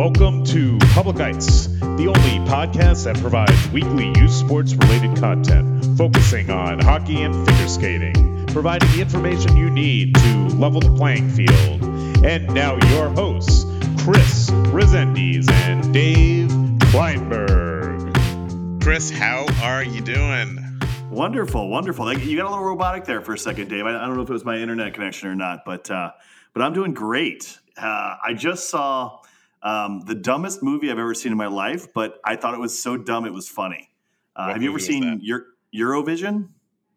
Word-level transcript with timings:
Welcome 0.00 0.44
to 0.44 0.78
Public 0.94 1.20
Ice, 1.20 1.66
the 1.66 2.06
only 2.08 2.48
podcast 2.48 3.04
that 3.04 3.18
provides 3.18 3.68
weekly 3.68 4.10
youth 4.18 4.30
sports 4.30 4.72
related 4.72 5.14
content 5.18 5.84
focusing 5.98 6.48
on 6.48 6.78
hockey 6.78 7.20
and 7.20 7.34
figure 7.46 7.68
skating, 7.68 8.46
providing 8.46 8.90
the 8.92 9.02
information 9.02 9.58
you 9.58 9.68
need 9.68 10.14
to 10.14 10.48
level 10.56 10.80
the 10.80 10.90
playing 10.96 11.28
field. 11.28 11.82
And 12.24 12.48
now, 12.54 12.78
your 12.88 13.10
hosts, 13.10 13.64
Chris 14.02 14.48
Resendiz 14.72 15.50
and 15.50 15.92
Dave 15.92 16.48
Kleinberg. 16.88 18.82
Chris, 18.82 19.10
how 19.10 19.44
are 19.60 19.84
you 19.84 20.00
doing? 20.00 20.80
Wonderful, 21.10 21.68
wonderful. 21.68 22.10
You 22.10 22.38
got 22.38 22.46
a 22.46 22.48
little 22.48 22.64
robotic 22.64 23.04
there 23.04 23.20
for 23.20 23.34
a 23.34 23.38
second, 23.38 23.68
Dave. 23.68 23.84
I, 23.84 23.92
don't 24.06 24.16
know 24.16 24.22
if 24.22 24.30
it 24.30 24.32
was 24.32 24.46
my 24.46 24.56
internet 24.56 24.94
connection 24.94 25.28
or 25.28 25.34
not, 25.34 25.66
but 25.66 25.90
uh, 25.90 26.12
but 26.54 26.62
I'm 26.62 26.72
doing 26.72 26.94
great. 26.94 27.58
Uh, 27.76 28.16
I 28.24 28.32
just 28.32 28.70
saw 28.70 29.19
um, 29.62 30.02
the 30.06 30.14
dumbest 30.14 30.62
movie 30.62 30.90
I've 30.90 30.98
ever 30.98 31.14
seen 31.14 31.32
in 31.32 31.38
my 31.38 31.46
life, 31.46 31.92
but 31.92 32.18
I 32.24 32.36
thought 32.36 32.54
it 32.54 32.60
was 32.60 32.80
so 32.80 32.96
dumb 32.96 33.26
it 33.26 33.32
was 33.32 33.48
funny. 33.48 33.90
Uh, 34.34 34.52
have 34.52 34.62
you 34.62 34.70
ever 34.70 34.78
seen 34.78 35.20
your 35.22 35.44
Eurovision? 35.74 36.48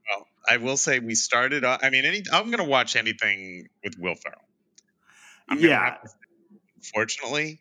Well, 0.10 0.28
I 0.50 0.58
will 0.58 0.78
say 0.78 1.00
we 1.00 1.16
started. 1.16 1.66
I 1.66 1.90
mean, 1.90 2.06
any, 2.06 2.24
I'm 2.32 2.46
going 2.46 2.64
to 2.64 2.70
watch 2.70 2.96
anything 2.96 3.68
with 3.84 3.98
Will 4.00 4.16
Ferrell. 4.16 4.42
yeah. 5.58 5.98
Fortunately, 6.94 7.60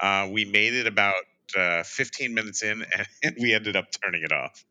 uh, 0.00 0.28
we 0.30 0.44
made 0.44 0.74
it 0.74 0.86
about 0.86 1.22
uh, 1.56 1.82
15 1.82 2.34
minutes 2.34 2.62
in, 2.62 2.82
and, 2.82 3.06
and 3.22 3.36
we 3.40 3.54
ended 3.54 3.76
up 3.76 3.86
turning 4.02 4.22
it 4.22 4.32
off. 4.32 4.64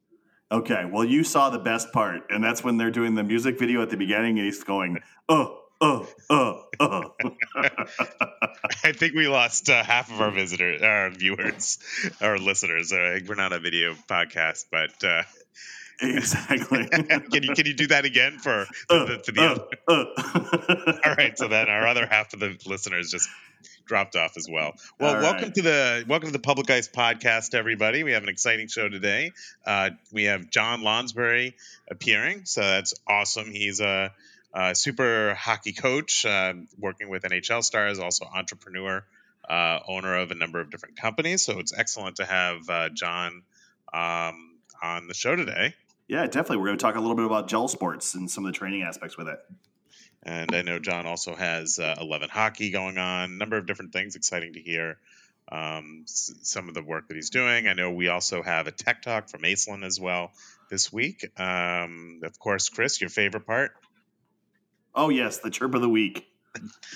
Okay, 0.52 0.84
well, 0.91 1.05
you 1.05 1.23
saw 1.23 1.52
the 1.52 1.59
best 1.59 1.91
part, 1.94 2.23
and 2.31 2.44
that's 2.44 2.64
when 2.64 2.77
they're 2.77 2.89
doing 2.89 3.14
the 3.14 3.23
music 3.23 3.59
video 3.59 3.84
at 3.84 3.91
the 3.91 3.98
beginning, 3.98 4.39
and 4.39 4.45
he's 4.45 4.64
going, 4.64 4.98
"Oh, 5.27 5.59
oh, 5.81 6.07
oh, 6.29 6.63
oh. 6.79 7.03
I 8.83 8.91
think 8.91 9.13
we 9.13 9.27
lost 9.27 9.69
uh, 9.69 9.83
half 9.83 10.11
of 10.11 10.21
our 10.21 10.31
visitors, 10.31 10.81
our 10.81 11.09
viewers, 11.09 11.79
our 12.21 12.38
listeners. 12.38 12.91
Uh, 12.91 13.19
we're 13.27 13.36
not 13.36 13.53
a 13.53 13.59
video 13.59 13.94
podcast, 14.09 14.66
but 14.71 15.03
uh, 15.03 15.23
exactly. 16.02 16.88
can 17.31 17.44
you 17.44 17.53
can 17.53 17.66
you 17.66 17.73
do 17.73 17.88
that 17.88 18.05
again 18.05 18.39
for 18.39 18.66
uh, 18.89 19.05
the, 19.05 19.21
the, 19.25 19.31
the 19.31 19.75
uh, 19.88 20.94
uh. 20.95 20.99
All 21.05 21.16
right, 21.16 21.38
so 21.38 21.47
then 21.47 21.69
our 21.69 21.88
other 21.88 22.05
half 22.05 22.33
of 22.33 22.39
the 22.39 22.58
listeners 22.66 23.11
just 23.11 23.30
dropped 23.86 24.16
off 24.16 24.38
as 24.38 24.47
well. 24.49 24.73
Well, 24.99 25.16
All 25.16 25.21
welcome 25.21 25.43
right. 25.45 25.55
to 25.55 25.61
the 25.61 26.05
welcome 26.08 26.30
to 26.30 26.33
the 26.33 26.39
Public 26.39 26.69
Ice 26.69 26.88
podcast, 26.88 27.55
everybody. 27.55 28.03
We 28.03 28.11
have 28.11 28.23
an 28.23 28.30
exciting 28.30 28.67
show 28.67 28.89
today. 28.89 29.31
Uh, 29.66 29.91
we 30.11 30.25
have 30.25 30.49
John 30.49 30.81
Lonsbury 30.81 31.53
appearing, 31.89 32.45
so 32.45 32.61
that's 32.61 32.93
awesome. 33.08 33.52
He's 33.52 33.80
a 33.80 34.11
uh, 34.53 34.73
super 34.73 35.33
hockey 35.36 35.73
coach, 35.73 36.25
uh, 36.25 36.53
working 36.78 37.09
with 37.09 37.23
NHL 37.23 37.64
stars, 37.64 38.00
also 38.00 38.25
entrepreneur, 38.25 39.05
uh, 39.50 39.80
owner 39.88 40.17
of 40.17 40.31
a 40.31 40.36
number 40.36 40.59
of 40.59 40.69
different 40.72 40.97
companies. 40.97 41.44
So 41.44 41.59
it's 41.59 41.73
excellent 41.78 42.17
to 42.17 42.25
have 42.25 42.70
uh, 42.70 42.89
John 42.89 43.44
um, 43.94 44.58
on 44.81 45.08
the 45.08 45.14
show 45.14 45.36
today. 45.36 45.75
Yeah, 46.08 46.25
definitely. 46.25 46.58
We're 46.58 46.67
going 46.67 46.77
to 46.77 46.81
talk 46.81 46.95
a 46.95 47.00
little 47.00 47.16
bit 47.16 47.25
about 47.25 47.47
gel 47.47 47.67
sports 47.67 48.16
and 48.16 48.30
some 48.30 48.45
of 48.45 48.52
the 48.52 48.58
training 48.58 48.81
aspects 48.81 49.17
with 49.17 49.27
it. 49.27 49.39
And 50.23 50.53
I 50.53 50.64
know 50.64 50.80
John 50.80 51.05
also 51.05 51.36
has 51.36 51.80
uh, 51.80 51.95
11 52.02 52.30
hockey 52.30 52.72
going 52.72 52.97
on, 52.97 53.31
a 53.31 53.33
number 53.33 53.58
of 53.58 53.66
different 53.67 53.94
things. 53.94 54.16
Exciting 54.16 54.53
to 54.53 54.59
hear 54.59 54.97
um, 55.52 56.02
s- 56.03 56.33
some 56.42 56.67
of 56.67 56.73
the 56.73 56.81
work 56.83 57.08
that 57.08 57.16
he's 57.16 57.30
doing. 57.30 57.67
I 57.67 57.73
know 57.73 57.92
we 57.92 58.09
also 58.09 58.42
have 58.44 58.67
a 58.67 58.72
tech 58.72 59.02
talk 59.02 59.30
from 59.30 59.42
Aislinn 59.44 59.83
as 59.86 60.00
well 60.00 60.31
this 60.70 60.92
week. 60.92 61.25
Um, 61.39 62.20
of 62.23 62.38
course, 62.38 62.70
Chris, 62.70 63.00
your 63.00 63.09
favorite 63.09 63.45
part. 63.45 63.72
Oh 64.95 65.09
yes, 65.09 65.40
the 65.40 65.50
chirp 65.50 65.76
of 65.76 65.82
the 65.82 65.90
week. 65.90 66.26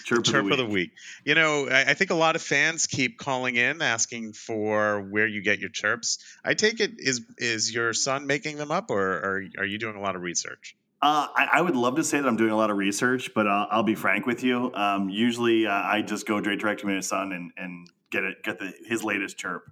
Chirp, 0.03 0.23
chirp 0.23 0.43
of, 0.43 0.49
the, 0.49 0.51
of 0.53 0.57
the 0.57 0.73
week. 0.73 0.91
You 1.23 1.35
know, 1.35 1.67
I, 1.69 1.91
I, 1.91 1.93
think 1.93 2.09
a 2.09 2.15
lot 2.15 2.35
of 2.35 2.41
fans 2.41 2.87
keep 2.87 3.19
calling 3.19 3.55
in 3.55 3.81
asking 3.81 4.33
for 4.33 4.99
where 4.99 5.27
you 5.27 5.41
get 5.41 5.59
your 5.59 5.69
chirps. 5.69 6.17
I 6.43 6.55
take 6.55 6.79
it 6.79 6.93
is 6.97 7.21
is 7.37 7.73
your 7.73 7.93
son 7.93 8.25
making 8.25 8.57
them 8.57 8.71
up, 8.71 8.89
or 8.89 8.99
are, 8.99 9.43
are 9.59 9.65
you 9.65 9.77
doing 9.77 9.95
a 9.95 10.01
lot 10.01 10.15
of 10.15 10.23
research? 10.23 10.75
Uh, 11.01 11.27
I, 11.35 11.49
I, 11.55 11.61
would 11.61 11.75
love 11.75 11.97
to 11.97 12.03
say 12.03 12.19
that 12.19 12.27
I'm 12.27 12.37
doing 12.37 12.51
a 12.51 12.55
lot 12.55 12.71
of 12.71 12.77
research, 12.77 13.31
but 13.35 13.45
I'll, 13.45 13.67
I'll 13.69 13.83
be 13.83 13.95
frank 13.95 14.25
with 14.25 14.41
you. 14.41 14.73
Um, 14.73 15.09
usually, 15.09 15.67
uh, 15.67 15.71
I 15.71 16.01
just 16.01 16.25
go 16.25 16.41
straight 16.41 16.59
direct 16.59 16.79
to 16.81 16.87
my 16.87 16.99
son 17.01 17.33
and, 17.33 17.51
and 17.57 17.89
get 18.09 18.23
it 18.23 18.41
get 18.41 18.57
the 18.57 18.73
his 18.85 19.03
latest 19.03 19.37
chirp. 19.37 19.69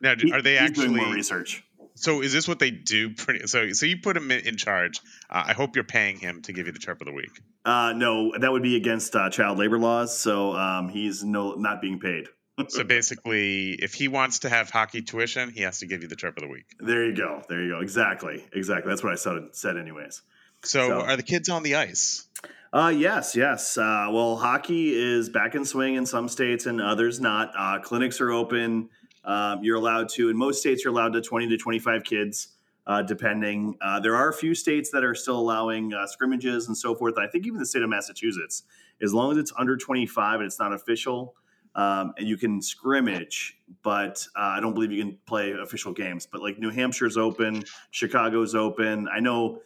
Now, 0.00 0.14
are 0.32 0.40
they 0.40 0.52
he, 0.52 0.58
actually 0.58 0.86
doing 0.86 0.96
more 1.04 1.14
research? 1.14 1.64
So 1.94 2.22
is 2.22 2.32
this 2.32 2.48
what 2.48 2.58
they 2.58 2.70
do? 2.70 3.14
Pretty 3.14 3.46
so. 3.46 3.72
So 3.72 3.86
you 3.86 3.98
put 3.98 4.16
him 4.16 4.30
in, 4.30 4.56
charge. 4.56 5.00
Uh, 5.28 5.44
I 5.46 5.52
hope 5.52 5.76
you're 5.76 5.84
paying 5.84 6.18
him 6.18 6.42
to 6.42 6.52
give 6.52 6.66
you 6.66 6.72
the 6.72 6.78
chirp 6.78 7.00
of 7.00 7.06
the 7.06 7.12
week. 7.12 7.40
Uh, 7.64 7.92
no, 7.94 8.32
that 8.38 8.50
would 8.50 8.62
be 8.62 8.76
against 8.76 9.14
uh, 9.14 9.30
child 9.30 9.58
labor 9.58 9.78
laws. 9.78 10.18
So 10.18 10.52
um, 10.52 10.88
he's 10.88 11.22
no 11.22 11.54
not 11.54 11.80
being 11.80 11.98
paid. 11.98 12.28
so 12.68 12.84
basically, 12.84 13.72
if 13.72 13.94
he 13.94 14.08
wants 14.08 14.40
to 14.40 14.48
have 14.48 14.70
hockey 14.70 15.02
tuition, 15.02 15.50
he 15.50 15.62
has 15.62 15.80
to 15.80 15.86
give 15.86 16.02
you 16.02 16.08
the 16.08 16.16
chirp 16.16 16.36
of 16.36 16.42
the 16.42 16.48
week. 16.48 16.66
There 16.78 17.04
you 17.04 17.14
go. 17.14 17.42
There 17.48 17.62
you 17.62 17.70
go. 17.70 17.80
Exactly. 17.80 18.44
Exactly. 18.52 18.90
That's 18.90 19.02
what 19.02 19.12
I 19.12 19.16
said. 19.16 19.36
Said 19.52 19.76
anyways. 19.76 20.22
So, 20.62 20.88
so 20.88 21.00
are 21.00 21.16
the 21.16 21.22
kids 21.22 21.48
on 21.48 21.62
the 21.62 21.76
ice? 21.76 22.26
Uh, 22.72 22.92
yes, 22.94 23.34
yes. 23.34 23.76
Uh, 23.76 24.08
well, 24.12 24.36
hockey 24.36 24.94
is 24.94 25.28
back 25.28 25.54
in 25.54 25.64
swing 25.64 25.96
in 25.96 26.06
some 26.06 26.28
states 26.28 26.66
and 26.66 26.80
others 26.80 27.20
not. 27.20 27.52
Uh, 27.56 27.80
clinics 27.80 28.20
are 28.20 28.30
open. 28.30 28.90
Um, 29.24 29.62
you're 29.62 29.76
allowed 29.76 30.08
to, 30.10 30.30
in 30.30 30.36
most 30.36 30.60
states, 30.60 30.84
you're 30.84 30.92
allowed 30.92 31.12
to 31.12 31.20
20 31.20 31.48
to 31.48 31.56
25 31.56 32.04
kids, 32.04 32.48
uh, 32.86 33.02
depending. 33.02 33.76
Uh, 33.80 34.00
there 34.00 34.16
are 34.16 34.28
a 34.28 34.32
few 34.32 34.54
states 34.54 34.90
that 34.90 35.04
are 35.04 35.14
still 35.14 35.38
allowing 35.38 35.92
uh, 35.92 36.06
scrimmages 36.06 36.68
and 36.68 36.76
so 36.76 36.94
forth. 36.94 37.18
I 37.18 37.26
think 37.26 37.46
even 37.46 37.58
the 37.58 37.66
state 37.66 37.82
of 37.82 37.90
Massachusetts, 37.90 38.62
as 39.02 39.12
long 39.12 39.32
as 39.32 39.38
it's 39.38 39.52
under 39.58 39.76
25 39.76 40.40
and 40.40 40.46
it's 40.46 40.58
not 40.58 40.72
official, 40.72 41.34
um, 41.74 42.14
and 42.18 42.26
you 42.26 42.36
can 42.36 42.60
scrimmage, 42.60 43.58
but 43.82 44.26
uh, 44.36 44.40
I 44.40 44.60
don't 44.60 44.74
believe 44.74 44.90
you 44.90 45.04
can 45.04 45.18
play 45.26 45.52
official 45.52 45.92
games. 45.92 46.26
But 46.26 46.42
like 46.42 46.58
New 46.58 46.70
Hampshire's 46.70 47.16
open, 47.16 47.62
Chicago's 47.90 48.54
open. 48.54 49.08
I 49.08 49.20
know 49.20 49.60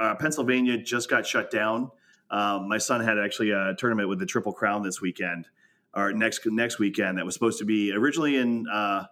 uh, 0.00 0.14
Pennsylvania 0.16 0.78
just 0.78 1.10
got 1.10 1.26
shut 1.26 1.50
down. 1.50 1.90
Um, 2.30 2.68
my 2.68 2.78
son 2.78 3.00
had 3.00 3.18
actually 3.18 3.50
a 3.50 3.74
tournament 3.78 4.08
with 4.08 4.18
the 4.18 4.26
Triple 4.26 4.52
Crown 4.52 4.82
this 4.82 5.00
weekend 5.00 5.48
or 5.96 6.12
next 6.12 6.46
next 6.46 6.78
weekend 6.78 7.18
that 7.18 7.24
was 7.24 7.34
supposed 7.34 7.58
to 7.58 7.64
be 7.64 7.92
originally 7.92 8.36
in 8.36 8.68
uh, 8.68 9.06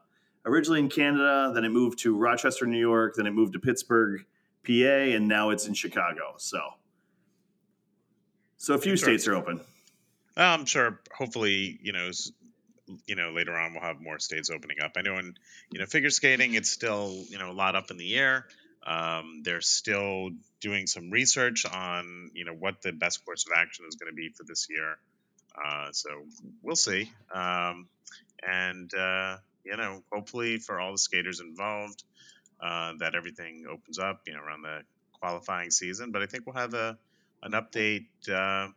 originally 0.44 0.80
in 0.80 0.90
Canada, 0.90 1.50
then 1.54 1.64
it 1.64 1.70
moved 1.70 1.98
to 2.00 2.16
Rochester, 2.16 2.66
New 2.66 2.78
York, 2.78 3.14
then 3.16 3.26
it 3.26 3.32
moved 3.32 3.54
to 3.54 3.58
Pittsburgh, 3.58 4.24
PA, 4.66 4.72
and 4.72 5.26
now 5.26 5.50
it's 5.50 5.66
in 5.66 5.74
Chicago. 5.74 6.34
So, 6.36 6.60
so 8.58 8.74
a 8.74 8.78
few 8.78 8.96
sure. 8.96 9.08
states 9.08 9.26
are 9.26 9.34
open. 9.34 9.60
I'm 10.36 10.66
sure. 10.66 11.00
Hopefully, 11.16 11.78
you 11.82 11.92
know, 11.92 12.10
you 13.06 13.16
know, 13.16 13.30
later 13.30 13.56
on 13.56 13.72
we'll 13.72 13.82
have 13.82 14.00
more 14.00 14.18
states 14.18 14.50
opening 14.50 14.80
up. 14.80 14.92
I 14.96 15.02
know 15.02 15.18
in 15.18 15.34
you 15.70 15.80
know 15.80 15.86
figure 15.86 16.10
skating, 16.10 16.54
it's 16.54 16.70
still 16.70 17.24
you 17.28 17.38
know 17.38 17.50
a 17.50 17.54
lot 17.54 17.76
up 17.76 17.90
in 17.90 17.96
the 17.96 18.14
air. 18.14 18.46
Um, 18.86 19.40
they're 19.42 19.62
still 19.62 20.30
doing 20.60 20.86
some 20.86 21.10
research 21.10 21.64
on 21.64 22.30
you 22.34 22.44
know 22.44 22.52
what 22.52 22.82
the 22.82 22.92
best 22.92 23.24
course 23.24 23.46
of 23.46 23.52
action 23.56 23.86
is 23.88 23.94
going 23.94 24.12
to 24.12 24.16
be 24.16 24.28
for 24.28 24.44
this 24.44 24.66
year. 24.68 24.98
Uh, 25.54 25.88
so 25.92 26.10
we'll 26.62 26.76
see. 26.76 27.10
Um, 27.32 27.88
and, 28.46 28.92
uh, 28.94 29.36
you 29.64 29.76
know, 29.76 30.02
hopefully 30.12 30.58
for 30.58 30.80
all 30.80 30.92
the 30.92 30.98
skaters 30.98 31.40
involved, 31.40 32.02
uh, 32.60 32.92
that 32.98 33.14
everything 33.14 33.64
opens 33.70 33.98
up, 33.98 34.22
you 34.26 34.34
know, 34.34 34.40
around 34.40 34.62
the 34.62 34.82
qualifying 35.12 35.70
season. 35.70 36.12
But 36.12 36.22
I 36.22 36.26
think 36.26 36.46
we'll 36.46 36.56
have 36.56 36.74
a, 36.74 36.98
an 37.42 37.52
update 37.52 38.06
uh, 38.28 38.68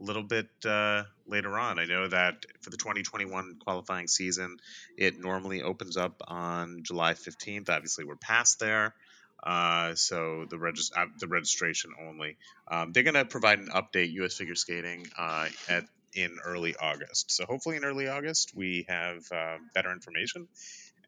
a 0.00 0.02
little 0.04 0.22
bit 0.22 0.48
uh, 0.64 1.04
later 1.26 1.58
on. 1.58 1.78
I 1.78 1.84
know 1.84 2.08
that 2.08 2.46
for 2.60 2.70
the 2.70 2.76
2021 2.76 3.56
qualifying 3.60 4.08
season, 4.08 4.56
it 4.96 5.18
normally 5.18 5.62
opens 5.62 5.96
up 5.96 6.20
on 6.26 6.80
July 6.82 7.14
15th. 7.14 7.68
Obviously, 7.68 8.04
we're 8.04 8.16
past 8.16 8.60
there. 8.60 8.94
Uh, 9.44 9.94
so 9.94 10.46
the 10.48 10.58
regis- 10.58 10.90
uh, 10.96 11.06
the 11.18 11.28
registration 11.28 11.92
only. 12.08 12.36
Um, 12.66 12.92
they're 12.92 13.02
going 13.02 13.14
to 13.14 13.26
provide 13.26 13.58
an 13.58 13.68
update 13.68 14.12
U.S. 14.12 14.34
figure 14.34 14.54
skating 14.54 15.06
uh, 15.18 15.48
at 15.68 15.84
in 16.14 16.38
early 16.44 16.74
August. 16.80 17.30
So 17.32 17.44
hopefully 17.44 17.76
in 17.76 17.84
early 17.84 18.08
August 18.08 18.52
we 18.54 18.86
have 18.88 19.24
uh, 19.32 19.56
better 19.74 19.92
information 19.92 20.48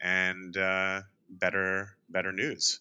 and 0.01 0.57
uh, 0.57 1.03
better 1.31 1.97
better 2.11 2.33
news. 2.33 2.81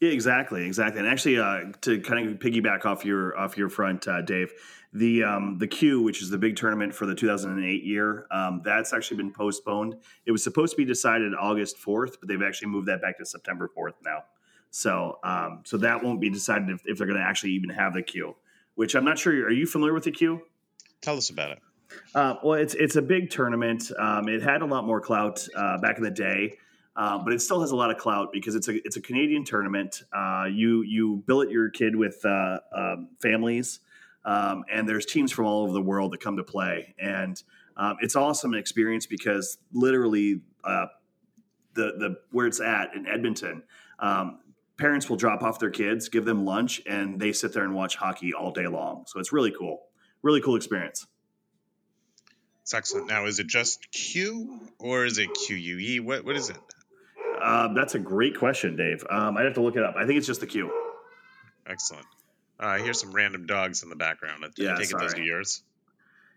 Yeah, 0.00 0.10
exactly, 0.10 0.64
exactly. 0.64 1.00
And 1.00 1.08
actually, 1.08 1.36
to 1.36 2.00
kind 2.00 2.28
of 2.28 2.38
piggyback 2.38 2.84
off 2.84 3.04
your 3.04 3.36
off 3.38 3.58
your 3.58 3.68
front, 3.68 4.06
Dave, 4.24 4.52
the 4.92 5.22
um, 5.24 5.58
the 5.58 5.66
Q, 5.66 6.00
which 6.02 6.22
is 6.22 6.30
the 6.30 6.38
big 6.38 6.56
tournament 6.56 6.94
for 6.94 7.04
the 7.04 7.14
2008 7.14 7.84
year, 7.84 8.26
um, 8.30 8.62
that's 8.64 8.92
actually 8.92 9.18
been 9.18 9.32
postponed. 9.32 9.96
It 10.24 10.32
was 10.32 10.42
supposed 10.42 10.72
to 10.72 10.76
be 10.76 10.84
decided 10.84 11.32
August 11.34 11.76
4th, 11.78 12.16
but 12.18 12.28
they've 12.28 12.42
actually 12.42 12.68
moved 12.68 12.88
that 12.88 13.02
back 13.02 13.18
to 13.18 13.26
September 13.26 13.70
4th 13.76 13.94
now. 14.04 14.24
So, 14.76 15.18
um, 15.24 15.62
so 15.64 15.78
that 15.78 16.04
won't 16.04 16.20
be 16.20 16.28
decided 16.28 16.68
if, 16.68 16.82
if 16.84 16.98
they're 16.98 17.06
going 17.06 17.18
to 17.18 17.24
actually 17.24 17.52
even 17.52 17.70
have 17.70 17.94
the 17.94 18.02
Q. 18.02 18.36
Which 18.74 18.94
I'm 18.94 19.06
not 19.06 19.18
sure. 19.18 19.32
Are 19.32 19.50
you 19.50 19.66
familiar 19.66 19.94
with 19.94 20.04
the 20.04 20.10
Q? 20.10 20.42
Tell 21.00 21.16
us 21.16 21.30
about 21.30 21.52
it. 21.52 21.58
Uh, 22.14 22.34
well, 22.44 22.58
it's 22.60 22.74
it's 22.74 22.96
a 22.96 23.00
big 23.02 23.30
tournament. 23.30 23.90
Um, 23.98 24.28
it 24.28 24.42
had 24.42 24.60
a 24.60 24.66
lot 24.66 24.84
more 24.84 25.00
clout 25.00 25.48
uh, 25.56 25.78
back 25.78 25.96
in 25.96 26.04
the 26.04 26.10
day, 26.10 26.58
uh, 26.94 27.16
but 27.24 27.32
it 27.32 27.40
still 27.40 27.62
has 27.62 27.70
a 27.70 27.76
lot 27.76 27.90
of 27.90 27.96
clout 27.96 28.32
because 28.32 28.54
it's 28.54 28.68
a 28.68 28.74
it's 28.84 28.96
a 28.96 29.00
Canadian 29.00 29.44
tournament. 29.44 30.02
Uh, 30.12 30.44
you 30.50 30.82
you 30.82 31.22
billet 31.26 31.50
your 31.50 31.70
kid 31.70 31.96
with 31.96 32.22
uh, 32.26 32.58
um, 32.76 33.08
families, 33.18 33.80
um, 34.26 34.64
and 34.70 34.86
there's 34.86 35.06
teams 35.06 35.32
from 35.32 35.46
all 35.46 35.62
over 35.62 35.72
the 35.72 35.80
world 35.80 36.12
that 36.12 36.20
come 36.20 36.36
to 36.36 36.44
play. 36.44 36.94
And 36.98 37.42
Um, 37.76 37.96
it's 38.00 38.16
awesome 38.16 38.54
experience 38.54 39.06
because 39.06 39.58
literally 39.72 40.40
uh, 40.64 40.86
the 41.74 41.92
the 41.98 42.16
where 42.32 42.46
it's 42.46 42.60
at 42.60 42.94
in 42.94 43.06
Edmonton, 43.06 43.62
um, 43.98 44.40
parents 44.76 45.08
will 45.08 45.16
drop 45.16 45.42
off 45.42 45.58
their 45.58 45.70
kids, 45.70 46.08
give 46.08 46.24
them 46.24 46.44
lunch, 46.44 46.80
and 46.86 47.18
they 47.20 47.32
sit 47.32 47.52
there 47.52 47.64
and 47.64 47.74
watch 47.74 47.96
hockey 47.96 48.32
all 48.34 48.50
day 48.50 48.66
long. 48.66 49.04
So 49.06 49.18
it's 49.20 49.32
really 49.32 49.52
cool, 49.56 49.82
really 50.22 50.40
cool 50.40 50.56
experience. 50.56 51.06
It's 52.62 52.74
excellent. 52.74 53.06
Now, 53.06 53.26
is 53.26 53.38
it 53.38 53.46
just 53.46 53.90
Q 53.92 54.60
or 54.78 55.04
is 55.04 55.18
it 55.18 55.28
QUE? 55.46 56.02
What 56.02 56.24
what 56.24 56.36
is 56.36 56.50
it? 56.50 56.58
Uh, 57.40 57.72
that's 57.74 57.94
a 57.94 57.98
great 57.98 58.36
question, 58.36 58.76
Dave. 58.76 59.04
Um, 59.08 59.36
I'd 59.36 59.44
have 59.44 59.54
to 59.54 59.60
look 59.60 59.76
it 59.76 59.82
up. 59.82 59.94
I 59.96 60.04
think 60.06 60.18
it's 60.18 60.26
just 60.26 60.40
the 60.40 60.46
Q. 60.46 60.72
Excellent. 61.66 62.06
Uh, 62.58 62.66
I 62.66 62.82
hear 62.82 62.92
some 62.92 63.12
random 63.12 63.46
dogs 63.46 63.82
in 63.82 63.88
the 63.88 63.96
background. 63.96 64.44
I, 64.44 64.48
Yeah, 64.56 64.74
I 64.74 64.78
take 64.78 64.90
it 64.90 64.92
those 64.98 65.02
are 65.02 65.08
sorry. 65.10 65.26
yours. 65.26 65.62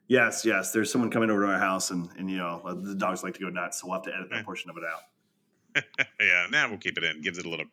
Yes, 0.07 0.43
yes. 0.43 0.71
There's 0.71 0.91
someone 0.91 1.11
coming 1.11 1.29
over 1.29 1.45
to 1.45 1.53
our 1.53 1.59
house, 1.59 1.91
and 1.91 2.09
and 2.17 2.29
you 2.29 2.37
know 2.37 2.61
uh, 2.65 2.73
the 2.73 2.95
dogs 2.95 3.23
like 3.23 3.35
to 3.35 3.39
go 3.39 3.49
nuts, 3.49 3.81
so 3.81 3.87
we'll 3.87 3.95
have 3.95 4.03
to 4.03 4.13
edit 4.13 4.29
that 4.31 4.45
portion 4.45 4.69
of 4.69 4.77
it 4.77 4.83
out. 4.83 5.83
yeah, 6.19 6.47
now 6.51 6.67
we'll 6.67 6.79
keep 6.79 6.97
it 6.97 7.03
in. 7.03 7.21
Gives 7.21 7.37
it 7.37 7.45
a 7.45 7.49
little, 7.49 7.65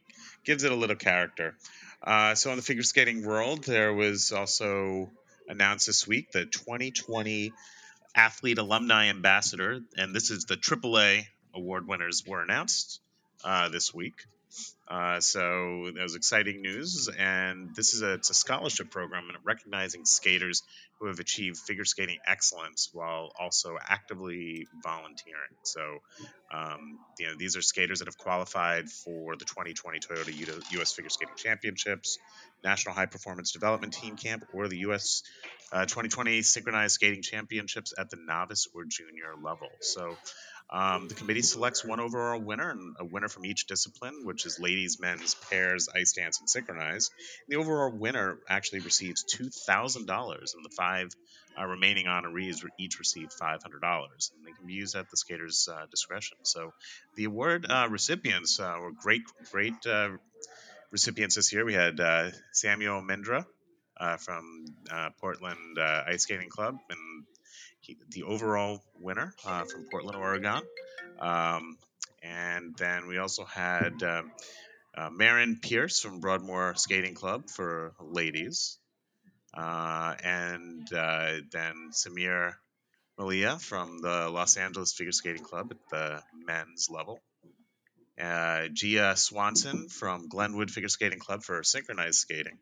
gives 0.47 0.65
it 0.65 0.73
a 0.73 0.77
little 0.77 0.97
character. 0.97 1.55
Uh, 2.03 2.35
so 2.35 2.51
in 2.51 2.57
the 2.57 2.63
figure 2.63 2.83
skating 2.83 3.27
world, 3.27 3.65
there 3.65 3.93
was 3.93 4.33
also 4.33 5.11
announced 5.49 5.87
this 5.87 6.07
week 6.07 6.33
the 6.33 6.47
2020 6.47 7.53
Athlete 8.15 8.59
Alumni 8.59 9.09
Ambassador, 9.09 9.81
and 9.99 10.15
this 10.15 10.31
is 10.31 10.45
the 10.45 10.57
AAA 10.57 11.27
award 11.53 11.87
winners 11.87 12.25
were 12.27 12.41
announced 12.41 13.01
uh, 13.45 13.69
this 13.69 13.93
week. 13.93 14.25
Uh, 14.89 15.21
so 15.21 15.91
that 15.95 16.03
was 16.03 16.15
exciting 16.15 16.63
news, 16.63 17.09
and 17.19 17.75
this 17.75 17.93
is 17.95 18.03
a 18.03 18.15
it's 18.15 18.31
a 18.31 18.35
scholarship 18.35 18.91
program 18.91 19.25
and 19.29 19.39
recognizing 19.45 20.05
skaters 20.05 20.63
who 21.01 21.09
have 21.09 21.19
achieved 21.19 21.59
figure 21.59 21.85
skating 21.85 22.19
excellence 22.25 22.91
while 22.93 23.33
also 23.39 23.77
actively 23.89 24.67
volunteering. 24.83 25.57
So 25.65 25.99
um, 26.53 26.99
you 27.19 27.27
know, 27.27 27.35
these 27.37 27.57
are 27.57 27.63
skaters 27.63 27.99
that 27.99 28.09
have 28.09 28.17
qualified 28.17 28.89
for 28.89 29.37
the 29.37 29.45
2020 29.45 29.99
Toyota 29.99 30.73
U.S. 30.73 30.93
Figure 30.93 31.11
Skating 31.11 31.35
Championships, 31.37 32.19
National 32.63 32.95
High 32.95 33.07
Performance 33.07 33.53
Development 33.53 33.93
Team 33.93 34.17
Camp, 34.17 34.45
or 34.53 34.69
the 34.69 34.79
U.S. 34.79 35.23
Uh, 35.73 35.83
2020 35.83 36.43
Synchronized 36.43 36.95
Skating 36.95 37.23
Championships 37.23 37.93
at 37.99 38.11
the 38.11 38.17
novice 38.25 38.69
or 38.73 38.85
junior 38.85 39.35
level. 39.43 39.69
So 39.81 40.17
um, 40.69 41.07
the 41.09 41.15
committee 41.15 41.43
selects 41.43 41.85
one 41.85 42.01
overall 42.01 42.41
winner 42.41 42.71
and 42.71 42.97
a 42.99 43.05
winner 43.05 43.29
from 43.29 43.47
each 43.47 43.67
discipline, 43.67 44.25
which 44.25 44.47
is 44.47 44.59
ladies, 44.59 44.99
men's, 45.01 45.35
pairs, 45.35 45.89
ice 45.95 46.13
dance, 46.13 46.41
and 46.41 46.51
synchronized. 46.51 47.13
The 47.49 47.57
overall 47.57 47.93
winner 47.93 48.39
actually 48.49 48.81
receives 48.81 49.25
$2,000, 49.25 50.09
and 50.09 50.65
the 50.65 50.75
five 50.77 51.11
uh, 51.59 51.65
remaining 51.65 52.07
honorees 52.07 52.65
re- 52.65 52.71
each 52.79 52.99
receive 52.99 53.29
$500, 53.41 53.59
and 53.63 54.45
they 54.45 54.53
can 54.53 54.67
be 54.67 54.75
used 54.75 54.97
at 54.97 55.09
the 55.09 55.17
skater's 55.17 55.69
uh, 55.73 55.87
discretion. 55.91 56.39
So 56.43 56.73
the 57.15 57.25
award 57.25 57.67
uh, 57.69 57.87
recipients 57.89 58.59
uh, 58.59 58.77
were 58.81 58.93
great, 58.93 59.23
great 59.53 59.87
uh, 59.87 60.11
recipients 60.91 61.37
this 61.37 61.53
year. 61.53 61.65
We 61.65 61.75
had 61.75 62.01
uh, 62.01 62.31
Samuel 62.53 63.03
Mindra 63.03 63.47
from 64.19 64.67
Portland 65.21 65.79
Ice 65.79 66.23
Skating 66.23 66.51
Club, 66.51 66.77
and 66.91 67.16
he, 67.87 67.97
the 68.11 68.25
overall 68.25 68.83
winner 69.01 69.33
uh, 69.45 69.65
from 69.65 69.87
Portland, 69.91 70.17
Oregon. 70.17 70.63
Um, 71.21 71.79
and 72.23 72.77
then 72.77 73.07
we 73.07 73.19
also 73.19 73.45
had 73.45 74.03
um, 74.03 74.33
uh, 74.97 75.11
Marin 75.11 75.59
Pierce 75.63 76.01
from 76.01 76.21
Broadmoor 76.21 76.75
Skating 76.77 77.15
Club 77.15 77.49
for 77.49 77.93
ladies. 78.01 78.79
Uh, 79.55 80.15
and 80.23 80.93
uh, 80.93 81.33
then 81.51 81.91
Samir 81.93 82.55
Malia 83.19 83.59
from 83.59 83.99
the 84.03 84.29
Los 84.29 84.57
Angeles 84.57 84.93
Figure 84.93 85.13
Skating 85.13 85.45
Club 85.45 85.71
at 85.71 85.79
the 85.91 86.23
men's 86.47 86.89
level. 86.91 87.21
Uh, 88.21 88.69
Gia 88.73 89.15
Swanson 89.17 89.89
from 89.89 90.29
Glenwood 90.29 90.71
Figure 90.71 90.89
Skating 90.89 91.19
Club 91.19 91.43
for 91.43 91.63
synchronized 91.63 92.17
skating. 92.17 92.59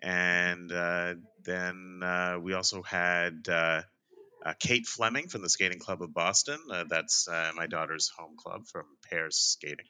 And 0.00 0.72
uh, 0.72 1.14
then 1.44 2.00
uh, 2.02 2.38
we 2.40 2.54
also 2.54 2.82
had 2.82 3.48
uh, 3.48 3.82
uh, 4.44 4.54
Kate 4.58 4.86
Fleming 4.86 5.28
from 5.28 5.42
the 5.42 5.48
Skating 5.48 5.78
Club 5.78 6.02
of 6.02 6.12
Boston. 6.12 6.58
Uh, 6.70 6.84
that's 6.88 7.28
uh, 7.28 7.52
my 7.54 7.66
daughter's 7.66 8.10
home 8.16 8.36
club 8.36 8.62
from 8.70 8.84
pairs 9.08 9.36
skating. 9.36 9.86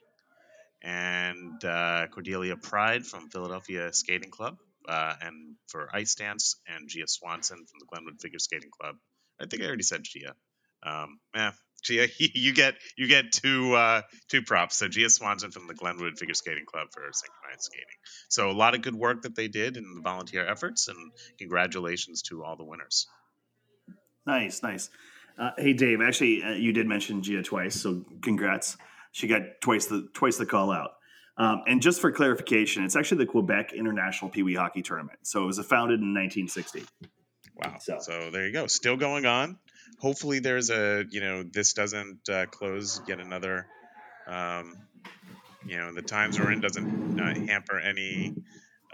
And 0.83 1.63
uh, 1.63 2.07
Cordelia 2.11 2.57
Pride 2.57 3.05
from 3.05 3.29
Philadelphia 3.29 3.93
Skating 3.93 4.31
Club, 4.31 4.57
uh, 4.87 5.13
and 5.21 5.55
for 5.67 5.89
ice 5.93 6.15
dance, 6.15 6.57
and 6.67 6.89
Gia 6.89 7.07
Swanson 7.07 7.57
from 7.57 7.79
the 7.79 7.85
Glenwood 7.85 8.19
Figure 8.21 8.39
Skating 8.39 8.69
Club. 8.69 8.95
I 9.41 9.45
think 9.45 9.63
I 9.63 9.67
already 9.67 9.83
said 9.83 10.03
Gia. 10.03 10.35
Um, 10.85 11.19
yeah, 11.33 11.51
Gia, 11.83 12.07
you 12.17 12.53
get 12.53 12.75
you 12.97 13.07
get 13.07 13.31
two 13.31 13.73
uh, 13.73 14.01
two 14.29 14.41
props. 14.41 14.77
So 14.77 14.89
Gia 14.89 15.09
Swanson 15.09 15.51
from 15.51 15.67
the 15.67 15.73
Glenwood 15.73 16.19
Figure 16.19 16.33
Skating 16.33 16.65
Club 16.65 16.87
for 16.93 17.01
synchronized 17.11 17.63
skating. 17.63 17.85
So 18.29 18.49
a 18.49 18.51
lot 18.51 18.75
of 18.75 18.81
good 18.81 18.95
work 18.95 19.21
that 19.21 19.35
they 19.35 19.47
did 19.47 19.77
in 19.77 19.95
the 19.95 20.01
volunteer 20.01 20.45
efforts, 20.45 20.89
and 20.89 20.97
congratulations 21.39 22.23
to 22.23 22.43
all 22.43 22.57
the 22.57 22.65
winners. 22.65 23.07
Nice, 24.25 24.63
nice. 24.63 24.89
Uh, 25.37 25.51
hey, 25.57 25.73
Dave. 25.73 25.99
Actually, 26.01 26.43
uh, 26.43 26.51
you 26.53 26.71
did 26.73 26.87
mention 26.87 27.21
Gia 27.23 27.41
twice, 27.43 27.79
so 27.79 28.05
congrats. 28.21 28.77
She 29.11 29.27
got 29.27 29.41
twice 29.61 29.87
the 29.87 30.07
twice 30.13 30.37
the 30.37 30.45
call 30.45 30.71
out. 30.71 30.91
Um, 31.37 31.63
and 31.67 31.81
just 31.81 31.99
for 31.99 32.11
clarification, 32.11 32.83
it's 32.83 32.95
actually 32.95 33.25
the 33.25 33.31
Quebec 33.31 33.73
International 33.73 34.29
Pee 34.29 34.43
Wee 34.43 34.53
Hockey 34.53 34.83
Tournament. 34.83 35.19
So 35.23 35.43
it 35.43 35.45
was 35.47 35.57
founded 35.65 35.99
in 35.99 36.13
1960. 36.13 36.83
Wow. 37.55 37.77
So- 37.79 37.97
So. 37.99 38.29
there 38.31 38.45
you 38.45 38.53
go. 38.53 38.67
Still 38.67 38.97
going 38.97 39.25
on. 39.25 39.57
Hopefully, 39.99 40.39
there's 40.39 40.69
a 40.69 41.05
you 41.09 41.21
know 41.21 41.43
this 41.43 41.73
doesn't 41.73 42.29
uh, 42.29 42.45
close 42.47 43.01
yet 43.07 43.19
another. 43.19 43.67
Um, 44.27 44.75
you 45.65 45.77
know 45.77 45.93
the 45.93 46.01
times 46.01 46.39
we're 46.39 46.51
in 46.51 46.61
doesn't 46.61 47.19
uh, 47.19 47.33
hamper 47.47 47.79
any 47.79 48.35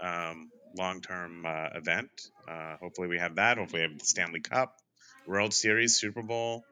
um, 0.00 0.50
long-term 0.76 1.44
uh, 1.46 1.68
event. 1.74 2.10
Uh, 2.48 2.76
hopefully, 2.80 3.08
we 3.08 3.18
have 3.18 3.36
that. 3.36 3.58
Hopefully, 3.58 3.82
we 3.82 3.88
have 3.88 3.98
the 3.98 4.04
Stanley 4.04 4.40
Cup, 4.40 4.76
World 5.30 5.54
Series, 5.54 5.96
Super 5.96 6.22
Bowl, 6.22 6.64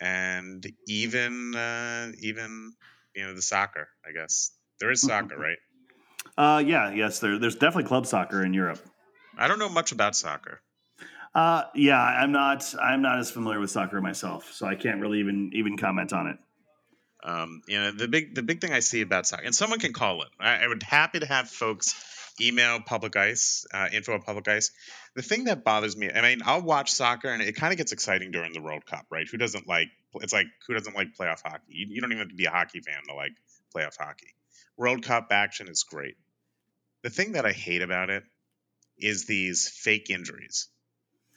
and 0.00 0.64
even 0.86 1.54
uh, 1.54 2.12
even 2.20 2.72
you 3.14 3.26
know 3.26 3.34
the 3.34 3.42
soccer. 3.42 3.88
I 4.08 4.12
guess 4.12 4.52
there 4.80 4.90
is 4.92 5.02
soccer, 5.02 5.36
right? 5.36 5.58
Uh, 6.36 6.62
yeah, 6.64 6.92
yes, 6.92 7.18
there, 7.18 7.38
there's 7.38 7.56
definitely 7.56 7.88
club 7.88 8.06
soccer 8.06 8.44
in 8.44 8.54
Europe. 8.54 8.80
I 9.36 9.48
don't 9.48 9.58
know 9.58 9.68
much 9.68 9.90
about 9.90 10.14
soccer. 10.14 10.60
Uh, 11.34 11.64
yeah, 11.74 12.00
I'm 12.00 12.30
not 12.30 12.72
I'm 12.80 13.02
not 13.02 13.18
as 13.18 13.32
familiar 13.32 13.58
with 13.58 13.70
soccer 13.70 14.00
myself, 14.00 14.52
so 14.52 14.66
I 14.66 14.76
can't 14.76 15.00
really 15.00 15.18
even 15.18 15.50
even 15.54 15.76
comment 15.76 16.12
on 16.12 16.28
it. 16.28 16.36
Um, 17.24 17.62
you 17.66 17.80
know, 17.80 17.90
the 17.90 18.06
big 18.06 18.36
the 18.36 18.42
big 18.42 18.60
thing 18.60 18.72
I 18.72 18.80
see 18.80 19.00
about 19.00 19.26
soccer, 19.26 19.42
and 19.44 19.54
someone 19.54 19.80
can 19.80 19.92
call 19.92 20.22
it. 20.22 20.28
I, 20.38 20.64
I 20.64 20.68
would 20.68 20.84
happy 20.84 21.18
to 21.18 21.26
have 21.26 21.50
folks 21.50 21.92
email 22.40 22.80
Public 22.80 23.16
Ice, 23.16 23.66
uh, 23.72 23.88
info 23.92 24.14
at 24.14 24.24
Public 24.24 24.48
Ice. 24.48 24.70
The 25.14 25.22
thing 25.22 25.44
that 25.44 25.64
bothers 25.64 25.96
me, 25.96 26.10
I 26.10 26.22
mean, 26.22 26.40
I'll 26.44 26.62
watch 26.62 26.92
soccer, 26.92 27.28
and 27.28 27.42
it 27.42 27.56
kind 27.56 27.72
of 27.72 27.78
gets 27.78 27.92
exciting 27.92 28.30
during 28.30 28.52
the 28.52 28.62
World 28.62 28.86
Cup, 28.86 29.06
right? 29.10 29.26
Who 29.28 29.36
doesn't 29.36 29.66
like? 29.66 29.88
It's 30.16 30.32
like 30.32 30.46
who 30.66 30.74
doesn't 30.74 30.94
like 30.96 31.16
playoff 31.18 31.42
hockey? 31.44 31.64
You, 31.68 31.86
you 31.90 32.00
don't 32.00 32.10
even 32.12 32.20
have 32.20 32.30
to 32.30 32.34
be 32.34 32.46
a 32.46 32.50
hockey 32.50 32.80
fan 32.80 33.02
to 33.08 33.14
like 33.14 33.32
playoff 33.74 33.96
hockey. 33.98 34.34
World 34.76 35.02
Cup 35.02 35.28
action 35.30 35.68
is 35.68 35.82
great. 35.82 36.16
The 37.02 37.10
thing 37.10 37.32
that 37.32 37.46
I 37.46 37.52
hate 37.52 37.82
about 37.82 38.10
it 38.10 38.24
is 38.98 39.26
these 39.26 39.68
fake 39.68 40.10
injuries 40.10 40.68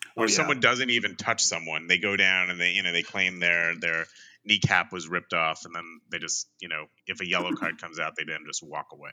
Oh, 0.08 0.22
where 0.22 0.30
yeah. 0.30 0.36
someone 0.36 0.60
doesn't 0.60 0.90
even 0.90 1.16
touch 1.16 1.44
someone. 1.44 1.88
They 1.88 1.98
go 1.98 2.18
down 2.18 2.50
and 2.50 2.60
they, 2.60 2.72
you 2.72 2.84
know, 2.84 2.92
they 2.92 3.04
claim 3.04 3.40
their 3.40 3.76
their 3.76 4.06
kneecap 4.46 4.92
was 4.92 5.08
ripped 5.08 5.34
off, 5.34 5.66
and 5.66 5.76
then 5.76 5.84
they 6.12 6.20
just, 6.20 6.50
you 6.60 6.68
know, 6.68 6.86
if 7.08 7.22
a 7.22 7.28
yellow 7.28 7.54
card 7.54 7.80
comes 7.80 8.00
out, 8.00 8.14
they 8.18 8.24
then 8.24 8.40
just 8.48 8.64
walk 8.64 8.88
away. 8.92 9.12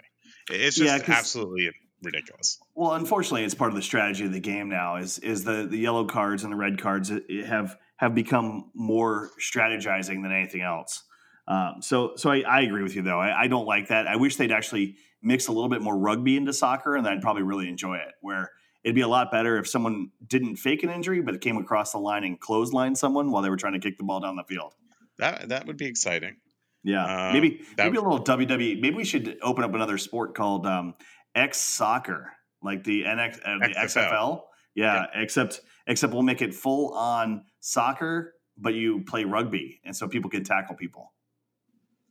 It's 0.50 0.76
just 0.76 1.08
Yeah, 1.08 1.14
absolutely 1.14 1.70
ridiculous. 2.02 2.58
Well, 2.74 2.92
unfortunately, 2.92 3.44
it's 3.44 3.54
part 3.54 3.70
of 3.70 3.76
the 3.76 3.82
strategy 3.82 4.24
of 4.24 4.32
the 4.32 4.40
game 4.40 4.68
now. 4.68 4.96
Is 4.96 5.18
is 5.18 5.44
the 5.44 5.66
the 5.68 5.78
yellow 5.78 6.04
cards 6.04 6.44
and 6.44 6.52
the 6.52 6.56
red 6.56 6.80
cards 6.80 7.12
have 7.46 7.76
have 7.96 8.14
become 8.14 8.70
more 8.74 9.30
strategizing 9.40 10.22
than 10.22 10.32
anything 10.32 10.62
else. 10.62 11.04
Um, 11.46 11.76
so 11.80 12.12
so 12.16 12.30
I, 12.30 12.40
I 12.40 12.60
agree 12.62 12.82
with 12.82 12.94
you 12.94 13.02
though. 13.02 13.18
I, 13.18 13.42
I 13.42 13.46
don't 13.48 13.66
like 13.66 13.88
that. 13.88 14.06
I 14.06 14.16
wish 14.16 14.36
they'd 14.36 14.52
actually 14.52 14.96
mix 15.22 15.48
a 15.48 15.52
little 15.52 15.68
bit 15.68 15.82
more 15.82 15.98
rugby 15.98 16.36
into 16.36 16.52
soccer, 16.52 16.96
and 16.96 17.04
then 17.04 17.14
I'd 17.14 17.22
probably 17.22 17.42
really 17.42 17.68
enjoy 17.68 17.96
it. 17.96 18.14
Where 18.20 18.50
it'd 18.84 18.94
be 18.94 19.00
a 19.00 19.08
lot 19.08 19.30
better 19.30 19.58
if 19.58 19.68
someone 19.68 20.10
didn't 20.26 20.56
fake 20.56 20.82
an 20.82 20.90
injury, 20.90 21.20
but 21.20 21.40
came 21.40 21.56
across 21.56 21.92
the 21.92 21.98
line 21.98 22.24
and 22.24 22.40
clotheslined 22.40 22.96
someone 22.96 23.30
while 23.30 23.42
they 23.42 23.50
were 23.50 23.56
trying 23.56 23.72
to 23.74 23.80
kick 23.80 23.98
the 23.98 24.04
ball 24.04 24.20
down 24.20 24.36
the 24.36 24.44
field. 24.44 24.74
That 25.18 25.48
that 25.50 25.66
would 25.66 25.76
be 25.76 25.86
exciting. 25.86 26.36
Yeah, 26.84 27.04
Uh, 27.04 27.32
maybe 27.32 27.60
maybe 27.76 27.96
a 27.96 28.00
little 28.00 28.22
WWE. 28.22 28.80
Maybe 28.80 28.94
we 28.94 29.04
should 29.04 29.36
open 29.42 29.64
up 29.64 29.74
another 29.74 29.98
sport 29.98 30.34
called 30.34 30.66
um, 30.66 30.94
X 31.34 31.58
Soccer, 31.58 32.32
like 32.62 32.84
the 32.84 33.02
NX, 33.02 33.40
uh, 33.44 33.58
the 33.58 33.74
XFL. 33.74 33.84
XFL. 33.84 34.40
Yeah, 34.74 35.06
except 35.14 35.60
except 35.86 36.12
we'll 36.12 36.22
make 36.22 36.40
it 36.40 36.54
full 36.54 36.94
on 36.94 37.44
soccer, 37.60 38.34
but 38.56 38.74
you 38.74 39.04
play 39.04 39.24
rugby, 39.24 39.80
and 39.84 39.94
so 39.94 40.06
people 40.06 40.30
can 40.30 40.44
tackle 40.44 40.76
people. 40.76 41.12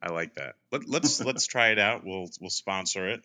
I 0.02 0.12
like 0.12 0.36
that. 0.36 0.56
Let, 0.72 0.88
let's 0.88 1.22
let's 1.24 1.48
try 1.48 1.70
it 1.70 1.80
out. 1.80 2.04
We'll 2.06 2.30
we'll 2.42 2.50
sponsor 2.50 3.08
it. 3.08 3.22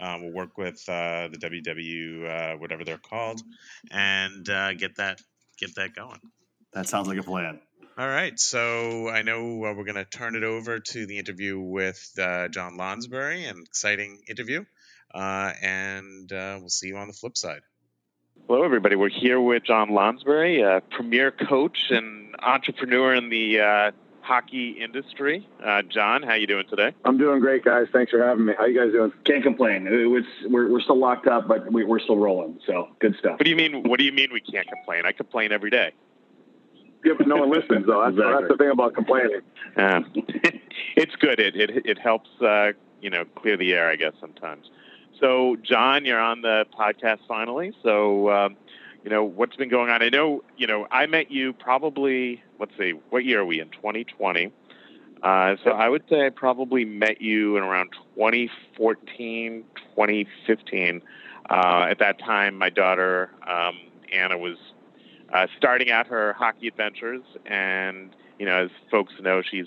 Uh, 0.00 0.16
we'll 0.20 0.32
work 0.32 0.56
with 0.56 0.82
uh, 0.88 1.28
the 1.28 1.38
WW 1.38 2.54
uh, 2.54 2.56
whatever 2.56 2.84
they're 2.84 2.98
called, 2.98 3.42
and 3.90 4.48
uh, 4.48 4.72
get 4.74 4.96
that 4.96 5.20
get 5.58 5.74
that 5.74 5.94
going. 5.94 6.20
That 6.72 6.88
sounds 6.88 7.08
like 7.08 7.18
a 7.18 7.22
plan. 7.22 7.60
All 7.98 8.06
right, 8.06 8.38
so 8.38 9.08
I 9.08 9.22
know 9.22 9.64
uh, 9.64 9.74
we're 9.74 9.82
going 9.82 9.96
to 9.96 10.04
turn 10.04 10.36
it 10.36 10.44
over 10.44 10.78
to 10.78 11.06
the 11.06 11.18
interview 11.18 11.58
with 11.58 12.12
uh, 12.16 12.46
John 12.46 12.76
Lonsbury, 12.76 13.44
an 13.46 13.64
exciting 13.66 14.20
interview, 14.28 14.64
uh, 15.12 15.52
and 15.60 16.32
uh, 16.32 16.58
we'll 16.60 16.68
see 16.68 16.86
you 16.86 16.96
on 16.96 17.08
the 17.08 17.12
flip 17.12 17.36
side. 17.36 17.62
Hello, 18.46 18.62
everybody. 18.62 18.94
We're 18.94 19.08
here 19.08 19.40
with 19.40 19.64
John 19.64 19.88
Lonsbury, 19.88 20.60
a 20.62 20.80
premier 20.80 21.32
coach 21.32 21.90
and 21.90 22.36
entrepreneur 22.38 23.16
in 23.16 23.30
the 23.30 23.58
uh, 23.58 23.90
hockey 24.20 24.76
industry. 24.80 25.48
Uh, 25.60 25.82
John, 25.82 26.22
how 26.22 26.34
you 26.34 26.46
doing 26.46 26.66
today? 26.70 26.94
I'm 27.04 27.18
doing 27.18 27.40
great, 27.40 27.64
guys. 27.64 27.88
Thanks 27.92 28.12
for 28.12 28.22
having 28.22 28.44
me. 28.44 28.52
How 28.56 28.66
you 28.66 28.78
guys 28.78 28.92
doing? 28.92 29.12
Can't 29.24 29.42
complain. 29.42 29.88
It's, 29.90 30.28
we're, 30.48 30.70
we're 30.70 30.82
still 30.82 31.00
locked 31.00 31.26
up, 31.26 31.48
but 31.48 31.72
we, 31.72 31.82
are 31.82 31.98
still 31.98 32.18
rolling. 32.18 32.60
So 32.64 32.90
good 33.00 33.16
stuff. 33.18 33.40
What 33.40 33.44
do 33.44 33.50
you 33.50 33.56
mean? 33.56 33.82
What 33.82 33.98
do 33.98 34.04
you 34.04 34.12
mean 34.12 34.28
we 34.32 34.40
can't 34.40 34.68
complain? 34.68 35.04
I 35.04 35.10
complain 35.10 35.50
every 35.50 35.70
day. 35.70 35.94
Yeah, 37.04 37.12
but 37.16 37.28
no 37.28 37.36
one 37.36 37.50
listens, 37.50 37.86
though. 37.86 38.00
That's, 38.00 38.14
exactly. 38.14 38.34
that's 38.34 38.48
the 38.48 38.56
thing 38.56 38.70
about 38.70 38.94
complaining. 38.94 39.40
Uh, 39.76 40.00
it's 40.96 41.14
good. 41.16 41.38
It 41.38 41.54
it 41.54 41.86
it 41.86 41.98
helps 41.98 42.28
uh, 42.40 42.72
you 43.00 43.10
know 43.10 43.24
clear 43.36 43.56
the 43.56 43.72
air, 43.72 43.88
I 43.88 43.96
guess 43.96 44.12
sometimes. 44.20 44.70
So, 45.20 45.56
John, 45.62 46.04
you're 46.04 46.20
on 46.20 46.42
the 46.42 46.64
podcast 46.78 47.18
finally. 47.26 47.72
So, 47.82 48.30
um, 48.30 48.56
you 49.04 49.10
know 49.10 49.24
what's 49.24 49.56
been 49.56 49.68
going 49.68 49.90
on. 49.90 50.02
I 50.02 50.08
know 50.08 50.42
you 50.56 50.66
know 50.66 50.86
I 50.90 51.06
met 51.06 51.30
you 51.30 51.52
probably. 51.52 52.42
Let's 52.58 52.72
see, 52.76 52.92
what 53.10 53.24
year 53.24 53.40
are 53.40 53.44
we 53.44 53.60
in? 53.60 53.70
2020. 53.70 54.52
Uh, 55.22 55.56
so 55.64 55.70
I 55.70 55.88
would 55.88 56.04
say 56.08 56.26
I 56.26 56.30
probably 56.30 56.84
met 56.84 57.20
you 57.20 57.56
in 57.56 57.64
around 57.64 57.90
2014, 58.14 59.64
2015. 59.96 61.02
Uh, 61.50 61.86
at 61.90 61.98
that 61.98 62.18
time, 62.20 62.56
my 62.56 62.70
daughter 62.70 63.30
um, 63.46 63.78
Anna 64.12 64.38
was 64.38 64.56
uh, 65.32 65.46
starting 65.56 65.90
out 65.90 66.06
her 66.06 66.32
hockey 66.34 66.68
adventures. 66.68 67.22
And, 67.46 68.14
you 68.38 68.46
know, 68.46 68.64
as 68.64 68.70
folks 68.90 69.12
know, 69.20 69.42
she's 69.42 69.66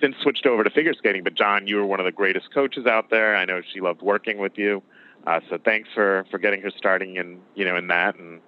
since 0.00 0.16
switched 0.22 0.46
over 0.46 0.64
to 0.64 0.70
figure 0.70 0.94
skating. 0.94 1.22
But, 1.22 1.34
John, 1.34 1.66
you 1.66 1.76
were 1.76 1.86
one 1.86 2.00
of 2.00 2.06
the 2.06 2.12
greatest 2.12 2.52
coaches 2.52 2.86
out 2.86 3.10
there. 3.10 3.36
I 3.36 3.44
know 3.44 3.60
she 3.72 3.80
loved 3.80 4.02
working 4.02 4.38
with 4.38 4.56
you. 4.56 4.82
Uh, 5.26 5.40
so 5.50 5.58
thanks 5.62 5.88
for, 5.94 6.24
for 6.30 6.38
getting 6.38 6.62
her 6.62 6.70
starting 6.70 7.16
in, 7.16 7.40
you 7.54 7.64
know, 7.64 7.76
in 7.76 7.88
that. 7.88 8.16
And 8.16 8.40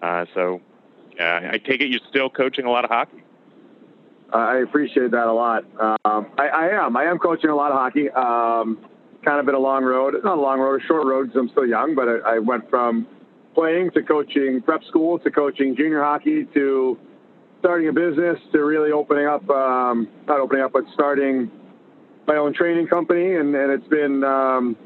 uh, 0.00 0.24
so 0.34 0.60
I 1.20 1.60
take 1.64 1.80
it 1.80 1.90
you're 1.90 2.00
still 2.08 2.30
coaching 2.30 2.64
a 2.64 2.70
lot 2.70 2.84
of 2.84 2.90
hockey. 2.90 3.22
I 4.32 4.58
appreciate 4.58 5.12
that 5.12 5.26
a 5.26 5.32
lot. 5.32 5.64
Um, 5.78 6.26
I, 6.38 6.48
I, 6.48 6.86
am. 6.86 6.96
I 6.96 7.04
am 7.04 7.18
coaching 7.18 7.50
a 7.50 7.54
lot 7.54 7.70
of 7.70 7.78
hockey. 7.78 8.10
Um, 8.10 8.78
kind 9.24 9.38
of 9.38 9.46
been 9.46 9.54
a 9.54 9.60
long 9.60 9.84
road. 9.84 10.14
Not 10.24 10.38
a 10.38 10.40
long 10.40 10.58
road, 10.58 10.82
a 10.82 10.84
short 10.86 11.06
road 11.06 11.28
because 11.28 11.40
I'm 11.40 11.48
still 11.50 11.66
young, 11.66 11.94
but 11.94 12.08
I, 12.08 12.36
I 12.36 12.38
went 12.38 12.68
from 12.68 13.06
playing 13.54 13.90
to 13.92 14.02
coaching 14.02 14.60
prep 14.64 14.82
school 14.84 15.18
to 15.20 15.30
coaching 15.30 15.76
junior 15.76 16.02
hockey 16.02 16.46
to 16.54 16.98
starting 17.60 17.88
a 17.88 17.92
business 17.92 18.36
to 18.52 18.58
really 18.62 18.92
opening 18.92 19.26
up, 19.26 19.48
um, 19.48 20.06
not 20.26 20.38
opening 20.38 20.62
up, 20.62 20.72
but 20.72 20.84
starting 20.92 21.50
my 22.26 22.36
own 22.36 22.52
training 22.52 22.86
company. 22.86 23.36
And, 23.36 23.54
and 23.54 23.72
it's 23.72 23.88
been, 23.88 24.22
um, 24.22 24.76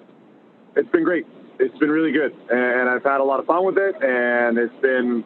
it's 0.76 0.88
been 0.90 1.02
great. 1.02 1.26
It's 1.58 1.76
been 1.78 1.90
really 1.90 2.12
good. 2.12 2.32
And 2.50 2.88
I've 2.88 3.02
had 3.02 3.20
a 3.20 3.24
lot 3.24 3.40
of 3.40 3.46
fun 3.46 3.66
with 3.66 3.78
it. 3.78 3.96
And 4.00 4.58
it's 4.58 4.80
been, 4.80 5.24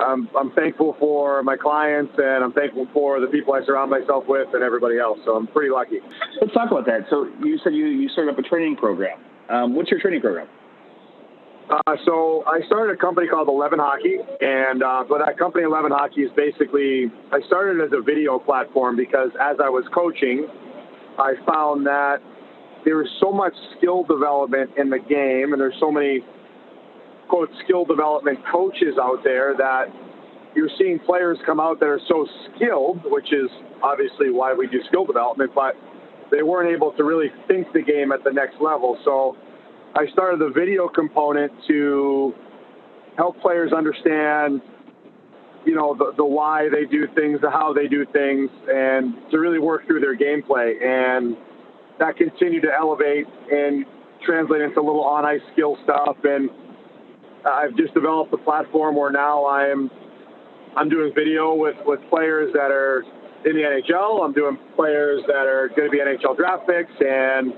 I'm, 0.00 0.28
I'm 0.38 0.52
thankful 0.52 0.94
for 1.00 1.42
my 1.42 1.56
clients 1.56 2.12
and 2.16 2.44
I'm 2.44 2.52
thankful 2.52 2.86
for 2.92 3.18
the 3.18 3.26
people 3.26 3.54
I 3.54 3.64
surround 3.66 3.90
myself 3.90 4.24
with 4.28 4.48
and 4.54 4.62
everybody 4.62 4.98
else. 4.98 5.18
So 5.24 5.34
I'm 5.34 5.48
pretty 5.48 5.70
lucky. 5.70 5.98
Let's 6.40 6.54
talk 6.54 6.70
about 6.70 6.86
that. 6.86 7.06
So 7.10 7.28
you 7.42 7.58
said 7.64 7.74
you, 7.74 7.86
you 7.86 8.08
started 8.10 8.32
up 8.32 8.38
a 8.38 8.42
training 8.42 8.76
program. 8.76 9.18
Um, 9.50 9.74
what's 9.74 9.90
your 9.90 9.98
training 9.98 10.20
program? 10.20 10.46
Uh, 11.70 11.96
so 12.06 12.44
I 12.46 12.60
started 12.66 12.94
a 12.94 12.96
company 12.96 13.28
called 13.28 13.48
Eleven 13.48 13.78
Hockey, 13.78 14.16
and 14.40 14.82
uh, 14.82 15.04
but 15.06 15.18
that 15.24 15.38
company 15.38 15.64
Eleven 15.64 15.92
Hockey 15.92 16.22
is 16.22 16.30
basically 16.34 17.12
I 17.30 17.40
started 17.46 17.84
as 17.84 17.92
a 17.92 18.00
video 18.00 18.38
platform 18.38 18.96
because 18.96 19.30
as 19.38 19.56
I 19.62 19.68
was 19.68 19.84
coaching, 19.92 20.48
I 21.18 21.34
found 21.44 21.84
that 21.86 22.18
there 22.86 22.96
was 22.96 23.08
so 23.20 23.32
much 23.32 23.52
skill 23.76 24.02
development 24.04 24.70
in 24.78 24.88
the 24.88 24.98
game, 24.98 25.52
and 25.52 25.60
there's 25.60 25.76
so 25.78 25.92
many 25.92 26.24
quote 27.28 27.50
skill 27.64 27.84
development 27.84 28.38
coaches 28.50 28.96
out 29.00 29.20
there 29.22 29.54
that 29.58 29.92
you're 30.56 30.70
seeing 30.78 30.98
players 31.00 31.36
come 31.44 31.60
out 31.60 31.80
that 31.80 31.86
are 31.86 32.00
so 32.08 32.26
skilled, 32.48 33.00
which 33.04 33.30
is 33.30 33.50
obviously 33.82 34.30
why 34.30 34.54
we 34.54 34.66
do 34.68 34.80
skill 34.88 35.04
development, 35.04 35.52
but 35.54 35.74
they 36.30 36.42
weren't 36.42 36.72
able 36.72 36.92
to 36.92 37.04
really 37.04 37.28
think 37.46 37.66
the 37.74 37.82
game 37.82 38.10
at 38.10 38.24
the 38.24 38.32
next 38.32 38.56
level. 38.58 38.96
So 39.04 39.36
I 39.98 40.06
started 40.12 40.38
the 40.38 40.50
video 40.54 40.86
component 40.86 41.50
to 41.66 42.32
help 43.16 43.40
players 43.40 43.72
understand, 43.72 44.62
you 45.66 45.74
know, 45.74 45.96
the, 45.98 46.12
the 46.16 46.24
why 46.24 46.68
they 46.70 46.84
do 46.84 47.08
things, 47.16 47.40
the 47.40 47.50
how 47.50 47.72
they 47.72 47.88
do 47.88 48.06
things, 48.12 48.48
and 48.68 49.14
to 49.32 49.40
really 49.40 49.58
work 49.58 49.88
through 49.88 49.98
their 49.98 50.16
gameplay. 50.16 50.80
And 50.80 51.36
that 51.98 52.16
continued 52.16 52.62
to 52.62 52.68
elevate 52.72 53.26
and 53.50 53.84
translate 54.24 54.60
into 54.60 54.80
little 54.80 55.02
on 55.02 55.24
ice 55.24 55.40
skill 55.52 55.76
stuff. 55.82 56.16
And 56.22 56.48
I've 57.44 57.76
just 57.76 57.92
developed 57.92 58.32
a 58.32 58.38
platform 58.38 58.94
where 58.94 59.10
now 59.10 59.46
I'm 59.46 59.90
I'm 60.76 60.88
doing 60.88 61.12
video 61.12 61.56
with, 61.56 61.76
with 61.86 61.98
players 62.08 62.52
that 62.52 62.70
are 62.70 63.02
in 63.44 63.56
the 63.56 63.62
NHL. 63.62 64.24
I'm 64.24 64.32
doing 64.32 64.58
players 64.76 65.22
that 65.26 65.48
are 65.48 65.70
going 65.74 65.90
to 65.90 65.90
be 65.90 65.98
NHL 65.98 66.36
draft 66.36 66.68
picks 66.68 66.92
and 67.00 67.52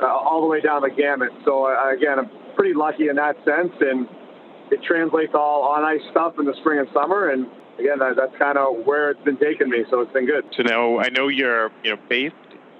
uh, 0.00 0.06
all 0.06 0.40
the 0.40 0.46
way 0.46 0.60
down 0.60 0.82
the 0.82 0.90
gamut. 0.90 1.30
So 1.44 1.66
uh, 1.66 1.92
again, 1.92 2.18
I'm 2.18 2.30
pretty 2.54 2.74
lucky 2.74 3.08
in 3.08 3.16
that 3.16 3.36
sense, 3.44 3.72
and 3.80 4.08
it 4.70 4.82
translates 4.82 5.32
all 5.34 5.62
on 5.62 5.84
ice 5.84 6.00
stuff 6.10 6.34
in 6.38 6.46
the 6.46 6.54
spring 6.60 6.78
and 6.78 6.88
summer. 6.94 7.30
And 7.30 7.46
again, 7.78 7.98
that, 7.98 8.16
that's 8.16 8.36
kind 8.38 8.58
of 8.58 8.84
where 8.86 9.10
it's 9.10 9.22
been 9.22 9.38
taking 9.38 9.68
me. 9.68 9.84
So 9.90 10.00
it's 10.00 10.12
been 10.12 10.26
good. 10.26 10.44
So 10.56 10.62
now 10.62 10.98
I 10.98 11.08
know 11.08 11.28
you're 11.28 11.70
you 11.84 11.94
know 11.94 12.02
based 12.08 12.34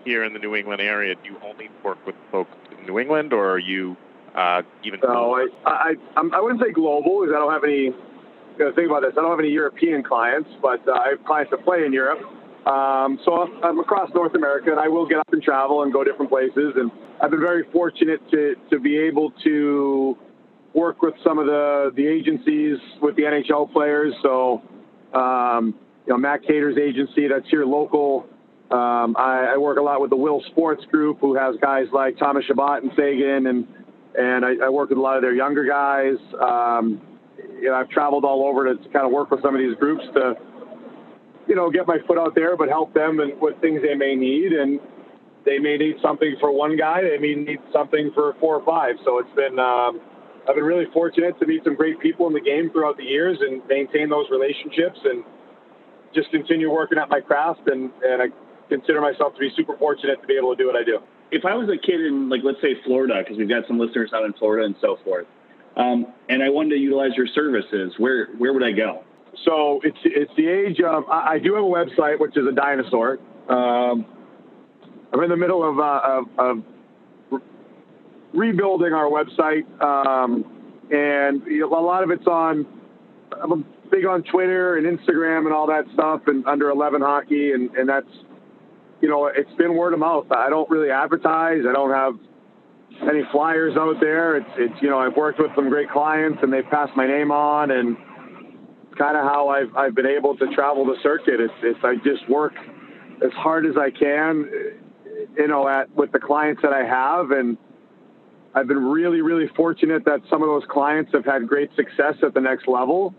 here 0.04 0.24
in 0.24 0.32
the 0.32 0.38
New 0.38 0.54
England 0.54 0.80
area. 0.80 1.14
Do 1.14 1.30
you 1.30 1.36
only 1.42 1.70
work 1.84 2.04
with 2.06 2.16
folks 2.30 2.56
in 2.70 2.86
New 2.86 2.98
England, 2.98 3.32
or 3.32 3.50
are 3.50 3.58
you 3.58 3.96
uh, 4.34 4.62
even? 4.84 5.00
No, 5.02 5.34
I, 5.34 5.48
I 5.66 5.94
I 6.16 6.40
wouldn't 6.40 6.60
say 6.60 6.72
global 6.72 7.20
because 7.20 7.34
I 7.34 7.38
don't 7.38 7.52
have 7.52 7.64
any. 7.64 7.94
You 8.58 8.66
know, 8.66 8.72
think 8.74 8.90
about 8.90 9.00
this. 9.00 9.12
I 9.16 9.22
don't 9.22 9.30
have 9.30 9.40
any 9.40 9.48
European 9.48 10.02
clients, 10.02 10.50
but 10.60 10.86
uh, 10.86 10.92
I 10.92 11.08
have 11.10 11.24
clients 11.24 11.50
that 11.52 11.64
play 11.64 11.86
in 11.86 11.92
Europe. 11.92 12.20
Um, 12.66 13.18
so 13.24 13.48
I'm 13.64 13.80
across 13.80 14.10
North 14.14 14.34
America, 14.34 14.70
and 14.70 14.78
I 14.78 14.86
will 14.86 15.06
get 15.06 15.18
up 15.18 15.32
and 15.32 15.42
travel 15.42 15.82
and 15.82 15.92
go 15.92 16.04
different 16.04 16.30
places. 16.30 16.74
And 16.76 16.92
I've 17.20 17.30
been 17.30 17.40
very 17.40 17.64
fortunate 17.72 18.20
to 18.30 18.54
to 18.70 18.78
be 18.78 18.96
able 18.98 19.32
to 19.44 20.16
work 20.74 21.02
with 21.02 21.14
some 21.24 21.38
of 21.38 21.46
the 21.46 21.90
the 21.96 22.06
agencies 22.06 22.78
with 23.00 23.16
the 23.16 23.22
NHL 23.22 23.72
players. 23.72 24.14
So, 24.22 24.62
um, 25.12 25.74
you 26.06 26.12
know, 26.12 26.18
Matt 26.18 26.42
Keator's 26.44 26.78
agency 26.78 27.26
that's 27.26 27.48
here 27.50 27.64
local. 27.64 28.26
Um, 28.70 29.16
I, 29.18 29.50
I, 29.52 29.56
work 29.58 29.76
a 29.76 29.82
lot 29.82 30.00
with 30.00 30.08
the 30.08 30.16
Will 30.16 30.42
Sports 30.50 30.82
Group, 30.90 31.18
who 31.20 31.34
has 31.34 31.56
guys 31.60 31.84
like 31.92 32.16
Thomas 32.16 32.42
Chabot 32.46 32.82
and 32.82 32.90
Seguin, 32.96 33.48
and 33.48 33.66
and 34.16 34.46
I, 34.46 34.64
I, 34.64 34.68
work 34.70 34.88
with 34.88 34.96
a 34.96 35.00
lot 35.00 35.16
of 35.16 35.22
their 35.22 35.34
younger 35.34 35.66
guys. 35.66 36.16
Um, 36.40 37.02
you 37.60 37.68
know, 37.68 37.74
I've 37.74 37.90
traveled 37.90 38.24
all 38.24 38.46
over 38.46 38.72
to, 38.72 38.82
to 38.82 38.88
kind 38.88 39.04
of 39.04 39.12
work 39.12 39.30
with 39.30 39.42
some 39.42 39.54
of 39.54 39.60
these 39.60 39.76
groups 39.76 40.02
to 40.14 40.36
you 41.48 41.54
know, 41.54 41.70
get 41.70 41.86
my 41.86 41.98
foot 42.06 42.18
out 42.18 42.34
there, 42.34 42.56
but 42.56 42.68
help 42.68 42.94
them 42.94 43.20
and 43.20 43.40
with 43.40 43.60
things 43.60 43.82
they 43.82 43.94
may 43.94 44.14
need. 44.14 44.52
And 44.52 44.80
they 45.44 45.58
may 45.58 45.76
need 45.76 45.96
something 46.00 46.36
for 46.40 46.52
one 46.52 46.76
guy, 46.76 47.02
they 47.02 47.18
may 47.18 47.34
need 47.34 47.58
something 47.72 48.10
for 48.14 48.34
four 48.40 48.56
or 48.56 48.64
five. 48.64 48.96
So 49.04 49.18
it's 49.18 49.34
been, 49.34 49.58
um, 49.58 50.00
I've 50.48 50.54
been 50.54 50.64
really 50.64 50.86
fortunate 50.92 51.38
to 51.40 51.46
meet 51.46 51.64
some 51.64 51.74
great 51.74 52.00
people 52.00 52.26
in 52.26 52.32
the 52.32 52.40
game 52.40 52.70
throughout 52.70 52.96
the 52.96 53.04
years 53.04 53.38
and 53.40 53.62
maintain 53.68 54.08
those 54.08 54.26
relationships 54.30 54.98
and 55.04 55.24
just 56.14 56.30
continue 56.30 56.70
working 56.70 56.98
at 56.98 57.08
my 57.08 57.20
craft. 57.20 57.66
And, 57.66 57.90
and 58.04 58.22
I 58.22 58.26
consider 58.68 59.00
myself 59.00 59.34
to 59.34 59.40
be 59.40 59.50
super 59.56 59.76
fortunate 59.76 60.20
to 60.20 60.26
be 60.26 60.36
able 60.36 60.54
to 60.54 60.62
do 60.62 60.66
what 60.66 60.76
I 60.76 60.84
do. 60.84 61.00
If 61.30 61.44
I 61.44 61.54
was 61.54 61.68
a 61.68 61.78
kid 61.78 62.00
in, 62.00 62.28
like, 62.28 62.42
let's 62.44 62.60
say 62.60 62.76
Florida, 62.84 63.14
because 63.18 63.38
we've 63.38 63.48
got 63.48 63.66
some 63.66 63.78
listeners 63.78 64.12
out 64.14 64.24
in 64.24 64.32
Florida 64.34 64.66
and 64.66 64.76
so 64.80 64.98
forth, 65.02 65.26
um, 65.76 66.12
and 66.28 66.42
I 66.42 66.50
wanted 66.50 66.70
to 66.70 66.76
utilize 66.76 67.12
your 67.16 67.26
services, 67.26 67.94
where 67.96 68.26
where 68.36 68.52
would 68.52 68.62
I 68.62 68.72
go? 68.72 69.04
So 69.44 69.80
it's 69.82 69.98
it's 70.04 70.30
the 70.36 70.48
age 70.48 70.80
of. 70.80 71.04
I, 71.08 71.34
I 71.34 71.38
do 71.38 71.54
have 71.54 71.64
a 71.64 71.66
website 71.66 72.20
which 72.20 72.36
is 72.36 72.46
a 72.46 72.52
dinosaur. 72.52 73.18
Um, 73.48 74.06
I'm 75.12 75.22
in 75.22 75.28
the 75.28 75.36
middle 75.36 75.68
of, 75.68 75.78
uh, 75.78 76.00
of, 76.04 76.24
of 76.38 76.64
re- 77.30 77.40
rebuilding 78.32 78.92
our 78.92 79.06
website, 79.06 79.64
um, 79.82 80.44
and 80.90 81.42
a 81.46 81.66
lot 81.66 82.02
of 82.02 82.10
it's 82.10 82.26
on. 82.26 82.66
I'm 83.42 83.64
big 83.90 84.06
on 84.06 84.22
Twitter 84.24 84.76
and 84.76 84.86
Instagram 84.86 85.44
and 85.44 85.52
all 85.52 85.66
that 85.66 85.84
stuff, 85.94 86.22
and 86.26 86.46
under 86.46 86.70
Eleven 86.70 87.00
Hockey, 87.00 87.52
and 87.52 87.70
and 87.74 87.88
that's 87.88 88.06
you 89.00 89.08
know 89.08 89.26
it's 89.26 89.52
been 89.58 89.74
word 89.74 89.92
of 89.92 89.98
mouth. 89.98 90.26
I 90.30 90.50
don't 90.50 90.68
really 90.70 90.90
advertise. 90.90 91.62
I 91.68 91.72
don't 91.72 91.90
have 91.90 92.14
any 93.02 93.22
flyers 93.32 93.76
out 93.76 93.96
there. 94.00 94.36
It's 94.36 94.50
it's 94.56 94.82
you 94.82 94.90
know 94.90 94.98
I've 94.98 95.16
worked 95.16 95.38
with 95.38 95.50
some 95.56 95.68
great 95.68 95.90
clients, 95.90 96.38
and 96.42 96.52
they've 96.52 96.68
passed 96.70 96.92
my 96.96 97.06
name 97.06 97.30
on 97.30 97.70
and 97.70 97.96
kind 99.02 99.16
of 99.16 99.24
how 99.24 99.48
I've, 99.48 99.74
I've 99.76 99.94
been 99.96 100.06
able 100.06 100.36
to 100.36 100.46
travel 100.54 100.84
the 100.84 100.94
circuit. 101.02 101.40
It's, 101.40 101.52
it's 101.62 101.78
I 101.82 101.96
just 102.04 102.28
work 102.28 102.52
as 103.24 103.32
hard 103.32 103.66
as 103.66 103.74
I 103.76 103.90
can, 103.90 104.48
you 105.36 105.48
know, 105.48 105.66
at 105.66 105.92
with 105.96 106.12
the 106.12 106.20
clients 106.20 106.62
that 106.62 106.72
I 106.72 106.84
have, 106.84 107.32
and 107.32 107.58
I've 108.54 108.68
been 108.68 108.84
really, 108.84 109.20
really 109.20 109.48
fortunate 109.56 110.04
that 110.04 110.20
some 110.30 110.42
of 110.42 110.48
those 110.48 110.62
clients 110.70 111.10
have 111.14 111.24
had 111.24 111.48
great 111.48 111.70
success 111.74 112.14
at 112.22 112.32
the 112.34 112.40
next 112.40 112.68
level. 112.68 113.14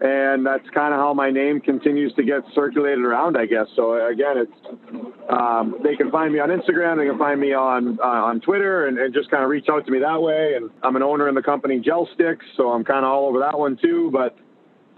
and 0.00 0.44
that's 0.44 0.68
kind 0.74 0.92
of 0.92 1.00
how 1.00 1.14
my 1.14 1.30
name 1.30 1.60
continues 1.60 2.12
to 2.14 2.22
get 2.22 2.42
circulated 2.54 3.04
around, 3.04 3.38
I 3.38 3.46
guess. 3.46 3.66
So 3.76 4.06
again, 4.06 4.36
it's 4.36 5.30
um, 5.30 5.76
they 5.82 5.96
can 5.96 6.10
find 6.10 6.32
me 6.34 6.38
on 6.40 6.50
Instagram, 6.50 6.98
they 6.98 7.06
can 7.06 7.18
find 7.18 7.40
me 7.40 7.54
on 7.54 7.98
uh, 8.00 8.28
on 8.28 8.40
Twitter, 8.40 8.88
and, 8.88 8.98
and, 8.98 9.14
just 9.14 9.30
kind 9.30 9.42
of 9.42 9.48
reach 9.48 9.66
out 9.70 9.86
to 9.86 9.90
me 9.90 10.00
that 10.00 10.20
way. 10.20 10.54
And 10.56 10.68
I'm 10.82 10.96
an 10.96 11.02
owner 11.02 11.28
in 11.30 11.34
the 11.34 11.42
company 11.42 11.80
Gel 11.80 12.08
Sticks, 12.14 12.44
so 12.56 12.72
I'm 12.72 12.84
kind 12.84 13.04
of 13.06 13.10
all 13.10 13.26
over 13.26 13.38
that 13.38 13.58
one 13.58 13.78
too. 13.80 14.10
But 14.12 14.36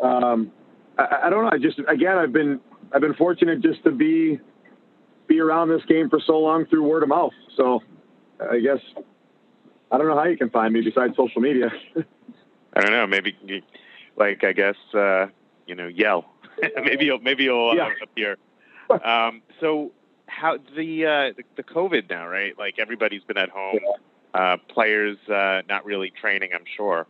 um, 0.03 0.53
I, 0.99 1.23
I, 1.25 1.31
don't 1.31 1.45
know. 1.45 1.50
I 1.53 1.59
just 1.59 1.79
again, 1.88 2.17
I've 2.17 2.33
been 2.33 2.61
I've 2.93 3.00
been 3.00 3.15
fortunate 3.15 3.61
just 3.61 3.83
to 3.85 3.91
be 3.91 4.41
be 5.26 5.41
around 5.41 5.69
this 5.69 5.85
game 5.87 6.09
for 6.09 6.21
so 6.21 6.38
long 6.38 6.67
through 6.67 6.83
word 6.85 7.03
of 7.03 7.09
mouth. 7.09 7.33
So 7.57 7.83
I 8.41 8.59
guess 8.61 8.79
I 9.91 9.99
don't 9.99 10.09
know 10.09 10.17
how 10.17 10.25
you 10.25 10.37
can 10.37 10.50
find 10.50 10.73
me 10.73 10.83
besides 10.83 11.17
social 11.17 11.41
media. 11.41 11.71
I 12.75 12.81
don't 12.81 12.93
know. 12.93 13.07
Maybe 13.07 13.37
like 14.17 14.45
I 14.45 14.53
guess 14.53 14.76
uh, 14.95 15.26
you 15.67 15.75
know 15.75 15.88
yell. 15.88 16.26
maybe 16.85 17.07
you'll 17.07 17.21
maybe 17.21 17.45
you'll 17.45 17.75
yeah. 17.75 17.87
uh, 17.87 18.05
appear. 18.05 18.37
Um, 19.05 19.43
so 19.61 19.93
how 20.26 20.59
the, 20.76 21.07
uh, 21.07 21.33
the, 21.37 21.43
the 21.57 21.62
COVID 21.62 22.11
now, 22.11 22.29
right? 22.29 22.57
Like 22.59 22.79
everybody's 22.79 23.23
been 23.25 23.38
at 23.38 23.49
home. 23.49 23.79
Uh, 24.35 24.57
players 24.69 25.17
uh, 25.29 25.62
not 25.69 25.85
really 25.85 26.11
training, 26.11 26.50
I'm 26.55 26.65
sure. 26.76 27.07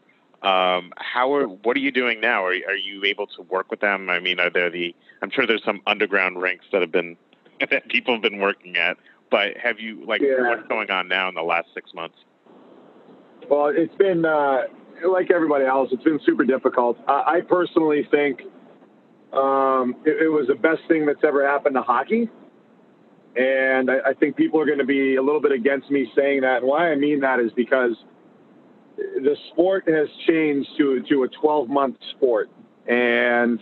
Um, 0.46 0.92
how 0.96 1.34
are 1.34 1.48
what 1.48 1.76
are 1.76 1.80
you 1.80 1.90
doing 1.90 2.20
now? 2.20 2.44
Are 2.44 2.54
are 2.68 2.76
you 2.76 3.04
able 3.04 3.26
to 3.26 3.42
work 3.42 3.68
with 3.68 3.80
them? 3.80 4.08
I 4.08 4.20
mean, 4.20 4.38
are 4.38 4.48
there 4.48 4.70
the? 4.70 4.94
I'm 5.20 5.28
sure 5.28 5.44
there's 5.44 5.64
some 5.64 5.80
underground 5.88 6.40
rinks 6.40 6.66
that 6.70 6.82
have 6.82 6.92
been 6.92 7.16
that 7.70 7.88
people 7.88 8.14
have 8.14 8.22
been 8.22 8.38
working 8.38 8.76
at. 8.76 8.96
But 9.28 9.56
have 9.56 9.80
you 9.80 10.06
like 10.06 10.20
yeah. 10.20 10.48
what's 10.48 10.68
going 10.68 10.88
on 10.88 11.08
now 11.08 11.28
in 11.28 11.34
the 11.34 11.42
last 11.42 11.66
six 11.74 11.92
months? 11.92 12.16
Well, 13.50 13.72
it's 13.74 13.94
been 13.96 14.24
uh, 14.24 14.66
like 15.08 15.32
everybody 15.32 15.64
else. 15.64 15.88
It's 15.90 16.04
been 16.04 16.20
super 16.24 16.44
difficult. 16.44 16.96
I, 17.08 17.38
I 17.38 17.40
personally 17.40 18.06
think 18.08 18.42
um, 19.32 19.96
it, 20.04 20.22
it, 20.22 20.28
was 20.28 20.46
the 20.46 20.54
best 20.54 20.82
thing 20.86 21.06
that's 21.06 21.24
ever 21.24 21.44
happened 21.44 21.74
to 21.74 21.82
hockey. 21.82 22.30
And 23.34 23.90
I, 23.90 24.10
I 24.10 24.14
think 24.14 24.36
people 24.36 24.60
are 24.60 24.66
going 24.66 24.78
to 24.78 24.84
be 24.84 25.16
a 25.16 25.22
little 25.22 25.40
bit 25.40 25.50
against 25.50 25.90
me 25.90 26.08
saying 26.14 26.42
that. 26.42 26.58
And 26.58 26.68
why 26.68 26.92
I 26.92 26.94
mean 26.94 27.18
that 27.20 27.40
is 27.40 27.50
because 27.50 27.96
the 28.96 29.36
sport 29.52 29.88
has 29.88 30.08
changed 30.26 30.70
to 30.78 31.02
to 31.08 31.24
a 31.24 31.28
12 31.28 31.68
month 31.68 31.96
sport, 32.16 32.50
and 32.86 33.60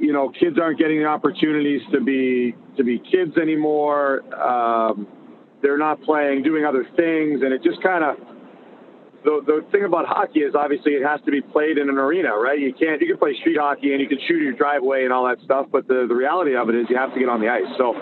you 0.00 0.12
know, 0.12 0.30
kids 0.30 0.58
aren't 0.60 0.78
getting 0.78 1.00
the 1.00 1.06
opportunities 1.06 1.80
to 1.92 2.00
be 2.00 2.54
to 2.76 2.84
be 2.84 2.98
kids 2.98 3.36
anymore. 3.36 4.22
Um, 4.34 5.06
they're 5.60 5.78
not 5.78 6.02
playing, 6.02 6.42
doing 6.42 6.64
other 6.64 6.84
things, 6.96 7.42
and 7.42 7.52
it 7.52 7.62
just 7.62 7.82
kind 7.82 8.02
of 8.04 8.16
the, 9.24 9.40
the 9.46 9.66
thing 9.70 9.84
about 9.84 10.06
hockey 10.06 10.40
is 10.40 10.54
obviously 10.54 10.92
it 10.92 11.06
has 11.06 11.20
to 11.24 11.30
be 11.30 11.40
played 11.40 11.78
in 11.78 11.88
an 11.88 11.96
arena, 11.96 12.34
right? 12.34 12.58
You 12.58 12.74
can't 12.74 13.00
you 13.00 13.06
can 13.08 13.18
play 13.18 13.36
street 13.40 13.58
hockey 13.58 13.92
and 13.92 14.00
you 14.00 14.08
can 14.08 14.18
shoot 14.26 14.42
your 14.42 14.52
driveway 14.52 15.04
and 15.04 15.12
all 15.12 15.26
that 15.28 15.38
stuff, 15.44 15.66
but 15.70 15.86
the, 15.86 16.06
the 16.08 16.14
reality 16.14 16.56
of 16.56 16.68
it 16.68 16.74
is 16.74 16.86
you 16.88 16.96
have 16.96 17.12
to 17.14 17.20
get 17.20 17.28
on 17.28 17.40
the 17.40 17.48
ice. 17.48 17.70
So 17.78 17.94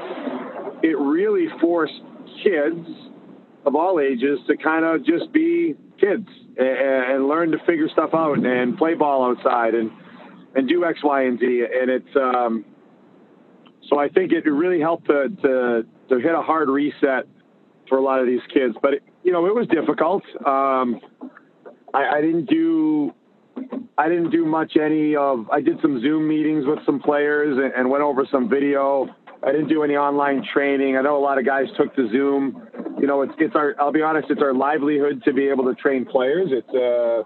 it 0.83 0.97
really 0.99 1.47
forced 1.61 2.01
kids 2.43 2.87
of 3.67 3.75
all 3.75 4.01
ages 4.01 4.39
to 4.47 4.57
kind 4.57 4.85
of 4.85 5.05
just 5.05 5.33
be 5.33 5.75
kids 6.01 6.27
and, 6.57 6.69
and 7.13 7.29
learn 7.29 7.51
to 7.51 7.59
figure 7.67 7.89
stuff 7.89 8.11
out 8.15 8.39
and 8.39 8.77
play 8.79 8.95
ball 8.95 9.25
outside 9.25 9.75
and 9.75 9.91
and 10.55 10.69
do 10.69 10.85
X, 10.85 10.99
Y, 11.05 11.23
and 11.23 11.39
Z. 11.39 11.65
And 11.81 11.91
it's 11.91 12.17
um, 12.17 12.65
so 13.89 13.99
I 13.99 14.09
think 14.09 14.33
it 14.33 14.45
really 14.47 14.81
helped 14.81 15.07
to, 15.07 15.29
to 15.43 15.87
to 16.09 16.21
hit 16.21 16.35
a 16.35 16.43
hard 16.43 16.69
reset 16.69 17.27
for 17.89 17.99
a 17.99 18.03
lot 18.03 18.21
of 18.21 18.27
these 18.27 18.41
kids. 18.53 18.75
But 18.83 18.95
it, 18.95 19.03
you 19.23 19.33
know, 19.33 19.47
it 19.47 19.55
was 19.55 19.67
difficult. 19.69 20.23
Um, 20.47 21.01
I, 21.93 22.19
I 22.19 22.21
didn't 22.21 22.47
do 22.47 23.13
I 23.99 24.09
didn't 24.09 24.31
do 24.31 24.47
much 24.47 24.77
any 24.81 25.15
of. 25.15 25.49
I 25.51 25.61
did 25.61 25.81
some 25.83 26.01
Zoom 26.01 26.27
meetings 26.27 26.65
with 26.67 26.79
some 26.87 27.01
players 27.01 27.59
and, 27.59 27.73
and, 27.75 27.91
went 27.91 28.03
over 28.03 28.27
some 28.31 28.49
video. 28.49 29.09
I 29.43 29.53
didn't 29.53 29.69
do 29.69 29.83
any 29.83 29.97
online 29.97 30.45
training. 30.53 30.97
I 30.97 31.03
know 31.03 31.17
a 31.17 31.25
lot 31.25 31.39
of 31.39 31.47
guys 31.47 31.67
took 31.77 31.95
to 31.97 32.09
Zoom. 32.11 32.69
You 33.01 33.07
know, 33.07 33.23
it's 33.23 33.33
it's 33.39 33.55
our. 33.55 33.75
I'll 33.81 33.93
be 33.93 34.03
honest, 34.03 34.29
it's 34.31 34.43
our 34.43 34.53
livelihood 34.53 35.23
to 35.25 35.33
be 35.33 35.49
able 35.49 35.65
to 35.65 35.75
train 35.75 36.05
players. 36.05 36.51
It's 36.53 36.69
uh, 36.69 37.25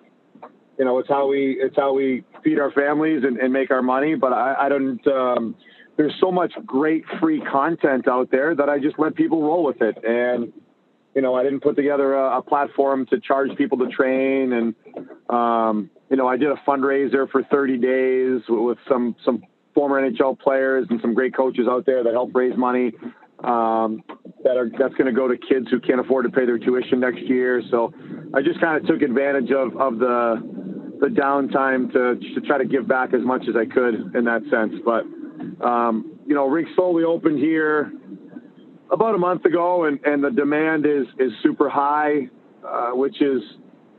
you 0.79 0.85
know, 0.85 0.99
it's 0.99 1.09
how 1.09 1.29
we 1.29 1.57
it's 1.61 1.77
how 1.77 1.93
we 1.93 2.25
feed 2.43 2.59
our 2.59 2.71
families 2.73 3.25
and, 3.25 3.39
and 3.39 3.53
make 3.53 3.71
our 3.71 3.83
money. 3.83 4.15
But 4.15 4.33
I, 4.33 4.67
I 4.67 4.69
don't. 4.69 5.05
Um, 5.07 5.57
there's 5.97 6.15
so 6.21 6.31
much 6.33 6.53
great 6.67 7.05
free 7.21 7.41
content 7.41 8.09
out 8.09 8.31
there 8.31 8.55
that 8.55 8.69
I 8.69 8.81
just 8.81 8.99
let 8.99 9.15
people 9.15 9.43
roll 9.43 9.65
with 9.65 9.81
it 9.81 9.97
and 10.05 10.53
you 11.15 11.23
know, 11.23 11.35
I 11.35 11.45
didn't 11.45 11.61
put 11.61 11.77
together 11.77 12.15
a, 12.15 12.39
a 12.39 12.43
platform 12.43 13.07
to 13.07 13.21
charge 13.21 13.51
people 13.57 13.79
to 13.79 13.87
train, 13.89 14.53
and 14.53 14.75
um, 15.31 15.91
you 16.11 16.17
know, 16.17 16.27
I 16.27 16.37
did 16.37 16.51
a 16.51 16.57
fundraiser 16.67 17.31
for 17.31 17.45
30 17.45 17.79
days 17.79 18.43
with 18.49 18.79
some 18.89 19.15
some 19.25 19.43
former 19.75 20.01
NHL 20.01 20.39
players 20.39 20.87
and 20.91 21.01
some 21.01 21.15
great 21.15 21.37
coaches 21.37 21.67
out 21.69 21.87
there 21.87 22.03
that 22.05 22.13
help 22.13 22.31
raise 22.35 22.57
money 22.57 22.93
um, 23.43 24.03
that 24.43 24.57
are 24.57 24.71
that's 24.79 24.95
going 24.95 25.07
to 25.07 25.13
go 25.13 25.29
to 25.29 25.37
kids 25.37 25.67
who 25.71 25.81
can't 25.81 26.01
afford 26.01 26.25
to 26.25 26.31
pay 26.31 26.47
their 26.47 26.59
tuition 26.59 27.01
next 27.01 27.23
year. 27.23 27.63
So 27.71 27.93
I 28.33 28.41
just 28.41 28.61
kind 28.61 28.81
of 28.81 28.87
took 28.87 29.03
advantage 29.03 29.51
of 29.51 29.77
of 29.77 29.99
the 29.99 30.97
the 31.01 31.09
downtime 31.09 31.93
to 31.93 32.15
to 32.35 32.47
try 32.47 32.59
to 32.59 32.65
give 32.65 32.89
back 32.89 33.13
as 33.13 33.23
much 33.23 33.43
as 33.49 33.55
I 33.57 33.67
could 33.67 34.17
in 34.17 34.25
that 34.25 34.43
sense. 34.51 34.75
But 34.85 35.05
um, 35.67 36.19
you 36.27 36.35
know, 36.35 36.47
rink 36.47 36.69
slowly 36.75 37.05
opened 37.05 37.39
here 37.39 37.93
about 38.91 39.15
a 39.15 39.19
month 39.19 39.45
ago, 39.45 39.85
and, 39.85 39.99
and 40.05 40.23
the 40.23 40.31
demand 40.31 40.87
is 40.87 41.07
is 41.19 41.33
super 41.43 41.69
high, 41.69 42.29
uh, 42.67 42.91
which 42.91 43.21
is 43.21 43.43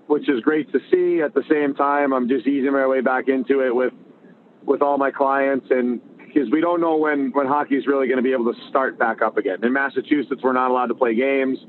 which 0.08 0.30
is 0.30 0.40
great 0.42 0.72
to 0.72 0.80
see. 0.92 1.22
At 1.22 1.34
the 1.34 1.44
same 1.50 1.76
time, 1.76 2.14
I'm 2.14 2.28
just 2.28 2.48
easing 2.48 2.72
my 2.72 2.88
way 2.88 3.02
back 3.02 3.28
into 3.28 3.60
it 3.62 3.76
with 3.76 3.94
with 4.66 4.82
all 4.82 4.98
my 4.98 5.12
clients, 5.12 5.68
and 5.70 6.02
because 6.18 6.50
we 6.52 6.60
don't 6.62 6.82
know 6.82 6.98
when 6.98 7.32
when 7.32 7.48
hockey 7.48 7.76
is 7.76 7.88
really 7.88 8.08
going 8.08 8.18
to 8.18 8.24
be 8.24 8.34
able 8.34 8.52
to 8.54 8.60
start 8.70 8.98
back 9.00 9.22
up 9.22 9.38
again. 9.38 9.64
In 9.64 9.72
Massachusetts, 9.74 10.42
we're 10.44 10.54
not 10.54 10.70
allowed 10.70 10.88
to 10.88 10.96
play 10.96 11.16
games. 11.16 11.60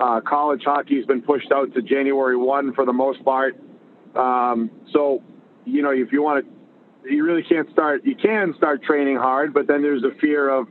Uh, 0.00 0.20
college 0.20 0.62
hockey 0.64 0.96
has 0.96 1.04
been 1.06 1.22
pushed 1.22 1.52
out 1.52 1.72
to 1.74 1.82
January 1.82 2.36
one 2.36 2.72
for 2.74 2.86
the 2.86 2.92
most 2.92 3.22
part. 3.24 3.56
Um, 4.16 4.70
so, 4.92 5.22
you 5.64 5.82
know, 5.82 5.90
if 5.90 6.10
you 6.10 6.22
want 6.22 6.44
to, 6.44 7.10
you 7.12 7.24
really 7.24 7.42
can't 7.42 7.70
start. 7.70 8.04
You 8.04 8.16
can 8.16 8.54
start 8.56 8.82
training 8.82 9.16
hard, 9.16 9.52
but 9.52 9.66
then 9.66 9.82
there's 9.82 10.02
a 10.02 10.18
fear 10.20 10.48
of 10.48 10.66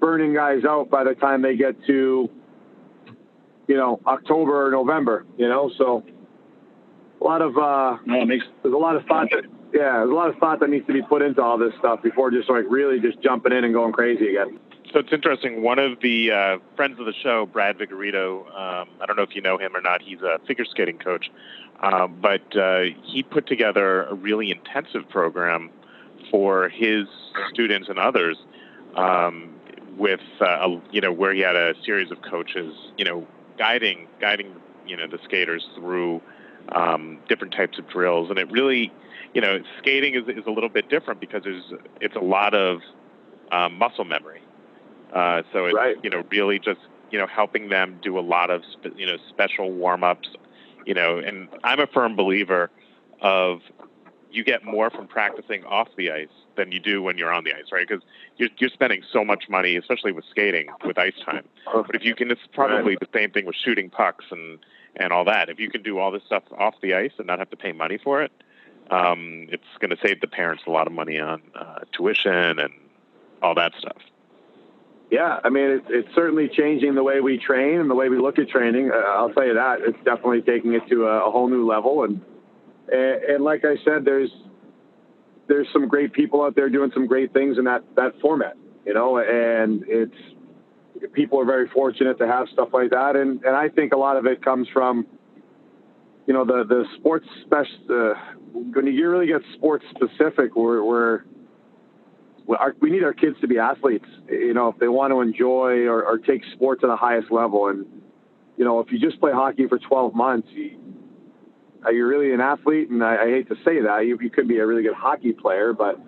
burning 0.00 0.34
guys 0.34 0.64
out 0.68 0.90
by 0.90 1.04
the 1.04 1.14
time 1.14 1.40
they 1.40 1.56
get 1.56 1.74
to, 1.86 2.28
you 3.68 3.76
know, 3.76 4.00
October 4.06 4.66
or 4.66 4.70
November. 4.70 5.24
You 5.38 5.48
know, 5.48 5.70
so 5.78 6.02
a 7.20 7.24
lot 7.24 7.40
of 7.40 7.56
uh, 7.56 7.96
no, 8.04 8.24
makes- 8.26 8.44
there's 8.62 8.74
a 8.74 8.78
lot 8.78 8.96
of 8.96 9.06
thought 9.06 9.28
that 9.30 9.44
yeah, 9.74 9.98
there's 9.98 10.10
a 10.10 10.14
lot 10.14 10.30
of 10.30 10.36
thought 10.36 10.60
that 10.60 10.70
needs 10.70 10.86
to 10.86 10.92
be 10.92 11.02
put 11.02 11.20
into 11.20 11.42
all 11.42 11.58
this 11.58 11.74
stuff 11.78 12.02
before 12.02 12.30
just 12.30 12.48
like 12.48 12.64
really 12.68 13.00
just 13.00 13.20
jumping 13.20 13.52
in 13.52 13.64
and 13.64 13.74
going 13.74 13.92
crazy 13.92 14.36
again. 14.36 14.58
So 14.92 15.00
it's 15.00 15.12
interesting. 15.12 15.62
One 15.62 15.80
of 15.80 16.00
the 16.00 16.30
uh, 16.30 16.58
friends 16.76 17.00
of 17.00 17.06
the 17.06 17.12
show, 17.12 17.46
Brad 17.46 17.76
Vigorito, 17.78 18.46
um, 18.46 18.88
I 19.00 19.06
don't 19.06 19.16
know 19.16 19.24
if 19.24 19.34
you 19.34 19.42
know 19.42 19.58
him 19.58 19.74
or 19.74 19.80
not. 19.80 20.00
He's 20.00 20.20
a 20.22 20.38
figure 20.46 20.64
skating 20.64 20.98
coach, 20.98 21.32
um, 21.82 22.16
but 22.22 22.56
uh, 22.56 22.82
he 23.02 23.24
put 23.24 23.48
together 23.48 24.04
a 24.04 24.14
really 24.14 24.52
intensive 24.52 25.08
program 25.08 25.70
for 26.30 26.68
his 26.68 27.08
students 27.52 27.88
and 27.88 27.98
others 27.98 28.36
um, 28.94 29.52
with 29.96 30.20
uh, 30.40 30.44
a, 30.44 30.80
you 30.92 31.00
know 31.00 31.10
where 31.10 31.34
he 31.34 31.40
had 31.40 31.56
a 31.56 31.74
series 31.84 32.12
of 32.12 32.22
coaches, 32.22 32.72
you 32.96 33.04
know, 33.04 33.26
guiding 33.58 34.06
guiding 34.20 34.54
you 34.86 34.96
know 34.96 35.08
the 35.08 35.18
skaters 35.24 35.66
through 35.74 36.22
um, 36.70 37.18
different 37.28 37.52
types 37.52 37.78
of 37.78 37.88
drills, 37.88 38.30
and 38.30 38.38
it 38.38 38.50
really, 38.50 38.92
you 39.34 39.40
know, 39.40 39.58
skating 39.78 40.14
is 40.14 40.22
is 40.28 40.46
a 40.46 40.50
little 40.50 40.68
bit 40.68 40.88
different 40.88 41.20
because 41.20 41.42
there's 41.42 41.72
it's 42.00 42.16
a 42.16 42.20
lot 42.20 42.54
of 42.54 42.80
um, 43.52 43.76
muscle 43.76 44.04
memory. 44.04 44.40
Uh, 45.12 45.42
so 45.52 45.66
it's 45.66 45.74
right. 45.74 45.96
you 46.02 46.10
know 46.10 46.22
really 46.30 46.58
just 46.58 46.80
you 47.10 47.18
know 47.18 47.26
helping 47.26 47.68
them 47.68 47.98
do 48.02 48.18
a 48.18 48.22
lot 48.22 48.50
of 48.50 48.62
spe- 48.72 48.96
you 48.96 49.06
know 49.06 49.16
special 49.28 49.70
warm 49.72 50.04
ups, 50.04 50.28
you 50.86 50.94
know, 50.94 51.18
and 51.18 51.48
I'm 51.64 51.80
a 51.80 51.86
firm 51.86 52.16
believer 52.16 52.70
of 53.20 53.60
you 54.30 54.44
get 54.44 54.64
more 54.64 54.90
from 54.90 55.06
practicing 55.06 55.64
off 55.64 55.88
the 55.96 56.10
ice 56.10 56.28
than 56.56 56.72
you 56.72 56.80
do 56.80 57.02
when 57.02 57.16
you're 57.16 57.32
on 57.32 57.44
the 57.44 57.52
ice, 57.52 57.70
right? 57.72 57.86
Because 57.86 58.02
you're, 58.36 58.48
you're 58.58 58.70
spending 58.70 59.02
so 59.12 59.24
much 59.24 59.48
money, 59.48 59.76
especially 59.76 60.10
with 60.12 60.24
skating, 60.30 60.66
with 60.84 60.98
ice 60.98 61.14
time. 61.24 61.44
But 61.86 61.94
if 61.94 62.04
you 62.04 62.14
can, 62.14 62.30
it's 62.30 62.40
probably 62.52 62.96
the 63.00 63.08
same 63.14 63.30
thing 63.30 63.46
with 63.46 63.56
shooting 63.56 63.90
pucks 63.90 64.24
and 64.30 64.58
and 64.96 65.12
all 65.12 65.24
that. 65.24 65.48
If 65.48 65.58
you 65.58 65.70
can 65.70 65.82
do 65.82 65.98
all 65.98 66.12
this 66.12 66.22
stuff 66.24 66.44
off 66.56 66.74
the 66.80 66.94
ice 66.94 67.10
and 67.18 67.26
not 67.26 67.40
have 67.40 67.50
to 67.50 67.56
pay 67.56 67.72
money 67.72 67.98
for 67.98 68.22
it, 68.22 68.30
um, 68.90 69.48
it's 69.50 69.64
going 69.80 69.90
to 69.90 69.98
save 70.06 70.20
the 70.20 70.26
parents 70.26 70.64
a 70.66 70.70
lot 70.70 70.86
of 70.86 70.92
money 70.92 71.18
on 71.18 71.42
uh, 71.54 71.80
tuition 71.92 72.58
and 72.58 72.72
all 73.42 73.54
that 73.54 73.72
stuff. 73.78 73.96
Yeah, 75.10 75.38
I 75.44 75.50
mean, 75.50 75.70
it's, 75.70 75.86
it's 75.90 76.14
certainly 76.14 76.48
changing 76.48 76.94
the 76.94 77.02
way 77.02 77.20
we 77.20 77.38
train 77.38 77.78
and 77.78 77.90
the 77.90 77.94
way 77.94 78.08
we 78.08 78.18
look 78.18 78.38
at 78.38 78.48
training. 78.48 78.90
Uh, 78.90 78.96
I'll 78.96 79.30
tell 79.30 79.46
you 79.46 79.54
that 79.54 79.80
it's 79.82 79.98
definitely 80.04 80.42
taking 80.42 80.74
it 80.74 80.88
to 80.88 81.06
a, 81.06 81.28
a 81.28 81.30
whole 81.30 81.48
new 81.48 81.66
level. 81.66 82.04
And, 82.04 82.20
and 82.90 83.22
and 83.22 83.44
like 83.44 83.64
I 83.64 83.76
said, 83.84 84.04
there's 84.04 84.30
there's 85.46 85.68
some 85.72 85.88
great 85.88 86.12
people 86.12 86.42
out 86.42 86.56
there 86.56 86.68
doing 86.68 86.90
some 86.94 87.06
great 87.06 87.32
things 87.32 87.58
in 87.58 87.64
that 87.64 87.84
that 87.96 88.18
format, 88.20 88.56
you 88.86 88.94
know, 88.94 89.18
and 89.18 89.84
it's 89.86 90.16
people 91.12 91.38
are 91.38 91.44
very 91.44 91.68
fortunate 91.68 92.18
to 92.18 92.26
have 92.26 92.48
stuff 92.48 92.70
like 92.72 92.90
that, 92.90 93.14
and 93.14 93.44
and 93.44 93.54
I 93.54 93.68
think 93.68 93.92
a 93.92 93.98
lot 93.98 94.16
of 94.16 94.26
it 94.26 94.42
comes 94.42 94.68
from, 94.68 95.06
you 96.26 96.34
know, 96.34 96.44
the 96.44 96.64
the 96.64 96.86
sports 96.96 97.26
special. 97.44 97.76
Uh, 97.88 98.14
when 98.54 98.86
you 98.86 99.10
really 99.10 99.26
get 99.26 99.42
sports 99.54 99.84
specific, 99.90 100.54
we're, 100.54 100.82
we're 100.84 101.24
we 102.80 102.90
need 102.90 103.02
our 103.02 103.14
kids 103.14 103.36
to 103.40 103.48
be 103.48 103.58
athletes. 103.58 104.04
You 104.28 104.54
know, 104.54 104.68
if 104.68 104.78
they 104.78 104.88
want 104.88 105.12
to 105.12 105.20
enjoy 105.20 105.86
or, 105.86 106.04
or 106.04 106.18
take 106.18 106.42
sport 106.52 106.80
to 106.82 106.86
the 106.86 106.96
highest 106.96 107.30
level, 107.30 107.68
and 107.68 107.86
you 108.56 108.64
know, 108.64 108.80
if 108.80 108.92
you 108.92 108.98
just 108.98 109.18
play 109.18 109.32
hockey 109.32 109.66
for 109.66 109.78
12 109.78 110.14
months, 110.14 110.48
you, 110.52 110.78
uh, 111.84 111.88
are 111.88 111.92
you 111.92 112.06
really 112.06 112.32
an 112.32 112.40
athlete? 112.40 112.90
And 112.90 113.02
I, 113.02 113.16
I 113.16 113.26
hate 113.26 113.48
to 113.48 113.56
say 113.64 113.80
that. 113.80 114.06
You, 114.06 114.18
you 114.20 114.30
could 114.30 114.46
be 114.46 114.58
a 114.58 114.66
really 114.66 114.82
good 114.82 114.94
hockey 114.94 115.32
player, 115.32 115.72
but 115.72 115.98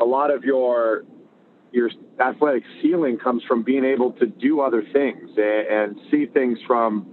a 0.00 0.04
lot 0.04 0.30
of 0.30 0.42
your 0.42 1.04
your 1.70 1.90
athletic 2.20 2.62
ceiling 2.80 3.18
comes 3.18 3.42
from 3.46 3.62
being 3.62 3.84
able 3.84 4.12
to 4.12 4.26
do 4.26 4.60
other 4.60 4.82
things 4.92 5.30
and, 5.36 5.66
and 5.66 6.00
see 6.10 6.26
things 6.26 6.58
from 6.66 7.06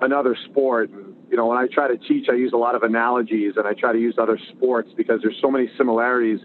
another 0.00 0.36
sport. 0.50 0.90
And, 0.90 1.07
you 1.30 1.36
know, 1.36 1.46
when 1.46 1.58
I 1.58 1.66
try 1.66 1.88
to 1.88 1.96
teach, 1.96 2.28
I 2.30 2.34
use 2.34 2.52
a 2.52 2.56
lot 2.56 2.74
of 2.74 2.82
analogies 2.82 3.54
and 3.56 3.66
I 3.66 3.74
try 3.74 3.92
to 3.92 3.98
use 3.98 4.14
other 4.18 4.38
sports 4.56 4.90
because 4.96 5.20
there's 5.22 5.38
so 5.42 5.50
many 5.50 5.68
similarities. 5.76 6.40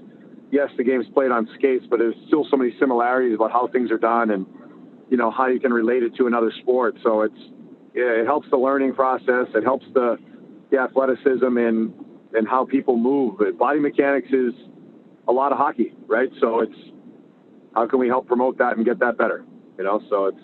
Yes, 0.51 0.69
the 0.77 0.83
game's 0.83 1.07
played 1.13 1.31
on 1.31 1.47
skates, 1.55 1.85
but 1.89 1.99
there's 1.99 2.15
still 2.27 2.45
so 2.51 2.57
many 2.57 2.75
similarities 2.79 3.35
about 3.35 3.51
how 3.51 3.67
things 3.67 3.91
are 3.91 3.97
done 3.97 4.31
and, 4.31 4.45
you 5.09 5.17
know, 5.17 5.31
how 5.31 5.47
you 5.47 5.59
can 5.59 5.71
relate 5.71 6.03
it 6.03 6.15
to 6.17 6.27
another 6.27 6.51
sport. 6.61 6.95
So 7.01 7.21
it's, 7.21 7.39
it 7.93 8.25
helps 8.25 8.49
the 8.49 8.57
learning 8.57 8.93
process. 8.93 9.47
It 9.55 9.63
helps 9.63 9.85
the, 9.93 10.17
the 10.69 10.79
athleticism 10.79 11.57
and, 11.57 11.93
and 12.33 12.47
how 12.47 12.65
people 12.65 12.97
move. 12.97 13.37
But 13.39 13.57
body 13.57 13.79
mechanics 13.79 14.29
is 14.31 14.53
a 15.27 15.31
lot 15.31 15.51
of 15.51 15.57
hockey, 15.57 15.93
right? 16.07 16.29
So 16.41 16.59
it's, 16.59 16.75
how 17.73 17.87
can 17.87 17.99
we 17.99 18.07
help 18.07 18.27
promote 18.27 18.57
that 18.57 18.75
and 18.75 18.85
get 18.85 18.99
that 18.99 19.17
better? 19.17 19.45
You 19.77 19.85
know, 19.85 20.01
so 20.09 20.25
it's, 20.25 20.37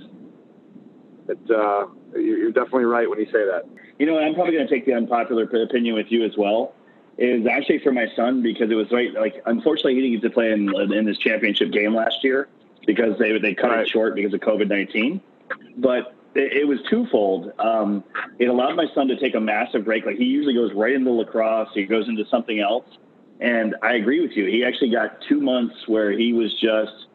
it, 1.28 1.52
uh, 1.52 1.86
you're 2.18 2.52
definitely 2.52 2.86
right 2.86 3.08
when 3.08 3.20
you 3.20 3.26
say 3.26 3.46
that. 3.46 3.64
You 4.00 4.06
know, 4.06 4.18
I'm 4.18 4.34
probably 4.34 4.54
going 4.54 4.68
to 4.68 4.74
take 4.74 4.86
the 4.86 4.94
unpopular 4.94 5.44
opinion 5.44 5.96
with 5.96 6.08
you 6.10 6.26
as 6.26 6.36
well. 6.38 6.74
Is 7.18 7.46
actually 7.46 7.80
for 7.80 7.92
my 7.92 8.08
son 8.16 8.42
because 8.42 8.72
it 8.72 8.76
was 8.76 8.90
right. 8.92 9.14
Like, 9.14 9.44
unfortunately, 9.46 9.96
he 9.96 10.02
didn't 10.02 10.22
get 10.22 10.28
to 10.30 10.34
play 10.34 10.54
in 10.54 10.74
in 10.94 11.06
this 11.06 11.18
championship 11.18 11.72
game 11.72 11.94
last 11.94 12.24
year 12.24 12.48
because 12.88 13.20
they 13.20 13.38
they 13.38 13.54
cut 13.54 13.72
right. 13.72 13.82
it 13.82 13.90
short 13.90 14.16
because 14.16 14.34
of 14.34 14.40
COVID 14.40 14.70
nineteen. 14.70 15.20
But 15.78 16.16
it, 16.34 16.54
it, 16.54 16.68
was 16.68 16.80
twofold. 16.90 17.52
Um, 17.60 18.06
it 18.38 18.46
allowed 18.46 18.78
my 18.78 18.86
son 18.96 19.10
to 19.10 19.20
take 19.20 19.36
a 19.36 19.40
massive 19.42 19.84
break. 19.84 20.06
Like 20.06 20.16
he 20.16 20.26
usually 20.26 20.54
goes 20.54 20.72
right 20.74 20.94
into 20.94 21.12
lacrosse. 21.12 21.70
He 21.74 21.86
goes 21.86 22.08
into 22.08 22.26
something 22.28 22.60
else. 22.60 22.86
And 23.42 23.76
I 23.82 23.96
agree 23.96 24.22
with 24.22 24.32
you. 24.32 24.46
He 24.46 24.64
actually 24.64 24.92
got 24.92 25.22
two 25.28 25.42
months 25.42 25.88
where 25.88 26.12
he 26.12 26.34
was 26.34 26.54
just 26.60 27.08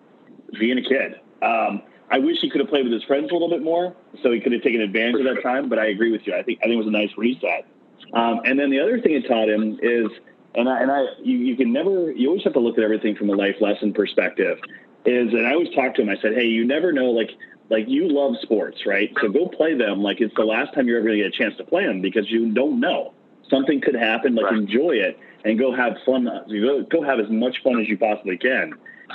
being 0.59 0.79
a 0.79 0.83
kid. 0.83 1.21
Um, 1.43 1.83
I 2.15 2.19
wish 2.19 2.37
he 2.41 2.49
could 2.49 2.61
have 2.61 2.71
played 2.71 2.85
with 2.85 2.93
his 2.93 3.03
friends 3.03 3.31
a 3.31 3.33
little 3.33 3.51
bit 3.51 3.61
more, 3.61 3.93
so 4.23 4.31
he 4.31 4.41
could 4.41 4.53
have 4.53 4.63
taken 4.63 4.81
advantage 4.81 5.27
of 5.27 5.35
that 5.35 5.43
time. 5.43 5.69
But 5.69 5.81
I 5.81 5.87
agree 5.87 6.13
with 6.13 6.25
you. 6.29 6.33
I 6.33 6.45
think 6.45 6.61
I 6.61 6.67
think 6.67 6.75
it 6.75 6.79
was 6.79 6.87
a 6.87 6.91
nice 6.91 7.11
reset. 7.17 7.67
Um, 8.13 8.41
and 8.45 8.57
then 8.57 8.71
the 8.71 8.79
other 8.79 9.01
thing 9.01 9.15
it 9.15 9.27
taught 9.27 9.49
him 9.49 9.81
is, 9.83 10.07
and 10.55 10.69
I, 10.69 10.81
and 10.83 10.93
I, 10.93 11.07
you, 11.25 11.39
you 11.39 11.57
can 11.57 11.73
never, 11.73 12.13
you 12.13 12.29
always 12.29 12.45
have 12.45 12.53
to 12.53 12.61
look 12.61 12.79
at 12.79 12.85
everything 12.85 13.17
from 13.17 13.31
a 13.31 13.33
life 13.33 13.57
lesson 13.61 13.93
perspective. 13.93 14.59
Is, 15.05 15.33
and 15.33 15.45
I 15.45 15.55
always 15.55 15.75
talk 15.75 15.97
to 15.97 16.03
him. 16.03 16.09
I 16.09 16.17
said, 16.23 16.35
hey, 16.35 16.45
you 16.45 16.65
never 16.65 16.93
know, 16.93 17.07
like, 17.07 17.31
like 17.69 17.89
you 17.89 18.09
love 18.09 18.37
sports, 18.43 18.87
right? 18.87 19.11
So 19.21 19.29
go 19.29 19.49
play 19.49 19.75
them. 19.75 20.01
Like 20.01 20.21
it's 20.21 20.35
the 20.37 20.45
last 20.45 20.73
time 20.75 20.87
you're 20.87 20.99
ever 20.99 21.09
going 21.09 21.19
to 21.19 21.25
get 21.25 21.35
a 21.35 21.37
chance 21.37 21.57
to 21.57 21.65
play 21.65 21.85
them 21.85 22.01
because 22.01 22.31
you 22.31 22.53
don't 22.53 22.79
know 22.79 23.15
something 23.51 23.81
could 23.81 23.97
happen. 23.97 24.37
Like 24.37 24.47
right. 24.47 24.55
enjoy 24.55 24.93
it 24.93 25.19
and 25.45 25.59
go 25.59 25.75
have 25.75 25.95
fun. 26.05 26.25
Go, 26.25 26.83
go 26.83 27.03
have 27.03 27.21
as 27.21 27.31
much 27.31 27.63
fun 27.63 27.81
as 27.81 27.89
you 27.89 27.99
possibly 27.99 28.39
can. 28.39 28.73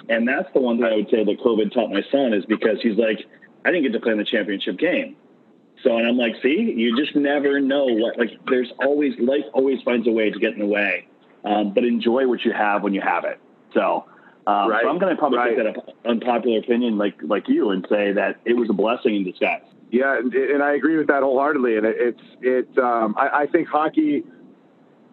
And 0.07 0.27
that's 0.27 0.47
the 0.53 0.61
one 0.61 0.77
thing 0.77 0.85
I 0.85 0.95
would 0.95 1.09
say 1.09 1.23
that 1.23 1.39
COVID 1.39 1.73
taught 1.73 1.91
my 1.91 2.03
son 2.11 2.33
is 2.33 2.45
because 2.45 2.77
he's 2.81 2.97
like, 2.97 3.25
I 3.65 3.71
didn't 3.71 3.83
get 3.83 3.93
to 3.93 3.99
play 3.99 4.13
in 4.13 4.17
the 4.17 4.23
championship 4.23 4.77
game. 4.77 5.15
So, 5.83 5.97
and 5.97 6.07
I'm 6.07 6.17
like, 6.17 6.35
see, 6.41 6.73
you 6.75 6.95
just 6.97 7.15
never 7.15 7.59
know 7.59 7.85
what, 7.85 8.17
like, 8.17 8.31
there's 8.47 8.71
always, 8.79 9.13
life 9.17 9.45
always 9.53 9.81
finds 9.81 10.07
a 10.07 10.11
way 10.11 10.29
to 10.29 10.39
get 10.39 10.53
in 10.53 10.59
the 10.59 10.65
way. 10.65 11.07
Um, 11.45 11.73
but 11.73 11.85
enjoy 11.85 12.27
what 12.27 12.43
you 12.43 12.51
have 12.51 12.83
when 12.83 12.93
you 12.93 13.01
have 13.01 13.23
it. 13.23 13.39
So, 13.73 14.05
um, 14.45 14.69
right. 14.69 14.83
so 14.83 14.89
I'm 14.89 14.99
going 14.99 15.15
to 15.15 15.19
probably 15.19 15.37
right. 15.37 15.55
take 15.55 15.73
that 15.73 15.93
unpopular 16.05 16.59
opinion 16.59 16.97
like, 16.97 17.15
like 17.23 17.47
you 17.47 17.69
and 17.69 17.85
say 17.89 18.11
that 18.11 18.39
it 18.43 18.53
was 18.53 18.69
a 18.69 18.73
blessing 18.73 19.15
in 19.15 19.23
disguise. 19.23 19.61
Yeah. 19.89 20.17
And, 20.17 20.33
and 20.33 20.61
I 20.61 20.73
agree 20.73 20.97
with 20.97 21.07
that 21.07 21.23
wholeheartedly. 21.23 21.77
And 21.77 21.85
it, 21.85 21.95
it's, 21.97 22.21
it, 22.41 22.77
um, 22.77 23.15
I, 23.17 23.43
I 23.43 23.47
think 23.47 23.69
hockey, 23.69 24.23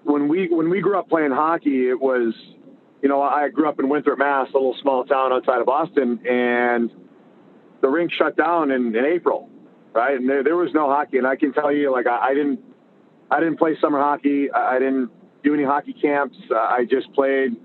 when 0.07 0.29
we, 0.29 0.49
when 0.49 0.71
we 0.71 0.81
grew 0.81 0.99
up 0.99 1.09
playing 1.09 1.33
hockey, 1.33 1.88
it 1.88 2.01
was, 2.01 2.33
you 3.03 3.09
know, 3.09 3.21
I 3.21 3.49
grew 3.49 3.69
up 3.69 3.81
in 3.81 3.88
Winthrop, 3.88 4.19
Mass, 4.19 4.49
a 4.51 4.57
little 4.57 4.77
small 4.81 5.05
town 5.05 5.33
outside 5.33 5.61
of 5.61 5.66
Boston, 5.66 6.21
and 6.27 6.90
the 7.81 7.88
rink 7.88 8.12
shut 8.12 8.37
down 8.37 8.71
in, 8.71 8.95
in 8.95 9.05
April, 9.05 9.51
right? 9.92 10.14
And 10.14 10.29
there, 10.29 10.45
there 10.45 10.57
was 10.57 10.71
no 10.73 10.88
hockey. 10.88 11.19
And 11.19 11.27
I 11.27 11.35
can 11.35 11.53
tell 11.53 11.73
you, 11.73 11.92
like, 11.92 12.07
I, 12.07 12.31
I 12.31 12.35
didn't, 12.35 12.61
I 13.31 13.40
didn't 13.40 13.59
play 13.59 13.77
summer 13.81 13.99
hockey. 13.99 14.51
I 14.53 14.79
didn't 14.79 15.11
do 15.42 15.55
any 15.55 15.64
hockey 15.64 15.92
camps. 15.92 16.37
Uh, 16.51 16.55
I 16.55 16.85
just 16.88 17.12
played 17.12 17.57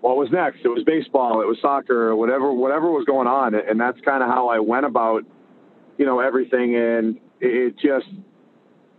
what 0.00 0.16
was 0.16 0.30
next. 0.30 0.60
It 0.64 0.68
was 0.68 0.84
baseball, 0.84 1.42
it 1.42 1.46
was 1.46 1.58
soccer, 1.60 2.14
whatever, 2.14 2.52
whatever 2.52 2.90
was 2.90 3.04
going 3.04 3.26
on. 3.26 3.54
And 3.54 3.80
that's 3.80 4.00
kind 4.02 4.22
of 4.22 4.28
how 4.28 4.48
I 4.48 4.60
went 4.60 4.86
about, 4.86 5.24
you 5.98 6.06
know, 6.06 6.20
everything. 6.20 6.76
And 6.76 7.18
it 7.40 7.74
just, 7.76 8.06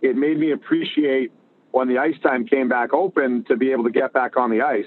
it 0.02 0.16
made 0.16 0.38
me 0.38 0.52
appreciate 0.52 1.32
when 1.72 1.88
the 1.88 1.98
ice 1.98 2.16
time 2.24 2.46
came 2.46 2.68
back 2.68 2.94
open 2.94 3.44
to 3.48 3.56
be 3.56 3.72
able 3.72 3.84
to 3.84 3.92
get 3.92 4.14
back 4.14 4.38
on 4.38 4.50
the 4.50 4.62
ice 4.62 4.86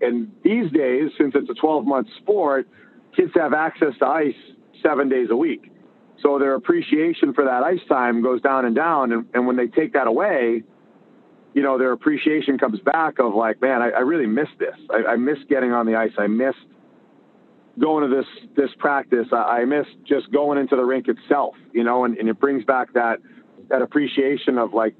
and 0.00 0.30
these 0.42 0.70
days, 0.72 1.10
since 1.18 1.34
it's 1.34 1.50
a 1.50 1.54
12 1.54 1.86
month 1.86 2.08
sport, 2.18 2.68
kids 3.14 3.32
have 3.34 3.52
access 3.52 3.92
to 3.98 4.06
ice 4.06 4.34
seven 4.82 5.08
days 5.08 5.28
a 5.30 5.36
week. 5.36 5.70
So 6.22 6.38
their 6.38 6.54
appreciation 6.54 7.32
for 7.34 7.44
that 7.44 7.62
ice 7.62 7.80
time 7.88 8.22
goes 8.22 8.40
down 8.40 8.64
and 8.64 8.74
down. 8.74 9.12
And, 9.12 9.26
and 9.34 9.46
when 9.46 9.56
they 9.56 9.66
take 9.66 9.92
that 9.94 10.06
away, 10.06 10.62
you 11.54 11.62
know, 11.62 11.78
their 11.78 11.92
appreciation 11.92 12.58
comes 12.58 12.78
back 12.80 13.18
of 13.18 13.34
like, 13.34 13.60
man, 13.60 13.82
I, 13.82 13.90
I 13.90 14.00
really 14.00 14.26
miss 14.26 14.48
this. 14.58 14.74
I, 14.90 15.12
I 15.12 15.16
missed 15.16 15.48
getting 15.48 15.72
on 15.72 15.86
the 15.86 15.96
ice. 15.96 16.12
I 16.18 16.26
missed 16.26 16.58
going 17.78 18.08
to 18.08 18.14
this 18.14 18.26
this 18.56 18.70
practice. 18.78 19.26
I, 19.32 19.60
I 19.60 19.64
missed 19.64 19.96
just 20.06 20.30
going 20.30 20.58
into 20.58 20.76
the 20.76 20.84
rink 20.84 21.06
itself, 21.08 21.54
you 21.72 21.82
know, 21.82 22.04
and, 22.04 22.16
and 22.18 22.28
it 22.28 22.38
brings 22.38 22.64
back 22.64 22.92
that 22.92 23.18
that 23.68 23.82
appreciation 23.82 24.58
of 24.58 24.74
like 24.74 24.94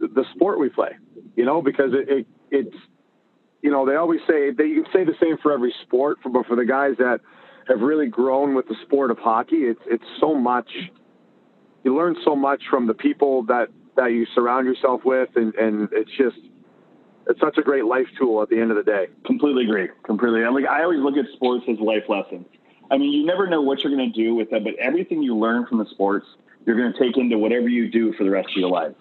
the, 0.00 0.24
sport 0.34 0.58
we 0.58 0.68
play, 0.68 0.90
you 1.36 1.44
know, 1.44 1.62
because 1.62 1.92
it, 1.92 2.08
it 2.08 2.26
it's 2.50 2.76
you 3.62 3.70
know, 3.70 3.86
they 3.86 3.96
always 3.96 4.20
say 4.28 4.50
they 4.50 4.64
you 4.64 4.84
can 4.84 4.92
say 4.92 5.04
the 5.04 5.16
same 5.20 5.36
for 5.38 5.52
every 5.52 5.74
sport, 5.82 6.18
for, 6.22 6.30
but 6.30 6.46
for 6.46 6.56
the 6.56 6.64
guys 6.64 6.94
that 6.98 7.20
have 7.68 7.80
really 7.80 8.08
grown 8.08 8.54
with 8.54 8.66
the 8.68 8.76
sport 8.82 9.10
of 9.10 9.18
hockey, 9.18 9.64
it's 9.64 9.82
it's 9.86 10.04
so 10.18 10.34
much. 10.34 10.70
You 11.84 11.96
learn 11.96 12.16
so 12.24 12.36
much 12.36 12.62
from 12.70 12.86
the 12.86 12.94
people 12.94 13.44
that 13.44 13.68
that 13.96 14.12
you 14.12 14.26
surround 14.34 14.66
yourself 14.66 15.02
with, 15.04 15.30
and 15.36 15.54
and 15.54 15.88
it's 15.92 16.10
just 16.16 16.38
it's 17.28 17.40
such 17.40 17.58
a 17.58 17.62
great 17.62 17.84
life 17.84 18.06
tool 18.18 18.42
at 18.42 18.48
the 18.48 18.58
end 18.58 18.70
of 18.70 18.76
the 18.76 18.82
day. 18.82 19.08
Completely 19.24 19.64
agree. 19.64 19.88
Completely. 20.04 20.42
I'm 20.44 20.54
like 20.54 20.66
I 20.66 20.82
always 20.82 21.00
look 21.00 21.16
at 21.16 21.26
sports 21.34 21.64
as 21.68 21.78
life 21.78 22.04
lessons. 22.08 22.46
I 22.90 22.98
mean, 22.98 23.12
you 23.12 23.24
never 23.24 23.46
know 23.46 23.62
what 23.62 23.84
you're 23.84 23.94
going 23.94 24.12
to 24.12 24.24
do 24.24 24.34
with 24.34 24.50
them, 24.50 24.64
but 24.64 24.74
everything 24.80 25.22
you 25.22 25.36
learn 25.36 25.64
from 25.66 25.78
the 25.78 25.86
sports, 25.90 26.26
you're 26.66 26.76
going 26.76 26.92
to 26.92 26.98
take 26.98 27.16
into 27.16 27.38
whatever 27.38 27.68
you 27.68 27.88
do 27.88 28.12
for 28.14 28.24
the 28.24 28.30
rest 28.30 28.48
of 28.48 28.56
your 28.56 28.70
life. 28.70 28.94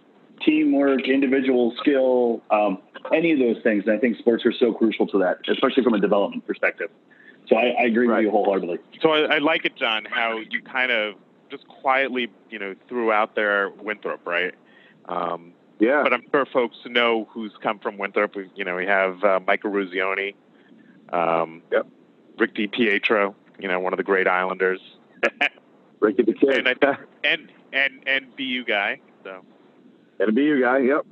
Teamwork, 0.46 1.08
individual 1.08 1.74
skill, 1.80 2.42
um, 2.52 2.80
any 3.14 3.32
of 3.32 3.40
those 3.40 3.62
things. 3.64 3.84
And 3.86 3.96
I 3.96 4.00
think 4.00 4.18
sports 4.18 4.46
are 4.46 4.54
so 4.54 4.74
crucial 4.74 5.08
to 5.08 5.18
that, 5.20 5.40
especially 5.48 5.84
from 5.84 5.94
a 5.94 6.00
development 6.00 6.46
perspective. 6.46 6.90
So 7.48 7.56
I, 7.56 7.76
I 7.80 7.84
agree 7.84 8.08
right. 8.08 8.18
with 8.18 8.26
you 8.26 8.32
wholeheartedly. 8.32 8.78
So 9.02 9.12
I, 9.12 9.36
I 9.36 9.38
like 9.40 9.66
it, 9.66 9.76
John, 9.76 10.06
how 10.06 10.38
you 10.38 10.62
kind 10.62 10.92
of 10.92 11.16
just 11.50 11.68
quietly, 11.68 12.30
you 12.50 12.60
know, 12.60 12.76
threw 12.88 13.12
out 13.12 13.36
there 13.36 13.70
Winthrop, 13.70 14.26
right? 14.26 14.54
Um, 15.08 15.54
yeah. 15.80 16.04
But 16.04 16.14
I'm 16.14 16.24
sure 16.32 16.46
folks 16.46 16.78
know 16.86 17.28
who's 17.32 17.54
come 17.62 17.80
from 17.80 17.98
Winthrop. 17.98 18.36
We, 18.36 18.50
you 18.56 18.66
know, 18.66 18.76
we 18.76 18.86
have 18.86 19.24
uh, 19.24 19.40
Michael 19.46 19.72
Eruzione, 19.72 20.36
um, 21.12 21.64
yep. 21.72 21.88
Rick 22.38 22.56
DiPietro, 22.56 23.34
you 23.58 23.68
know, 23.68 23.80
one 23.80 23.94
of 23.94 23.98
the 23.98 24.04
great 24.04 24.28
Islanders. 24.28 24.82
Ricky 26.00 26.24
the 26.24 26.34
Kid. 26.34 26.68
and, 26.68 26.98
and, 27.24 27.52
and, 27.74 28.04
and 28.08 28.36
BU 28.36 28.66
guy. 28.66 29.00
So. 29.24 29.44
And 30.20 30.30
a 30.30 30.32
BU 30.32 30.62
guy, 30.62 30.80
yep. 30.80 31.06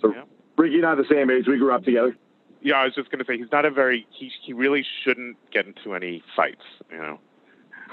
So 0.00 0.14
yep. 0.14 0.28
Ricky 0.56 0.76
and 0.76 0.86
I 0.86 0.90
are 0.90 0.96
the 0.96 1.04
same 1.10 1.30
age. 1.30 1.46
We 1.46 1.58
grew 1.58 1.74
up 1.74 1.84
together. 1.84 2.16
Yeah, 2.62 2.76
I 2.76 2.84
was 2.84 2.94
just 2.94 3.10
going 3.10 3.18
to 3.18 3.24
say 3.26 3.36
he's 3.36 3.52
not 3.52 3.66
a 3.66 3.70
very 3.70 4.06
he 4.10 4.30
he 4.44 4.52
really 4.52 4.84
shouldn't 5.04 5.36
get 5.52 5.66
into 5.66 5.94
any 5.94 6.22
fights. 6.34 6.64
You 6.90 6.98
know. 6.98 7.18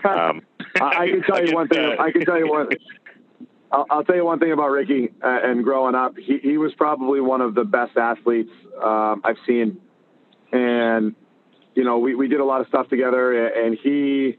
Um, 0.03 0.41
I, 0.77 0.81
I, 0.81 1.09
can 1.09 1.21
tell 1.21 1.45
you 1.45 1.53
one 1.53 1.67
thing. 1.67 1.95
I 1.99 2.09
can 2.11 2.25
tell 2.25 2.39
you 2.39 2.49
one. 2.49 2.69
I'll, 3.71 3.85
I'll 3.91 4.03
tell 4.03 4.15
you 4.15 4.25
one 4.25 4.39
thing 4.39 4.51
about 4.51 4.69
Ricky 4.69 5.09
uh, 5.23 5.39
and 5.43 5.63
growing 5.63 5.93
up. 5.93 6.15
He 6.17 6.39
he 6.39 6.57
was 6.57 6.73
probably 6.73 7.21
one 7.21 7.39
of 7.39 7.53
the 7.53 7.63
best 7.63 7.95
athletes 7.97 8.49
um, 8.83 9.21
I've 9.23 9.37
seen, 9.45 9.79
and 10.51 11.13
you 11.75 11.83
know 11.83 11.99
we 11.99 12.15
we 12.15 12.27
did 12.27 12.39
a 12.39 12.45
lot 12.45 12.61
of 12.61 12.67
stuff 12.67 12.87
together, 12.89 13.47
and 13.47 13.77
he. 13.83 14.37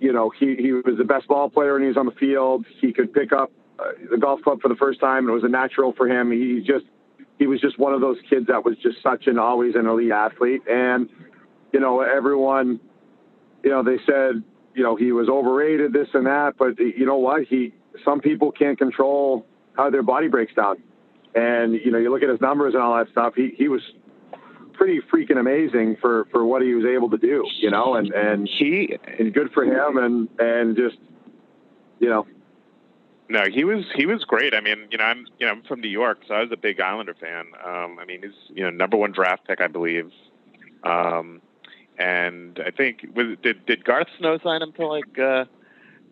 You 0.00 0.12
know, 0.12 0.32
he, 0.36 0.56
he 0.56 0.72
was 0.72 0.96
the 0.98 1.04
best 1.04 1.28
ball 1.28 1.48
player 1.48 1.74
when 1.74 1.82
he 1.82 1.86
was 1.86 1.96
on 1.96 2.06
the 2.06 2.12
field. 2.18 2.66
He 2.80 2.92
could 2.92 3.12
pick 3.12 3.32
up 3.32 3.52
Uh, 3.82 3.92
the 4.10 4.18
golf 4.18 4.40
club 4.42 4.60
for 4.60 4.68
the 4.68 4.76
first 4.76 5.00
time. 5.00 5.28
It 5.28 5.32
was 5.32 5.44
a 5.44 5.48
natural 5.48 5.92
for 5.96 6.06
him. 6.08 6.30
He 6.30 6.60
just 6.64 6.84
he 7.38 7.46
was 7.46 7.60
just 7.60 7.78
one 7.78 7.92
of 7.92 8.00
those 8.00 8.18
kids 8.30 8.46
that 8.46 8.64
was 8.64 8.76
just 8.82 9.02
such 9.02 9.26
an 9.26 9.38
always 9.38 9.74
an 9.74 9.86
elite 9.86 10.12
athlete. 10.12 10.62
And 10.68 11.08
you 11.72 11.80
know, 11.80 12.00
everyone, 12.00 12.80
you 13.64 13.70
know, 13.70 13.82
they 13.82 13.96
said 14.06 14.42
you 14.74 14.82
know 14.82 14.96
he 14.96 15.12
was 15.12 15.28
overrated, 15.28 15.92
this 15.92 16.08
and 16.14 16.26
that. 16.26 16.54
But 16.58 16.78
you 16.78 17.06
know 17.06 17.16
what? 17.16 17.42
He 17.48 17.72
some 18.04 18.20
people 18.20 18.52
can't 18.52 18.78
control 18.78 19.46
how 19.76 19.90
their 19.90 20.02
body 20.02 20.28
breaks 20.28 20.54
down. 20.54 20.76
and 21.34 21.74
you 21.74 21.90
know, 21.90 21.98
you 21.98 22.10
look 22.10 22.22
at 22.22 22.28
his 22.28 22.40
numbers 22.40 22.74
and 22.74 22.82
all 22.82 22.96
that 22.96 23.10
stuff. 23.10 23.34
He 23.34 23.52
he 23.56 23.68
was 23.68 23.80
pretty 24.74 25.00
freaking 25.12 25.38
amazing 25.38 25.96
for 26.00 26.26
for 26.30 26.44
what 26.44 26.62
he 26.62 26.74
was 26.74 26.84
able 26.84 27.10
to 27.10 27.18
do. 27.18 27.44
You 27.60 27.70
know, 27.70 27.94
and 27.94 28.12
and 28.12 28.48
he 28.58 28.96
and 29.18 29.32
good 29.32 29.50
for 29.52 29.64
him, 29.64 29.96
and 29.96 30.28
and 30.38 30.76
just 30.76 30.96
you 31.98 32.08
know. 32.08 32.26
No, 33.32 33.44
he 33.50 33.64
was 33.64 33.86
he 33.94 34.04
was 34.04 34.24
great. 34.24 34.54
I 34.54 34.60
mean, 34.60 34.88
you 34.90 34.98
know, 34.98 35.04
I'm 35.04 35.26
you 35.38 35.46
know 35.46 35.52
I'm 35.52 35.62
from 35.62 35.80
New 35.80 35.88
York, 35.88 36.18
so 36.28 36.34
I 36.34 36.40
was 36.42 36.52
a 36.52 36.56
big 36.56 36.78
Islander 36.80 37.14
fan. 37.14 37.46
Um, 37.64 37.98
I 37.98 38.04
mean, 38.04 38.20
he's 38.22 38.38
you 38.54 38.62
know 38.62 38.68
number 38.68 38.98
one 38.98 39.10
draft 39.12 39.46
pick, 39.48 39.62
I 39.62 39.68
believe. 39.68 40.10
Um, 40.84 41.40
and 41.98 42.60
I 42.64 42.70
think 42.70 43.06
was 43.14 43.38
did 43.42 43.64
did 43.64 43.84
Garth 43.86 44.08
Snow 44.18 44.38
sign 44.44 44.60
him 44.60 44.72
to 44.72 44.86
like 44.86 45.18
uh, 45.18 45.46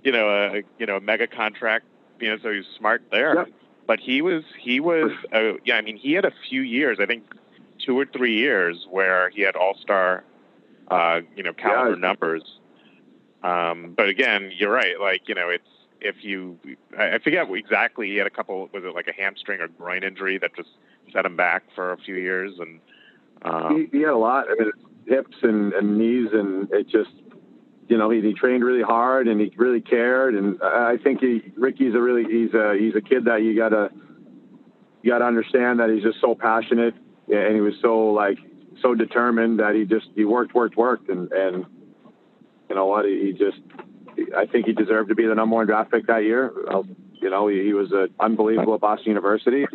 you 0.03 0.13
know 0.13 0.29
a 0.31 0.63
you 0.79 0.87
know 0.87 0.97
a 0.97 1.01
mega 1.01 1.27
contract? 1.27 1.85
You 2.21 2.31
know, 2.31 2.39
so 2.43 2.53
he's 2.53 2.65
smart 2.79 3.03
there. 3.11 3.35
Yep. 3.35 3.49
But 3.87 4.01
he 4.01 4.23
was 4.23 4.43
he 4.59 4.81
was 4.81 5.11
uh, 5.35 5.59
yeah. 5.67 5.77
I 5.77 5.83
mean, 5.83 5.99
he 5.99 6.13
had 6.13 6.25
a 6.25 6.33
few 6.49 6.63
years. 6.63 6.99
I 7.03 7.07
think 7.07 7.25
two 7.85 7.99
or 7.99 8.07
three 8.07 8.37
years 8.39 8.87
where 8.91 9.29
he 9.29 9.43
had 9.43 9.57
all 9.57 9.75
star 9.83 10.25
uh, 10.91 11.21
you 11.37 11.43
know 11.43 11.53
caliber 11.53 11.91
Yeah. 11.91 11.97
numbers. 12.09 12.45
Um, 13.43 13.93
but 13.95 14.09
again, 14.09 14.53
you're 14.57 14.73
right. 14.73 14.99
Like 14.99 15.29
you 15.29 15.35
know, 15.35 15.51
it's 15.51 15.69
if 16.01 16.17
you 16.23 16.59
I 16.99 17.19
forget 17.19 17.47
exactly 17.51 18.09
he 18.09 18.17
had 18.17 18.27
a 18.27 18.31
couple 18.31 18.69
was 18.73 18.85
it 18.85 18.95
like 18.95 19.09
a 19.09 19.13
hamstring 19.13 19.61
or 19.61 19.69
groin 19.69 20.05
injury 20.05 20.39
that 20.39 20.55
just 20.57 20.71
set 21.13 21.25
him 21.25 21.37
back 21.37 21.65
for 21.75 21.93
a 21.93 21.99
few 21.99 22.15
years 22.17 22.53
and 22.59 22.81
um, 23.43 23.89
he, 23.91 23.99
he 23.99 24.03
had 24.03 24.13
a 24.13 24.17
lot. 24.17 24.47
I 24.51 24.55
mean, 24.55 24.73
hips 25.07 25.37
and, 25.43 25.73
and 25.73 25.99
knees, 25.99 26.29
and 26.33 26.71
it 26.73 26.89
just, 26.89 27.11
you 27.89 27.97
know, 27.97 28.11
he, 28.11 28.21
he 28.21 28.33
trained 28.33 28.65
really 28.65 28.83
hard 28.83 29.29
and 29.29 29.41
he 29.41 29.53
really 29.57 29.81
cared. 29.81 30.35
And 30.35 30.61
I 30.63 30.97
think 30.99 31.21
he, 31.21 31.53
Ricky's 31.57 31.95
a 31.95 32.01
really, 32.01 32.25
he's 32.25 32.55
a, 32.55 32.77
he's 32.79 32.95
a 32.95 33.01
kid 33.01 33.25
that 33.25 33.43
you 33.43 33.57
gotta, 33.57 33.91
you 35.03 35.11
gotta 35.11 35.25
understand 35.25 35.81
that 35.81 35.91
he's 35.91 36.03
just 36.03 36.21
so 36.21 36.35
passionate 36.35 36.95
and 37.33 37.55
he 37.55 37.61
was 37.61 37.75
so 37.81 38.13
like, 38.13 38.39
so 38.83 38.95
determined 38.95 39.59
that 39.59 39.75
he 39.75 39.85
just, 39.85 40.07
he 40.15 40.25
worked, 40.25 40.55
worked, 40.55 40.77
worked. 40.77 41.09
And, 41.09 41.31
and 41.33 41.67
you 42.69 42.77
know 42.77 42.87
what, 42.87 43.05
he 43.07 43.33
just, 43.33 43.61
I 44.37 44.47
think 44.47 44.67
he 44.67 44.73
deserved 44.73 45.09
to 45.09 45.15
be 45.15 45.27
the 45.27 45.35
number 45.35 45.57
one 45.57 45.67
draft 45.67 45.91
pick 45.91 46.07
that 46.07 46.25
year. 46.25 46.53
You 47.21 47.31
know, 47.31 47.49
he, 47.49 47.63
he 47.65 47.73
was 47.73 47.93
uh, 47.93 48.07
unbelievable 48.19 48.75
at 48.75 48.81
Boston 48.81 49.09
University. 49.09 49.67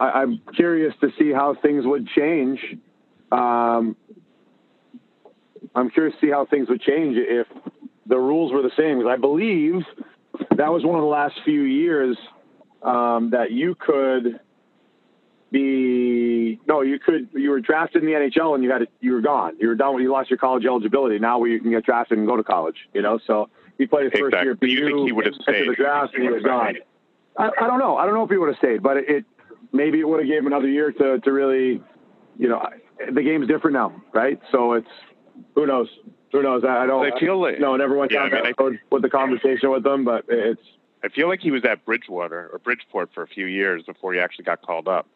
I, 0.00 0.04
I'm 0.04 0.40
curious 0.54 0.94
to 1.00 1.10
see 1.18 1.32
how 1.32 1.56
things 1.60 1.84
would 1.86 2.08
change. 2.08 2.60
Um, 3.30 3.96
I'm 5.74 5.90
curious 5.90 6.14
to 6.20 6.26
see 6.26 6.30
how 6.30 6.46
things 6.46 6.68
would 6.68 6.82
change 6.82 7.16
if 7.18 7.46
the 8.06 8.18
rules 8.18 8.52
were 8.52 8.62
the 8.62 8.72
same. 8.76 8.98
Because 8.98 9.12
I 9.12 9.20
believe 9.20 9.82
that 10.56 10.72
was 10.72 10.84
one 10.84 10.96
of 10.96 11.02
the 11.02 11.08
last 11.08 11.34
few 11.44 11.62
years 11.62 12.16
um, 12.82 13.30
that 13.30 13.52
you 13.52 13.74
could 13.74 14.40
be 15.52 16.58
no, 16.66 16.80
you 16.80 16.98
could 16.98 17.28
you 17.34 17.50
were 17.50 17.60
drafted 17.60 18.02
in 18.02 18.06
the 18.08 18.14
NHL 18.14 18.54
and 18.54 18.64
you 18.64 18.70
had 18.70 18.78
to, 18.80 18.86
you 19.00 19.12
were 19.12 19.20
gone. 19.20 19.56
You 19.60 19.68
were 19.68 19.74
done. 19.74 20.00
You 20.00 20.10
lost 20.10 20.30
your 20.30 20.38
college 20.38 20.64
eligibility. 20.64 21.18
Now 21.18 21.38
we 21.38 21.60
can 21.60 21.70
get 21.70 21.84
drafted 21.84 22.18
and 22.18 22.26
go 22.26 22.36
to 22.36 22.42
college. 22.42 22.88
You 22.94 23.02
know, 23.02 23.20
so 23.26 23.50
he 23.78 23.86
played 23.86 24.10
his 24.10 24.18
first 24.18 24.34
year. 24.42 24.52
at 24.52 24.62
you 24.62 24.86
think 24.86 25.06
he 25.06 25.12
would 25.12 25.26
have 25.26 25.34
stayed? 25.42 25.68
the 25.68 25.74
draft 25.74 26.14
and 26.14 26.22
he 26.24 26.28
was 26.30 26.42
gone. 26.42 26.76
I, 27.38 27.50
I 27.60 27.66
don't 27.66 27.78
know. 27.78 27.96
I 27.96 28.06
don't 28.06 28.14
know 28.14 28.24
if 28.24 28.30
he 28.30 28.36
would 28.36 28.48
have 28.48 28.58
stayed, 28.58 28.82
but 28.82 28.96
it, 28.96 29.08
it 29.08 29.24
maybe 29.72 30.00
it 30.00 30.08
would 30.08 30.20
have 30.20 30.28
gave 30.28 30.38
him 30.38 30.46
another 30.46 30.68
year 30.68 30.92
to, 30.92 31.18
to 31.20 31.32
really, 31.32 31.82
you 32.38 32.48
know, 32.48 32.66
the 33.10 33.22
game's 33.22 33.46
different 33.46 33.74
now, 33.74 34.02
right? 34.12 34.40
So 34.50 34.72
it's 34.74 34.88
who 35.54 35.66
knows, 35.66 35.88
who 36.30 36.42
knows. 36.42 36.62
I, 36.64 36.84
I 36.84 36.86
don't. 36.86 37.12
I 37.12 37.18
feel 37.18 37.40
like- 37.40 37.58
no, 37.58 37.76
never 37.76 37.96
went 37.96 38.12
Yeah, 38.12 38.28
down 38.28 38.34
I 38.34 38.42
mean, 38.42 38.54
that 38.58 38.78
with 38.90 39.02
the 39.02 39.10
conversation 39.10 39.70
with 39.70 39.82
them, 39.82 40.04
but 40.04 40.24
it's 40.28 40.60
I 41.04 41.08
feel 41.08 41.28
like 41.28 41.40
he 41.40 41.50
was 41.50 41.64
at 41.64 41.84
Bridgewater 41.84 42.50
or 42.52 42.58
Bridgeport 42.58 43.10
for 43.12 43.22
a 43.22 43.26
few 43.26 43.46
years 43.46 43.82
before 43.82 44.12
he 44.12 44.20
actually 44.20 44.44
got 44.44 44.62
called 44.62 44.88
up. 44.88 45.08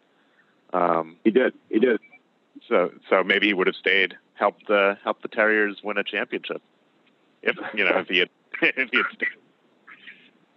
Um, 0.72 1.16
he 1.24 1.30
did, 1.30 1.54
he 1.70 1.78
did. 1.78 2.00
so 2.68 2.90
so 3.08 3.22
maybe 3.24 3.46
he 3.46 3.54
would 3.54 3.66
have 3.66 3.76
stayed, 3.76 4.16
helped 4.34 4.66
the 4.68 4.98
helped 5.04 5.22
the 5.22 5.28
Terriers 5.28 5.78
win 5.82 5.98
a 5.98 6.04
championship. 6.04 6.62
If 7.42 7.56
you 7.74 7.84
know 7.84 7.98
if 7.98 8.08
he 8.08 8.18
had 8.18 8.30
if 8.62 8.90
he 8.90 8.96
had 8.98 9.06
stayed. 9.14 9.28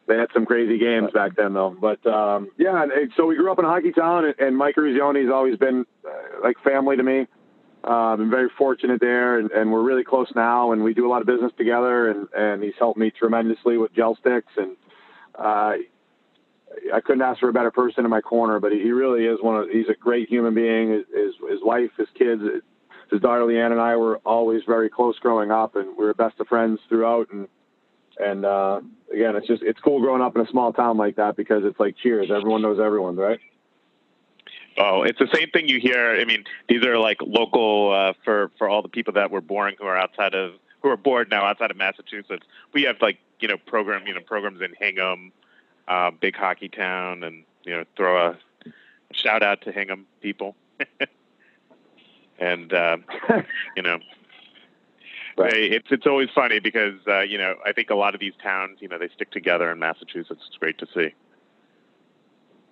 They 0.07 0.17
had 0.17 0.29
some 0.33 0.47
crazy 0.47 0.79
games 0.79 1.11
back 1.13 1.35
then, 1.35 1.53
though. 1.53 1.77
But 1.79 2.03
um, 2.07 2.49
yeah, 2.57 2.81
and, 2.81 3.11
so 3.15 3.27
we 3.27 3.35
grew 3.35 3.51
up 3.51 3.59
in 3.59 3.65
a 3.65 3.67
hockey 3.67 3.91
town, 3.91 4.25
and, 4.25 4.33
and 4.39 4.57
Mike 4.57 4.75
Eruzione's 4.75 5.31
always 5.31 5.55
been 5.55 5.85
uh, 6.03 6.41
like 6.41 6.57
family 6.63 6.97
to 6.97 7.03
me. 7.03 7.27
Uh, 7.83 8.15
been 8.15 8.29
very 8.29 8.49
fortunate 8.57 8.99
there, 8.99 9.37
and, 9.37 9.51
and 9.51 9.71
we're 9.71 9.83
really 9.83 10.03
close 10.03 10.27
now, 10.35 10.71
and 10.71 10.83
we 10.83 10.95
do 10.95 11.07
a 11.07 11.11
lot 11.11 11.21
of 11.21 11.27
business 11.27 11.51
together, 11.57 12.09
and, 12.09 12.27
and 12.35 12.63
he's 12.63 12.73
helped 12.79 12.97
me 12.99 13.11
tremendously 13.11 13.77
with 13.77 13.93
gel 13.93 14.15
sticks, 14.15 14.51
and 14.57 14.75
uh, 15.35 15.73
I 16.93 17.01
couldn't 17.01 17.21
ask 17.21 17.39
for 17.39 17.49
a 17.49 17.53
better 17.53 17.71
person 17.71 18.05
in 18.05 18.11
my 18.11 18.21
corner. 18.21 18.59
But 18.59 18.71
he, 18.71 18.91
really 18.91 19.25
is 19.25 19.39
one 19.41 19.57
of. 19.57 19.69
He's 19.69 19.89
a 19.89 19.93
great 19.93 20.29
human 20.29 20.53
being. 20.53 20.91
His, 20.91 21.03
his, 21.13 21.33
his 21.51 21.59
wife, 21.63 21.91
his 21.97 22.07
kids, 22.15 22.41
his 23.11 23.21
daughter 23.21 23.41
Leanne, 23.41 23.71
and 23.71 23.81
I 23.81 23.95
were 23.95 24.17
always 24.25 24.61
very 24.67 24.89
close 24.89 25.17
growing 25.19 25.51
up, 25.51 25.75
and 25.75 25.97
we 25.97 26.05
were 26.05 26.13
best 26.13 26.39
of 26.39 26.47
friends 26.47 26.79
throughout, 26.89 27.31
and 27.31 27.47
and 28.19 28.45
uh, 28.45 28.81
again, 29.13 29.35
it's 29.35 29.47
just 29.47 29.63
it's 29.63 29.79
cool 29.79 29.99
growing 29.99 30.21
up 30.21 30.35
in 30.35 30.41
a 30.41 30.47
small 30.47 30.73
town 30.73 30.97
like 30.97 31.15
that 31.15 31.35
because 31.35 31.63
it's 31.63 31.79
like 31.79 31.95
cheers. 31.97 32.29
Everyone 32.29 32.61
knows 32.61 32.79
everyone, 32.79 33.15
right? 33.15 33.39
Oh, 34.77 35.03
it's 35.03 35.19
the 35.19 35.27
same 35.33 35.49
thing 35.51 35.67
you 35.67 35.79
hear. 35.79 36.11
I 36.19 36.25
mean, 36.25 36.45
these 36.67 36.83
are 36.85 36.97
like 36.97 37.17
local 37.21 37.91
uh, 37.91 38.13
for 38.23 38.51
for 38.57 38.69
all 38.69 38.81
the 38.81 38.89
people 38.89 39.13
that 39.13 39.31
were 39.31 39.41
born 39.41 39.75
who 39.79 39.85
are 39.85 39.97
outside 39.97 40.33
of 40.33 40.53
who 40.81 40.89
are 40.89 40.97
bored 40.97 41.29
now 41.29 41.45
outside 41.45 41.71
of 41.71 41.77
Massachusetts. 41.77 42.45
We 42.73 42.83
have 42.83 42.97
like 43.01 43.17
you 43.39 43.47
know 43.47 43.57
program 43.57 44.05
you 44.05 44.13
know 44.13 44.21
programs 44.21 44.61
in 44.61 44.73
Hingham, 44.79 45.31
uh, 45.89 46.11
big 46.11 46.35
hockey 46.35 46.69
town, 46.69 47.23
and 47.23 47.43
you 47.63 47.73
know 47.75 47.83
throw 47.97 48.29
a 48.29 48.37
shout 49.11 49.43
out 49.43 49.61
to 49.63 49.71
Hingham 49.71 50.05
people. 50.21 50.55
and 52.39 52.71
uh, 52.73 52.97
you 53.75 53.83
know, 53.83 53.99
Right. 55.37 55.51
they, 55.51 55.63
it's 55.67 55.87
it's 55.91 56.05
always 56.07 56.29
funny 56.35 56.59
because 56.59 56.95
uh, 57.07 57.21
you 57.21 57.37
know 57.37 57.55
I 57.65 57.71
think 57.73 57.89
a 57.89 57.95
lot 57.95 58.13
of 58.13 58.19
these 58.19 58.33
towns 58.41 58.77
you 58.81 58.87
know 58.87 58.97
they 58.97 59.09
stick 59.09 59.31
together 59.31 59.71
in 59.71 59.79
Massachusetts. 59.79 60.41
It's 60.47 60.57
great 60.57 60.77
to 60.79 60.87
see. 60.93 61.13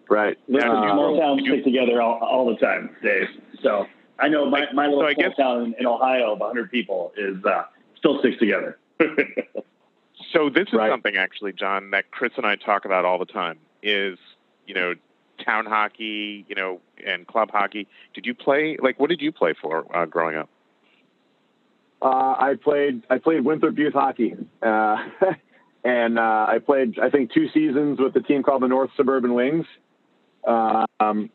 Right. 0.10 0.38
Listen, 0.48 0.70
Uh, 0.70 0.94
small 0.94 1.20
towns 1.20 1.42
you- 1.44 1.52
stick 1.54 1.66
together 1.66 2.02
all, 2.02 2.20
all 2.24 2.46
the 2.46 2.56
time, 2.56 2.96
Dave. 3.04 3.28
So 3.62 3.86
I 4.20 4.30
know 4.30 4.50
my, 4.50 4.66
my 4.74 4.86
little 4.88 5.02
So 5.02 5.14
small 5.14 5.30
guess- 5.30 5.38
town 5.38 5.64
in, 5.66 5.76
in 5.80 5.86
Ohio 5.86 6.32
of 6.34 6.40
100 6.40 6.72
people 6.72 7.12
is 7.18 7.44
uh, 7.44 7.64
still 7.98 8.20
sticks 8.20 8.38
together. 8.40 8.78
So 10.32 10.50
this 10.50 10.68
is 10.68 10.74
Right. 10.74 10.92
something 10.92 11.16
actually, 11.16 11.54
John, 11.54 11.92
that 11.92 12.12
Chris 12.12 12.34
and 12.38 12.46
I 12.46 12.56
talk 12.56 12.86
about 12.86 13.06
all 13.06 13.18
the 13.20 13.26
time. 13.26 13.60
Is 13.84 14.18
you 14.66 14.74
know 14.74 14.96
town 15.44 15.66
hockey, 15.66 16.46
you 16.48 16.56
know, 16.56 16.82
and 17.06 17.28
club 17.28 17.52
hockey. 17.52 17.88
Did 18.14 18.26
you 18.26 18.34
play 18.34 18.78
like 18.82 19.00
what 19.00 19.10
did 19.10 19.22
you 19.22 19.32
play 19.32 19.54
for 19.54 19.86
uh, 19.96 20.06
growing 20.06 20.36
up? 20.36 20.50
Uh, 22.02 22.36
I 22.38 22.56
played 22.62 23.04
I 23.10 23.18
played 23.18 23.44
Winthrop 23.44 23.78
youth 23.78 23.94
hockey, 23.94 24.36
uh, 24.62 24.98
and 25.84 26.20
uh, 26.20 26.46
I 26.50 26.60
played 26.64 27.00
I 27.00 27.10
think 27.10 27.32
two 27.32 27.50
seasons 27.50 28.00
with 28.00 28.14
the 28.14 28.22
team 28.22 28.44
called 28.44 28.62
the 28.62 28.68
North 28.68 28.92
Suburban 28.96 29.34
Wings, 29.34 29.66
um, 30.46 31.30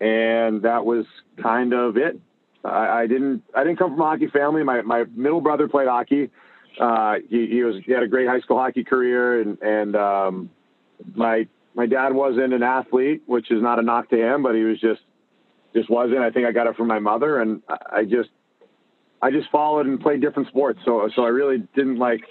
and 0.00 0.62
that 0.62 0.84
was 0.84 1.06
kind 1.42 1.72
of 1.74 1.96
it. 1.96 2.18
I, 2.64 3.02
I 3.02 3.06
didn't 3.06 3.42
I 3.54 3.64
didn't 3.64 3.78
come 3.78 3.92
from 3.92 4.00
a 4.00 4.04
hockey 4.04 4.28
family. 4.28 4.62
My 4.62 4.82
my 4.82 5.04
middle 5.14 5.40
brother 5.40 5.68
played 5.68 5.88
hockey. 5.88 6.30
Uh, 6.80 7.16
he, 7.28 7.46
he 7.46 7.62
was 7.62 7.76
he 7.84 7.92
had 7.92 8.02
a 8.02 8.08
great 8.08 8.28
high 8.28 8.40
school 8.40 8.58
hockey 8.58 8.84
career, 8.84 9.40
and 9.40 9.60
and 9.62 9.96
um, 9.96 10.50
my 11.14 11.46
my 11.74 11.86
dad 11.86 12.12
wasn't 12.12 12.52
an 12.52 12.62
athlete, 12.62 13.22
which 13.26 13.50
is 13.50 13.62
not 13.62 13.78
a 13.78 13.82
knock 13.82 14.08
to 14.10 14.16
him, 14.16 14.42
but 14.42 14.54
he 14.54 14.62
was 14.62 14.80
just 14.80 15.00
just 15.74 15.90
wasn't. 15.90 16.18
I 16.18 16.30
think 16.30 16.46
I 16.46 16.52
got 16.52 16.66
it 16.66 16.76
from 16.76 16.88
my 16.88 16.98
mother, 16.98 17.40
and 17.40 17.62
I, 17.68 18.04
just 18.04 18.30
I 19.20 19.30
just 19.30 19.50
followed 19.50 19.86
and 19.86 20.00
played 20.00 20.20
different 20.20 20.48
sports. 20.48 20.78
So 20.84 21.08
so 21.14 21.24
I 21.24 21.28
really 21.28 21.66
didn't 21.74 21.98
like. 21.98 22.22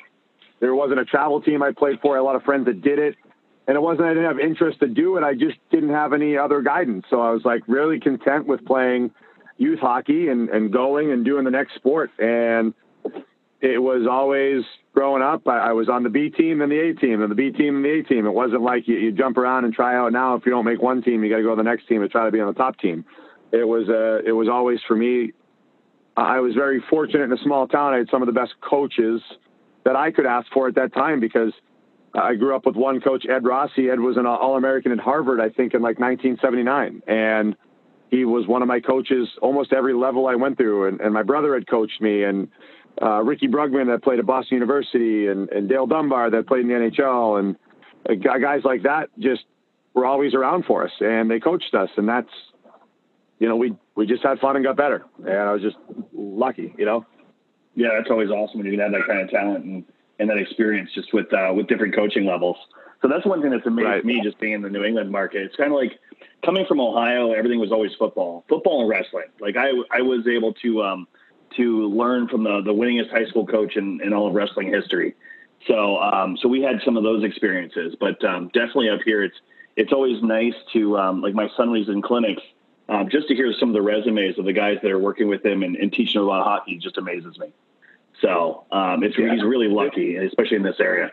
There 0.60 0.74
wasn't 0.76 1.00
a 1.00 1.06
travel 1.06 1.42
team 1.42 1.62
I 1.62 1.72
played 1.72 2.00
for. 2.02 2.16
I 2.16 2.18
had 2.18 2.22
a 2.22 2.24
lot 2.24 2.36
of 2.36 2.44
friends 2.44 2.66
that 2.66 2.82
did 2.82 3.00
it, 3.00 3.16
and 3.68 3.76
it 3.76 3.82
wasn't 3.82 4.08
I 4.08 4.14
didn't 4.14 4.26
have 4.26 4.40
interest 4.40 4.80
to 4.80 4.88
do 4.88 5.18
it. 5.18 5.24
I 5.24 5.34
just 5.34 5.58
didn't 5.72 5.90
have 5.90 6.14
any 6.14 6.38
other 6.38 6.62
guidance. 6.62 7.06
So 7.10 7.22
I 7.22 7.32
was 7.32 7.44
like 7.44 7.64
really 7.68 8.00
content 8.00 8.48
with 8.48 8.66
playing 8.66 9.12
youth 9.58 9.80
hockey 9.80 10.30
and 10.30 10.50
and 10.50 10.72
going 10.72 11.12
and 11.12 11.26
doing 11.26 11.44
the 11.44 11.52
next 11.52 11.76
sport. 11.76 12.12
And 12.20 12.74
it 13.64 13.82
was 13.82 14.06
always 14.10 14.64
growing 14.94 15.24
up. 15.24 15.48
I, 15.48 15.70
I 15.70 15.72
was 15.72 15.90
on 15.90 16.04
the 16.04 16.10
B 16.10 16.30
team 16.30 16.62
and 16.62 16.72
the 16.72 16.80
A 16.80 16.94
team 16.94 17.22
and 17.22 17.32
the 17.32 17.36
B 17.36 17.50
team 17.50 17.78
and 17.78 17.86
the 17.86 18.00
A 18.00 18.04
team. 18.04 18.28
It 18.28 18.34
wasn't 18.34 18.62
like 18.62 18.88
you, 18.88 18.98
you 18.98 19.12
jump 19.12 19.38
around 19.38 19.66
and 19.66 19.74
try 19.74 19.96
out. 19.96 20.12
Now 20.12 20.36
if 20.36 20.46
you 20.46 20.52
don't 20.52 20.66
make 20.66 20.82
one 20.82 21.02
team, 21.02 21.24
you 21.24 21.30
got 21.30 21.38
to 21.38 21.44
go 21.44 21.52
to 21.52 21.56
the 21.56 21.64
next 21.64 21.88
team 21.88 22.02
and 22.02 22.12
try 22.12 22.26
to 22.26 22.32
be 22.32 22.40
on 22.40 22.48
the 22.48 22.54
top 22.54 22.78
team. 22.78 23.06
It 23.52 23.68
was 23.68 23.90
uh, 23.90 24.28
it 24.28 24.34
was 24.34 24.48
always 24.48 24.80
for 24.88 24.96
me 24.96 25.32
I 26.16 26.40
was 26.40 26.54
very 26.54 26.84
fortunate 26.90 27.24
in 27.24 27.34
a 27.34 27.42
small 27.44 27.68
town. 27.68 27.94
I 27.94 27.98
had 27.98 28.10
some 28.12 28.22
of 28.22 28.28
the 28.28 28.34
best 28.34 28.54
coaches 28.62 29.22
that 29.86 29.96
I 29.96 30.12
could 30.12 30.26
ask 30.26 30.48
for 30.54 30.68
at 30.68 30.76
that 30.76 30.94
time 30.94 31.20
because 31.20 31.52
I 32.14 32.36
grew 32.36 32.56
up 32.56 32.66
with 32.66 32.76
one 32.76 33.02
coach, 33.02 33.26
Ed 33.28 33.44
Rossi. 33.44 33.90
Ed 33.90 34.00
was 34.00 34.18
an 34.18 34.26
All 34.26 34.56
American 34.56 34.92
at 34.92 35.00
Harvard, 35.00 35.40
I 35.40 35.50
think, 35.50 35.74
in 35.74 35.82
like 35.82 36.00
1979. 36.00 37.02
And 37.08 37.56
he 38.12 38.26
was 38.26 38.46
one 38.48 38.62
of 38.62 38.68
my 38.68 38.80
coaches 38.80 39.28
almost 39.42 39.74
every 39.74 39.96
level 39.96 40.28
I 40.28 40.36
went 40.36 40.58
through. 40.58 40.88
And, 40.88 41.02
and 41.02 41.14
my 41.14 41.24
brother 41.24 41.56
had 41.56 41.68
coached 41.68 42.00
me, 42.00 42.24
and 42.24 42.48
uh, 43.02 43.22
Ricky 43.24 43.48
Brugman 43.48 43.88
that 43.88 44.04
played 44.04 44.20
at 44.20 44.26
Boston 44.26 44.56
University, 44.56 45.28
and, 45.28 45.50
and 45.50 45.68
Dale 45.68 45.88
Dunbar 45.88 46.30
that 46.30 46.48
played 46.48 46.62
in 46.62 46.68
the 46.68 46.74
NHL. 46.74 47.40
And 47.40 47.56
uh, 48.10 48.16
guys 48.16 48.62
like 48.64 48.84
that 48.84 49.10
just 49.20 49.44
were 49.94 50.06
always 50.06 50.34
around 50.34 50.66
for 50.66 50.84
us 50.84 50.92
and 51.00 51.30
they 51.30 51.40
coached 51.40 51.74
us. 51.74 51.90
And 51.98 52.08
that's, 52.08 52.30
you 53.40 53.48
know, 53.48 53.56
we, 53.56 53.76
we 53.96 54.06
just 54.06 54.24
had 54.24 54.40
fun 54.40 54.56
and 54.56 54.66
got 54.66 54.76
better. 54.76 55.06
And 55.20 55.38
I 55.38 55.54
was 55.54 55.62
just 55.62 55.78
lucky, 56.14 56.74
you 56.78 56.86
know? 56.86 57.06
Yeah, 57.76 57.90
that's 57.98 58.10
always 58.10 58.30
awesome 58.30 58.60
when 58.60 58.66
you 58.66 58.74
can 58.74 58.80
have 58.80 58.92
that 58.92 59.08
kind 59.08 59.22
of 59.22 59.30
talent 59.30 59.66
and, 59.66 59.84
and 60.20 60.30
that 60.30 60.38
experience 60.38 60.90
just 60.94 61.14
with, 61.14 61.32
uh, 61.34 61.52
with 61.54 61.68
different 61.68 61.96
coaching 61.96 62.26
levels. 62.26 62.58
So 63.02 63.08
that's 63.08 63.26
one 63.26 63.42
thing 63.42 63.52
that's 63.52 63.66
amazed 63.66 63.86
right. 63.86 64.06
me 64.06 64.22
just 64.24 64.40
being 64.40 64.54
in 64.54 64.62
the 64.62 64.70
New 64.70 64.84
England 64.84 65.12
market. 65.12 65.42
It's 65.42 65.56
kind 65.56 65.72
of 65.72 65.78
like 65.78 66.00
coming 66.46 66.66
from 66.68 66.80
Ohio, 66.80 67.34
everything 67.34 67.60
was 67.60 67.72
always 67.72 67.92
football, 68.00 68.46
football 68.48 68.82
and 68.82 68.90
wrestling. 68.90 69.26
Like 69.40 69.58
I, 69.58 69.70
I 69.92 70.02
was 70.02 70.26
able 70.28 70.54
to, 70.54 70.84
um, 70.84 71.08
to 71.58 71.88
learn 71.90 72.28
from 72.28 72.44
the, 72.44 72.62
the 72.62 72.74
winningest 72.74 73.10
high 73.12 73.26
school 73.26 73.46
coach 73.46 73.76
in, 73.76 74.02
in 74.02 74.14
all 74.14 74.28
of 74.28 74.34
wrestling 74.34 74.72
history. 74.72 75.16
So, 75.68 75.98
um, 75.98 76.38
so 76.38 76.48
we 76.48 76.62
had 76.62 76.82
some 76.84 76.98
of 76.98 77.04
those 77.04 77.24
experiences, 77.24 77.96
but 78.00 78.24
um, 78.26 78.48
definitely 78.54 78.90
up 78.90 79.00
here, 79.06 79.24
it's 79.24 79.38
it's 79.76 79.92
always 79.92 80.22
nice 80.22 80.54
to 80.74 80.98
um, 80.98 81.22
like 81.22 81.34
my 81.34 81.50
son 81.58 81.72
was 81.72 81.90
in 81.90 82.02
clinics, 82.02 82.44
um, 82.90 83.10
just 83.10 83.28
to 83.30 83.36
hear 83.36 83.52
some 83.60 83.70
of 83.70 83.74
the 83.74 83.82
resumes 83.82 84.38
of 84.38 84.46
the 84.46 84.54
guys 84.54 84.78
that 84.84 84.92
are 84.92 85.00
working 85.00 85.28
with 85.28 85.44
him 85.44 85.64
and, 85.64 85.76
and 85.76 85.92
teaching 85.92 86.22
him 86.22 86.28
about 86.28 86.44
hockey 86.44 86.78
just 86.78 86.98
amazes 86.98 87.40
me. 87.40 87.52
So 88.22 88.66
um, 88.72 89.04
it's 89.04 89.18
yeah. 89.18 89.34
he's 89.34 89.44
really 89.44 89.68
lucky, 89.68 90.18
especially 90.18 90.58
in 90.58 90.64
this 90.64 90.80
area. 90.80 91.12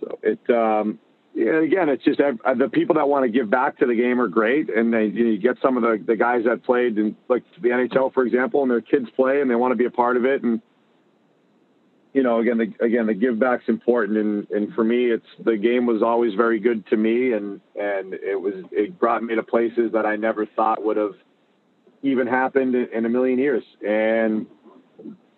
So 0.00 0.18
it 0.22 0.50
um, 0.50 0.98
again, 1.36 1.88
it's 1.88 2.04
just 2.04 2.20
uh, 2.20 2.32
the 2.54 2.68
people 2.68 2.94
that 2.96 3.08
want 3.08 3.24
to 3.24 3.28
give 3.28 3.50
back 3.50 3.78
to 3.78 3.86
the 3.86 3.94
game 3.94 4.20
are 4.20 4.28
great, 4.28 4.70
and 4.74 4.92
they 4.92 5.06
you, 5.06 5.38
get 5.38 5.56
some 5.60 5.76
of 5.76 5.82
the, 5.82 6.02
the 6.04 6.16
guys 6.16 6.44
that 6.44 6.64
played 6.64 6.98
in 6.98 7.16
like 7.28 7.42
the 7.60 7.68
NHL, 7.68 8.12
for 8.12 8.24
example, 8.24 8.62
and 8.62 8.70
their 8.70 8.80
kids 8.80 9.06
play 9.14 9.40
and 9.40 9.50
they 9.50 9.54
want 9.54 9.72
to 9.72 9.76
be 9.76 9.84
a 9.84 9.90
part 9.90 10.16
of 10.16 10.24
it, 10.24 10.42
and 10.42 10.62
you 12.14 12.22
know, 12.22 12.38
again, 12.38 12.56
the, 12.56 12.84
again, 12.84 13.06
the 13.06 13.12
give 13.12 13.38
back's 13.38 13.68
important, 13.68 14.16
and 14.16 14.50
and 14.50 14.72
for 14.74 14.82
me, 14.82 15.10
it's 15.10 15.26
the 15.44 15.56
game 15.56 15.84
was 15.84 16.02
always 16.02 16.34
very 16.34 16.58
good 16.58 16.86
to 16.86 16.96
me, 16.96 17.32
and 17.32 17.60
and 17.74 18.14
it 18.14 18.40
was 18.40 18.54
it 18.72 18.98
brought 18.98 19.22
me 19.22 19.34
to 19.34 19.42
places 19.42 19.92
that 19.92 20.06
I 20.06 20.16
never 20.16 20.46
thought 20.46 20.82
would 20.82 20.96
have 20.96 21.14
even 22.02 22.26
happened 22.26 22.74
in, 22.74 22.88
in 22.94 23.04
a 23.04 23.08
million 23.10 23.38
years, 23.38 23.64
and 23.86 24.46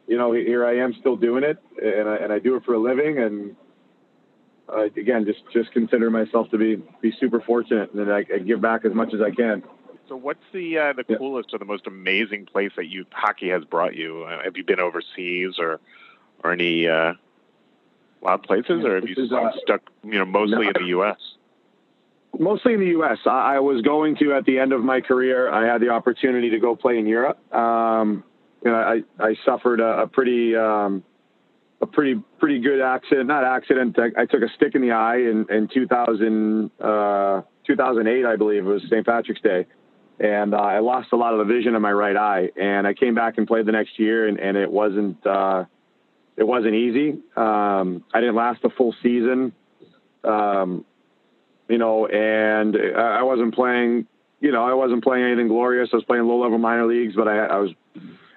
you 0.07 0.17
know, 0.17 0.33
here 0.33 0.65
I 0.65 0.79
am 0.79 0.95
still 1.01 1.17
doing 1.17 1.43
it, 1.43 1.59
and 1.83 2.09
I 2.09 2.17
and 2.17 2.33
I 2.33 2.39
do 2.39 2.55
it 2.55 2.65
for 2.65 2.75
a 2.75 2.79
living, 2.79 3.19
and 3.19 3.57
uh, 4.73 4.85
again, 4.85 5.25
just 5.25 5.41
just 5.53 5.73
consider 5.73 6.11
myself 6.11 6.51
to 6.51 6.59
be 6.59 6.77
be 7.01 7.13
super 7.19 7.41
fortunate, 7.41 7.93
and 7.93 8.13
I, 8.13 8.25
I 8.33 8.39
give 8.39 8.61
back 8.61 8.85
as 8.85 8.93
much 8.93 9.15
as 9.15 9.21
I 9.21 9.31
can. 9.31 9.63
So, 10.09 10.17
what's 10.17 10.43
the 10.53 10.79
uh, 10.79 10.93
the 10.95 11.05
yeah. 11.09 11.17
coolest 11.17 11.51
or 11.53 11.59
the 11.59 11.65
most 11.65 11.87
amazing 11.87 12.47
place 12.47 12.73
that 12.77 12.87
you 12.87 13.05
hockey 13.11 13.49
has 13.51 13.65
brought 13.65 13.95
you? 13.95 14.25
Uh, 14.25 14.43
have 14.43 14.57
you 14.57 14.65
been 14.65 14.81
overseas 14.81 15.59
or 15.59 15.81
or 16.43 16.53
any 16.53 16.89
uh, 16.89 17.15
wild 18.21 18.43
places, 18.43 18.85
or 18.85 18.97
have 18.97 19.09
you 19.09 19.15
is, 19.17 19.33
uh, 19.33 19.51
stuck, 19.63 19.83
you 20.05 20.19
know, 20.19 20.25
mostly 20.25 20.65
no, 20.65 20.69
in 20.69 20.73
the 20.81 20.89
U.S.? 20.89 21.19
Mostly 22.39 22.75
in 22.75 22.81
the 22.81 22.87
U.S. 22.87 23.19
I, 23.27 23.57
I, 23.57 23.59
was 23.61 23.83
going 23.83 24.17
to 24.17 24.35
at 24.35 24.45
the 24.45 24.59
end 24.59 24.73
of 24.73 24.83
my 24.83 25.01
career. 25.01 25.51
I 25.51 25.67
had 25.67 25.81
the 25.81 25.89
opportunity 25.89 26.51
to 26.51 26.59
go 26.59 26.77
play 26.77 26.99
in 26.99 27.07
Europe. 27.07 27.39
Um, 27.55 28.23
you 28.65 28.71
know, 28.71 28.77
I 28.77 29.03
I 29.19 29.37
suffered 29.45 29.81
a, 29.81 30.03
a 30.03 30.07
pretty 30.07 30.55
um, 30.57 31.05
a 31.81 31.87
pretty 31.87 32.21
pretty 32.39 32.61
good 32.61 32.81
accident, 32.81 33.29
not 33.29 33.45
accident. 33.45 33.97
I, 33.99 34.23
I, 34.23 34.27
took 34.27 34.43
a 34.43 34.49
stick 34.57 34.75
in 34.75 34.83
the 34.83 34.93
eye 34.93 35.17
in 35.17 35.47
in 35.49 35.69
2000 35.73 36.71
uh, 36.81 37.43
2008, 37.67 38.25
I 38.25 38.37
believe 38.37 38.67
it 38.67 38.69
was 38.69 38.83
St. 38.89 39.07
Patrick's 39.07 39.41
Day 39.41 39.67
and 40.21 40.55
uh, 40.55 40.59
I 40.59 40.81
lost 40.81 41.09
a 41.13 41.17
lot 41.17 41.33
of 41.33 41.47
the 41.47 41.53
vision 41.53 41.75
in 41.75 41.83
my 41.83 41.93
right 41.93 42.17
eye. 42.17 42.51
And 42.61 42.87
I 42.87 42.95
came 42.95 43.15
back 43.15 43.39
and 43.39 43.47
played 43.47 43.67
the 43.67 43.73
next 43.73 43.99
year, 43.99 44.27
and, 44.27 44.39
and 44.39 44.57
it 44.57 44.71
wasn't 44.71 45.25
uh, 45.27 45.65
it 46.37 46.47
wasn't 46.47 46.75
easy. 46.75 47.21
Um, 47.37 48.05
I 48.13 48.21
didn't 48.21 48.35
last 48.35 48.63
the 48.63 48.71
full 48.71 48.95
season, 49.03 49.53
um, 50.25 50.85
you 51.69 51.79
know, 51.79 52.07
and 52.07 52.77
I 52.97 53.23
wasn't 53.23 53.55
playing. 53.55 54.07
You 54.41 54.53
know, 54.53 54.65
I 54.65 54.75
wasn't 54.75 55.03
playing 55.03 55.25
anything 55.25 55.49
glorious. 55.49 55.91
I 55.93 55.97
was 55.97 56.05
playing 56.05 56.25
low 56.25 56.41
level 56.41 56.59
minor 56.59 56.87
leagues, 56.87 57.15
but 57.17 57.27
I, 57.27 57.47
I 57.47 57.57
was 57.59 57.71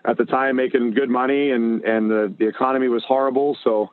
at 0.06 0.18
the 0.18 0.26
time 0.26 0.56
making 0.56 0.94
good 0.94 1.10
money, 1.10 1.52
and 1.52 1.84
and 1.84 2.10
the 2.10 2.34
the 2.38 2.48
economy 2.48 2.88
was 2.88 3.04
horrible. 3.08 3.58
So 3.64 3.92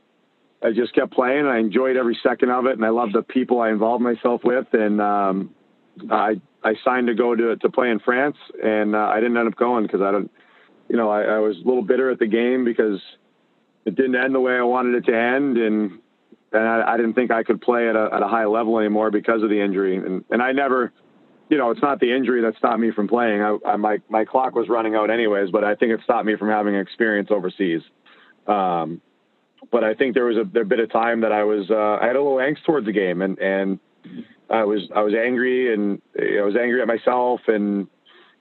I 0.62 0.72
just 0.72 0.94
kept 0.94 1.12
playing. 1.12 1.46
I 1.46 1.58
enjoyed 1.58 1.96
every 1.96 2.18
second 2.22 2.50
of 2.50 2.66
it, 2.66 2.72
and 2.72 2.84
I 2.84 2.88
loved 2.88 3.14
the 3.14 3.22
people 3.22 3.60
I 3.60 3.70
involved 3.70 4.02
myself 4.02 4.42
with. 4.44 4.66
And 4.72 5.00
um, 5.00 5.54
I 6.10 6.40
I 6.64 6.74
signed 6.84 7.06
to 7.08 7.14
go 7.14 7.34
to 7.34 7.56
to 7.56 7.68
play 7.68 7.90
in 7.90 8.00
France, 8.00 8.36
and 8.62 8.94
uh, 8.94 9.10
I 9.12 9.20
didn't 9.20 9.36
end 9.36 9.48
up 9.48 9.56
going 9.56 9.84
because 9.84 10.00
I 10.00 10.10
don't. 10.10 10.30
You 10.88 10.96
know, 10.96 11.10
I, 11.10 11.22
I 11.22 11.38
was 11.38 11.56
a 11.56 11.68
little 11.68 11.82
bitter 11.82 12.10
at 12.10 12.18
the 12.18 12.26
game 12.26 12.64
because 12.64 12.98
it 13.84 13.94
didn't 13.94 14.16
end 14.16 14.34
the 14.34 14.40
way 14.40 14.54
I 14.54 14.62
wanted 14.62 14.94
it 14.94 15.10
to 15.10 15.16
end, 15.16 15.58
and 15.58 15.98
and 16.52 16.62
I, 16.62 16.94
I 16.94 16.96
didn't 16.96 17.14
think 17.14 17.30
I 17.30 17.42
could 17.42 17.60
play 17.60 17.88
at 17.88 17.96
a 17.96 18.08
at 18.12 18.22
a 18.22 18.28
high 18.28 18.46
level 18.46 18.78
anymore 18.78 19.10
because 19.10 19.42
of 19.42 19.50
the 19.50 19.60
injury. 19.60 19.96
And 19.96 20.24
and 20.30 20.42
I 20.42 20.52
never, 20.52 20.92
you 21.48 21.56
know, 21.56 21.70
it's 21.70 21.82
not 21.82 22.00
the 22.00 22.14
injury 22.14 22.42
that 22.42 22.56
stopped 22.56 22.78
me 22.78 22.90
from 22.90 23.08
playing. 23.08 23.40
I, 23.40 23.56
I 23.66 23.76
my 23.76 23.98
my 24.08 24.24
clock 24.24 24.54
was 24.54 24.68
running 24.68 24.94
out 24.94 25.10
anyways, 25.10 25.50
but 25.50 25.64
I 25.64 25.74
think 25.74 25.92
it 25.92 26.00
stopped 26.04 26.26
me 26.26 26.36
from 26.36 26.48
having 26.48 26.74
experience 26.74 27.28
overseas. 27.30 27.82
Um, 28.46 29.00
but 29.72 29.84
I 29.84 29.94
think 29.94 30.14
there 30.14 30.24
was 30.24 30.36
a, 30.36 30.60
a 30.60 30.64
bit 30.64 30.78
of 30.78 30.90
time 30.92 31.20
that 31.22 31.32
I 31.32 31.44
was 31.44 31.70
uh, 31.70 31.98
I 32.02 32.06
had 32.06 32.16
a 32.16 32.22
little 32.22 32.38
angst 32.38 32.64
towards 32.64 32.86
the 32.86 32.92
game, 32.92 33.22
and 33.22 33.38
and 33.38 33.78
I 34.50 34.64
was 34.64 34.82
I 34.94 35.02
was 35.02 35.14
angry, 35.14 35.72
and 35.72 36.00
I 36.18 36.42
was 36.42 36.54
angry 36.60 36.80
at 36.80 36.86
myself, 36.86 37.40
and 37.48 37.88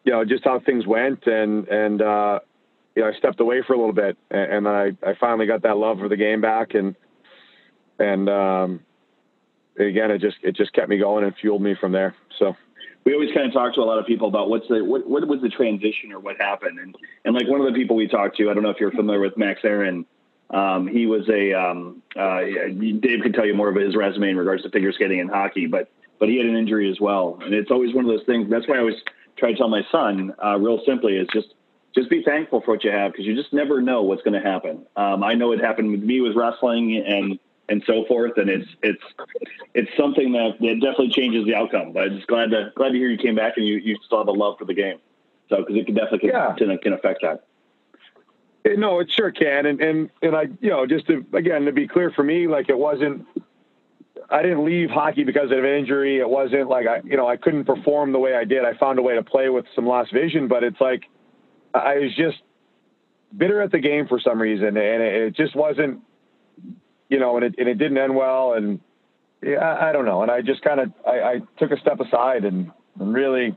you 0.04 0.12
know 0.12 0.24
just 0.26 0.43
how 0.43 0.60
things 0.60 0.86
went, 0.86 1.26
and 1.28 1.67
and 1.67 2.02
uh, 2.02 2.39
you 2.98 3.04
know, 3.04 3.10
I 3.10 3.13
stepped 3.13 3.39
away 3.39 3.62
for 3.65 3.74
a 3.74 3.78
little 3.78 3.93
bit, 3.93 4.17
and, 4.32 4.52
and 4.52 4.65
then 4.65 4.74
I, 4.74 4.88
I 5.08 5.13
finally 5.20 5.46
got 5.46 5.62
that 5.62 5.78
love 5.78 6.00
for 6.00 6.10
the 6.10 6.17
game 6.17 6.41
back, 6.41 6.74
and 6.74 6.96
and 8.00 8.28
um, 8.28 8.80
again, 9.80 10.12
it 10.12 10.20
just 10.20 10.38
it 10.41 10.56
just 10.56 10.74
kept 10.74 10.89
me 10.89 10.98
going 10.98 11.24
and 11.24 11.34
fueled 11.39 11.62
me 11.62 11.76
from 11.80 11.91
there. 11.91 12.15
So 12.39 12.56
we 13.08 13.13
always 13.13 13.34
kind 13.34 13.48
of 13.48 13.54
talk 13.54 13.74
to 13.74 13.80
a 13.80 13.88
lot 13.88 14.00
of 14.00 14.06
people 14.06 14.28
about 14.28 14.50
what's 14.50 14.67
the 14.67 14.84
what, 14.84 15.08
what 15.08 15.26
was 15.30 15.39
the 15.41 15.48
transition 15.48 16.12
or 16.12 16.20
what 16.20 16.36
happened, 16.41 16.78
and 16.78 16.93
and 17.24 17.34
like 17.34 17.48
one 17.48 17.62
of 17.62 17.65
the 17.65 17.72
people 17.72 17.96
we 17.96 18.06
talked 18.06 18.36
to, 18.36 18.50
I 18.50 18.54
don't 18.54 18.63
know 18.63 18.70
if 18.70 18.82
you're 18.82 18.91
familiar 18.91 19.22
with 19.22 19.38
Max 19.38 19.62
Aaron. 19.63 20.06
Um, 20.50 20.88
he 20.88 21.06
was 21.06 21.24
a 21.30 21.54
um, 21.54 22.04
uh, 22.20 22.41
Dave 23.00 23.22
could 23.24 23.34
tell 23.34 23.46
you 23.46 23.54
more 23.54 23.70
of 23.70 23.78
his 23.78 23.96
resume 23.96 24.32
in 24.32 24.36
regards 24.36 24.63
to 24.63 24.70
figure 24.72 24.91
skating 24.91 25.22
and 25.22 25.30
hockey, 25.30 25.67
but 25.67 25.89
but 26.20 26.28
he 26.28 26.36
had 26.36 26.48
an 26.48 26.58
injury 26.58 26.91
as 26.91 27.00
well, 27.00 27.39
and 27.41 27.54
it's 27.54 27.72
always 27.72 27.96
one 27.96 28.04
of 28.04 28.10
those 28.10 28.26
things. 28.26 28.50
That's 28.50 28.67
why 28.67 28.76
I 28.76 28.80
always 28.80 28.98
try 29.38 29.54
to 29.54 29.58
tell 29.58 29.70
my 29.70 29.84
son, 29.89 30.34
uh, 30.43 30.58
real 30.58 30.82
simply, 30.86 31.15
is 31.15 31.30
just 31.32 31.54
just 31.96 32.10
be 32.10 32.24
thankful 32.24 32.60
for 32.60 32.72
what 32.72 32.84
you 32.84 32.91
have 32.91 33.13
because 33.13 33.26
you 33.26 33.36
just 33.36 33.54
never 33.54 33.82
know 33.82 34.02
what's 34.02 34.22
going 34.24 34.34
to 34.34 34.46
happen. 34.46 34.86
Um, 34.98 35.24
I 35.24 35.34
know 35.34 35.54
it 35.54 35.62
happened 35.62 35.91
with 35.91 36.04
me 36.04 36.20
with 36.20 36.36
wrestling 36.36 37.02
and 37.08 37.39
and 37.69 37.84
so 37.86 38.06
forth, 38.08 38.34
and 38.38 38.49
it's 38.49 38.67
it's 38.82 39.03
it's 39.73 39.89
something 39.97 40.32
that, 40.34 40.58
that 40.60 40.75
definitely 40.75 41.10
changes 41.10 41.45
the 41.45 41.56
outcome. 41.56 41.91
But 41.93 42.03
I'm 42.03 42.15
just 42.15 42.27
glad 42.27 42.51
to 42.51 42.71
glad 42.75 42.89
to 42.89 42.97
hear 42.97 43.10
you 43.10 43.17
came 43.17 43.36
back 43.36 43.53
and 43.58 43.65
you, 43.65 43.77
you 43.77 43.97
still 44.06 44.19
have 44.19 44.27
a 44.27 44.32
love 44.32 44.58
for 44.58 44.65
the 44.65 44.73
game. 44.73 44.99
So 45.49 45.58
because 45.58 45.75
it 45.75 45.86
can 45.86 45.95
definitely 45.95 46.30
can, 46.30 46.30
yeah. 46.30 46.56
can, 46.58 46.77
can 46.77 46.93
affect 46.93 47.21
that. 47.21 47.45
Eh, 48.65 48.75
no, 48.77 48.99
it 48.99 49.12
sure 49.12 49.32
can, 49.32 49.65
and 49.65 49.82
and 49.82 50.10
and 50.21 50.36
I 50.36 50.43
you 50.62 50.69
know 50.69 50.86
just 50.86 51.08
to 51.08 51.25
again 51.34 51.65
to 51.65 51.71
be 51.71 51.88
clear 51.88 52.12
for 52.12 52.23
me, 52.23 52.47
like 52.47 52.69
it 52.69 52.77
wasn't. 52.77 53.25
I 54.30 54.41
didn't 54.41 54.65
leave 54.65 54.89
hockey 54.89 55.23
because 55.23 55.51
of 55.51 55.60
an 55.60 55.65
injury. 55.65 56.19
It 56.19 56.30
wasn't 56.30 56.67
like 56.67 56.86
I, 56.86 56.99
you 57.06 57.15
know, 57.15 57.30
I 57.30 57.38
couldn't 57.38 57.63
perform 57.63 58.12
the 58.12 58.19
way 58.19 58.36
I 58.36 58.43
did. 58.43 58.65
I 58.65 58.73
found 58.73 58.99
a 58.99 59.01
way 59.01 59.15
to 59.15 59.23
play 59.23 59.47
with 59.47 59.65
some 59.73 59.86
lost 59.86 60.12
vision, 60.12 60.49
but 60.49 60.65
it's 60.65 60.82
like 60.82 61.03
I 61.73 61.99
was 61.99 62.13
just 62.15 62.38
bitter 63.36 63.62
at 63.62 63.71
the 63.71 63.80
game 63.80 64.08
for 64.08 64.19
some 64.19 64.41
reason, 64.41 64.67
and 64.67 64.77
it 64.77 65.36
just 65.36 65.56
wasn't, 65.56 66.01
you 67.10 67.20
know, 67.20 67.38
and 67.38 67.46
it, 67.46 67.56
and 67.58 67.67
it 67.67 67.76
didn't 67.76 67.98
end 67.98 68.15
well, 68.15 68.54
and 68.54 68.80
yeah, 69.41 69.58
I, 69.58 69.89
I 69.89 69.91
don't 69.91 70.06
know, 70.06 70.22
and 70.22 70.32
I 70.32 70.41
just 70.41 70.62
kind 70.62 70.80
of 70.80 70.91
I, 71.06 71.20
I, 71.20 71.39
took 71.58 71.72
a 71.72 71.80
step 71.80 72.00
aside 72.00 72.46
and, 72.46 72.72
and, 73.00 73.13
really 73.13 73.56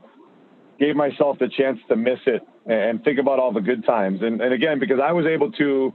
gave 0.79 0.95
myself 0.95 1.37
the 1.39 1.47
chance 1.47 1.79
to 1.89 1.95
miss 1.95 2.19
it 2.25 2.41
and 2.65 3.03
think 3.03 3.19
about 3.19 3.39
all 3.39 3.51
the 3.51 3.61
good 3.61 3.85
times, 3.85 4.21
and 4.21 4.41
and 4.41 4.53
again 4.53 4.79
because 4.79 4.99
I 5.03 5.11
was 5.11 5.25
able 5.25 5.51
to 5.53 5.93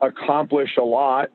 accomplish 0.00 0.70
a 0.78 0.84
lot 0.84 1.30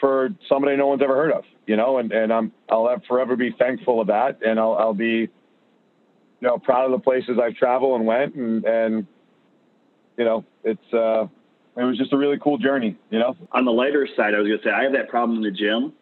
for 0.00 0.30
somebody 0.48 0.76
no 0.76 0.86
one's 0.86 1.02
ever 1.02 1.14
heard 1.14 1.32
of, 1.32 1.44
you 1.66 1.76
know, 1.76 1.98
and 1.98 2.12
and 2.12 2.32
I'm 2.32 2.52
I'll 2.70 3.02
forever 3.08 3.36
be 3.36 3.54
thankful 3.58 4.00
of 4.00 4.06
that, 4.06 4.38
and 4.44 4.58
I'll 4.58 4.74
I'll 4.74 4.94
be 4.94 5.28
you 6.40 6.48
know, 6.48 6.58
proud 6.58 6.86
of 6.86 6.92
the 6.92 6.98
places 6.98 7.38
I've 7.42 7.54
traveled 7.54 7.98
and 7.98 8.06
went, 8.06 8.34
and 8.34 8.64
and 8.64 9.06
you 10.16 10.24
know, 10.24 10.44
it's 10.64 10.92
uh, 10.92 11.26
it 11.76 11.84
was 11.84 11.96
just 11.96 12.12
a 12.12 12.16
really 12.16 12.38
cool 12.38 12.58
journey. 12.58 12.96
You 13.10 13.18
know, 13.18 13.36
on 13.52 13.64
the 13.64 13.72
lighter 13.72 14.06
side, 14.16 14.34
I 14.34 14.38
was 14.38 14.48
gonna 14.48 14.62
say 14.62 14.70
I 14.70 14.84
have 14.84 14.92
that 14.92 15.08
problem 15.08 15.38
in 15.38 15.44
the 15.44 15.50
gym, 15.50 15.92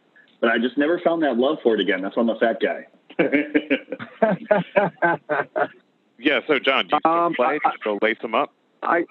but 0.40 0.50
I 0.50 0.58
just 0.58 0.78
never 0.78 1.00
found 1.00 1.22
that 1.22 1.36
love 1.36 1.58
for 1.62 1.74
it 1.74 1.80
again. 1.80 2.02
That's 2.02 2.16
why 2.16 2.22
I'm 2.22 2.30
a 2.30 2.38
fat 2.38 2.58
guy. 2.60 2.86
yeah. 6.18 6.40
So, 6.46 6.58
John, 6.58 6.86
do 6.86 6.94
you 6.94 7.00
still 7.00 7.12
um, 7.12 7.34
play? 7.34 7.58
Do 7.62 7.64
you 7.64 7.72
still 7.80 7.98
lace 8.00 8.18
them 8.22 8.34
up? 8.34 8.52
I, 8.82 9.04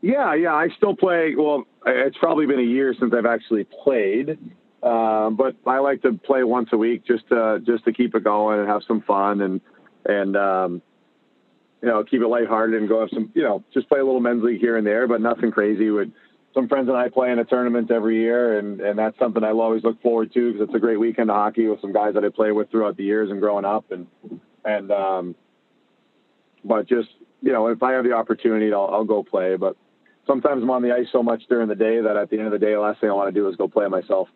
yeah, 0.00 0.34
yeah. 0.34 0.54
I 0.54 0.68
still 0.76 0.96
play. 0.96 1.34
Well, 1.36 1.64
it's 1.86 2.16
probably 2.18 2.46
been 2.46 2.60
a 2.60 2.62
year 2.62 2.94
since 2.98 3.12
I've 3.14 3.26
actually 3.26 3.66
played. 3.84 4.38
Um, 4.82 5.36
but 5.36 5.54
I 5.64 5.78
like 5.78 6.02
to 6.02 6.14
play 6.14 6.42
once 6.42 6.70
a 6.72 6.76
week 6.76 7.06
just 7.06 7.28
to 7.28 7.60
just 7.64 7.84
to 7.84 7.92
keep 7.92 8.16
it 8.16 8.24
going 8.24 8.58
and 8.58 8.68
have 8.68 8.82
some 8.86 9.00
fun 9.02 9.40
and 9.40 9.60
and 10.04 10.36
um, 10.36 10.82
you 11.82 11.88
know 11.88 12.04
keep 12.04 12.22
it 12.22 12.28
lighthearted 12.28 12.80
and 12.80 12.88
go 12.88 13.00
have 13.00 13.10
some 13.12 13.30
you 13.34 13.42
know 13.42 13.62
just 13.74 13.88
play 13.88 13.98
a 13.98 14.04
little 14.04 14.20
men's 14.20 14.42
league 14.42 14.60
here 14.60 14.76
and 14.76 14.86
there, 14.86 15.06
but 15.06 15.20
nothing 15.20 15.50
crazy. 15.50 15.90
Would 15.90 16.12
some 16.54 16.68
friends 16.68 16.88
and 16.88 16.96
I 16.96 17.08
play 17.08 17.30
in 17.30 17.38
a 17.38 17.44
tournament 17.44 17.90
every 17.90 18.20
year, 18.20 18.58
and 18.58 18.80
and 18.80 18.98
that's 18.98 19.18
something 19.18 19.42
I'll 19.42 19.60
always 19.60 19.82
look 19.84 20.00
forward 20.02 20.32
to 20.34 20.52
because 20.52 20.68
it's 20.68 20.76
a 20.76 20.80
great 20.80 20.98
weekend 20.98 21.30
of 21.30 21.36
hockey 21.36 21.66
with 21.66 21.80
some 21.80 21.92
guys 21.92 22.14
that 22.14 22.24
I 22.24 22.28
play 22.28 22.52
with 22.52 22.70
throughout 22.70 22.96
the 22.96 23.04
years 23.04 23.30
and 23.30 23.40
growing 23.40 23.64
up, 23.64 23.90
and 23.90 24.06
and 24.64 24.90
um, 24.90 25.34
but 26.64 26.88
just 26.88 27.08
you 27.42 27.52
know, 27.52 27.66
if 27.66 27.82
I 27.82 27.92
have 27.92 28.04
the 28.04 28.12
opportunity, 28.12 28.72
I'll, 28.72 28.88
I'll 28.92 29.04
go 29.04 29.22
play. 29.22 29.56
But 29.56 29.76
sometimes 30.26 30.62
I'm 30.62 30.70
on 30.70 30.82
the 30.82 30.92
ice 30.92 31.08
so 31.10 31.22
much 31.22 31.42
during 31.48 31.68
the 31.68 31.74
day 31.74 32.00
that 32.00 32.16
at 32.16 32.30
the 32.30 32.38
end 32.38 32.46
of 32.46 32.52
the 32.52 32.58
day, 32.58 32.72
the 32.72 32.80
last 32.80 33.00
thing 33.00 33.10
I 33.10 33.14
want 33.14 33.34
to 33.34 33.38
do 33.38 33.48
is 33.48 33.56
go 33.56 33.66
play 33.66 33.88
myself. 33.88 34.28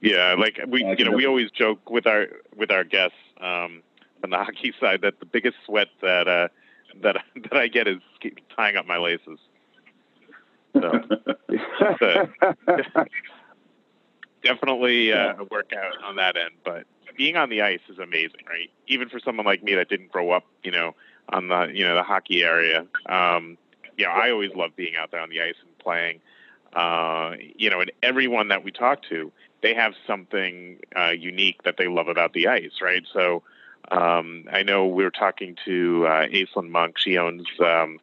Yeah, 0.00 0.34
like 0.38 0.58
we, 0.66 0.82
you 0.98 1.04
know, 1.04 1.12
we 1.12 1.26
always 1.26 1.50
joke 1.50 1.90
with 1.90 2.06
our 2.06 2.26
with 2.56 2.70
our 2.70 2.84
guests 2.84 3.18
um, 3.38 3.82
on 4.24 4.30
the 4.30 4.38
hockey 4.38 4.72
side 4.80 5.02
that 5.02 5.20
the 5.20 5.26
biggest 5.26 5.56
sweat 5.66 5.88
that 6.02 6.28
uh, 6.28 6.48
that 7.02 7.16
that 7.36 7.56
I 7.56 7.68
get 7.68 7.88
is 7.88 7.98
tying 8.56 8.76
up 8.76 8.86
my 8.86 8.98
laces. 8.98 9.38
So, 10.74 11.00
definitely 14.44 15.12
uh, 15.12 15.34
a 15.38 15.44
workout 15.50 16.00
on 16.04 16.14
that 16.16 16.36
end, 16.36 16.52
but 16.64 16.84
being 17.16 17.36
on 17.36 17.50
the 17.50 17.60
ice 17.60 17.80
is 17.88 17.98
amazing, 17.98 18.44
right? 18.48 18.70
Even 18.86 19.08
for 19.08 19.18
someone 19.18 19.46
like 19.46 19.64
me 19.64 19.74
that 19.74 19.88
didn't 19.88 20.12
grow 20.12 20.30
up, 20.30 20.44
you 20.62 20.70
know, 20.70 20.94
on 21.30 21.48
the 21.48 21.70
you 21.72 21.86
know 21.86 21.94
the 21.94 22.02
hockey 22.02 22.42
area. 22.42 22.86
Um, 23.06 23.58
yeah, 23.98 24.10
I 24.10 24.30
always 24.30 24.52
love 24.54 24.70
being 24.76 24.94
out 24.96 25.10
there 25.10 25.20
on 25.20 25.28
the 25.28 25.40
ice 25.40 25.56
and 25.60 25.76
playing. 25.78 26.20
Uh, 26.72 27.34
you 27.56 27.68
know, 27.68 27.80
and 27.80 27.90
everyone 28.02 28.48
that 28.48 28.64
we 28.64 28.70
talk 28.70 29.02
to, 29.10 29.32
they 29.62 29.74
have 29.74 29.92
something 30.06 30.78
uh, 30.96 31.10
unique 31.10 31.62
that 31.64 31.76
they 31.76 31.88
love 31.88 32.08
about 32.08 32.32
the 32.32 32.46
ice, 32.46 32.80
right? 32.80 33.02
So 33.12 33.42
um, 33.90 34.44
I 34.52 34.62
know 34.62 34.86
we 34.86 35.04
were 35.04 35.10
talking 35.10 35.56
to 35.64 36.06
uh, 36.06 36.26
Aislinn 36.26 36.70
Monk. 36.70 36.96
She 36.98 37.18
owns 37.18 37.46
um, 37.64 37.98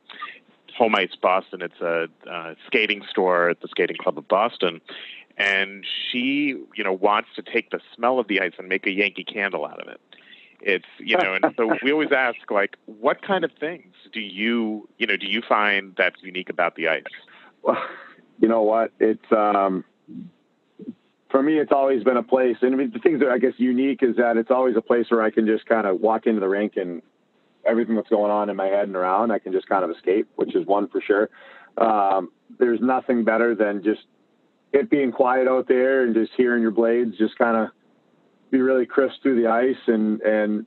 Home 0.78 0.96
Ice 0.96 1.16
Boston. 1.22 1.62
It's 1.62 1.82
a 1.82 2.08
uh, 2.30 2.56
skating 2.66 3.04
store 3.10 3.50
at 3.50 3.62
the 3.62 3.68
Skating 3.68 3.98
Club 3.98 4.18
of 4.18 4.28
Boston, 4.28 4.82
and 5.38 5.86
she, 6.12 6.56
you 6.76 6.84
know, 6.84 6.94
wants 6.94 7.30
to 7.36 7.42
take 7.42 7.70
the 7.70 7.80
smell 7.96 8.20
of 8.20 8.28
the 8.28 8.42
ice 8.42 8.54
and 8.58 8.68
make 8.68 8.86
a 8.86 8.92
Yankee 8.92 9.24
candle 9.24 9.66
out 9.66 9.80
of 9.80 9.88
it. 9.88 10.02
It's 10.60 10.86
you 11.00 11.16
know, 11.18 11.34
and 11.36 11.54
so 11.56 11.76
we 11.84 11.92
always 11.92 12.12
ask 12.12 12.50
like, 12.50 12.78
what 12.86 13.22
kind 13.22 13.44
of 13.44 13.52
things 13.60 13.94
do 14.12 14.20
you, 14.20 14.90
you 14.98 15.06
know, 15.06 15.16
do 15.16 15.28
you 15.28 15.42
find 15.48 15.94
that's 15.96 16.22
unique 16.24 16.50
about 16.50 16.76
the 16.76 16.88
ice? 16.88 17.04
Well, 17.62 17.78
you 18.40 18.48
know 18.48 18.64
what? 18.64 18.92
It's 19.00 19.32
um, 19.32 19.84
for 21.30 21.44
me, 21.44 21.60
it's 21.60 21.72
always 21.72 22.04
been 22.04 22.18
a 22.18 22.24
place, 22.24 22.58
and 22.62 22.74
I 22.74 22.78
mean, 22.78 22.92
the 22.92 23.00
things 23.00 23.20
that 23.20 23.30
I 23.30 23.38
guess 23.38 23.54
unique 23.58 24.02
is 24.02 24.16
that 24.18 24.38
it's 24.38 24.52
always 24.52 24.76
a 24.78 24.82
place 24.82 25.08
where 25.10 25.22
I 25.22 25.30
can 25.30 25.46
just 25.46 25.66
kind 25.66 25.86
of 25.86 26.00
walk 26.00 26.26
into 26.26 26.40
the 26.40 26.48
rink 26.48 26.74
and 26.78 27.02
everything 27.66 27.96
that's 27.96 28.10
going 28.10 28.32
on 28.32 28.50
in 28.50 28.56
my 28.56 28.68
head 28.68 28.88
and 28.88 28.96
around, 28.96 29.32
I 29.32 29.40
can 29.40 29.52
just 29.52 29.68
kind 29.68 29.84
of 29.84 29.92
escape, 29.92 30.28
which 30.36 30.56
is 30.56 30.66
one 30.66 30.88
for 30.88 31.02
sure. 31.02 31.30
Um, 31.78 32.32
there's 32.60 32.80
nothing 32.82 33.24
better 33.24 33.56
than 33.56 33.84
just 33.84 34.02
it 34.72 34.90
being 34.90 35.12
quiet 35.12 35.48
out 35.48 35.68
there 35.68 36.04
and 36.04 36.14
just 36.14 36.32
hearing 36.36 36.62
your 36.62 36.72
blades 36.72 37.18
just 37.18 37.38
kind 37.38 37.58
of 37.58 37.70
be 38.52 38.60
really 38.60 38.86
crisp 38.86 39.22
through 39.22 39.42
the 39.42 39.48
ice 39.50 39.78
and 39.88 40.22
and 40.22 40.66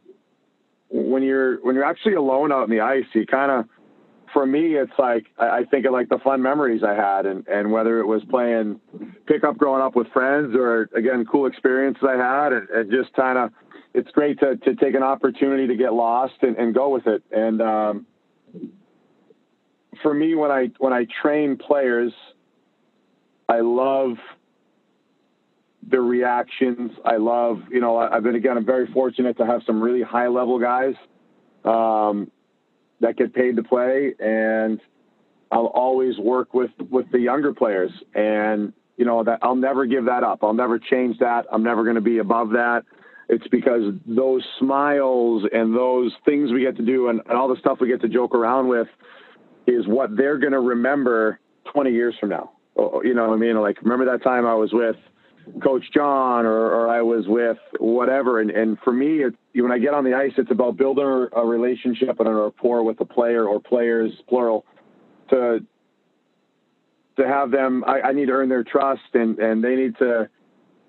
when 0.90 1.22
you're 1.22 1.60
when 1.64 1.74
you're 1.74 1.84
actually 1.84 2.14
alone 2.14 2.52
out 2.52 2.64
in 2.64 2.70
the 2.70 2.80
ice, 2.80 3.04
you 3.14 3.26
kind 3.26 3.50
of 3.50 3.64
for 4.32 4.46
me, 4.46 4.76
it's 4.76 4.92
like 4.98 5.26
I 5.38 5.64
think 5.70 5.86
of 5.86 5.92
like 5.92 6.08
the 6.08 6.18
fun 6.18 6.42
memories 6.42 6.82
I 6.84 6.94
had, 6.94 7.26
and 7.26 7.46
and 7.48 7.70
whether 7.72 8.00
it 8.00 8.06
was 8.06 8.22
playing 8.30 8.80
pickup 9.26 9.56
growing 9.56 9.82
up 9.82 9.96
with 9.96 10.08
friends, 10.08 10.54
or 10.54 10.88
again 10.94 11.24
cool 11.30 11.46
experiences 11.46 12.02
I 12.08 12.16
had, 12.16 12.52
and, 12.52 12.68
and 12.70 12.90
just 12.90 13.12
kind 13.14 13.38
of 13.38 13.50
it's 13.94 14.10
great 14.10 14.38
to 14.40 14.56
to 14.56 14.74
take 14.76 14.94
an 14.94 15.02
opportunity 15.02 15.66
to 15.66 15.76
get 15.76 15.92
lost 15.92 16.34
and, 16.42 16.56
and 16.56 16.74
go 16.74 16.88
with 16.90 17.06
it. 17.06 17.22
And 17.32 17.60
um, 17.60 18.06
for 20.02 20.14
me, 20.14 20.34
when 20.34 20.50
I 20.50 20.70
when 20.78 20.92
I 20.92 21.06
train 21.22 21.56
players, 21.56 22.12
I 23.48 23.60
love 23.60 24.16
the 25.88 26.00
reactions. 26.00 26.92
I 27.04 27.16
love, 27.16 27.62
you 27.70 27.80
know, 27.80 27.96
I've 27.96 28.22
been 28.22 28.36
again, 28.36 28.56
I'm 28.56 28.66
very 28.66 28.86
fortunate 28.92 29.36
to 29.38 29.46
have 29.46 29.62
some 29.66 29.82
really 29.82 30.02
high 30.02 30.28
level 30.28 30.58
guys. 30.58 30.94
Um, 31.64 32.30
that 33.00 33.16
get 33.16 33.34
paid 33.34 33.56
to 33.56 33.62
play, 33.62 34.14
and 34.18 34.80
I'll 35.50 35.66
always 35.66 36.18
work 36.18 36.54
with 36.54 36.70
with 36.90 37.10
the 37.10 37.18
younger 37.18 37.52
players, 37.52 37.90
and 38.14 38.72
you 38.96 39.04
know 39.04 39.24
that 39.24 39.40
I'll 39.42 39.56
never 39.56 39.86
give 39.86 40.04
that 40.06 40.22
up. 40.22 40.40
I'll 40.42 40.54
never 40.54 40.78
change 40.78 41.18
that. 41.18 41.46
I'm 41.52 41.62
never 41.62 41.82
going 41.82 41.96
to 41.96 42.00
be 42.02 42.18
above 42.18 42.50
that. 42.50 42.84
It's 43.28 43.46
because 43.48 43.94
those 44.06 44.44
smiles 44.58 45.44
and 45.52 45.74
those 45.74 46.12
things 46.24 46.50
we 46.50 46.62
get 46.62 46.76
to 46.78 46.84
do 46.84 47.08
and, 47.08 47.20
and 47.28 47.38
all 47.38 47.48
the 47.48 47.60
stuff 47.60 47.78
we 47.80 47.86
get 47.86 48.00
to 48.00 48.08
joke 48.08 48.34
around 48.34 48.66
with 48.66 48.88
is 49.68 49.86
what 49.86 50.16
they're 50.16 50.36
going 50.36 50.52
to 50.52 50.58
remember 50.60 51.38
20 51.72 51.92
years 51.92 52.16
from 52.18 52.30
now. 52.30 52.50
Oh, 52.76 52.90
oh, 52.94 53.02
you 53.04 53.14
know 53.14 53.28
what 53.28 53.34
I 53.34 53.38
mean? 53.38 53.56
Like, 53.60 53.80
remember 53.82 54.04
that 54.06 54.24
time 54.24 54.46
I 54.46 54.54
was 54.54 54.72
with 54.72 54.96
Coach 55.62 55.84
John 55.94 56.46
or, 56.46 56.70
or 56.70 56.88
I 56.88 57.02
was 57.02 57.24
with 57.26 57.58
whatever. 57.78 58.40
And, 58.40 58.50
and 58.50 58.78
for 58.84 58.92
me, 58.92 59.24
it, 59.24 59.34
when 59.54 59.72
I 59.72 59.78
get 59.78 59.94
on 59.94 60.04
the 60.04 60.14
ice, 60.14 60.32
it's 60.36 60.50
about 60.50 60.76
building 60.76 61.28
a 61.32 61.44
relationship 61.44 62.20
and 62.20 62.28
a 62.28 62.32
rapport 62.32 62.82
with 62.82 62.98
the 62.98 63.04
player 63.04 63.46
or 63.46 63.60
players, 63.60 64.12
plural, 64.28 64.64
to 65.30 65.60
to 67.16 67.26
have 67.26 67.50
them. 67.50 67.84
I, 67.86 68.00
I 68.00 68.12
need 68.12 68.26
to 68.26 68.32
earn 68.32 68.48
their 68.48 68.64
trust, 68.64 69.14
and 69.14 69.38
and 69.38 69.62
they 69.62 69.76
need 69.76 69.96
to, 69.98 70.28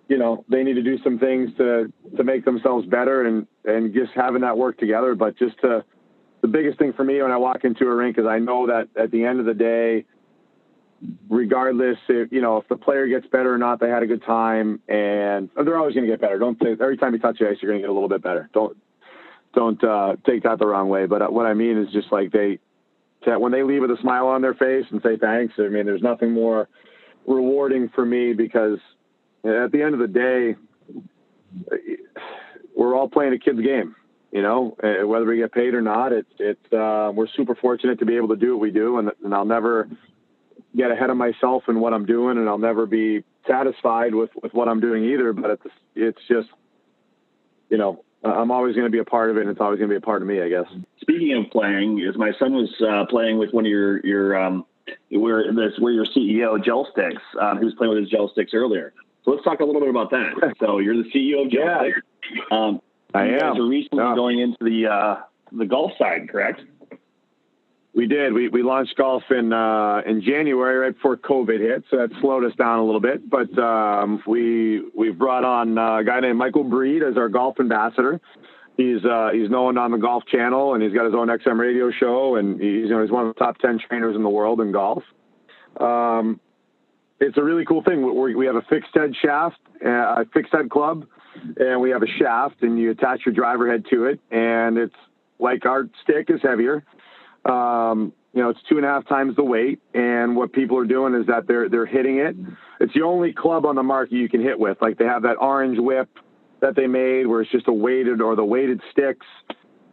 you 0.07 0.18
know, 0.18 0.45
they 0.49 0.64
need 0.64 0.76
to 0.76 0.84
do 0.84 0.97
some 1.03 1.20
things 1.20 1.49
to 1.57 1.91
to 2.18 2.24
make 2.24 2.45
themselves 2.45 2.86
better, 2.88 3.26
and 3.26 3.47
and 3.66 3.93
just 3.93 4.12
having 4.16 4.41
that 4.41 4.57
work 4.57 4.78
together. 4.78 5.16
But 5.16 5.38
just 5.38 5.59
to 5.62 5.84
the 6.41 6.47
biggest 6.47 6.80
thing 6.80 6.93
for 6.93 7.03
me 7.03 7.22
when 7.22 7.32
I 7.32 7.38
walk 7.38 7.64
into 7.64 7.86
a 7.86 7.95
rink 7.95 8.18
is 8.18 8.26
I 8.26 8.39
know 8.39 8.68
that 8.68 8.89
at 9.01 9.12
the 9.12 9.26
end 9.26 9.39
of 9.39 9.45
the 9.45 9.53
day 9.53 10.05
regardless 11.30 11.97
if 12.10 12.32
you 12.32 12.41
know 12.41 12.58
if 12.58 12.68
the 12.68 12.78
player 12.78 13.08
gets 13.08 13.26
better 13.28 13.54
or 13.54 13.58
not, 13.58 13.80
they 13.80 13.89
had 13.89 14.04
a 14.04 14.08
good 14.08 14.24
time, 14.24 14.80
and 14.88 15.49
they're 15.56 15.78
always 15.78 15.95
going 15.95 16.06
to 16.06 16.12
get 16.12 16.22
better. 16.22 16.38
Don't 16.39 16.58
say 16.62 16.74
every 16.74 16.97
time 16.97 17.14
you 17.14 17.20
touch 17.20 17.41
ice, 17.41 17.58
you're 17.62 17.72
going 17.72 17.82
to 17.82 17.88
get 17.88 17.89
a 17.89 17.93
little 17.93 18.10
bit 18.10 18.22
better. 18.22 18.49
Don't 18.54 18.78
don't 19.54 19.84
uh, 19.84 20.16
take 20.26 20.43
that 20.43 20.60
the 20.60 20.68
wrong 20.68 20.89
way. 20.89 21.06
But 21.06 21.22
uh, 21.22 21.28
what 21.28 21.45
I 21.45 21.54
mean 21.54 21.78
is 21.78 21.91
just 21.91 22.12
like 22.12 22.32
they 22.32 22.60
when 23.26 23.52
they 23.52 23.64
leave 23.64 23.82
with 23.82 23.91
a 23.91 23.97
smile 24.02 24.28
on 24.28 24.41
their 24.41 24.54
face 24.54 24.86
and 24.91 25.02
say 25.02 25.18
thanks. 25.18 25.54
I 25.58 25.70
mean, 25.70 25.86
there's 25.86 26.02
nothing 26.02 26.32
more 26.32 26.68
rewarding 27.28 27.89
for 27.89 28.06
me 28.06 28.34
because 28.34 28.80
at 29.43 29.72
the 29.72 29.82
end 29.82 29.93
of 29.93 29.99
the 29.99 30.08
day, 30.08 30.56
we're 32.76 32.95
all 32.95 33.10
playing 33.10 33.34
a 33.34 33.39
kid's 33.39 33.62
game. 33.62 33.95
You 34.32 34.41
know, 34.41 34.78
whether 34.82 35.26
we 35.26 35.38
get 35.38 35.52
paid 35.52 35.74
or 35.74 35.82
not, 35.82 36.14
it's 36.14 36.32
it's 36.39 36.74
uh, 36.74 37.12
we're 37.14 37.28
super 37.28 37.54
fortunate 37.54 37.99
to 37.99 38.06
be 38.06 38.16
able 38.16 38.30
to 38.30 38.38
do 38.38 38.52
what 38.52 38.62
we 38.62 38.72
do, 38.72 38.97
and, 38.97 39.12
and 39.26 39.36
I'll 39.36 39.43
never 39.43 39.89
get 40.76 40.92
ahead 40.92 41.10
of 41.10 41.18
myself 41.18 41.64
in 41.68 41.80
what 41.80 41.94
I'm 41.94 42.06
doing, 42.06 42.38
and 42.38 42.48
I'll 42.48 42.58
never 42.58 42.86
be 42.86 43.24
satisfied 43.48 44.16
with 44.16 44.30
with 44.42 44.54
what 44.54 44.68
I'm 44.68 44.80
doing 44.80 45.06
either. 45.06 45.34
But 45.34 45.52
it's 45.52 45.76
it's 45.96 46.22
just, 46.28 46.50
you 47.70 47.78
know, 47.78 48.04
I'm 48.24 48.52
always 48.52 48.76
going 48.76 48.86
to 48.86 48.92
be 48.92 49.00
a 49.00 49.06
part 49.06 49.30
of 49.30 49.38
it, 49.38 49.42
and 49.42 49.50
it's 49.50 49.60
always 49.60 49.78
going 49.78 49.90
to 49.90 49.94
be 49.94 49.98
a 49.98 50.02
part 50.02 50.22
of 50.22 50.28
me, 50.28 50.42
I 50.42 50.50
guess. 50.50 50.66
Speaking 51.02 51.36
of 51.38 51.52
playing, 51.52 52.06
as 52.08 52.18
my 52.18 52.32
son 52.40 52.54
was 52.54 52.70
uh, 52.82 53.06
playing 53.10 53.38
with 53.38 53.52
one 53.52 53.66
of 53.66 53.70
your 53.72 54.06
your 54.06 54.38
um, 54.42 54.66
where 55.10 55.52
this 55.54 55.74
where 55.80 55.94
your 55.94 56.06
CEO 56.06 56.64
gel 56.64 56.88
sticks, 56.92 57.22
um, 57.40 57.60
he 57.60 57.66
was 57.66 57.74
playing 57.76 57.94
with 57.94 58.02
his 58.02 58.10
gel 58.10 58.30
sticks 58.30 58.52
earlier. 58.54 58.94
So 59.24 59.32
let's 59.32 59.44
talk 59.44 59.60
a 59.60 59.66
little 59.66 59.82
bit 59.82 59.90
about 59.90 60.12
that. 60.12 60.54
So 60.60 60.80
you're 60.80 60.96
the 60.96 61.10
CEO 61.10 61.46
of 61.46 61.52
gel 61.52 61.66
yeah. 61.66 61.80
sticks. 61.82 62.02
Um, 62.52 62.82
I 63.14 63.28
am. 63.28 63.56
So 63.56 63.64
recently 63.64 64.04
yeah. 64.04 64.16
going 64.16 64.40
into 64.40 64.58
the 64.62 64.88
uh, 64.88 65.16
the 65.52 65.66
golf 65.66 65.92
side, 65.98 66.30
correct? 66.30 66.62
We 67.94 68.08
did. 68.08 68.32
We, 68.32 68.48
we 68.48 68.64
launched 68.64 68.96
golf 68.96 69.24
in 69.32 69.52
uh, 69.52 70.02
in 70.06 70.22
January, 70.22 70.78
right 70.78 70.94
before 70.94 71.18
COVID 71.18 71.60
hit, 71.60 71.84
so 71.92 71.98
that 71.98 72.10
slowed 72.22 72.46
us 72.46 72.56
down 72.56 72.80
a 72.80 72.86
little 72.86 73.02
bit. 73.02 73.30
But 73.30 73.58
um, 73.60 74.24
we 74.26 74.82
we've 74.96 75.18
brought 75.18 75.44
on 75.44 75.78
a 75.78 76.02
guy 76.04 76.22
named 76.22 76.38
Michael 76.38 76.64
Breed 76.64 77.04
as 77.04 77.18
our 77.18 77.28
golf 77.28 77.60
ambassador. 77.60 78.22
He's 78.78 79.04
uh, 79.04 79.32
he's 79.34 79.50
known 79.50 79.78
on 79.78 79.92
the 79.92 79.98
Golf 79.98 80.24
Channel, 80.26 80.74
and 80.74 80.82
he's 80.82 80.94
got 80.94 81.04
his 81.04 81.14
own 81.14 81.28
XM 81.28 81.60
radio 81.60 81.92
show, 81.92 82.38
and 82.38 82.62
he's 82.62 82.84
you 82.84 82.89
know 82.89 83.02
he's 83.02 83.12
one 83.12 83.28
of 83.28 83.36
the 83.36 83.39
top 83.39 83.58
ten 83.58 83.78
trainers 83.78 84.16
in 84.16 84.24
the 84.24 84.30
world 84.30 84.62
in 84.62 84.72
golf. 84.72 85.04
Um, 85.78 86.39
it's 87.20 87.38
a 87.38 87.44
really 87.44 87.66
cool 87.66 87.84
thing. 87.84 88.04
we 88.04 88.36
we 88.36 88.46
have 88.46 88.56
a 88.56 88.64
fixed 88.70 88.92
head 88.96 89.12
shaft, 89.22 89.60
uh, 89.86 89.89
a 90.22 90.26
fixed 90.34 90.54
head 90.54 90.70
club, 90.70 91.06
and 91.58 91.82
we 91.82 91.89
have 91.89 92.04
a 92.04 92.12
shaft, 92.18 92.62
and 92.62 92.80
you 92.80 92.92
attach 92.92 93.26
your 93.26 93.36
driver 93.36 93.70
head 93.70 93.84
to 93.92 94.06
it, 94.06 94.22
and 94.32 94.78
it's 94.78 94.96
like 95.39 95.66
our 95.66 95.89
stick 96.04 96.30
is 96.30 96.39
heavier 96.42 96.86
um, 97.46 98.14
you 98.34 98.42
know, 98.42 98.50
it's 98.50 98.60
two 98.70 98.78
and 98.78 98.86
a 98.86 98.89
half 98.89 99.08
times 99.08 99.36
the 99.36 99.44
weight. 99.44 99.82
And 99.94 100.36
what 100.36 100.54
people 100.54 100.78
are 100.78 100.86
doing 100.86 101.14
is 101.16 101.28
that 101.28 101.48
they're 101.48 101.68
they're 101.70 101.86
hitting 101.86 102.18
it. 102.18 102.36
It's 102.80 102.94
the 102.94 103.02
only 103.02 103.34
club 103.34 103.66
on 103.66 103.76
the 103.76 103.84
market 103.84 104.14
you 104.14 104.30
can 104.30 104.42
hit 104.42 104.58
with. 104.60 104.78
Like 104.82 104.98
they 104.98 105.06
have 105.06 105.24
that 105.24 105.38
orange 105.39 105.78
whip 105.80 106.10
that 106.62 106.76
they 106.76 106.88
made 106.88 107.28
where 107.28 107.42
it's 107.42 107.52
just 107.52 107.68
a 107.68 107.74
weighted 107.74 108.22
or 108.22 108.36
the 108.36 108.46
weighted 108.46 108.80
sticks. 108.92 109.26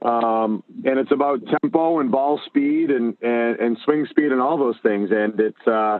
Um, 0.02 0.62
and 0.84 0.98
it's 0.98 1.10
about 1.10 1.40
tempo 1.60 1.98
and 1.98 2.10
ball 2.10 2.40
speed 2.46 2.90
and, 2.90 3.16
and, 3.20 3.58
and 3.58 3.76
swing 3.84 4.06
speed 4.08 4.30
and 4.30 4.40
all 4.40 4.56
those 4.56 4.76
things. 4.82 5.10
And 5.10 5.40
it's, 5.40 5.66
uh, 5.66 5.98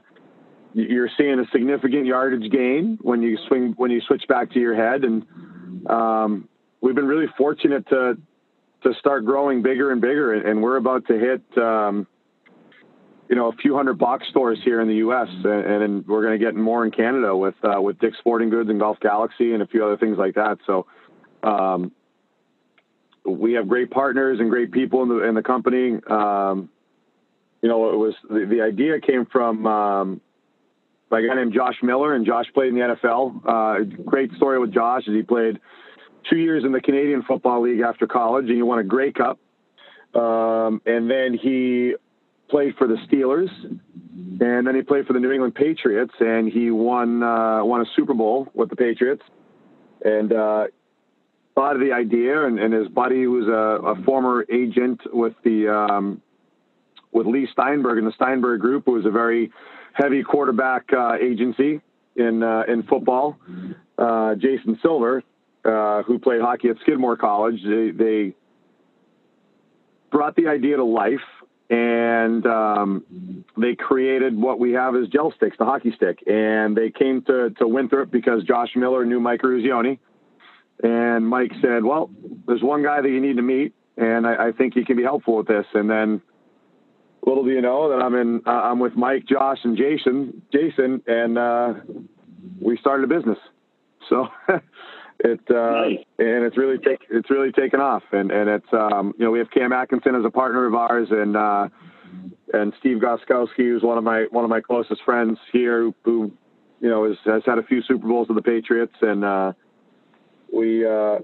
you're 0.75 1.09
seeing 1.19 1.41
a 1.41 1.45
significant 1.51 2.07
yardage 2.07 2.53
gain 2.53 2.99
when 3.01 3.23
you 3.23 3.37
swing, 3.49 3.75
when 3.77 3.91
you 3.91 4.01
switch 4.07 4.23
back 4.29 4.53
to 4.53 4.61
your 4.61 4.77
head. 4.77 5.03
And, 5.03 5.27
um, 5.91 6.49
we've 6.81 6.95
been 6.95 7.09
really 7.09 7.27
fortunate 7.37 7.89
to, 7.89 8.19
to 8.83 8.95
start 8.99 9.25
growing 9.25 9.63
bigger 9.63 9.91
and 9.91 10.01
bigger. 10.01 10.35
And 10.35 10.63
we're 10.63 10.77
about 10.77 11.07
to 11.09 11.19
hit, 11.19 11.63
um, 11.63 12.07
you 13.29 13.37
know 13.37 13.49
a 13.49 13.57
few 13.57 13.77
hundred 13.77 13.99
box 13.99 14.27
stores 14.31 14.59
here 14.65 14.81
in 14.81 14.89
the 14.89 14.97
U.S. 14.97 15.29
and, 15.45 15.83
and 15.83 16.07
we're 16.07 16.23
going 16.23 16.39
to 16.39 16.43
get 16.43 16.55
more 16.55 16.85
in 16.87 16.91
Canada 16.91 17.37
with 17.37 17.55
uh, 17.63 17.81
with 17.81 17.99
Dick's 17.99 18.17
Sporting 18.19 18.49
Goods 18.49 18.71
and 18.71 18.81
Golf 18.81 18.99
Galaxy 19.01 19.53
and 19.53 19.63
a 19.63 19.67
few 19.67 19.85
other 19.85 19.97
things 19.97 20.19
like 20.19 20.35
that. 20.35 20.59
So. 20.67 20.87
Um, 21.43 21.93
we 23.29 23.53
have 23.55 23.69
great 23.69 23.91
partners 23.91 24.41
and 24.41 24.51
great 24.51 24.73
people 24.73 25.03
in 25.03 25.09
the 25.09 25.23
in 25.23 25.35
the 25.35 25.43
company. 25.43 25.99
Um, 26.09 26.69
you 27.63 27.69
know, 27.69 27.91
it 27.91 27.97
was 27.97 28.15
the, 28.29 28.47
the 28.49 28.63
idea 28.63 29.01
came 29.01 29.27
from 29.27 29.67
um, 29.67 30.21
a 31.11 31.23
guy 31.23 31.35
named 31.35 31.53
Josh 31.53 31.77
Miller, 31.83 32.15
and 32.15 32.25
Josh 32.25 32.47
played 32.55 32.69
in 32.69 32.75
the 32.75 32.97
NFL. 32.97 33.43
Uh, 33.47 34.03
great 34.05 34.33
story 34.35 34.59
with 34.59 34.73
Josh 34.73 35.03
is 35.07 35.15
he 35.15 35.23
played 35.23 35.61
two 36.29 36.37
years 36.37 36.65
in 36.65 36.73
the 36.73 36.81
Canadian 36.81 37.23
Football 37.23 37.63
League 37.63 37.81
after 37.81 38.07
college, 38.07 38.47
and 38.47 38.55
he 38.55 38.63
won 38.63 38.79
a 38.79 38.85
Grey 38.85 39.13
Cup. 39.13 39.39
Um, 40.15 40.81
and 40.87 41.11
then 41.11 41.39
he 41.41 41.95
played 42.49 42.75
for 42.77 42.87
the 42.87 42.97
Steelers, 43.07 43.51
and 44.41 44.67
then 44.67 44.75
he 44.75 44.83
played 44.83 45.07
for 45.07 45.13
the 45.13 45.21
New 45.21 45.31
England 45.31 45.55
Patriots, 45.55 46.15
and 46.21 46.51
he 46.51 46.71
won 46.71 47.23
uh, 47.23 47.65
won 47.65 47.81
a 47.83 47.87
Super 47.95 48.15
Bowl 48.15 48.49
with 48.55 48.71
the 48.71 48.77
Patriots. 48.77 49.23
And 50.05 50.33
uh, 50.33 50.67
thought 51.55 51.75
of 51.75 51.81
the 51.81 51.93
idea, 51.93 52.47
and, 52.47 52.59
and 52.59 52.73
his 52.73 52.89
buddy, 52.89 53.27
was 53.27 53.47
a, 53.49 54.01
a 54.01 54.05
former 54.05 54.47
agent 54.51 55.01
with 55.13 55.35
the 55.45 55.69
um, 55.69 56.23
with 57.13 57.27
Leigh 57.27 57.49
Steinberg 57.53 57.99
and 57.99 58.07
the 58.07 58.13
Steinberg 58.13 58.61
Group, 58.61 58.85
who 58.87 58.93
was 58.93 59.07
a 59.07 59.11
very 59.11 59.51
heavy 59.93 60.23
quarterback 60.23 60.85
uh, 60.93 61.15
agency 61.21 61.81
in 62.17 62.43
uh, 62.43 62.63
in 62.69 62.83
football. 62.85 63.37
Uh, 63.99 64.37
Jason 64.37 64.79
Silver, 64.83 65.23
uh, 65.69 66.03
who 66.03 66.19
played 66.19 66.41
hockey 66.41 66.69
at 66.69 66.77
Skidmore 66.81 67.17
College, 67.17 67.61
they, 67.65 67.91
they 67.91 68.35
brought 70.11 70.35
the 70.37 70.49
idea 70.49 70.77
to 70.77 70.85
life, 70.85 71.21
and 71.71 72.47
um, 72.47 73.45
they 73.57 73.75
created 73.75 74.37
what 74.37 74.59
we 74.59 74.73
have 74.73 74.97
as 74.97 75.09
gel 75.09 75.33
sticks, 75.37 75.57
the 75.59 75.65
hockey 75.65 75.93
stick. 75.95 76.21
And 76.27 76.77
they 76.77 76.91
came 76.91 77.23
to 77.23 77.51
to 77.59 77.69
Winthrop 77.69 78.11
because 78.11 78.43
Josh 78.45 78.71
Miller 78.75 79.05
knew 79.05 79.21
Mike 79.21 79.43
Eruzione 79.43 79.99
and 80.83 81.29
Mike 81.29 81.53
said, 81.61 81.85
"Well, 81.85 82.11
there's 82.47 82.63
one 82.63 82.83
guy 82.83 83.01
that 83.01 83.09
you 83.09 83.21
need 83.21 83.37
to 83.37 83.43
meet, 83.43 83.75
and 83.97 84.27
I, 84.27 84.49
I 84.49 84.53
think 84.53 84.75
he 84.75 84.85
can 84.85 84.97
be 84.97 85.03
helpful 85.03 85.37
with 85.37 85.47
this." 85.47 85.67
And 85.75 85.91
then, 85.91 86.23
little 87.27 87.45
do 87.45 87.51
you 87.51 87.61
know 87.61 87.89
that 87.91 88.03
I'm 88.03 88.15
in, 88.15 88.43
uh, 88.47 88.51
I'm 88.51 88.79
with 88.79 88.97
Mike, 88.97 89.25
Josh, 89.27 89.59
and 89.65 89.77
Jason, 89.77 90.43
Jason, 90.53 91.03
and 91.07 91.39
uh, 91.39 91.75
we 92.61 92.77
started 92.77 93.11
a 93.11 93.15
business. 93.15 93.39
So 94.09 94.29
it 95.21 95.41
uh, 95.51 95.55
nice. 95.55 95.99
and 96.19 96.45
it's 96.45 96.57
really 96.57 96.79
take, 96.79 97.01
it's 97.11 97.31
really 97.31 97.51
taken 97.53 97.81
off, 97.81 98.05
and 98.13 98.31
and 98.31 98.49
it's 98.49 98.73
um, 98.73 99.15
you 99.19 99.25
know 99.25 99.31
we 99.31 99.39
have 99.39 99.51
Cam 99.51 99.73
Atkinson 99.73 100.15
as 100.15 100.25
a 100.25 100.31
partner 100.31 100.67
of 100.67 100.75
ours, 100.75 101.09
and 101.11 101.37
uh, 101.37 101.69
and 102.53 102.73
Steve 102.79 102.99
Gostkowski, 102.99 103.57
who's 103.57 103.83
one 103.83 103.99
of 103.99 104.05
my 104.05 104.27
one 104.31 104.45
of 104.45 104.51
my 104.51 104.61
closest 104.61 105.03
friends 105.05 105.39
here, 105.53 105.91
who 106.05 106.31
you 106.81 106.89
know 106.89 107.05
is, 107.05 107.17
has 107.25 107.43
had 107.45 107.59
a 107.59 107.63
few 107.65 107.83
Super 107.83 108.07
Bowls 108.07 108.29
with 108.29 108.37
the 108.37 108.43
Patriots, 108.43 108.95
and 109.03 109.25
uh, 109.25 109.53
we 110.53 110.87
uh, 110.87 111.19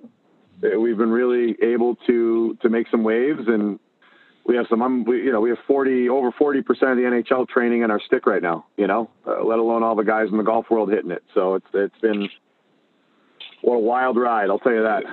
we've 0.61 0.99
been 0.99 1.13
really 1.13 1.57
able 1.63 1.97
to 2.07 2.59
to 2.63 2.69
make 2.69 2.89
some 2.91 3.05
waves, 3.05 3.43
and 3.47 3.79
we 4.45 4.57
have 4.57 4.67
some. 4.69 4.83
Um, 4.83 5.05
we, 5.05 5.23
you 5.23 5.33
know, 5.33 5.41
we 5.41 5.51
have 5.51 5.59
forty 5.69 6.09
over 6.09 6.33
forty 6.33 6.63
percent 6.63 6.93
of 6.93 6.97
the 6.97 7.05
NHL 7.05 7.49
training 7.49 7.83
in 7.83 7.91
our 7.91 8.01
stick 8.01 8.27
right 8.27 8.43
now. 8.43 8.67
You 8.77 8.89
know, 8.89 9.11
uh, 9.27 9.45
let 9.45 9.61
alone 9.61 9.83
all 9.83 9.95
the 9.95 10.05
guys 10.05 10.29
in 10.31 10.37
the 10.37 10.43
golf 10.43 10.67
world 10.71 10.91
hitting 10.91 11.11
it. 11.11 11.23
So 11.33 11.55
it's 11.55 11.67
it's 11.73 11.99
been 12.01 12.29
what 13.65 13.77
a 13.77 13.81
wild 13.81 14.17
ride. 14.17 14.51
I'll 14.51 14.59
tell 14.59 14.73
you 14.73 14.83
that. 14.83 15.05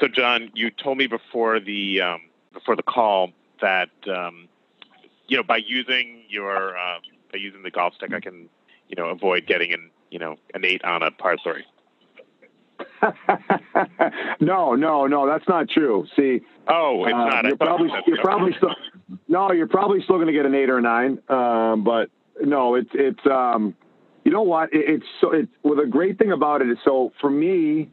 So, 0.00 0.08
John, 0.08 0.50
you 0.54 0.70
told 0.70 0.98
me 0.98 1.06
before 1.06 1.60
the 1.60 2.00
um, 2.00 2.20
before 2.52 2.76
the 2.76 2.82
call 2.82 3.30
that 3.60 3.90
um, 4.08 4.48
you 5.28 5.36
know 5.36 5.42
by 5.42 5.58
using 5.58 6.24
your 6.28 6.76
uh, 6.76 6.98
by 7.32 7.38
using 7.38 7.62
the 7.62 7.70
golf 7.70 7.94
stick, 7.94 8.12
I 8.12 8.20
can 8.20 8.48
you 8.88 8.96
know 8.96 9.06
avoid 9.06 9.46
getting 9.46 9.72
an 9.72 9.90
you 10.10 10.18
know 10.18 10.36
an 10.54 10.64
eight 10.64 10.84
on 10.84 11.02
a 11.02 11.10
par 11.10 11.36
three. 11.42 11.64
no, 14.40 14.74
no, 14.74 15.06
no, 15.06 15.26
that's 15.26 15.48
not 15.48 15.68
true. 15.70 16.06
See, 16.16 16.40
oh, 16.68 17.04
it's 17.04 17.14
uh, 17.14 17.18
not. 17.18 17.44
You're 17.44 17.56
probably 17.56 17.90
you're 18.06 18.22
probably 18.22 18.52
still 18.56 18.74
no, 19.28 19.52
you're 19.52 19.68
probably 19.68 20.02
still 20.02 20.16
going 20.16 20.26
to 20.26 20.32
get 20.32 20.46
an 20.46 20.54
eight 20.54 20.70
or 20.70 20.78
a 20.78 20.82
nine. 20.82 21.20
Um, 21.28 21.84
but 21.84 22.10
no, 22.42 22.74
it's 22.74 22.90
it's 22.94 23.24
um, 23.26 23.74
you 24.26 24.32
know 24.32 24.42
what? 24.42 24.72
It, 24.72 24.84
it's 24.88 25.06
so 25.20 25.32
it's 25.32 25.48
well, 25.62 25.76
the 25.76 25.86
great 25.86 26.18
thing 26.18 26.32
about 26.32 26.60
it 26.60 26.68
is 26.68 26.76
so 26.84 27.12
for 27.20 27.30
me, 27.30 27.88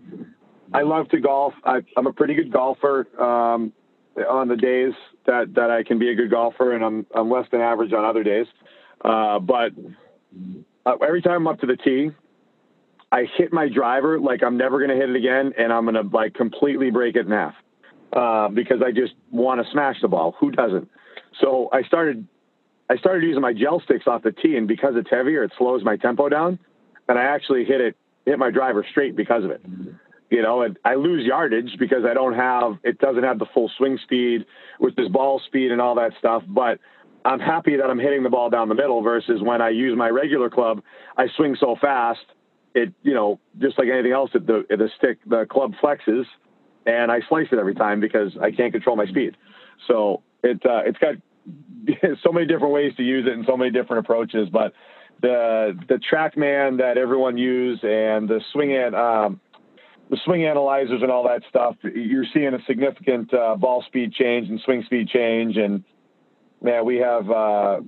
I 0.73 0.81
love 0.81 1.07
to 1.09 1.19
golf. 1.19 1.53
I, 1.63 1.81
am 1.95 2.07
a 2.07 2.11
pretty 2.11 2.33
good 2.33 2.51
golfer 2.51 3.07
um, 3.21 3.71
on 4.27 4.47
the 4.47 4.55
days 4.55 4.93
that 5.27 5.53
that 5.53 5.69
I 5.69 5.83
can 5.83 5.99
be 5.99 6.09
a 6.09 6.15
good 6.15 6.31
golfer, 6.31 6.73
and 6.73 6.83
I'm 6.83 7.05
I'm 7.13 7.29
less 7.29 7.45
than 7.51 7.61
average 7.61 7.93
on 7.93 8.03
other 8.03 8.23
days. 8.23 8.47
Uh, 9.05 9.37
but 9.37 9.73
uh, 10.87 10.95
every 11.05 11.21
time 11.21 11.33
I'm 11.33 11.47
up 11.47 11.59
to 11.59 11.67
the 11.67 11.77
tee, 11.77 12.09
I 13.11 13.25
hit 13.37 13.53
my 13.53 13.69
driver 13.69 14.19
like 14.19 14.41
I'm 14.41 14.57
never 14.57 14.79
going 14.79 14.89
to 14.89 14.95
hit 14.95 15.11
it 15.11 15.15
again, 15.15 15.53
and 15.55 15.71
I'm 15.71 15.85
going 15.85 16.03
to 16.03 16.17
like 16.17 16.33
completely 16.33 16.89
break 16.89 17.15
it 17.15 17.27
in 17.27 17.31
half 17.31 17.53
uh, 18.11 18.47
because 18.47 18.81
I 18.83 18.89
just 18.89 19.13
want 19.31 19.63
to 19.63 19.71
smash 19.71 19.97
the 20.01 20.07
ball. 20.07 20.33
Who 20.39 20.49
doesn't? 20.49 20.89
So 21.39 21.69
I 21.71 21.83
started, 21.83 22.27
I 22.89 22.97
started 22.97 23.23
using 23.23 23.41
my 23.41 23.53
gel 23.53 23.81
sticks 23.83 24.07
off 24.07 24.23
the 24.23 24.31
tee, 24.31 24.55
and 24.57 24.67
because 24.67 24.93
it's 24.95 25.09
heavier, 25.09 25.43
it 25.43 25.51
slows 25.57 25.83
my 25.83 25.97
tempo 25.97 26.29
down, 26.29 26.59
and 27.07 27.17
I 27.17 27.23
actually 27.23 27.65
hit 27.65 27.81
it, 27.81 27.95
hit 28.25 28.37
my 28.37 28.51
driver 28.51 28.85
straight 28.91 29.15
because 29.15 29.43
of 29.43 29.51
it. 29.51 29.61
You 30.29 30.41
know, 30.41 30.63
and 30.63 30.77
I 30.83 30.95
lose 30.95 31.25
yardage 31.25 31.77
because 31.77 32.05
I 32.09 32.13
don't 32.13 32.33
have, 32.33 32.79
it 32.83 32.97
doesn't 32.99 33.23
have 33.23 33.39
the 33.39 33.45
full 33.53 33.69
swing 33.77 33.99
speed 34.03 34.45
with 34.79 34.95
this 34.95 35.07
ball 35.07 35.41
speed 35.45 35.71
and 35.71 35.81
all 35.81 35.95
that 35.95 36.11
stuff, 36.19 36.43
but. 36.47 36.79
I'm 37.25 37.39
happy 37.39 37.77
that 37.77 37.85
I'm 37.85 37.99
hitting 37.99 38.23
the 38.23 38.29
ball 38.29 38.49
down 38.49 38.67
the 38.67 38.75
middle 38.75 39.01
versus 39.01 39.41
when 39.41 39.61
I 39.61 39.69
use 39.69 39.97
my 39.97 40.09
regular 40.09 40.49
club, 40.49 40.83
I 41.15 41.27
swing 41.37 41.55
so 41.57 41.77
fast 41.79 42.19
it 42.73 42.93
you 43.03 43.13
know 43.13 43.39
just 43.59 43.77
like 43.77 43.87
anything 43.91 44.11
else, 44.11 44.31
it, 44.33 44.45
the 44.45 44.65
the 44.69 44.89
stick 44.97 45.19
the 45.25 45.45
club 45.49 45.73
flexes, 45.81 46.25
and 46.85 47.11
I 47.11 47.19
slice 47.29 47.47
it 47.51 47.59
every 47.59 47.75
time 47.75 47.99
because 47.99 48.31
I 48.41 48.51
can't 48.51 48.71
control 48.71 48.95
my 48.95 49.05
speed. 49.05 49.37
So 49.87 50.23
it 50.43 50.61
uh, 50.65 50.81
it's 50.85 50.97
got 50.97 51.15
so 52.23 52.31
many 52.31 52.45
different 52.45 52.73
ways 52.73 52.93
to 52.97 53.03
use 53.03 53.25
it 53.27 53.33
and 53.33 53.45
so 53.45 53.57
many 53.57 53.71
different 53.71 54.05
approaches, 54.05 54.49
but 54.51 54.73
the 55.21 55.77
the 55.87 55.99
TrackMan 56.11 56.77
that 56.77 56.97
everyone 56.97 57.37
use 57.37 57.79
and 57.81 58.27
the 58.27 58.41
swing 58.51 58.73
at 58.73 58.93
um, 58.93 59.39
the 60.09 60.17
swing 60.25 60.45
analyzers 60.45 61.01
and 61.01 61.11
all 61.11 61.23
that 61.23 61.41
stuff, 61.49 61.75
you're 61.83 62.25
seeing 62.33 62.53
a 62.53 62.63
significant 62.67 63.33
uh, 63.33 63.55
ball 63.55 63.83
speed 63.87 64.13
change 64.13 64.49
and 64.49 64.59
swing 64.63 64.83
speed 64.85 65.07
change. 65.07 65.57
And 65.57 65.83
man, 66.61 66.85
we 66.85 66.97
have 66.97 67.29
uh, 67.29 67.79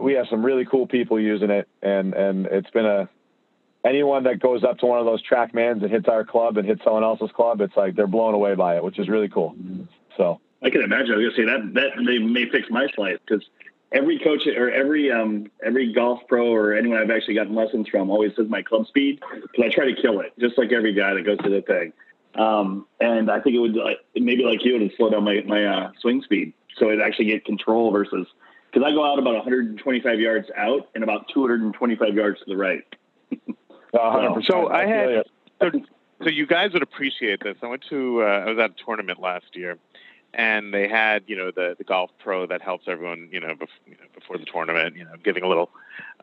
we 0.00 0.14
have 0.14 0.26
some 0.30 0.44
really 0.44 0.64
cool 0.64 0.86
people 0.86 1.20
using 1.20 1.50
it, 1.50 1.68
and 1.82 2.14
and 2.14 2.46
it's 2.46 2.70
been 2.70 2.86
a 2.86 3.08
anyone 3.84 4.24
that 4.24 4.40
goes 4.40 4.64
up 4.64 4.78
to 4.78 4.86
one 4.86 4.98
of 4.98 5.06
those 5.06 5.22
TrackMans 5.28 5.82
and 5.82 5.90
hits 5.90 6.06
our 6.08 6.24
club 6.24 6.56
and 6.56 6.66
hits 6.66 6.82
someone 6.84 7.04
else's 7.04 7.30
club, 7.34 7.60
it's 7.60 7.76
like 7.76 7.94
they're 7.94 8.06
blown 8.06 8.34
away 8.34 8.54
by 8.54 8.76
it, 8.76 8.82
which 8.82 8.98
is 8.98 9.08
really 9.08 9.28
cool. 9.28 9.54
So 10.16 10.40
I 10.62 10.70
can 10.70 10.82
imagine. 10.82 11.12
I 11.12 11.16
was 11.16 11.34
gonna 11.36 11.36
say 11.36 11.52
that 11.52 11.74
that 11.74 12.02
may, 12.02 12.18
may 12.18 12.48
fix 12.50 12.68
my 12.70 12.86
slice 12.94 13.18
because 13.26 13.44
every 13.92 14.18
coach 14.18 14.46
or 14.46 14.70
every 14.70 15.10
um 15.10 15.50
every 15.64 15.92
golf 15.92 16.20
pro 16.28 16.46
or 16.46 16.74
anyone 16.74 16.98
I've 16.98 17.10
actually 17.10 17.34
gotten 17.34 17.54
lessons 17.54 17.88
from 17.88 18.10
always 18.10 18.32
says 18.36 18.46
my 18.48 18.62
club 18.62 18.86
speed 18.86 19.20
because 19.42 19.64
I 19.64 19.68
try 19.68 19.84
to 19.86 20.00
kill 20.00 20.20
it 20.20 20.32
just 20.38 20.58
like 20.58 20.72
every 20.72 20.92
guy 20.92 21.14
that 21.14 21.22
goes 21.22 21.38
to 21.38 21.50
the 21.50 21.62
thing. 21.62 21.92
Um, 22.34 22.86
and 23.00 23.30
I 23.30 23.40
think 23.40 23.56
it 23.56 23.60
would 23.60 23.74
like, 23.74 23.98
maybe 24.14 24.44
like 24.44 24.64
you 24.64 24.78
would 24.78 24.92
slow 24.96 25.10
down 25.10 25.24
my 25.24 25.42
my 25.46 25.64
uh, 25.64 25.92
swing 26.00 26.22
speed 26.22 26.52
so 26.78 26.90
it 26.90 27.00
actually 27.00 27.26
get 27.26 27.44
control 27.44 27.90
versus 27.90 28.26
because 28.70 28.86
I 28.86 28.92
go 28.92 29.10
out 29.10 29.18
about 29.18 29.34
125 29.34 30.20
yards 30.20 30.48
out 30.56 30.88
and 30.94 31.02
about 31.02 31.28
225 31.32 32.14
yards 32.14 32.40
to 32.40 32.44
the 32.46 32.56
right. 32.56 32.82
So 34.46 34.68
I 34.68 34.86
had. 34.86 35.24
So, 35.60 35.70
so 36.22 36.28
you 36.28 36.46
guys 36.46 36.72
would 36.74 36.82
appreciate 36.82 37.42
this. 37.42 37.56
I 37.62 37.66
went 37.66 37.84
to. 37.88 38.22
Uh, 38.22 38.26
I 38.26 38.50
was 38.50 38.58
at 38.58 38.70
a 38.70 38.84
tournament 38.84 39.20
last 39.20 39.46
year, 39.54 39.78
and 40.36 40.72
they 40.72 40.86
had 40.86 41.24
you 41.26 41.36
know 41.36 41.50
the 41.50 41.74
the 41.76 41.84
golf 41.84 42.10
pro 42.18 42.46
that 42.46 42.62
helps 42.62 42.84
everyone 42.86 43.28
you 43.32 43.40
know, 43.40 43.54
bef- 43.54 43.82
you 43.86 43.94
know 43.94 44.06
before 44.14 44.38
the 44.38 44.44
tournament. 44.44 44.96
You 44.96 45.04
know, 45.04 45.14
giving 45.22 45.42
a 45.42 45.48
little. 45.48 45.70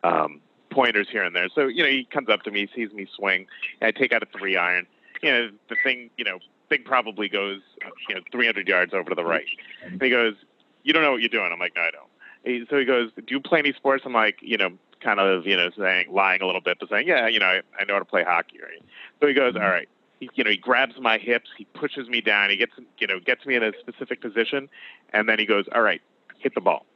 Um, 0.02 0.40
pointers 0.70 1.06
here 1.08 1.22
and 1.22 1.36
there. 1.36 1.48
So, 1.54 1.68
you 1.68 1.84
know, 1.84 1.88
he 1.88 2.04
comes 2.04 2.28
up 2.28 2.42
to 2.42 2.50
me, 2.50 2.68
sees 2.74 2.92
me 2.92 3.06
swing. 3.14 3.46
I 3.80 3.92
take 3.92 4.12
out 4.12 4.24
a 4.24 4.26
three 4.36 4.56
iron. 4.56 4.88
You 5.22 5.30
know, 5.30 5.50
the 5.68 5.76
thing, 5.84 6.10
you 6.16 6.24
know, 6.24 6.40
thing 6.68 6.82
probably 6.84 7.28
goes, 7.28 7.60
you 8.08 8.16
know, 8.16 8.20
300 8.32 8.66
yards 8.66 8.92
over 8.92 9.08
to 9.10 9.14
the 9.14 9.24
right. 9.24 9.46
And 9.84 10.02
he 10.02 10.10
goes, 10.10 10.34
You 10.82 10.92
don't 10.92 11.02
know 11.02 11.12
what 11.12 11.20
you're 11.20 11.28
doing. 11.28 11.50
I'm 11.52 11.60
like, 11.60 11.76
No, 11.76 11.82
I 11.82 11.90
don't. 11.92 12.10
He, 12.44 12.66
so 12.68 12.76
he 12.76 12.84
goes, 12.84 13.12
Do 13.16 13.22
you 13.28 13.40
play 13.40 13.60
any 13.60 13.72
sports? 13.72 14.02
I'm 14.04 14.12
like, 14.12 14.38
You 14.42 14.56
know, 14.56 14.70
kind 15.04 15.20
of, 15.20 15.46
you 15.46 15.56
know, 15.56 15.70
saying, 15.78 16.06
lying 16.10 16.42
a 16.42 16.46
little 16.46 16.60
bit, 16.60 16.78
but 16.80 16.88
saying, 16.88 17.06
yeah, 17.06 17.28
you 17.28 17.38
know, 17.38 17.46
I, 17.46 17.60
I 17.78 17.84
know 17.84 17.94
how 17.94 17.98
to 18.00 18.04
play 18.04 18.24
hockey, 18.24 18.58
right? 18.60 18.82
So 19.20 19.28
he 19.28 19.34
goes, 19.34 19.54
all 19.54 19.60
right. 19.60 19.88
He, 20.20 20.30
you 20.34 20.44
know, 20.44 20.50
he 20.50 20.56
grabs 20.56 20.94
my 21.00 21.18
hips, 21.18 21.50
he 21.56 21.64
pushes 21.74 22.08
me 22.08 22.20
down, 22.20 22.50
he 22.50 22.56
gets, 22.56 22.72
you 22.98 23.06
know, 23.06 23.18
gets 23.20 23.44
me 23.46 23.54
in 23.56 23.62
a 23.62 23.72
specific 23.80 24.20
position, 24.20 24.68
and 25.12 25.28
then 25.28 25.38
he 25.38 25.46
goes, 25.46 25.64
all 25.74 25.82
right, 25.82 26.00
hit 26.38 26.54
the 26.54 26.60
ball. 26.60 26.86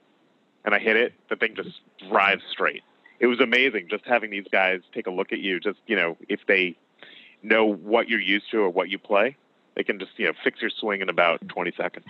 And 0.64 0.74
I 0.74 0.78
hit 0.78 0.96
it. 0.96 1.14
The 1.30 1.36
thing 1.36 1.54
just 1.56 1.80
drives 2.08 2.42
straight. 2.50 2.82
It 3.20 3.26
was 3.26 3.40
amazing 3.40 3.88
just 3.88 4.04
having 4.04 4.30
these 4.30 4.46
guys 4.50 4.80
take 4.92 5.06
a 5.06 5.10
look 5.10 5.32
at 5.32 5.38
you. 5.38 5.58
Just, 5.60 5.78
you 5.86 5.96
know, 5.96 6.16
if 6.28 6.40
they 6.46 6.76
know 7.42 7.64
what 7.64 8.08
you're 8.08 8.20
used 8.20 8.50
to 8.50 8.58
or 8.58 8.70
what 8.70 8.88
you 8.88 8.98
play, 8.98 9.36
they 9.74 9.82
can 9.82 9.98
just, 9.98 10.12
you 10.16 10.26
know, 10.26 10.32
fix 10.44 10.60
your 10.60 10.70
swing 10.70 11.00
in 11.00 11.08
about 11.08 11.46
20 11.48 11.72
seconds. 11.76 12.06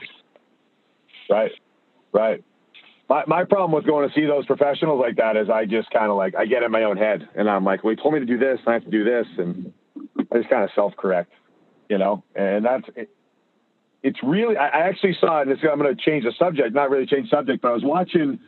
Right. 1.31 1.53
Right. 2.13 2.43
my, 3.09 3.25
my 3.27 3.45
problem 3.45 3.73
with 3.73 3.87
going 3.87 4.09
to 4.09 4.15
see 4.15 4.25
those 4.27 4.47
professionals 4.47 5.01
like 5.01 5.17
that 5.17 5.37
is 5.37 5.49
I 5.51 5.65
just 5.67 5.91
kind 5.91 6.11
of 6.11 6.17
like 6.17 6.35
I 6.35 6.47
get 6.47 6.63
in 6.63 6.71
my 6.71 6.85
own 6.85 6.97
head 6.97 7.29
and 7.35 7.49
I'm 7.49 7.65
like, 7.65 7.85
well, 7.85 7.95
he 7.95 8.03
told 8.03 8.15
me 8.15 8.21
to 8.21 8.27
do 8.27 8.39
this, 8.39 8.59
and 8.61 8.69
I 8.69 8.73
have 8.75 8.85
to 8.85 8.91
do 8.91 9.05
this, 9.05 9.27
and 9.39 9.73
I 10.33 10.39
just 10.39 10.51
kind 10.51 10.65
of 10.65 10.71
self 10.75 10.97
correct, 10.97 11.33
you 11.89 11.99
know. 11.99 12.23
And 12.35 12.65
that's 12.65 12.85
it, 12.97 13.11
it's 14.03 14.19
really 14.23 14.57
I, 14.57 14.69
actually 14.69 15.17
saw 15.21 15.43
it. 15.43 15.49
I'm 15.49 15.79
going 15.79 15.95
to 15.95 16.03
change 16.03 16.25
the 16.25 16.33
subject, 16.39 16.75
not 16.75 16.91
really 16.91 17.07
change 17.07 17.31
subject, 17.31 17.63
but 17.63 17.69
I 17.69 17.73
was 17.73 17.85
watching 17.85 18.39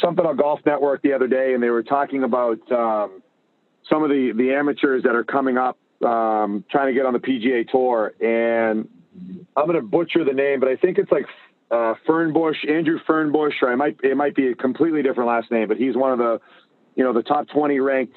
something 0.00 0.24
on 0.24 0.36
Golf 0.36 0.60
Network 0.64 1.02
the 1.02 1.12
other 1.12 1.26
day, 1.26 1.54
and 1.54 1.62
they 1.62 1.70
were 1.70 1.82
talking 1.82 2.22
about 2.22 2.60
um, 2.70 3.22
some 3.88 4.02
of 4.02 4.10
the 4.10 4.32
the 4.36 4.52
amateurs 4.52 5.02
that 5.04 5.14
are 5.14 5.24
coming 5.24 5.58
up, 5.58 5.78
um, 6.04 6.64
trying 6.70 6.88
to 6.88 6.94
get 6.94 7.06
on 7.06 7.12
the 7.12 7.18
PGA 7.18 7.68
Tour, 7.68 8.14
and 8.20 8.88
I'm 9.56 9.66
going 9.66 9.76
to 9.76 9.82
butcher 9.82 10.24
the 10.24 10.32
name, 10.32 10.60
but 10.60 10.68
I 10.68 10.76
think 10.76 10.98
it's 10.98 11.10
like 11.10 11.26
uh, 11.70 11.94
Fernbush, 12.06 12.64
Andrew 12.68 12.98
Fernbush, 13.06 13.54
or 13.62 13.72
I 13.72 13.74
might 13.74 13.98
it 14.02 14.16
might 14.16 14.34
be 14.34 14.48
a 14.48 14.54
completely 14.54 15.02
different 15.02 15.28
last 15.28 15.50
name, 15.50 15.68
but 15.68 15.76
he's 15.76 15.96
one 15.96 16.12
of 16.12 16.18
the 16.18 16.40
you 16.94 17.04
know 17.04 17.12
the 17.12 17.22
top 17.22 17.48
20 17.48 17.80
ranked 17.80 18.16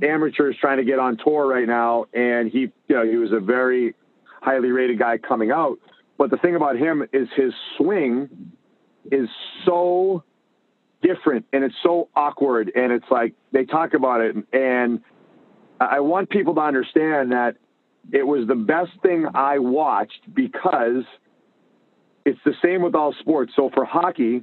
amateurs 0.00 0.56
trying 0.60 0.78
to 0.78 0.84
get 0.84 0.98
on 0.98 1.18
tour 1.22 1.46
right 1.46 1.66
now, 1.66 2.06
and 2.14 2.50
he 2.50 2.60
you 2.88 2.96
know 2.96 3.04
he 3.04 3.16
was 3.16 3.32
a 3.32 3.40
very 3.40 3.94
highly 4.40 4.70
rated 4.70 4.98
guy 4.98 5.18
coming 5.18 5.50
out. 5.50 5.78
But 6.18 6.30
the 6.30 6.36
thing 6.36 6.56
about 6.56 6.76
him 6.76 7.02
is 7.12 7.28
his 7.36 7.52
swing 7.76 8.28
is 9.10 9.28
so 9.64 10.22
different 11.02 11.44
and 11.52 11.64
it's 11.64 11.74
so 11.82 12.08
awkward 12.14 12.70
and 12.76 12.92
it's 12.92 13.10
like 13.10 13.34
they 13.50 13.64
talk 13.64 13.92
about 13.92 14.20
it 14.20 14.36
and 14.52 15.00
I 15.80 15.98
want 16.00 16.30
people 16.30 16.54
to 16.54 16.60
understand 16.60 17.32
that 17.32 17.56
it 18.12 18.26
was 18.26 18.46
the 18.46 18.54
best 18.54 18.92
thing 19.02 19.26
I 19.34 19.58
watched 19.58 20.32
because 20.32 21.04
it's 22.24 22.38
the 22.44 22.54
same 22.62 22.82
with 22.82 22.94
all 22.94 23.12
sports. 23.18 23.52
So 23.56 23.70
for 23.74 23.84
hockey, 23.84 24.42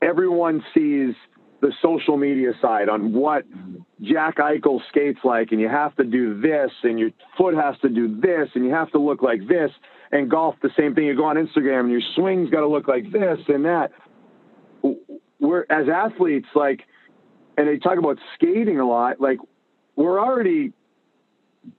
everyone 0.00 0.64
sees 0.74 1.14
the 1.62 1.72
social 1.80 2.16
media 2.16 2.52
side 2.60 2.88
on 2.88 3.12
what 3.12 3.44
Jack 4.02 4.38
Eichel 4.38 4.80
skates 4.88 5.20
like, 5.22 5.52
and 5.52 5.60
you 5.60 5.68
have 5.68 5.94
to 5.96 6.04
do 6.04 6.38
this, 6.40 6.72
and 6.82 6.98
your 6.98 7.10
foot 7.38 7.54
has 7.54 7.76
to 7.82 7.88
do 7.88 8.20
this, 8.20 8.48
and 8.54 8.64
you 8.64 8.72
have 8.72 8.90
to 8.90 8.98
look 8.98 9.22
like 9.22 9.46
this. 9.48 9.70
And 10.10 10.28
golf, 10.28 10.56
the 10.60 10.70
same 10.76 10.94
thing. 10.94 11.04
You 11.04 11.16
go 11.16 11.24
on 11.24 11.36
Instagram, 11.36 11.80
and 11.82 11.90
your 11.90 12.02
swing's 12.16 12.50
got 12.50 12.60
to 12.60 12.68
look 12.68 12.88
like 12.88 13.10
this 13.12 13.38
and 13.48 13.64
that. 13.64 13.92
We're 15.40 15.64
as 15.70 15.86
athletes, 15.88 16.48
like, 16.54 16.82
and 17.56 17.68
they 17.68 17.78
talk 17.78 17.96
about 17.96 18.18
skating 18.34 18.80
a 18.80 18.86
lot. 18.86 19.20
Like, 19.20 19.38
we're 19.94 20.20
already 20.20 20.72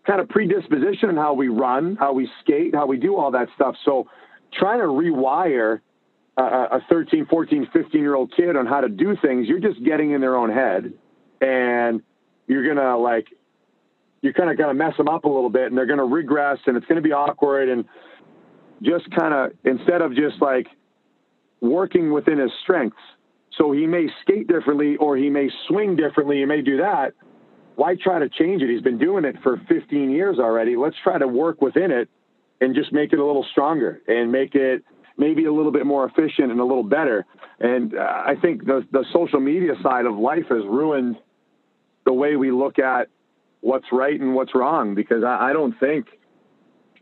kind 0.08 0.22
of 0.22 0.30
predisposition 0.30 1.10
in 1.10 1.18
how 1.18 1.34
we 1.34 1.50
run, 1.50 1.98
how 1.98 2.14
we 2.14 2.30
skate, 2.42 2.74
how 2.74 2.88
we 2.88 2.96
do 2.98 3.18
all 3.18 3.32
that 3.32 3.50
stuff. 3.56 3.76
So 3.84 4.08
trying 4.54 4.80
to 4.80 4.86
rewire 4.86 5.82
a 6.38 6.80
13, 6.90 7.28
14, 7.28 7.68
15 7.72 8.02
year 8.02 8.16
old 8.16 8.34
kid 8.36 8.56
on 8.56 8.66
how 8.66 8.82
to 8.82 8.90
do 8.90 9.16
things, 9.22 9.48
you're 9.48 9.60
just 9.60 9.84
getting 9.84 10.12
in 10.12 10.22
their 10.22 10.36
own 10.36 10.52
head 10.52 10.94
and 11.42 12.02
you're 12.48 12.64
going 12.64 12.78
to 12.78 12.98
like, 12.98 13.28
you're 14.22 14.34
kind 14.34 14.50
of 14.50 14.58
going 14.58 14.70
to 14.70 14.74
mess 14.74 14.96
them 14.98 15.08
up 15.08 15.26
a 15.26 15.30
little 15.30 15.50
bit 15.50 15.68
and 15.68 15.78
they're 15.78 15.86
going 15.86 16.00
to 16.00 16.06
regress 16.06 16.58
and 16.66 16.78
it's 16.78 16.86
going 16.88 16.96
to 16.96 17.08
be 17.08 17.12
awkward. 17.12 17.70
And 17.70 17.86
just 18.82 19.10
kind 19.12 19.34
of, 19.34 19.52
instead 19.64 20.02
of 20.02 20.16
just 20.16 20.42
like 20.42 20.68
working 21.62 22.12
within 22.12 22.40
his 22.40 22.52
strengths, 22.64 22.98
so 23.58 23.72
he 23.72 23.86
may 23.86 24.08
skate 24.22 24.48
differently 24.48 24.96
or 24.98 25.16
he 25.16 25.30
may 25.30 25.50
swing 25.68 25.96
differently, 25.96 26.38
he 26.38 26.46
may 26.46 26.62
do 26.62 26.78
that. 26.78 27.14
Why 27.76 27.96
try 27.96 28.20
to 28.20 28.30
change 28.30 28.62
it? 28.62 28.70
He's 28.70 28.82
been 28.82 28.98
doing 28.98 29.26
it 29.26 29.36
for 29.44 29.62
15 29.68 30.10
years 30.10 30.40
already. 30.40 30.76
Let's 30.76 30.96
try 31.04 31.18
to 31.18 31.28
work 31.28 31.62
within 31.62 31.92
it 31.92 32.10
and 32.62 32.74
just 32.74 32.92
make 32.92 33.14
it 33.14 33.20
a 33.20 33.26
little 33.26 33.46
stronger 33.52 34.02
and 34.08 34.32
make 34.32 34.56
it 34.56 34.84
maybe 35.18 35.46
a 35.46 35.54
little 35.54 35.72
bit 35.72 35.86
more 35.86 36.06
efficient 36.06 36.52
and 36.52 36.60
a 36.60 36.66
little 36.66 36.84
better. 36.84 37.26
And 37.60 37.96
uh, 37.96 38.02
I 38.02 38.36
think 38.42 38.66
the 38.66 38.86
the 38.92 39.06
social 39.14 39.40
media 39.40 39.74
side 39.82 40.06
of 40.06 40.16
life 40.16 40.46
has 40.50 40.64
ruined 40.66 41.18
the 42.06 42.14
way 42.14 42.36
we 42.36 42.52
look 42.52 42.80
at 42.80 43.08
what's 43.62 43.86
right 43.92 44.20
and 44.20 44.36
what's 44.36 44.54
wrong 44.54 44.94
because 44.94 45.24
I, 45.24 45.50
I 45.50 45.54
don't 45.54 45.78
think 45.80 46.08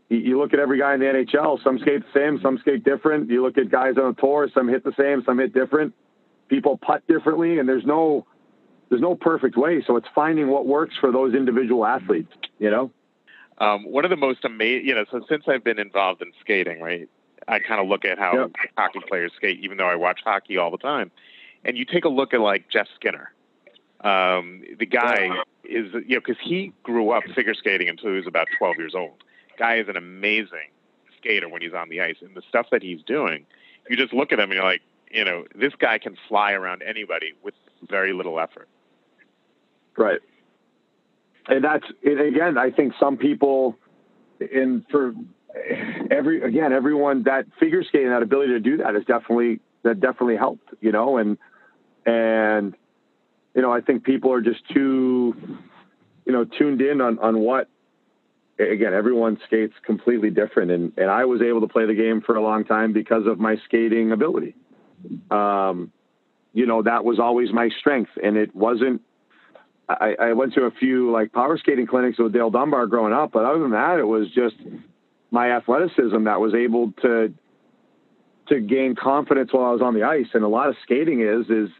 you 0.08 0.38
look 0.38 0.52
at 0.52 0.60
every 0.60 0.78
guy 0.78 0.94
in 0.94 1.00
the 1.00 1.06
NHL, 1.06 1.62
some 1.64 1.78
skate 1.78 2.02
the 2.02 2.18
same, 2.18 2.38
some 2.42 2.58
skate 2.58 2.84
different. 2.84 3.30
You 3.30 3.42
look 3.42 3.56
at 3.56 3.70
guys 3.70 3.94
on 3.96 4.14
the 4.14 4.20
tour, 4.20 4.48
some 4.52 4.68
hit 4.68 4.84
the 4.84 4.92
same, 4.98 5.22
some 5.24 5.38
hit 5.38 5.54
different. 5.54 5.94
People 6.48 6.76
putt 6.76 7.02
differently, 7.08 7.58
and 7.58 7.68
there's 7.68 7.86
no 7.86 8.26
there's 8.90 9.00
no 9.00 9.14
perfect 9.14 9.56
way. 9.56 9.82
So 9.86 9.96
it's 9.96 10.06
finding 10.14 10.48
what 10.48 10.66
works 10.66 10.94
for 11.00 11.10
those 11.10 11.34
individual 11.34 11.86
athletes, 11.86 12.30
you 12.58 12.70
know? 12.70 12.90
Um, 13.56 13.90
one 13.90 14.04
of 14.04 14.10
the 14.10 14.18
most 14.18 14.44
amazing, 14.44 14.86
you 14.86 14.94
know, 14.94 15.06
so 15.10 15.24
since 15.30 15.44
I've 15.48 15.64
been 15.64 15.78
involved 15.78 16.20
in 16.20 16.30
skating, 16.42 16.78
right, 16.82 17.08
I 17.48 17.58
kind 17.58 17.80
of 17.80 17.88
look 17.88 18.04
at 18.04 18.18
how 18.18 18.32
yep. 18.34 18.52
hockey 18.76 19.00
players 19.08 19.32
skate, 19.36 19.60
even 19.60 19.76
though 19.76 19.86
I 19.86 19.96
watch 19.96 20.20
hockey 20.24 20.56
all 20.56 20.70
the 20.70 20.78
time. 20.78 21.10
And 21.64 21.76
you 21.76 21.84
take 21.84 22.04
a 22.04 22.08
look 22.08 22.34
at 22.34 22.40
like 22.40 22.68
Jeff 22.68 22.88
Skinner. 22.94 23.32
Um, 24.00 24.62
the 24.78 24.86
guy 24.86 25.28
is, 25.64 25.92
you 25.92 26.16
know, 26.16 26.20
because 26.26 26.36
he 26.42 26.72
grew 26.82 27.10
up 27.10 27.22
figure 27.34 27.54
skating 27.54 27.88
until 27.88 28.10
he 28.10 28.16
was 28.16 28.26
about 28.26 28.48
12 28.58 28.76
years 28.78 28.94
old. 28.94 29.22
Guy 29.58 29.76
is 29.76 29.88
an 29.88 29.96
amazing 29.96 30.70
skater 31.18 31.48
when 31.48 31.62
he's 31.62 31.74
on 31.74 31.88
the 31.88 32.00
ice. 32.00 32.16
And 32.20 32.34
the 32.34 32.42
stuff 32.48 32.66
that 32.72 32.82
he's 32.82 33.02
doing, 33.02 33.46
you 33.88 33.96
just 33.96 34.12
look 34.12 34.32
at 34.32 34.38
him 34.38 34.50
and 34.50 34.54
you're 34.54 34.64
like, 34.64 34.82
you 35.10 35.24
know, 35.24 35.44
this 35.54 35.74
guy 35.78 35.98
can 35.98 36.16
fly 36.28 36.52
around 36.52 36.82
anybody 36.82 37.34
with 37.42 37.54
very 37.88 38.12
little 38.12 38.40
effort. 38.40 38.68
Right 39.96 40.20
and 41.48 41.64
that's 41.64 41.84
and 42.04 42.20
again, 42.20 42.58
I 42.58 42.70
think 42.70 42.94
some 42.98 43.16
people, 43.16 43.76
and 44.40 44.84
for 44.90 45.14
every 46.10 46.42
again, 46.42 46.72
everyone 46.72 47.24
that 47.24 47.46
figure 47.58 47.82
skating, 47.84 48.10
that 48.10 48.22
ability 48.22 48.52
to 48.52 48.60
do 48.60 48.78
that 48.78 48.94
is 48.96 49.04
definitely 49.04 49.60
that 49.82 50.00
definitely 50.00 50.36
helped, 50.36 50.68
you 50.80 50.92
know, 50.92 51.18
and 51.18 51.38
and 52.06 52.74
you 53.54 53.62
know, 53.62 53.72
I 53.72 53.80
think 53.80 54.04
people 54.04 54.32
are 54.32 54.40
just 54.40 54.60
too, 54.72 55.34
you 56.24 56.32
know, 56.32 56.44
tuned 56.44 56.80
in 56.80 57.00
on 57.00 57.18
on 57.18 57.40
what. 57.40 57.68
Again, 58.58 58.92
everyone 58.92 59.40
skates 59.46 59.72
completely 59.84 60.30
different, 60.30 60.70
and 60.70 60.92
and 60.96 61.10
I 61.10 61.24
was 61.24 61.40
able 61.40 61.62
to 61.62 61.68
play 61.68 61.86
the 61.86 61.94
game 61.94 62.20
for 62.20 62.36
a 62.36 62.42
long 62.42 62.64
time 62.64 62.92
because 62.92 63.26
of 63.26 63.40
my 63.40 63.56
skating 63.64 64.12
ability. 64.12 64.54
Um, 65.30 65.90
you 66.52 66.66
know, 66.66 66.82
that 66.82 67.02
was 67.04 67.18
always 67.18 67.50
my 67.50 67.70
strength, 67.80 68.10
and 68.22 68.36
it 68.36 68.54
wasn't 68.54 69.00
I, 69.88 70.14
I 70.20 70.32
went 70.32 70.54
to 70.54 70.62
a 70.62 70.70
few 70.70 71.10
like 71.10 71.32
power 71.32 71.58
skating 71.58 71.86
clinics 71.86 72.18
with 72.18 72.32
Dale 72.32 72.50
Dunbar 72.50 72.86
growing 72.86 73.12
up, 73.12 73.32
but 73.32 73.44
other 73.44 73.60
than 73.60 73.72
that, 73.72 73.98
it 73.98 74.06
was 74.06 74.28
just 74.28 74.56
my 75.32 75.50
athleticism 75.56 76.24
that 76.24 76.38
was 76.38 76.54
able 76.54 76.92
to 77.02 77.34
to 78.48 78.60
gain 78.60 78.94
confidence 78.94 79.52
while 79.52 79.64
I 79.64 79.72
was 79.72 79.80
on 79.80 79.94
the 79.94 80.02
ice. 80.02 80.26
And 80.34 80.44
a 80.44 80.48
lot 80.48 80.68
of 80.68 80.76
skating 80.84 81.22
is 81.22 81.46
is 81.48 81.70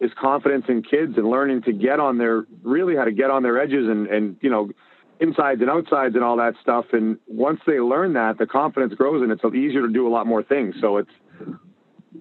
is 0.00 0.12
confidence 0.20 0.66
in 0.68 0.82
kids 0.82 1.14
and 1.16 1.26
learning 1.26 1.62
to 1.62 1.72
get 1.72 1.98
on 1.98 2.18
their 2.18 2.44
really 2.62 2.94
how 2.94 3.04
to 3.04 3.12
get 3.12 3.30
on 3.30 3.42
their 3.42 3.60
edges 3.60 3.88
and 3.88 4.06
and 4.06 4.36
you 4.40 4.50
know 4.50 4.70
insides 5.18 5.62
and 5.62 5.70
outsides 5.70 6.14
and 6.14 6.22
all 6.22 6.36
that 6.36 6.54
stuff. 6.60 6.84
And 6.92 7.18
once 7.26 7.60
they 7.66 7.80
learn 7.80 8.12
that, 8.12 8.36
the 8.36 8.46
confidence 8.46 8.92
grows 8.94 9.22
and 9.22 9.32
it's 9.32 9.42
easier 9.44 9.82
to 9.82 9.92
do 9.92 10.06
a 10.06 10.10
lot 10.10 10.26
more 10.26 10.42
things. 10.42 10.74
So 10.80 10.98
it's 10.98 11.10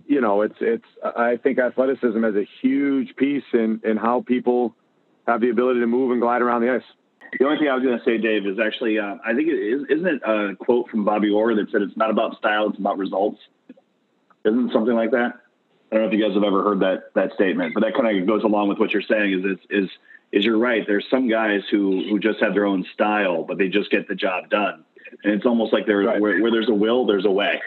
you 0.07 0.21
know 0.21 0.41
it's 0.41 0.57
it's 0.61 0.87
I 1.03 1.37
think 1.43 1.59
athleticism 1.59 2.23
has 2.23 2.35
a 2.35 2.47
huge 2.61 3.15
piece 3.17 3.43
in 3.53 3.81
in 3.83 3.97
how 3.97 4.23
people 4.25 4.75
have 5.27 5.41
the 5.41 5.49
ability 5.49 5.81
to 5.81 5.87
move 5.87 6.11
and 6.11 6.21
glide 6.21 6.41
around 6.41 6.61
the 6.61 6.73
ice. 6.73 6.83
The 7.39 7.45
only 7.45 7.57
thing 7.57 7.67
I 7.67 7.75
was 7.75 7.83
going 7.83 7.97
to 7.97 8.03
say, 8.03 8.17
Dave, 8.17 8.45
is 8.45 8.59
actually 8.59 8.99
uh, 8.99 9.15
I 9.25 9.33
think 9.33 9.47
it 9.47 9.55
is 9.55 9.83
isn't 9.89 10.07
it 10.07 10.21
a 10.23 10.55
quote 10.55 10.89
from 10.89 11.03
Bobby 11.03 11.29
Orr 11.29 11.55
that 11.55 11.71
said 11.71 11.81
it's 11.81 11.97
not 11.97 12.09
about 12.09 12.37
style, 12.37 12.69
it's 12.69 12.79
about 12.79 12.97
results. 12.97 13.39
Isn't 14.45 14.71
something 14.71 14.95
like 14.95 15.11
that? 15.11 15.39
I 15.91 15.95
don't 15.95 16.01
know 16.03 16.07
if 16.07 16.13
you 16.13 16.25
guys 16.25 16.33
have 16.33 16.43
ever 16.43 16.63
heard 16.63 16.79
that 16.81 17.13
that 17.15 17.33
statement, 17.33 17.73
but 17.73 17.81
that 17.81 17.93
kind 17.95 18.17
of 18.17 18.27
goes 18.27 18.43
along 18.43 18.69
with 18.69 18.79
what 18.79 18.91
you're 18.91 19.01
saying. 19.01 19.33
Is 19.33 19.59
is 19.69 19.89
is 20.31 20.45
you're 20.45 20.57
right? 20.57 20.83
There's 20.85 21.05
some 21.09 21.27
guys 21.27 21.61
who 21.69 22.07
who 22.09 22.19
just 22.19 22.39
have 22.41 22.53
their 22.53 22.65
own 22.65 22.85
style, 22.93 23.43
but 23.43 23.57
they 23.57 23.69
just 23.69 23.89
get 23.89 24.07
the 24.07 24.15
job 24.15 24.49
done, 24.49 24.83
and 25.23 25.33
it's 25.33 25.45
almost 25.45 25.71
like 25.71 25.85
there's 25.85 26.07
right. 26.07 26.19
where, 26.19 26.41
where, 26.41 26.51
there's 26.51 26.69
a 26.69 26.73
will, 26.73 27.05
there's 27.05 27.25
a 27.25 27.31
way. 27.31 27.61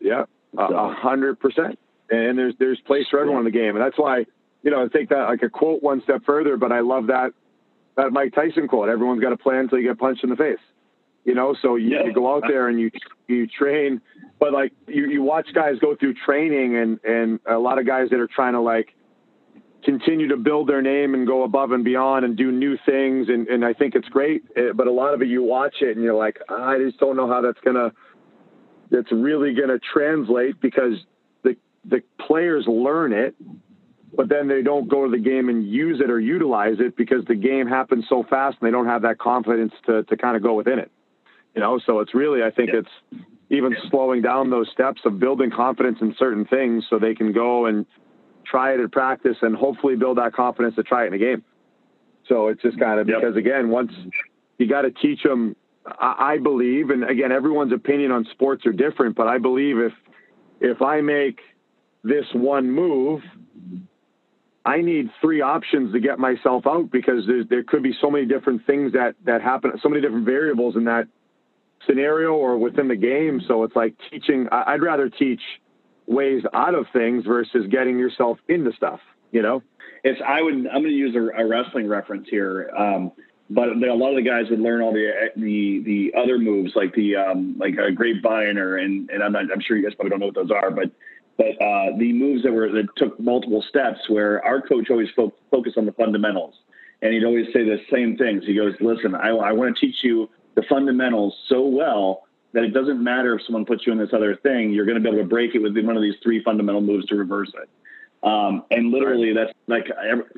Yeah, 0.00 0.24
a 0.56 0.92
hundred 0.92 1.40
percent. 1.40 1.78
And 2.10 2.38
there's 2.38 2.54
there's 2.58 2.78
place 2.80 3.06
for 3.10 3.18
everyone 3.18 3.40
in 3.40 3.44
the 3.46 3.58
game, 3.58 3.74
and 3.74 3.84
that's 3.84 3.98
why 3.98 4.26
you 4.62 4.70
know, 4.70 4.84
I 4.84 4.88
take 4.88 5.08
that 5.10 5.28
like 5.28 5.42
a 5.42 5.48
quote 5.48 5.82
one 5.82 6.02
step 6.02 6.24
further, 6.24 6.56
but 6.56 6.72
I 6.72 6.80
love 6.80 7.08
that 7.08 7.32
that 7.96 8.12
Mike 8.12 8.34
Tyson 8.34 8.68
quote. 8.68 8.88
Everyone's 8.88 9.20
got 9.20 9.32
a 9.32 9.36
plan 9.36 9.60
until 9.60 9.78
you 9.78 9.88
get 9.88 9.98
punched 9.98 10.24
in 10.24 10.30
the 10.30 10.36
face. 10.36 10.58
You 11.24 11.34
know, 11.34 11.54
so 11.62 11.76
you, 11.76 11.90
yeah. 11.96 12.04
you 12.04 12.12
go 12.12 12.34
out 12.34 12.42
there 12.48 12.68
and 12.68 12.80
you 12.80 12.90
you 13.28 13.46
train, 13.46 14.00
but 14.40 14.52
like 14.52 14.72
you, 14.88 15.08
you 15.08 15.22
watch 15.22 15.46
guys 15.54 15.74
go 15.80 15.94
through 15.94 16.14
training 16.26 16.76
and 16.76 16.98
and 17.04 17.38
a 17.46 17.58
lot 17.58 17.78
of 17.78 17.86
guys 17.86 18.08
that 18.10 18.18
are 18.18 18.28
trying 18.28 18.54
to 18.54 18.60
like 18.60 18.94
continue 19.84 20.28
to 20.28 20.36
build 20.36 20.68
their 20.68 20.82
name 20.82 21.14
and 21.14 21.26
go 21.26 21.42
above 21.44 21.72
and 21.72 21.84
beyond 21.84 22.24
and 22.24 22.36
do 22.36 22.52
new 22.52 22.76
things 22.86 23.28
and, 23.28 23.48
and 23.48 23.64
I 23.64 23.72
think 23.72 23.94
it's 23.94 24.08
great 24.08 24.44
eh, 24.56 24.72
but 24.74 24.86
a 24.86 24.92
lot 24.92 25.12
of 25.12 25.22
it 25.22 25.28
you 25.28 25.42
watch 25.42 25.76
it 25.80 25.96
and 25.96 26.04
you're 26.04 26.14
like 26.14 26.38
I 26.48 26.78
just 26.78 26.98
don't 26.98 27.16
know 27.16 27.26
how 27.26 27.40
that's 27.40 27.58
gonna 27.64 27.92
that's 28.90 29.10
really 29.10 29.54
gonna 29.54 29.80
translate 29.92 30.60
because 30.60 30.94
the 31.42 31.56
the 31.84 32.00
players 32.24 32.64
learn 32.68 33.12
it 33.12 33.34
but 34.14 34.28
then 34.28 34.48
they 34.48 34.62
don't 34.62 34.88
go 34.88 35.04
to 35.04 35.10
the 35.10 35.22
game 35.22 35.48
and 35.48 35.66
use 35.66 36.00
it 36.00 36.10
or 36.10 36.20
utilize 36.20 36.76
it 36.78 36.96
because 36.96 37.24
the 37.26 37.34
game 37.34 37.66
happens 37.66 38.04
so 38.08 38.24
fast 38.28 38.58
and 38.60 38.66
they 38.66 38.72
don't 38.72 38.86
have 38.86 39.02
that 39.02 39.18
confidence 39.18 39.72
to, 39.86 40.02
to 40.04 40.16
kind 40.16 40.36
of 40.36 40.42
go 40.42 40.54
within 40.54 40.78
it. 40.78 40.90
You 41.54 41.60
know, 41.60 41.78
so 41.84 42.00
it's 42.00 42.14
really, 42.14 42.42
I 42.42 42.50
think 42.50 42.70
yeah. 42.72 42.80
it's, 42.80 43.22
even 43.52 43.76
slowing 43.90 44.22
down 44.22 44.48
those 44.48 44.66
steps 44.72 45.02
of 45.04 45.20
building 45.20 45.50
confidence 45.50 45.98
in 46.00 46.14
certain 46.18 46.46
things 46.46 46.84
so 46.88 46.98
they 46.98 47.14
can 47.14 47.32
go 47.32 47.66
and 47.66 47.84
try 48.44 48.72
it 48.72 48.80
at 48.80 48.90
practice 48.90 49.36
and 49.42 49.54
hopefully 49.54 49.94
build 49.94 50.16
that 50.16 50.32
confidence 50.32 50.74
to 50.74 50.82
try 50.82 51.04
it 51.04 51.08
in 51.08 51.14
a 51.14 51.18
game. 51.18 51.44
So 52.28 52.48
it's 52.48 52.62
just 52.62 52.80
kind 52.80 52.98
of 52.98 53.08
yep. 53.08 53.20
because 53.20 53.36
again, 53.36 53.68
once 53.68 53.92
you 54.58 54.66
got 54.66 54.82
to 54.82 54.90
teach 54.90 55.22
them, 55.22 55.54
I, 55.86 56.32
I 56.34 56.38
believe, 56.38 56.88
and 56.88 57.04
again, 57.04 57.30
everyone's 57.30 57.74
opinion 57.74 58.10
on 58.10 58.26
sports 58.32 58.64
are 58.64 58.72
different, 58.72 59.16
but 59.16 59.28
I 59.28 59.36
believe 59.36 59.76
if 59.78 59.92
if 60.60 60.80
I 60.80 61.02
make 61.02 61.40
this 62.02 62.24
one 62.32 62.70
move, 62.70 63.20
I 64.64 64.80
need 64.80 65.10
three 65.20 65.40
options 65.40 65.92
to 65.92 66.00
get 66.00 66.18
myself 66.18 66.66
out 66.66 66.90
because 66.90 67.28
there 67.48 67.64
could 67.64 67.82
be 67.82 67.94
so 68.00 68.10
many 68.10 68.26
different 68.26 68.64
things 68.66 68.92
that 68.92 69.14
that 69.24 69.42
happen, 69.42 69.72
so 69.82 69.88
many 69.88 70.00
different 70.00 70.24
variables 70.24 70.76
in 70.76 70.84
that 70.84 71.08
scenario 71.86 72.32
or 72.34 72.56
within 72.56 72.88
the 72.88 72.96
game. 72.96 73.40
So 73.46 73.64
it's 73.64 73.74
like 73.74 73.94
teaching. 74.10 74.48
I'd 74.52 74.82
rather 74.82 75.08
teach 75.08 75.40
ways 76.06 76.42
out 76.54 76.74
of 76.74 76.86
things 76.92 77.24
versus 77.24 77.66
getting 77.70 77.98
yourself 77.98 78.38
into 78.48 78.72
stuff. 78.72 79.00
You 79.32 79.42
know, 79.42 79.62
it's 80.04 80.20
I 80.26 80.42
would 80.42 80.54
I'm 80.54 80.82
going 80.82 80.84
to 80.84 80.90
use 80.90 81.16
a, 81.16 81.42
a, 81.42 81.46
wrestling 81.46 81.88
reference 81.88 82.28
here. 82.28 82.70
Um, 82.76 83.12
but 83.50 83.68
a 83.68 83.94
lot 83.94 84.10
of 84.10 84.16
the 84.16 84.28
guys 84.28 84.44
would 84.50 84.60
learn 84.60 84.80
all 84.80 84.92
the 84.92 85.30
the 85.36 85.82
the 85.84 86.12
other 86.18 86.38
moves 86.38 86.72
like 86.74 86.94
the 86.94 87.16
um, 87.16 87.56
like 87.58 87.74
a 87.78 87.90
grapevine 87.90 88.58
or 88.58 88.76
and 88.76 89.10
and 89.10 89.22
I'm 89.22 89.32
not 89.32 89.44
I'm 89.52 89.60
sure 89.60 89.76
you 89.76 89.82
guys 89.82 89.94
probably 89.94 90.10
don't 90.10 90.20
know 90.20 90.26
what 90.26 90.34
those 90.34 90.50
are, 90.50 90.70
but 90.70 90.90
but 91.42 91.64
uh, 91.64 91.96
the 91.98 92.12
moves 92.12 92.42
that 92.42 92.52
were 92.52 92.70
that 92.70 92.88
took 92.96 93.18
multiple 93.18 93.64
steps 93.68 94.08
where 94.08 94.44
our 94.44 94.60
coach 94.60 94.90
always 94.90 95.08
fo- 95.16 95.32
focused 95.50 95.78
on 95.78 95.86
the 95.86 95.92
fundamentals 95.92 96.54
and 97.00 97.12
he'd 97.12 97.24
always 97.24 97.46
say 97.52 97.64
the 97.64 97.80
same 97.90 98.16
things. 98.16 98.44
He 98.46 98.54
goes, 98.54 98.74
"Listen, 98.80 99.14
I, 99.14 99.30
I 99.30 99.52
want 99.52 99.76
to 99.76 99.86
teach 99.86 100.04
you 100.04 100.30
the 100.54 100.62
fundamentals 100.62 101.36
so 101.48 101.66
well 101.66 102.24
that 102.52 102.64
it 102.64 102.74
doesn't 102.74 103.02
matter 103.02 103.34
if 103.34 103.44
someone 103.44 103.64
puts 103.64 103.86
you 103.86 103.92
in 103.92 103.98
this 103.98 104.12
other 104.12 104.36
thing, 104.36 104.72
you're 104.72 104.84
going 104.84 104.96
to 104.96 105.00
be 105.00 105.08
able 105.08 105.22
to 105.22 105.28
break 105.28 105.54
it 105.54 105.58
with 105.58 105.76
one 105.78 105.96
of 105.96 106.02
these 106.02 106.16
three 106.22 106.42
fundamental 106.42 106.82
moves 106.82 107.06
to 107.06 107.16
reverse 107.16 107.50
it. 107.54 107.68
Um, 108.22 108.64
and 108.70 108.90
literally, 108.90 109.32
that's 109.32 109.52
like 109.66 109.86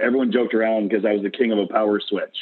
everyone 0.01 0.31
joked 0.31 0.55
around 0.55 0.89
because 0.89 1.05
I 1.05 1.13
was 1.13 1.23
the 1.23 1.31
king 1.31 1.53
of 1.53 1.59
a 1.59 1.67
power 1.67 2.01
switch. 2.01 2.37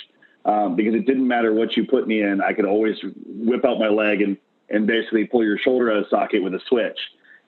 Um, 0.44 0.76
because 0.76 0.94
it 0.94 1.06
didn't 1.06 1.26
matter 1.26 1.54
what 1.54 1.76
you 1.76 1.86
put 1.86 2.06
me 2.06 2.20
in, 2.20 2.40
I 2.40 2.52
could 2.52 2.64
always 2.64 2.96
whip 3.26 3.64
out 3.64 3.78
my 3.78 3.88
leg 3.88 4.22
and 4.22 4.36
and 4.68 4.86
basically 4.86 5.26
pull 5.26 5.44
your 5.44 5.58
shoulder 5.58 5.90
out 5.90 5.98
of 5.98 6.06
socket 6.08 6.42
with 6.42 6.54
a 6.54 6.60
switch. 6.68 6.98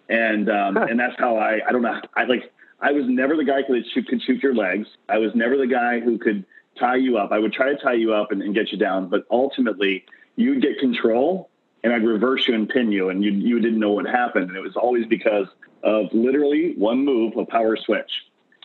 And 0.09 0.51
um, 0.51 0.77
and 0.77 0.99
that's 0.99 1.19
how 1.19 1.37
I 1.37 1.61
I 1.67 1.73
don't 1.73 1.83
know 1.83 2.01
I 2.15 2.25
like 2.25 2.53
I 2.81 2.93
was 2.93 3.05
never 3.07 3.37
the 3.37 3.45
guy 3.45 3.63
who 3.63 3.75
could 3.75 3.91
shoot, 3.91 4.09
could 4.09 4.23
shoot 4.23 4.43
your 4.43 4.55
legs. 4.55 4.89
I 5.09 5.19
was 5.19 5.35
never 5.35 5.57
the 5.57 5.67
guy 5.67 6.01
who 6.01 6.19
could 6.19 6.45
tie 6.79 6.97
you 6.97 7.17
up. 7.17 7.33
I 7.33 7.39
would 7.39 7.53
try 7.53 7.71
to 7.71 7.77
tie 7.77 7.95
you 7.95 8.13
up 8.13 8.33
and, 8.33 8.43
and 8.43 8.55
get 8.55 8.73
you 8.73 8.79
down, 8.79 9.09
but 9.09 9.25
ultimately 9.31 10.05
you'd 10.37 10.61
get 10.61 10.79
control 10.79 11.49
and 11.83 11.93
I'd 11.93 12.05
reverse 12.05 12.49
you 12.49 12.55
and 12.55 12.69
pin 12.69 12.91
you, 12.91 13.11
and 13.11 13.23
you 13.23 13.31
you 13.31 13.61
didn't 13.61 13.79
know 13.79 13.93
what 13.93 14.07
happened. 14.07 14.49
And 14.49 14.57
it 14.57 14.61
was 14.61 14.75
always 14.75 15.07
because 15.07 15.47
of 15.83 16.07
literally 16.13 16.75
one 16.77 17.05
move, 17.05 17.37
a 17.37 17.45
power 17.45 17.77
switch, 17.77 18.11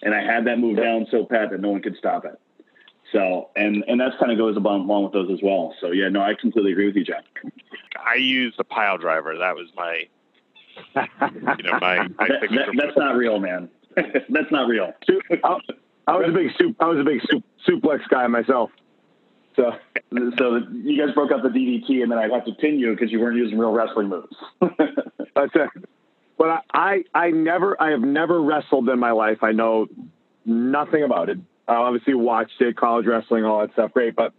and 0.01 0.15
I 0.15 0.21
had 0.23 0.45
that 0.45 0.57
move 0.57 0.77
down 0.77 1.05
so 1.11 1.25
pat 1.25 1.51
that 1.51 1.59
no 1.59 1.69
one 1.69 1.81
could 1.81 1.97
stop 1.97 2.25
it. 2.25 2.39
So, 3.11 3.49
and 3.55 3.83
and 3.87 3.99
that's 3.99 4.15
kind 4.17 4.31
of 4.31 4.37
goes 4.37 4.55
along, 4.55 4.81
along 4.81 5.03
with 5.03 5.13
those 5.13 5.29
as 5.31 5.39
well. 5.43 5.75
So 5.81 5.91
yeah, 5.91 6.09
no, 6.09 6.21
I 6.21 6.33
completely 6.33 6.71
agree 6.71 6.87
with 6.87 6.95
you, 6.95 7.03
Jack. 7.03 7.25
I 7.97 8.15
used 8.15 8.59
a 8.59 8.63
pile 8.63 8.97
driver. 8.97 9.37
That 9.37 9.55
was 9.55 9.67
my, 9.75 10.07
you 10.95 11.63
know, 11.63 11.79
my. 11.79 12.07
my 12.07 12.27
that, 12.27 12.41
that, 12.41 12.73
that's 12.77 12.97
not 12.97 13.15
real, 13.15 13.39
man. 13.39 13.69
that's 13.95 14.51
not 14.51 14.67
real. 14.67 14.93
I 16.07 16.17
was 16.17 16.29
a 16.29 16.33
big 16.33 16.47
soup. 16.57 16.75
I 16.79 16.87
was 16.87 16.99
a 16.99 17.03
big 17.03 17.21
soup, 17.29 17.43
suplex 17.67 18.07
guy 18.09 18.25
myself. 18.27 18.71
So, 19.55 19.71
so 20.37 20.61
you 20.71 21.05
guys 21.05 21.13
broke 21.13 21.31
up 21.31 21.43
the 21.43 21.49
DDT, 21.49 22.01
and 22.01 22.11
then 22.11 22.17
I'd 22.17 22.31
have 22.31 22.45
to 22.45 22.53
pin 22.53 22.79
you 22.79 22.91
because 22.91 23.11
you 23.11 23.19
weren't 23.19 23.37
using 23.37 23.57
real 23.57 23.71
wrestling 23.71 24.07
moves. 24.07 24.35
That's 25.35 25.51
it. 25.53 25.69
But 26.37 26.63
I, 26.73 27.03
I, 27.13 27.31
never, 27.31 27.81
I 27.81 27.91
have 27.91 27.99
never 27.99 28.41
wrestled 28.41 28.87
in 28.87 28.97
my 28.99 29.11
life. 29.11 29.39
I 29.41 29.51
know 29.51 29.87
nothing 30.45 31.03
about 31.03 31.29
it. 31.29 31.37
I 31.67 31.75
obviously 31.75 32.13
watched 32.13 32.61
it, 32.61 32.77
college 32.77 33.05
wrestling, 33.05 33.43
all 33.43 33.59
that 33.59 33.73
stuff, 33.73 33.91
great. 33.91 34.15
But 34.15 34.33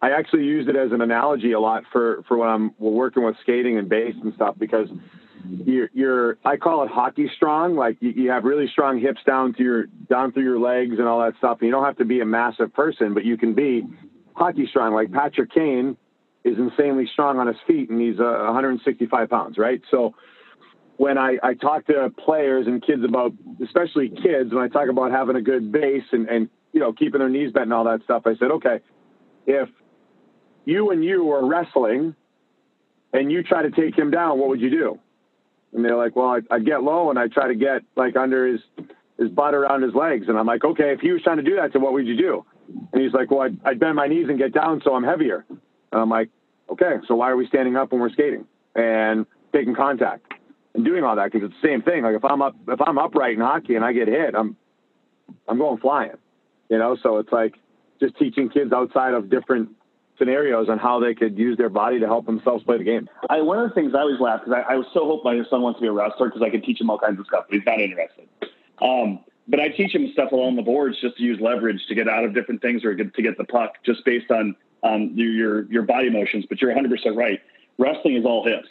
I 0.00 0.10
actually 0.10 0.44
used 0.44 0.68
it 0.68 0.76
as 0.76 0.92
an 0.92 1.00
analogy 1.00 1.52
a 1.52 1.60
lot 1.60 1.84
for 1.92 2.22
for 2.26 2.36
when 2.36 2.48
I'm 2.48 2.74
working 2.78 3.24
with 3.24 3.36
skating 3.42 3.78
and 3.78 3.88
base 3.88 4.14
and 4.22 4.34
stuff 4.34 4.56
because 4.58 4.88
you're, 5.64 5.90
you're 5.92 6.38
I 6.44 6.56
call 6.56 6.82
it 6.84 6.90
hockey 6.90 7.30
strong. 7.36 7.76
Like 7.76 7.96
you, 8.00 8.10
you, 8.10 8.30
have 8.30 8.44
really 8.44 8.68
strong 8.68 9.00
hips 9.00 9.20
down 9.26 9.54
to 9.54 9.62
your 9.62 9.86
down 10.08 10.32
through 10.32 10.44
your 10.44 10.58
legs 10.58 10.98
and 10.98 11.06
all 11.06 11.20
that 11.20 11.34
stuff. 11.38 11.58
And 11.60 11.66
you 11.66 11.72
don't 11.72 11.84
have 11.84 11.98
to 11.98 12.04
be 12.04 12.20
a 12.20 12.26
massive 12.26 12.72
person, 12.72 13.14
but 13.14 13.24
you 13.24 13.36
can 13.36 13.54
be 13.54 13.84
hockey 14.34 14.66
strong. 14.68 14.94
Like 14.94 15.12
Patrick 15.12 15.52
Kane 15.52 15.96
is 16.44 16.58
insanely 16.58 17.08
strong 17.12 17.38
on 17.38 17.48
his 17.48 17.56
feet, 17.66 17.90
and 17.90 18.00
he's 18.00 18.20
uh, 18.20 18.44
165 18.44 19.28
pounds, 19.28 19.58
right? 19.58 19.82
So 19.90 20.14
when 20.96 21.18
I, 21.18 21.36
I 21.42 21.54
talk 21.54 21.86
to 21.86 22.12
players 22.24 22.66
and 22.66 22.84
kids 22.84 23.02
about, 23.04 23.32
especially 23.62 24.08
kids, 24.08 24.52
when 24.52 24.62
I 24.62 24.68
talk 24.68 24.88
about 24.88 25.10
having 25.10 25.36
a 25.36 25.42
good 25.42 25.72
base 25.72 26.04
and, 26.12 26.28
and 26.28 26.48
you 26.72 26.80
know 26.80 26.92
keeping 26.92 27.18
their 27.18 27.28
knees 27.28 27.52
bent 27.52 27.64
and 27.64 27.72
all 27.72 27.84
that 27.84 28.02
stuff, 28.04 28.22
I 28.26 28.36
said, 28.36 28.50
okay, 28.52 28.80
if 29.46 29.68
you 30.64 30.90
and 30.90 31.04
you 31.04 31.30
are 31.32 31.46
wrestling 31.46 32.14
and 33.12 33.30
you 33.30 33.42
try 33.42 33.62
to 33.62 33.70
take 33.70 33.96
him 33.96 34.10
down, 34.10 34.38
what 34.38 34.48
would 34.48 34.60
you 34.60 34.70
do? 34.70 34.98
And 35.72 35.84
they're 35.84 35.96
like, 35.96 36.16
well, 36.16 36.28
I, 36.28 36.54
I 36.54 36.58
get 36.58 36.82
low 36.82 37.10
and 37.10 37.18
I 37.18 37.28
try 37.28 37.48
to 37.48 37.54
get 37.54 37.82
like 37.96 38.16
under 38.16 38.46
his, 38.46 38.60
his 39.18 39.30
butt 39.30 39.54
around 39.54 39.82
his 39.82 39.94
legs. 39.94 40.26
And 40.28 40.38
I'm 40.38 40.46
like, 40.46 40.64
okay, 40.64 40.92
if 40.92 41.00
he 41.00 41.12
was 41.12 41.22
trying 41.22 41.36
to 41.36 41.42
do 41.42 41.56
that, 41.56 41.72
so 41.72 41.78
what 41.78 41.92
would 41.92 42.06
you 42.06 42.16
do? 42.16 42.44
And 42.92 43.02
he's 43.02 43.12
like, 43.12 43.30
well, 43.30 43.42
I'd, 43.42 43.58
I'd 43.64 43.80
bend 43.80 43.96
my 43.96 44.06
knees 44.06 44.26
and 44.28 44.38
get 44.38 44.52
down 44.52 44.80
so 44.84 44.94
I'm 44.94 45.04
heavier. 45.04 45.44
And 45.48 46.00
I'm 46.00 46.10
like, 46.10 46.30
okay, 46.70 46.96
so 47.06 47.14
why 47.14 47.30
are 47.30 47.36
we 47.36 47.46
standing 47.46 47.76
up 47.76 47.92
when 47.92 48.00
we're 48.00 48.10
skating 48.10 48.46
and 48.74 49.26
taking 49.52 49.74
contact 49.74 50.32
and 50.74 50.84
doing 50.84 51.04
all 51.04 51.16
that? 51.16 51.30
Because 51.30 51.48
it's 51.48 51.60
the 51.62 51.68
same 51.68 51.82
thing. 51.82 52.02
Like 52.02 52.16
if 52.16 52.24
I'm 52.24 52.42
up, 52.42 52.56
if 52.68 52.80
I'm 52.80 52.98
upright 52.98 53.34
in 53.34 53.40
hockey 53.40 53.74
and 53.74 53.84
I 53.84 53.92
get 53.92 54.08
hit, 54.08 54.34
I'm, 54.34 54.56
I'm 55.48 55.58
going 55.58 55.78
flying, 55.78 56.16
you 56.68 56.78
know? 56.78 56.96
So 57.02 57.18
it's 57.18 57.32
like 57.32 57.54
just 58.00 58.16
teaching 58.16 58.48
kids 58.48 58.72
outside 58.72 59.14
of 59.14 59.30
different 59.30 59.70
scenarios 60.18 60.68
on 60.68 60.78
how 60.78 61.00
they 61.00 61.14
could 61.14 61.38
use 61.38 61.56
their 61.56 61.68
body 61.68 62.00
to 62.00 62.06
help 62.06 62.26
themselves 62.26 62.64
play 62.64 62.78
the 62.78 62.84
game. 62.84 63.08
I, 63.28 63.40
one 63.42 63.58
of 63.58 63.68
the 63.68 63.74
things 63.74 63.94
I 63.94 64.00
always 64.00 64.20
laugh 64.20 64.40
because 64.44 64.62
I, 64.66 64.72
I 64.72 64.76
was 64.76 64.86
so 64.92 65.04
hope 65.06 65.24
my 65.24 65.42
son 65.50 65.62
wants 65.62 65.78
to 65.78 65.82
be 65.82 65.88
a 65.88 65.92
wrestler 65.92 66.28
because 66.28 66.42
I 66.42 66.50
could 66.50 66.64
teach 66.64 66.80
him 66.80 66.90
all 66.90 66.98
kinds 66.98 67.20
of 67.20 67.26
stuff, 67.26 67.46
but 67.48 67.56
he's 67.56 67.66
not 67.66 67.80
interested. 67.80 68.28
Um, 68.80 69.20
but 69.48 69.60
I 69.60 69.68
teach 69.68 69.94
him 69.94 70.10
stuff 70.12 70.32
along 70.32 70.56
the 70.56 70.62
boards 70.62 71.00
just 71.00 71.16
to 71.18 71.22
use 71.22 71.40
leverage 71.40 71.86
to 71.88 71.94
get 71.94 72.08
out 72.08 72.24
of 72.24 72.34
different 72.34 72.62
things 72.62 72.84
or 72.84 72.94
get, 72.94 73.14
to 73.14 73.22
get 73.22 73.38
the 73.38 73.44
puck 73.44 73.74
just 73.84 74.04
based 74.04 74.30
on 74.30 74.56
um, 74.82 75.12
your 75.14 75.64
your 75.70 75.82
body 75.82 76.10
motions. 76.10 76.46
But 76.48 76.60
you're 76.60 76.70
100 76.70 76.90
percent 76.90 77.16
right. 77.16 77.40
Wrestling 77.78 78.16
is 78.16 78.24
all 78.24 78.44
hips. 78.44 78.68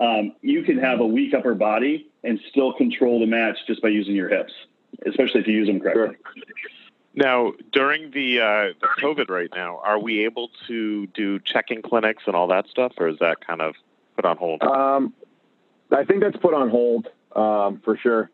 Um, 0.00 0.34
you 0.42 0.62
can 0.62 0.78
have 0.78 1.00
a 1.00 1.06
weak 1.06 1.34
upper 1.34 1.54
body 1.54 2.08
and 2.24 2.40
still 2.50 2.72
control 2.72 3.20
the 3.20 3.26
match 3.26 3.58
just 3.66 3.82
by 3.82 3.88
using 3.88 4.14
your 4.14 4.28
hips, 4.28 4.52
especially 5.06 5.40
if 5.40 5.46
you 5.46 5.54
use 5.54 5.66
them 5.66 5.80
correctly. 5.80 6.16
Sure. 6.34 6.44
Now, 7.18 7.52
during 7.72 8.12
the, 8.12 8.38
uh, 8.38 8.44
the 8.80 8.86
COVID 9.02 9.28
right 9.28 9.50
now, 9.52 9.80
are 9.82 9.98
we 9.98 10.24
able 10.24 10.50
to 10.68 11.08
do 11.08 11.40
checking 11.40 11.82
clinics 11.82 12.22
and 12.28 12.36
all 12.36 12.46
that 12.46 12.68
stuff, 12.68 12.92
or 12.96 13.08
is 13.08 13.18
that 13.18 13.44
kind 13.44 13.60
of 13.60 13.74
put 14.14 14.24
on 14.24 14.36
hold? 14.36 14.62
Um, 14.62 15.12
I 15.90 16.04
think 16.04 16.22
that's 16.22 16.36
put 16.36 16.54
on 16.54 16.70
hold 16.70 17.08
um, 17.34 17.80
for 17.84 17.96
sure. 17.96 18.30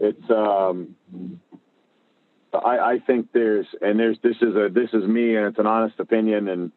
It's 0.00 0.30
um, 0.30 0.96
I, 2.54 2.78
I 2.78 2.98
think 3.06 3.32
there's 3.32 3.66
and 3.82 4.00
there's 4.00 4.16
this 4.22 4.36
is 4.40 4.56
a 4.56 4.70
this 4.72 4.94
is 4.94 5.04
me 5.04 5.36
and 5.36 5.44
it's 5.48 5.58
an 5.58 5.66
honest 5.66 6.00
opinion 6.00 6.48
and 6.48 6.72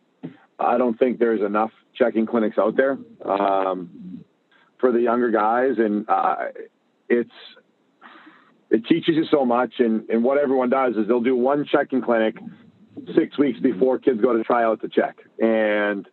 I 0.60 0.78
don't 0.78 1.00
think 1.00 1.20
there's 1.20 1.42
enough 1.42 1.72
checking 1.96 2.26
clinics 2.26 2.58
out 2.58 2.76
there 2.76 2.98
um, 3.24 4.26
for 4.78 4.92
the 4.92 5.00
younger 5.00 5.32
guys 5.32 5.78
and 5.78 6.08
uh, 6.10 6.36
it's 7.08 7.32
it 8.70 8.86
teaches 8.86 9.16
you 9.16 9.26
so 9.32 9.46
much. 9.46 9.74
And, 9.80 10.10
and 10.10 10.24
what 10.24 10.38
everyone 10.38 10.70
does 10.70 10.96
is 10.96 11.08
they'll 11.08 11.22
do 11.22 11.36
one 11.36 11.66
checking 11.66 12.02
clinic 12.02 12.36
six 13.16 13.38
weeks 13.38 13.60
before 13.60 14.00
kids 14.00 14.22
go 14.22 14.36
to 14.36 14.44
try 14.44 14.64
out 14.64 14.82
to 14.82 14.90
check. 14.90 15.18
And 15.40 16.08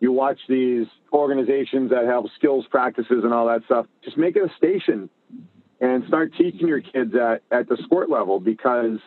you 0.00 0.12
watch 0.12 0.38
these 0.48 0.86
organizations 1.12 1.90
that 1.90 2.04
have 2.04 2.24
skills 2.36 2.66
practices 2.70 3.24
and 3.24 3.32
all 3.32 3.46
that 3.46 3.62
stuff. 3.64 3.86
Just 4.04 4.16
make 4.16 4.36
it 4.36 4.42
a 4.42 4.54
station 4.56 5.08
and 5.80 6.04
start 6.08 6.32
teaching 6.36 6.68
your 6.68 6.80
kids 6.80 7.14
at, 7.14 7.42
at 7.50 7.68
the 7.68 7.76
sport 7.84 8.10
level 8.10 8.40
because 8.40 8.98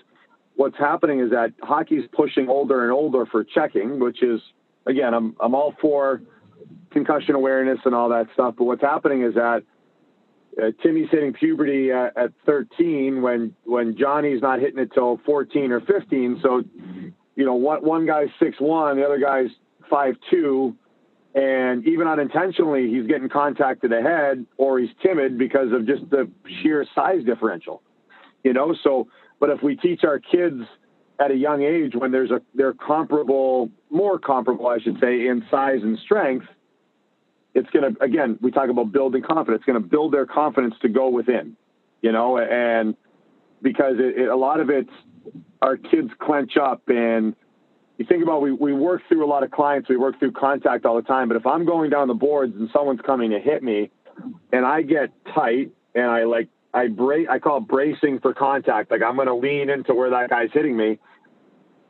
what's 0.56 0.78
happening 0.78 1.20
is 1.20 1.32
that 1.32 1.54
hockey's 1.62 2.06
pushing 2.12 2.50
older 2.50 2.84
and 2.84 2.92
older 2.92 3.26
for 3.26 3.44
checking, 3.44 4.00
which 4.00 4.24
is 4.24 4.42
again, 4.86 5.14
I'm 5.14 5.36
I'm 5.40 5.56
all 5.56 5.76
for 5.80 6.22
concussion 6.92 7.36
awareness 7.36 7.80
and 7.86 7.94
all 7.94 8.10
that 8.10 8.28
stuff. 8.34 8.56
But 8.58 8.66
what's 8.66 8.82
happening 8.82 9.24
is 9.24 9.36
that 9.36 9.64
uh, 10.58 10.72
Timmy's 10.82 11.10
hitting 11.12 11.34
puberty 11.34 11.92
at, 11.92 12.18
at 12.18 12.32
13 12.46 13.22
when 13.22 13.56
when 13.64 13.98
Johnny's 13.98 14.42
not 14.42 14.60
hitting 14.60 14.80
it 14.80 14.92
till 14.94 15.20
14 15.26 15.72
or 15.72 15.82
15. 15.82 16.40
So, 16.42 16.64
you 17.36 17.46
know, 17.46 17.56
one 17.56 17.84
one 17.86 18.06
guy's 18.06 18.30
six 18.40 18.60
one, 18.60 18.98
the 18.98 19.06
other 19.06 19.20
guy's 19.20 19.50
five 19.90 20.16
two, 20.30 20.76
and 21.36 21.88
even 21.88 22.08
unintentionally, 22.08 22.90
he's 22.90 23.08
getting 23.08 23.30
contact 23.30 23.82
to 23.82 23.88
the 23.88 24.02
head 24.02 24.46
or 24.58 24.80
he's 24.80 24.90
timid 25.02 25.38
because 25.38 25.72
of 25.72 25.86
just 25.86 26.10
the 26.10 26.30
sheer 26.62 26.86
size 26.96 27.24
differential. 27.26 27.82
You 28.44 28.54
know, 28.54 28.76
so 28.84 29.08
but 29.40 29.50
if 29.50 29.62
we 29.64 29.76
teach 29.76 30.04
our 30.04 30.20
kids 30.20 30.62
at 31.20 31.32
a 31.32 31.36
young 31.36 31.62
age 31.62 31.94
when 31.96 32.12
there's 32.12 32.32
a 32.32 32.42
they're 32.56 32.74
comparable, 32.74 33.70
more 33.90 34.18
comparable, 34.18 34.68
I 34.68 34.80
should 34.80 35.00
say, 35.00 35.28
in 35.28 35.46
size 35.52 35.80
and 35.84 35.98
strength 36.00 36.46
it's 37.54 37.70
going 37.72 37.94
to 37.94 38.04
again 38.04 38.38
we 38.42 38.52
talk 38.52 38.70
about 38.70 38.92
building 38.92 39.24
confidence. 39.24 39.62
It's 39.62 39.66
going 39.66 39.82
to 39.82 39.88
build 39.88 40.14
their 40.14 40.26
confidence 40.26 40.76
to 40.82 40.90
go 40.90 41.10
within, 41.10 41.56
you 42.02 42.12
know, 42.12 42.38
and 42.38 42.96
because 43.62 43.96
it, 43.98 44.22
it, 44.22 44.30
a 44.30 44.36
lot 44.36 44.60
of 44.60 44.70
it's 44.70 44.92
our 45.62 45.78
kids 45.78 46.10
clench 46.20 46.58
up 46.58 46.82
and 46.88 47.36
you 47.98 48.06
think 48.06 48.24
about 48.24 48.42
we, 48.42 48.54
we 48.54 48.74
work 48.74 49.02
through 49.10 49.26
a 49.26 49.28
lot 49.28 49.44
of 49.44 49.52
clients, 49.52 49.90
we 49.90 49.98
work 49.98 50.18
through 50.20 50.32
contact 50.32 50.86
all 50.86 50.96
the 50.96 51.02
time. 51.02 51.28
But 51.28 51.36
if 51.36 51.46
I'm 51.46 51.66
going 51.66 51.90
down 51.90 52.08
the 52.08 52.14
boards 52.14 52.56
and 52.56 52.70
someone's 52.72 53.02
coming 53.02 53.32
to 53.32 53.40
hit 53.40 53.62
me 53.62 53.92
and 54.54 54.66
I 54.66 54.84
get 54.84 55.12
tight 55.36 55.72
and 55.94 56.06
I 56.06 56.24
like 56.24 56.48
I 56.74 56.88
break 56.88 57.30
I 57.30 57.40
call 57.40 57.60
bracing 57.60 58.20
for 58.20 58.34
contact, 58.34 58.92
like 58.92 59.02
I'm 59.02 59.18
gonna 59.18 59.36
lean 59.36 59.70
into 59.70 59.94
where 59.94 60.10
that 60.12 60.30
guy's 60.30 60.50
hitting 60.54 60.78
me, 60.78 61.00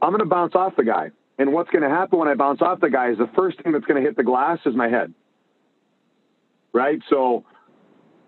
I'm 0.02 0.12
gonna 0.12 0.26
bounce 0.26 0.56
off 0.56 0.76
the 0.76 0.84
guy. 0.84 1.12
And 1.38 1.54
what's 1.54 1.70
gonna 1.70 1.90
happen 1.90 2.18
when 2.18 2.28
I 2.28 2.34
bounce 2.34 2.62
off 2.62 2.80
the 2.80 2.90
guy 2.90 3.12
is 3.12 3.18
the 3.18 3.30
first 3.36 3.62
thing 3.62 3.74
that's 3.74 3.86
gonna 3.86 4.02
hit 4.02 4.18
the 4.18 4.24
glass 4.24 4.60
is 4.66 4.76
my 4.76 4.90
head. 4.90 5.14
Right? 6.74 7.00
So 7.10 7.46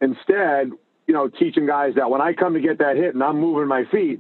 instead, 0.02 0.72
you 1.08 1.14
know, 1.14 1.28
teaching 1.28 1.66
guys 1.66 1.94
that 1.96 2.10
when 2.10 2.22
I 2.22 2.34
come 2.34 2.54
to 2.54 2.60
get 2.60 2.80
that 2.80 2.96
hit 2.96 3.14
and 3.14 3.24
I'm 3.24 3.40
moving 3.40 3.68
my 3.68 3.84
feet, 3.92 4.20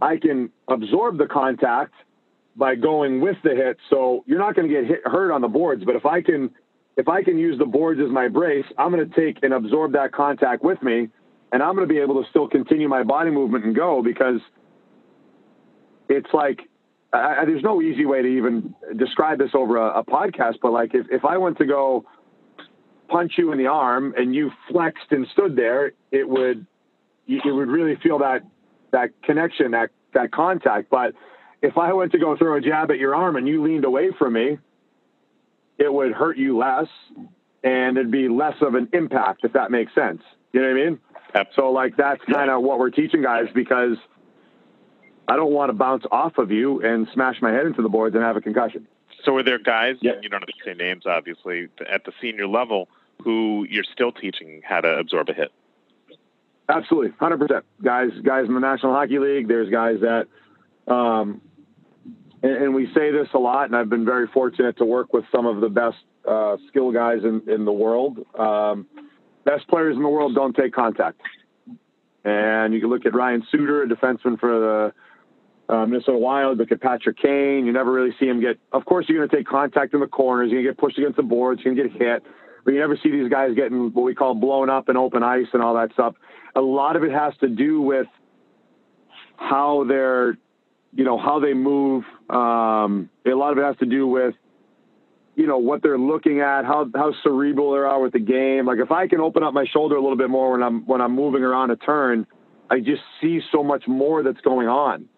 I 0.00 0.16
can 0.16 0.50
absorb 0.68 1.18
the 1.18 1.26
contact 1.26 1.94
by 2.56 2.74
going 2.74 3.20
with 3.20 3.36
the 3.42 3.50
hit. 3.50 3.78
So 3.88 4.24
you're 4.26 4.38
not 4.38 4.54
going 4.54 4.68
to 4.68 4.74
get 4.74 4.86
hit, 4.86 5.00
hurt 5.04 5.32
on 5.32 5.40
the 5.40 5.48
boards. 5.48 5.84
But 5.84 5.96
if 5.96 6.06
I 6.06 6.20
can, 6.20 6.50
if 6.96 7.08
I 7.08 7.22
can 7.22 7.38
use 7.38 7.58
the 7.58 7.66
boards 7.66 8.00
as 8.04 8.10
my 8.10 8.28
brace, 8.28 8.64
I'm 8.78 8.90
going 8.92 9.08
to 9.08 9.14
take 9.14 9.42
and 9.42 9.54
absorb 9.54 9.92
that 9.92 10.12
contact 10.12 10.62
with 10.62 10.82
me, 10.82 11.08
and 11.52 11.62
I'm 11.62 11.74
going 11.74 11.86
to 11.88 11.92
be 11.92 12.00
able 12.00 12.22
to 12.22 12.28
still 12.30 12.48
continue 12.48 12.88
my 12.88 13.02
body 13.02 13.30
movement 13.30 13.64
and 13.64 13.74
go 13.74 14.02
because 14.02 14.40
it's 16.08 16.28
like 16.32 16.60
I, 17.12 17.44
there's 17.44 17.62
no 17.62 17.82
easy 17.82 18.06
way 18.06 18.22
to 18.22 18.28
even 18.28 18.74
describe 18.96 19.38
this 19.38 19.50
over 19.54 19.76
a, 19.76 20.00
a 20.00 20.04
podcast. 20.04 20.56
But 20.62 20.72
like 20.72 20.94
if 20.94 21.06
if 21.10 21.24
I 21.24 21.38
went 21.38 21.58
to 21.58 21.66
go 21.66 22.04
punch 23.10 23.32
you 23.36 23.52
in 23.52 23.58
the 23.58 23.66
arm 23.66 24.14
and 24.16 24.34
you 24.34 24.50
flexed 24.70 25.10
and 25.10 25.26
stood 25.32 25.56
there, 25.56 25.92
it 26.10 26.28
would 26.28 26.66
you, 27.26 27.40
would 27.54 27.68
really 27.68 27.96
feel 27.96 28.18
that 28.18 28.42
that 28.92 29.10
connection, 29.22 29.70
that 29.72 29.90
that 30.14 30.32
contact. 30.32 30.90
But 30.90 31.14
if 31.62 31.78
I 31.78 31.92
went 31.92 32.12
to 32.12 32.18
go 32.18 32.36
throw 32.36 32.56
a 32.56 32.60
jab 32.60 32.90
at 32.90 32.98
your 32.98 33.14
arm 33.14 33.36
and 33.36 33.46
you 33.46 33.62
leaned 33.62 33.84
away 33.84 34.10
from 34.18 34.32
me, 34.32 34.58
it 35.78 35.92
would 35.92 36.12
hurt 36.12 36.36
you 36.36 36.58
less 36.58 36.88
and 37.62 37.98
it'd 37.98 38.10
be 38.10 38.28
less 38.28 38.56
of 38.62 38.74
an 38.74 38.88
impact, 38.92 39.44
if 39.44 39.52
that 39.52 39.70
makes 39.70 39.94
sense. 39.94 40.22
You 40.52 40.62
know 40.62 40.68
what 40.68 40.80
I 40.80 40.84
mean? 40.84 41.00
So, 41.54 41.70
like, 41.70 41.96
that's 41.96 42.22
kind 42.24 42.50
of 42.50 42.62
what 42.62 42.78
we're 42.78 42.90
teaching 42.90 43.22
guys 43.22 43.46
because 43.54 43.96
I 45.28 45.36
don't 45.36 45.52
want 45.52 45.68
to 45.68 45.74
bounce 45.74 46.04
off 46.10 46.38
of 46.38 46.50
you 46.50 46.82
and 46.82 47.06
smash 47.12 47.40
my 47.40 47.52
head 47.52 47.66
into 47.66 47.82
the 47.82 47.88
boards 47.88 48.16
and 48.16 48.24
have 48.24 48.36
a 48.36 48.40
concussion. 48.40 48.88
So, 49.24 49.36
are 49.36 49.42
there 49.42 49.58
guys, 49.58 49.96
yep. 50.00 50.20
you 50.22 50.28
don't 50.28 50.40
have 50.40 50.48
to 50.48 50.54
say 50.64 50.74
names, 50.74 51.04
obviously, 51.06 51.68
at 51.88 52.04
the 52.04 52.12
senior 52.20 52.48
level 52.48 52.88
who 53.20 53.66
you're 53.68 53.84
still 53.84 54.12
teaching 54.12 54.62
how 54.64 54.80
to 54.80 54.88
absorb 54.98 55.28
a 55.28 55.34
hit? 55.34 55.52
Absolutely, 56.68 57.12
hundred 57.18 57.40
percent. 57.40 57.64
Guys, 57.82 58.10
guys 58.22 58.46
in 58.46 58.54
the 58.54 58.60
National 58.60 58.92
Hockey 58.92 59.18
League. 59.18 59.48
There's 59.48 59.70
guys 59.70 59.96
that 60.00 60.28
um, 60.92 61.40
and, 62.42 62.52
and, 62.52 62.74
we 62.74 62.86
say 62.94 63.10
this 63.10 63.28
a 63.34 63.38
lot, 63.38 63.66
and 63.66 63.76
I've 63.76 63.88
been 63.88 64.04
very 64.04 64.26
fortunate 64.26 64.76
to 64.78 64.84
work 64.84 65.12
with 65.12 65.24
some 65.30 65.46
of 65.46 65.60
the 65.60 65.68
best 65.68 65.98
uh, 66.26 66.56
skill 66.68 66.90
guys 66.90 67.18
in, 67.22 67.42
in 67.48 67.64
the 67.64 67.72
world. 67.72 68.18
Um, 68.38 68.86
best 69.44 69.68
players 69.68 69.96
in 69.96 70.02
the 70.02 70.08
world 70.08 70.34
don't 70.34 70.54
take 70.54 70.72
contact. 70.72 71.20
And 72.24 72.74
you 72.74 72.80
can 72.80 72.90
look 72.90 73.06
at 73.06 73.14
Ryan 73.14 73.42
Suter, 73.50 73.82
a 73.82 73.88
defenseman 73.88 74.38
for 74.38 74.92
the 75.68 75.74
uh, 75.74 75.86
Minnesota 75.86 76.18
Wild. 76.18 76.58
Look 76.58 76.72
at 76.72 76.80
Patrick 76.80 77.18
Kane. 77.18 77.66
You 77.66 77.72
never 77.72 77.92
really 77.92 78.14
see 78.18 78.26
him 78.26 78.40
get. 78.40 78.58
Of 78.72 78.84
course, 78.84 79.06
you're 79.08 79.18
going 79.18 79.28
to 79.28 79.36
take 79.36 79.46
contact 79.46 79.94
in 79.94 80.00
the 80.00 80.06
corners. 80.06 80.50
You're 80.50 80.62
going 80.62 80.66
to 80.66 80.72
get 80.72 80.78
pushed 80.78 80.98
against 80.98 81.16
the 81.16 81.22
boards. 81.22 81.62
You're 81.64 81.74
going 81.74 81.90
to 81.90 81.98
get 81.98 82.02
hit. 82.02 82.22
But 82.64 82.74
you 82.74 82.80
never 82.80 82.96
see 83.02 83.10
these 83.10 83.30
guys 83.30 83.54
getting 83.54 83.92
what 83.92 84.02
we 84.02 84.14
call 84.14 84.34
blown 84.34 84.70
up 84.70 84.88
in 84.88 84.96
open 84.96 85.22
ice 85.22 85.46
and 85.52 85.62
all 85.62 85.74
that 85.74 85.92
stuff. 85.92 86.14
A 86.54 86.60
lot 86.60 86.96
of 86.96 87.04
it 87.04 87.12
has 87.12 87.32
to 87.40 87.48
do 87.48 87.80
with 87.80 88.06
how 89.36 89.84
they're 89.88 90.36
you 90.92 91.04
know 91.04 91.18
how 91.18 91.40
they 91.40 91.54
move. 91.54 92.04
Um, 92.28 93.10
a 93.26 93.34
lot 93.34 93.52
of 93.52 93.58
it 93.58 93.64
has 93.64 93.76
to 93.78 93.86
do 93.86 94.06
with 94.06 94.34
you 95.36 95.46
know 95.46 95.58
what 95.58 95.82
they're 95.82 95.98
looking 95.98 96.40
at, 96.40 96.64
how 96.64 96.88
how 96.94 97.12
cerebral 97.22 97.72
they 97.72 97.78
are 97.78 98.00
with 98.00 98.12
the 98.12 98.20
game. 98.20 98.66
Like 98.66 98.78
if 98.78 98.90
I 98.90 99.06
can 99.06 99.20
open 99.20 99.42
up 99.42 99.54
my 99.54 99.64
shoulder 99.72 99.96
a 99.96 100.00
little 100.02 100.16
bit 100.16 100.30
more 100.30 100.52
when 100.52 100.62
I'm 100.62 100.86
when 100.86 101.00
I'm 101.00 101.14
moving 101.14 101.42
around 101.42 101.70
a 101.70 101.76
turn, 101.76 102.26
I 102.70 102.80
just 102.80 103.02
see 103.20 103.40
so 103.52 103.62
much 103.62 103.84
more 103.86 104.22
that's 104.22 104.40
going 104.40 104.68
on, 104.68 105.08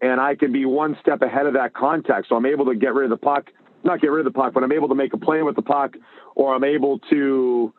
and 0.00 0.20
I 0.20 0.34
can 0.34 0.52
be 0.52 0.64
one 0.64 0.96
step 1.00 1.22
ahead 1.22 1.46
of 1.46 1.54
that 1.54 1.74
contact. 1.74 2.28
So 2.28 2.36
I'm 2.36 2.46
able 2.46 2.66
to 2.66 2.74
get 2.74 2.94
rid 2.94 3.10
of 3.10 3.10
the 3.10 3.24
puck, 3.24 3.50
not 3.84 4.00
get 4.00 4.08
rid 4.08 4.26
of 4.26 4.32
the 4.32 4.38
puck, 4.38 4.52
but 4.54 4.62
I'm 4.62 4.72
able 4.72 4.88
to 4.88 4.94
make 4.94 5.14
a 5.14 5.18
play 5.18 5.42
with 5.42 5.56
the 5.56 5.62
puck, 5.62 5.94
or 6.34 6.54
I'm 6.54 6.64
able 6.64 6.98
to 7.10 7.72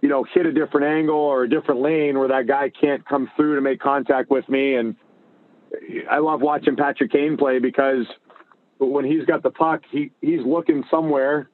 you 0.00 0.08
know 0.08 0.24
hit 0.34 0.46
a 0.46 0.52
different 0.52 0.86
angle 0.86 1.16
or 1.16 1.44
a 1.44 1.48
different 1.48 1.80
lane 1.80 2.18
where 2.18 2.28
that 2.28 2.46
guy 2.46 2.70
can't 2.70 3.06
come 3.06 3.30
through 3.36 3.56
to 3.56 3.60
make 3.60 3.80
contact 3.80 4.30
with 4.30 4.48
me 4.48 4.74
and 4.74 4.96
I 6.10 6.18
love 6.18 6.40
watching 6.40 6.76
Patrick 6.76 7.12
Kane 7.12 7.36
play 7.36 7.58
because 7.58 8.06
when 8.78 9.04
he's 9.04 9.24
got 9.24 9.42
the 9.42 9.50
puck, 9.50 9.82
he 9.90 10.10
he's 10.20 10.40
looking 10.44 10.84
somewhere, 10.90 11.48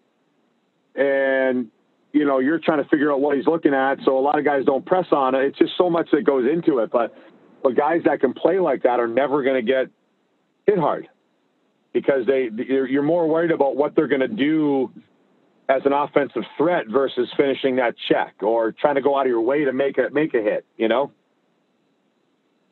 and 0.95 1.69
you 2.13 2.25
know 2.25 2.39
you're 2.39 2.59
trying 2.59 2.83
to 2.83 2.89
figure 2.89 3.13
out 3.13 3.21
what 3.21 3.37
he's 3.37 3.47
looking 3.47 3.75
at. 3.75 3.99
So 4.05 4.19
a 4.19 4.21
lot 4.21 4.39
of 4.39 4.45
guys 4.45 4.65
don't 4.65 4.85
press 4.85 5.07
on 5.13 5.35
it. 5.35 5.45
It's 5.45 5.59
just 5.59 5.73
so 5.77 5.89
much 5.91 6.09
that 6.13 6.23
goes 6.25 6.47
into 6.51 6.79
it. 6.79 6.91
But 6.91 7.15
but 7.63 7.77
guys 7.77 8.03
that 8.05 8.21
can 8.21 8.33
play 8.33 8.59
like 8.59 8.83
that 8.83 8.99
are 9.01 9.09
never 9.09 9.43
going 9.43 9.65
to 9.65 9.73
get 9.73 9.87
hit 10.67 10.79
hard 10.79 11.09
because 11.93 12.27
they 12.27 12.49
you're 12.67 13.03
more 13.03 13.29
worried 13.29 13.51
about 13.51 13.77
what 13.77 13.95
they're 13.95 14.09
going 14.09 14.21
to 14.21 14.29
do 14.29 14.91
as 15.69 15.83
an 15.85 15.93
offensive 15.93 16.45
threat 16.57 16.87
versus 16.89 17.29
finishing 17.37 17.77
that 17.77 17.95
check 18.09 18.35
or 18.43 18.73
trying 18.73 18.95
to 18.95 19.03
go 19.03 19.19
out 19.19 19.23
of 19.23 19.29
your 19.29 19.41
way 19.41 19.65
to 19.65 19.73
make 19.73 19.99
a 19.99 20.09
make 20.11 20.35
a 20.35 20.43
hit. 20.43 20.65
You 20.77 20.89
know. 20.89 21.13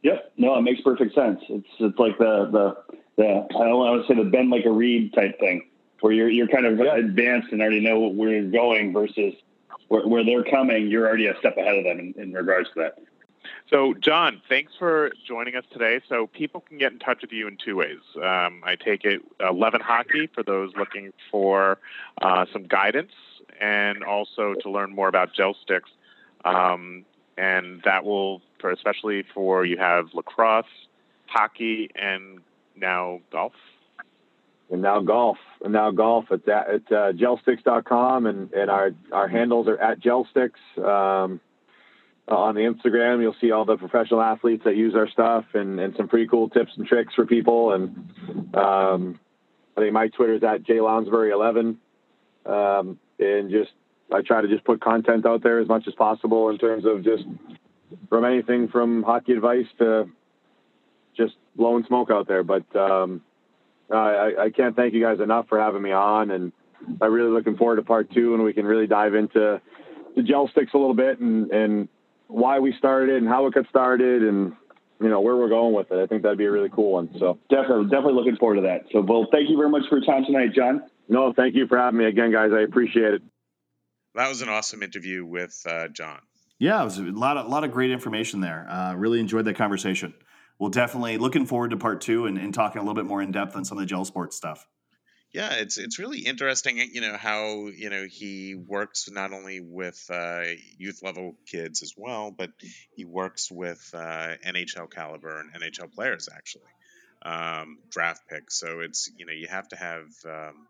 Yep. 0.03 0.33
No, 0.37 0.57
it 0.57 0.63
makes 0.63 0.81
perfect 0.83 1.15
sense. 1.15 1.41
It's 1.49 1.67
it's 1.79 1.99
like 1.99 2.17
the 2.19 2.49
the 2.51 2.97
the 3.17 3.25
I 3.25 3.65
don't 3.65 3.79
want 3.79 4.07
to 4.07 4.09
say 4.09 4.23
the 4.23 4.29
bend 4.29 4.51
like 4.51 4.65
a 4.65 4.71
reed 4.71 5.13
type 5.15 5.39
thing, 5.39 5.69
where 6.01 6.13
you're 6.13 6.31
you're 6.31 6.49
kind 6.49 6.67
of 6.67 6.79
yeah. 6.79 6.97
advanced 6.97 7.49
and 7.53 7.61
already 7.61 7.81
know 7.81 8.09
where 8.09 8.31
you're 8.31 8.51
going 8.51 8.93
versus 8.93 9.35
where, 9.89 10.07
where 10.07 10.25
they're 10.25 10.45
coming. 10.45 10.89
You're 10.89 11.07
already 11.07 11.27
a 11.27 11.37
step 11.39 11.57
ahead 11.57 11.79
of 11.79 11.85
them 11.85 11.99
in, 11.99 12.15
in 12.17 12.33
regards 12.33 12.69
to 12.75 12.81
that. 12.81 12.99
So, 13.71 13.95
John, 13.95 14.41
thanks 14.49 14.73
for 14.79 15.13
joining 15.27 15.57
us 15.57 15.65
today. 15.73 16.01
So, 16.09 16.27
people 16.29 16.61
can 16.61 16.79
get 16.79 16.93
in 16.93 16.99
touch 16.99 17.23
with 17.23 17.33
you 17.33 17.49
in 17.49 17.57
two 17.57 17.77
ways. 17.77 17.99
Um, 18.17 18.63
I 18.65 18.77
take 18.83 19.05
it 19.05 19.23
11 19.41 19.81
Hockey 19.81 20.29
for 20.29 20.43
those 20.43 20.73
looking 20.77 21.13
for 21.31 21.79
uh, 22.23 22.47
some 22.53 22.67
guidance 22.67 23.13
and 23.61 24.05
also 24.05 24.55
to 24.55 24.71
learn 24.71 24.95
more 24.95 25.09
about 25.09 25.33
gel 25.35 25.55
sticks. 25.63 25.91
Um, 26.45 27.05
and 27.37 27.83
that 27.85 28.05
will 28.05 28.41
for 28.61 28.71
especially 28.71 29.25
for 29.35 29.65
you 29.65 29.77
have 29.79 30.15
lacrosse, 30.15 30.67
hockey, 31.27 31.91
and 31.95 32.41
now 32.77 33.21
golf. 33.31 33.53
And 34.71 34.83
now 34.83 35.01
golf, 35.01 35.39
and 35.63 35.73
now 35.73 35.91
golf. 35.93 36.27
It's 36.31 36.49
at, 36.49 36.69
at 36.69 36.93
uh, 36.93 37.13
gelsticks.com, 37.13 38.27
and, 38.27 38.53
and 38.53 38.71
our 38.71 38.91
our 39.13 39.29
handles 39.29 39.69
are 39.69 39.79
at 39.79 40.01
gelsticks. 40.01 40.59
Um, 40.79 41.41
on 42.29 42.55
the 42.55 42.63
Instagram, 42.63 43.23
you'll 43.23 43.37
see 43.41 43.53
all 43.53 43.65
the 43.65 43.77
professional 43.77 44.21
athletes 44.21 44.65
that 44.65 44.77
use 44.77 44.95
our 44.95 45.09
stuff, 45.09 45.45
and, 45.55 45.79
and 45.79 45.95
some 45.97 46.09
pretty 46.09 46.27
cool 46.27 46.49
tips 46.49 46.73
and 46.77 46.87
tricks 46.87 47.15
for 47.15 47.25
people. 47.25 47.73
And 47.73 48.55
um, 48.55 49.21
I 49.77 49.81
think 49.81 49.93
my 49.93 50.09
Twitter 50.09 50.35
is 50.35 50.43
at 50.43 50.65
jlounsbury11, 50.65 51.77
um, 52.47 52.99
and 53.19 53.51
just 53.51 53.71
I 54.13 54.23
try 54.23 54.41
to 54.41 54.49
just 54.49 54.65
put 54.65 54.81
content 54.81 55.25
out 55.27 55.43
there 55.43 55.61
as 55.61 55.69
much 55.69 55.87
as 55.87 55.95
possible 55.95 56.49
in 56.51 56.59
terms 56.59 56.85
of 56.85 57.05
just 57.05 57.25
from 58.09 58.25
anything 58.25 58.69
from 58.69 59.03
hockey 59.05 59.33
advice 59.33 59.67
to 59.79 60.09
just 61.17 61.35
blowing 61.55 61.85
smoke 61.87 62.11
out 62.11 62.27
there. 62.27 62.43
But 62.43 62.65
um, 62.75 63.23
I, 63.91 64.33
I 64.39 64.51
can't 64.51 64.75
thank 64.75 64.95
you 64.95 65.03
guys 65.03 65.21
enough 65.21 65.49
for 65.49 65.61
having 65.61 65.83
me 65.83 65.93
on, 65.93 66.33
and 66.33 66.53
I'm 67.01 67.13
really 67.13 67.31
looking 67.31 67.57
forward 67.57 67.77
to 67.77 67.83
part 67.83 68.11
two, 68.13 68.35
and 68.35 68.43
we 68.43 68.53
can 68.53 68.67
really 68.67 68.89
dive 68.89 69.15
into 69.15 69.61
the 70.17 70.23
gel 70.23 70.49
sticks 70.49 70.73
a 70.75 70.79
little 70.79 70.95
bit 70.95 71.21
and 71.21 71.51
and 71.53 71.89
why 72.29 72.59
we 72.59 72.75
started 72.79 73.17
and 73.17 73.29
how 73.29 73.47
it 73.47 73.55
got 73.55 73.69
started 73.69 74.23
and 74.23 74.53
you 75.01 75.09
know 75.09 75.21
where 75.21 75.37
we're 75.37 75.49
going 75.49 75.75
with 75.75 75.91
it. 75.91 76.03
I 76.03 76.07
think 76.07 76.23
that'd 76.23 76.39
be 76.39 76.47
a 76.47 76.51
really 76.51 76.71
cool 76.71 76.93
one. 76.93 77.11
So 77.19 77.39
definitely, 77.51 77.85
definitely 77.85 78.15
looking 78.15 78.37
forward 78.37 78.57
to 78.57 78.63
that. 78.63 78.85
So, 78.93 79.01
well, 79.01 79.27
thank 79.31 79.49
you 79.49 79.57
very 79.57 79.69
much 79.69 79.83
for 79.89 79.99
your 79.99 80.07
time 80.07 80.25
tonight, 80.25 80.55
John. 80.55 80.83
No, 81.09 81.33
thank 81.33 81.55
you 81.55 81.67
for 81.67 81.79
having 81.79 81.99
me 81.99 82.07
again, 82.07 82.33
guys. 82.33 82.51
I 82.53 82.63
appreciate 82.63 83.15
it. 83.15 83.23
That 84.15 84.29
was 84.29 84.43
an 84.43 84.49
awesome 84.49 84.83
interview 84.83 85.25
with 85.25 85.61
uh, 85.69 85.89
John. 85.89 86.21
Yeah, 86.59 86.81
it 86.81 86.85
was 86.85 86.99
a 86.99 87.03
lot 87.03 87.37
of, 87.37 87.47
a 87.47 87.49
lot 87.49 87.65
of 87.65 87.73
great 87.73 87.91
information 87.91 88.41
there. 88.41 88.67
Uh, 88.69 88.95
really 88.95 89.21
enjoyed 89.21 89.45
that 89.45 89.57
conversation. 89.57 90.15
We'll 90.59 90.71
definitely 90.71 91.19
looking 91.19 91.45
forward 91.45 91.71
to 91.71 91.77
part 91.77 92.01
two 92.01 92.25
and, 92.25 92.39
and 92.39 92.55
talking 92.55 92.81
a 92.81 92.83
little 92.83 92.95
bit 92.95 93.05
more 93.05 93.21
in 93.21 93.31
depth 93.31 93.57
on 93.57 93.65
some 93.67 93.77
of 93.77 93.83
the 93.83 93.87
gel 93.87 94.07
sports 94.07 94.37
stuff. 94.37 94.67
Yeah, 95.33 95.55
it's 95.55 95.77
it's 95.77 95.99
really 95.99 96.21
interesting, 96.21 96.79
you 96.79 97.01
know, 97.03 97.17
how 97.17 97.67
you 97.67 97.91
know 97.91 98.07
he 98.09 98.55
works 98.55 99.09
not 99.11 99.33
only 99.33 99.61
with 99.61 100.03
uh, 100.11 100.45
youth 100.79 101.03
level 101.03 101.37
kids 101.47 101.83
as 101.83 101.93
well, 101.97 102.31
but 102.31 102.51
he 102.95 103.05
works 103.05 103.51
with 103.51 103.91
uh, 103.93 104.35
NHL 104.45 104.87
caliber 104.91 105.39
and 105.41 105.53
NHL 105.55 105.89
players 105.89 106.29
actually, 106.35 106.73
um, 107.23 107.79
draft 107.91 108.23
picks. 108.29 108.59
So 108.59 108.81
it's 108.81 109.11
you 109.19 109.27
know 109.27 109.33
you 109.33 109.49
have 109.49 109.69
to 109.69 109.77
have 109.77 110.07
um, 110.25 110.69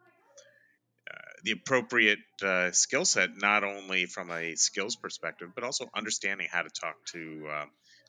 uh, 1.11 1.31
the 1.45 1.53
appropriate 1.53 2.19
uh, 2.43 2.71
skill 2.73 3.05
set, 3.05 3.31
not 3.37 3.63
only 3.65 4.07
from 4.07 4.31
a 4.31 4.55
skills 4.57 4.97
perspective, 4.97 5.51
but 5.55 5.63
also 5.65 5.87
understanding 5.95 6.49
how 6.51 6.63
to 6.63 6.71
talk 6.71 6.97
to 7.13 7.47
uh, 7.51 7.65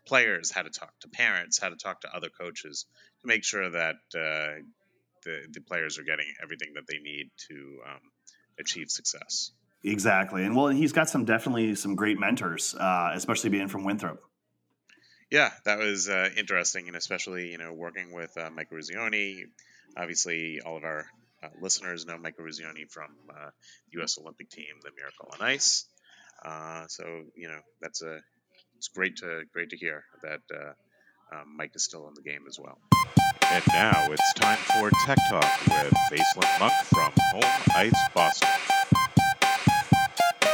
players, 0.08 0.52
how 0.52 0.64
to 0.64 0.70
talk 0.70 0.92
to 1.02 1.08
parents, 1.10 1.60
how 1.60 1.70
to 1.70 1.76
talk 1.76 2.02
to 2.02 2.16
other 2.16 2.30
coaches 2.30 2.86
to 3.22 3.28
make 3.28 3.44
sure 3.44 3.70
that 3.70 3.96
uh, 4.16 4.62
the, 5.28 5.48
the 5.52 5.62
players 5.62 6.00
are 6.00 6.04
getting 6.04 6.26
everything 6.42 6.70
that 6.76 6.88
they 6.88 7.00
need 7.00 7.30
to 7.50 7.80
um, 7.86 8.02
achieve 8.60 8.90
success. 8.90 9.52
Exactly. 9.84 10.44
And 10.44 10.56
well, 10.56 10.68
he's 10.68 10.94
got 10.94 11.10
some 11.10 11.26
definitely 11.26 11.76
some 11.76 11.96
great 11.96 12.20
mentors, 12.20 12.74
uh, 12.74 13.12
especially 13.14 13.52
being 13.52 13.68
from 13.68 13.84
Winthrop. 13.84 14.24
Yeah, 15.30 15.52
that 15.66 15.78
was 15.78 16.08
uh, 16.08 16.30
interesting, 16.38 16.88
and 16.88 16.96
especially 16.96 17.52
you 17.52 17.58
know 17.58 17.74
working 17.74 18.14
with 18.14 18.36
uh, 18.38 18.50
Mike 18.50 18.70
Eruzione. 18.72 19.44
Obviously, 19.96 20.62
all 20.66 20.78
of 20.78 20.84
our 20.84 21.06
uh, 21.44 21.50
listeners 21.62 22.06
know 22.06 22.18
Mike 22.18 22.38
Eruzione 22.38 22.90
from 22.90 23.12
uh, 23.30 23.50
the 23.92 24.00
U.S. 24.00 24.18
Olympic 24.20 24.50
team, 24.50 24.74
the 24.84 24.92
Miracle 24.96 25.30
on 25.34 25.46
Ice. 25.46 25.86
Uh, 26.44 26.86
so 26.88 27.04
you 27.36 27.50
know 27.50 27.60
that's 27.82 28.02
a 28.02 28.20
it's 28.78 28.88
great 28.88 29.18
to 29.18 29.44
great 29.54 29.70
to 29.72 29.78
hear 29.78 30.06
that 30.24 30.42
uh, 30.54 31.36
um, 31.36 31.56
Mike 31.58 31.72
is 31.76 31.84
still 31.84 32.08
in 32.08 32.14
the 32.14 32.22
game 32.22 32.46
as 32.48 32.58
well. 32.60 32.80
And 33.50 33.64
now 33.70 34.12
it's 34.12 34.34
time 34.34 34.58
for 34.58 34.92
Tech 35.06 35.18
Talk 35.30 35.60
with 35.68 35.94
Aislinn 36.12 36.60
Monk 36.60 36.74
from 36.94 37.14
Home 37.32 37.62
Ice 37.78 38.10
Boston. 38.14 38.50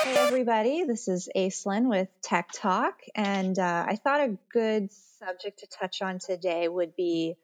Hey 0.04 0.16
everybody, 0.16 0.84
this 0.84 1.08
is 1.08 1.28
Aislinn 1.36 1.89
with 1.89 2.08
Tech 2.22 2.50
Talk, 2.54 3.00
and 3.16 3.58
uh, 3.58 3.86
I 3.88 3.96
thought 3.96 4.20
a 4.20 4.38
good 4.52 4.91
subject 5.20 5.62
to 5.62 5.68
touch 5.68 6.04
on 6.04 6.20
today 6.20 6.68
would 6.68 6.96
be 6.96 7.36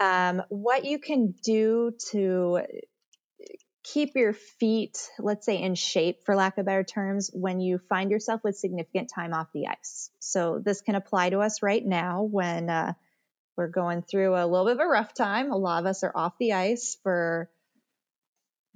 um, 0.00 0.42
what 0.48 0.86
you 0.86 0.98
can 0.98 1.34
do 1.44 1.92
to 2.12 2.62
keep 3.84 4.12
your 4.14 4.32
feet, 4.32 5.10
let's 5.18 5.44
say, 5.44 5.60
in 5.60 5.74
shape, 5.74 6.24
for 6.24 6.34
lack 6.34 6.56
of 6.56 6.64
better 6.64 6.84
terms, 6.84 7.30
when 7.34 7.60
you 7.60 7.78
find 7.90 8.10
yourself 8.10 8.40
with 8.42 8.56
significant 8.56 9.10
time 9.14 9.34
off 9.34 9.48
the 9.52 9.66
ice. 9.66 10.10
So 10.20 10.58
this 10.64 10.80
can 10.80 10.94
apply 10.94 11.30
to 11.30 11.40
us 11.40 11.62
right 11.62 11.84
now 11.84 12.22
when 12.22 12.70
uh, 12.70 12.94
we're 13.60 13.68
going 13.68 14.00
through 14.00 14.34
a 14.34 14.46
little 14.46 14.64
bit 14.64 14.76
of 14.76 14.80
a 14.80 14.86
rough 14.86 15.12
time. 15.12 15.52
A 15.52 15.56
lot 15.56 15.80
of 15.80 15.86
us 15.86 16.02
are 16.02 16.12
off 16.14 16.32
the 16.40 16.54
ice 16.54 16.96
for 17.02 17.50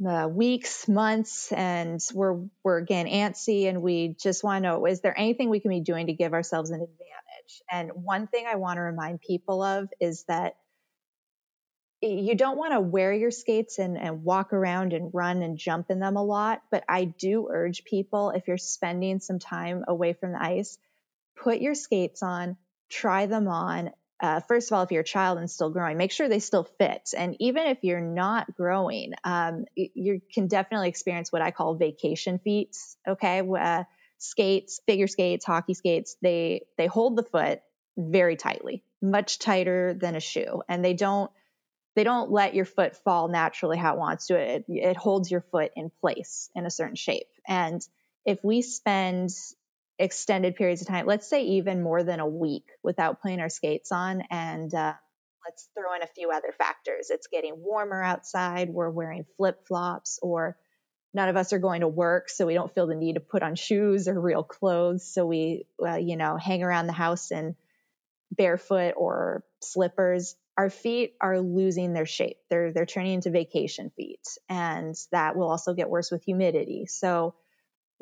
uh, 0.07 0.29
weeks, 0.31 0.87
months, 0.87 1.51
and 1.53 1.99
we're 2.13 2.45
we're 2.63 2.77
again 2.77 3.07
antsy, 3.07 3.67
and 3.67 3.81
we 3.81 4.15
just 4.21 4.45
want 4.45 4.63
to 4.63 4.69
know: 4.69 4.85
is 4.85 5.01
there 5.01 5.19
anything 5.19 5.49
we 5.49 5.61
can 5.61 5.71
be 5.71 5.81
doing 5.81 6.09
to 6.09 6.13
give 6.13 6.35
ourselves 6.35 6.69
an 6.69 6.83
advantage? 6.83 7.63
And 7.73 7.93
one 7.95 8.27
thing 8.27 8.45
I 8.47 8.57
want 8.57 8.77
to 8.77 8.83
remind 8.83 9.23
people 9.23 9.63
of 9.63 9.89
is 10.01 10.25
that 10.29 10.57
you 12.03 12.35
don't 12.35 12.59
want 12.59 12.75
to 12.75 12.81
wear 12.81 13.11
your 13.11 13.31
skates 13.31 13.79
and, 13.79 13.97
and 13.97 14.23
walk 14.23 14.53
around 14.53 14.93
and 14.93 15.11
run 15.15 15.41
and 15.41 15.57
jump 15.57 15.91
in 15.91 15.99
them 15.99 16.17
a 16.17 16.23
lot. 16.23 16.61
But 16.71 16.85
I 16.91 17.05
do 17.05 17.49
urge 17.51 17.85
people 17.85 18.33
if 18.33 18.49
you're 18.49 18.59
spending 18.59 19.21
some 19.21 19.39
time 19.39 19.83
away 19.89 20.13
from 20.13 20.33
the 20.33 20.43
ice, 20.43 20.77
put 21.43 21.63
your 21.63 21.75
skates 21.75 22.23
on, 22.23 22.59
try 22.91 23.25
them 23.25 23.49
on. 23.49 23.91
Uh, 24.25 24.41
first 24.41 24.71
of 24.71 24.75
all, 24.75 24.83
if 24.83 24.91
you're 24.91 25.03
a 25.03 25.05
child 25.05 25.37
and 25.37 25.51
still 25.51 25.69
growing, 25.69 25.99
make 25.99 26.11
sure 26.11 26.31
they 26.31 26.39
still 26.39 26.65
fit. 26.65 27.11
And 27.15 27.37
even 27.41 27.67
if 27.67 27.77
you're 27.83 28.01
not 28.01 28.57
growing, 28.57 29.13
um, 29.23 29.67
you 29.77 30.23
can 30.33 30.49
definitely 30.49 30.89
experience 30.89 31.31
what 31.31 31.43
I 31.43 31.51
call 31.51 31.75
vacation 31.75 32.39
feet. 32.39 32.75
Okay, 33.07 33.43
uh, 33.47 33.85
skates, 34.17 34.81
figure 34.87 35.09
skates, 35.09 35.45
hockey 35.45 35.75
skates, 35.75 36.17
they 36.23 36.63
they 36.79 36.87
hold 36.87 37.17
the 37.17 37.23
foot 37.23 37.61
very 37.99 38.37
tightly, 38.37 38.83
much 39.03 39.39
tighter 39.39 39.93
than 39.93 40.15
a 40.15 40.21
shoe, 40.21 40.63
and 40.71 40.83
they 40.83 40.95
don't 40.95 41.31
they 41.95 42.03
don't 42.03 42.31
let 42.31 42.55
your 42.55 42.65
foot 42.65 42.97
fall 43.05 43.29
naturally 43.29 43.77
how 43.77 43.93
it 43.93 43.99
wants 43.99 44.29
to. 44.29 44.39
It, 44.39 44.65
it 44.69 44.97
holds 44.97 45.31
your 45.31 45.43
foot 45.53 45.71
in 45.77 45.91
place 46.01 46.49
in 46.55 46.65
a 46.65 46.71
certain 46.71 46.97
shape. 46.97 47.29
And 47.47 47.87
if 48.25 48.43
we 48.43 48.63
spend 48.63 49.29
extended 49.99 50.57
periods 50.57 50.81
of 50.81 50.89
time, 50.89 51.07
let's 51.07 51.29
say 51.29 51.45
even 51.45 51.83
more 51.83 52.03
than 52.03 52.21
a 52.21 52.27
week 52.27 52.67
without 52.83 53.23
putting 53.23 53.41
our 53.41 53.49
skates 53.49 53.93
on, 53.93 54.23
and 54.31 54.75
uh, 54.75 54.95
let's 55.47 55.69
throw 55.75 55.95
in 55.95 56.03
a 56.03 56.07
few 56.07 56.31
other 56.31 56.53
factors. 56.57 57.11
It's 57.11 57.29
getting 57.29 57.55
warmer 57.57 58.03
outside, 58.03 58.71
we're 58.71 58.91
wearing 58.91 59.25
flip 59.37 59.67
flops, 59.67 60.19
or 60.23 60.57
none 61.13 61.29
of 61.29 61.37
us 61.37 61.53
are 61.53 61.59
going 61.59 61.83
to 61.83 61.89
work, 61.89 62.29
so 62.29 62.47
we 62.47 62.55
don't 62.55 62.75
feel 62.75 62.87
the 62.87 62.95
need 62.95 63.15
to 63.15 63.21
put 63.21 63.43
on 63.43 63.55
shoes 63.55 64.09
or 64.09 64.21
real 64.21 64.43
clothes. 64.43 65.07
So 65.07 65.27
we, 65.27 65.67
uh, 65.85 65.97
you 65.97 66.17
know, 66.17 66.37
hang 66.37 66.63
around 66.63 66.87
the 66.87 66.93
house 66.93 67.31
in 67.31 67.55
barefoot 68.33 68.95
or 68.97 69.45
slippers 69.63 70.35
our 70.57 70.71
feet 70.71 71.15
are 71.21 71.41
losing 71.41 71.93
their 71.93 72.07
shape. 72.07 72.39
They're 72.49 72.73
they're 72.73 72.87
turning 72.87 73.15
into 73.15 73.31
vacation 73.31 73.91
feet, 73.97 74.27
and 74.49 74.95
that 75.11 75.37
will 75.37 75.49
also 75.49 75.75
get 75.75 75.91
worse 75.91 76.11
with 76.11 76.25
humidity. 76.25 76.87
So 76.87 77.35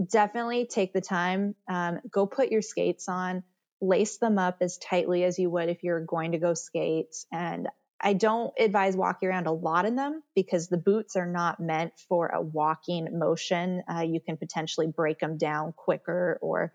definitely 0.05 0.67
take 0.67 0.93
the 0.93 1.01
time. 1.01 1.55
Um, 1.69 2.01
go 2.11 2.27
put 2.27 2.51
your 2.51 2.63
skates 2.63 3.09
on. 3.09 3.43
Lace 3.81 4.19
them 4.19 4.39
up 4.39 4.59
as 4.61 4.79
tightly 4.79 5.25
as 5.25 5.39
you 5.39 5.51
would 5.51 5.69
if 5.69 5.83
you're 5.83 6.05
going 6.05 6.33
to 6.33 6.39
go 6.39 6.55
skate. 6.55 7.15
And 7.33 7.69
I 8.01 8.15
don't 8.15 8.53
advise 8.59 8.97
walking 8.97 9.29
around 9.29 9.47
a 9.47 9.53
lot 9.53 9.85
in 9.85 9.95
them 9.95 10.23
because 10.35 10.69
the 10.69 10.77
boots 10.77 11.15
are 11.17 11.27
not 11.27 11.61
meant 11.61 11.93
for 12.09 12.29
a 12.29 12.41
walking 12.41 13.19
motion. 13.19 13.83
Uh, 13.89 14.01
you 14.01 14.21
can 14.21 14.37
potentially 14.37 14.89
break 14.89 15.21
them 15.21 15.39
down 15.39 15.73
quicker 15.73 16.39
or 16.43 16.73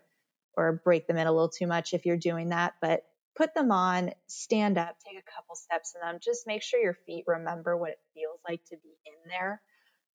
or 0.56 0.80
break 0.84 1.06
them 1.06 1.16
in 1.16 1.26
a 1.26 1.32
little 1.32 1.50
too 1.50 1.66
much 1.66 1.94
if 1.94 2.04
you're 2.04 2.16
doing 2.16 2.48
that. 2.48 2.74
But 2.80 3.04
put 3.36 3.54
them 3.54 3.70
on, 3.70 4.10
stand 4.26 4.76
up, 4.76 4.96
take 5.06 5.18
a 5.18 5.30
couple 5.36 5.54
steps 5.54 5.94
in 5.94 6.00
them. 6.00 6.18
Just 6.20 6.46
make 6.46 6.62
sure 6.62 6.80
your 6.80 6.98
feet 7.06 7.24
remember 7.26 7.76
what 7.76 7.90
it 7.90 8.00
feels 8.14 8.40
like 8.48 8.64
to 8.70 8.76
be 8.76 8.96
in 9.06 9.30
there. 9.30 9.62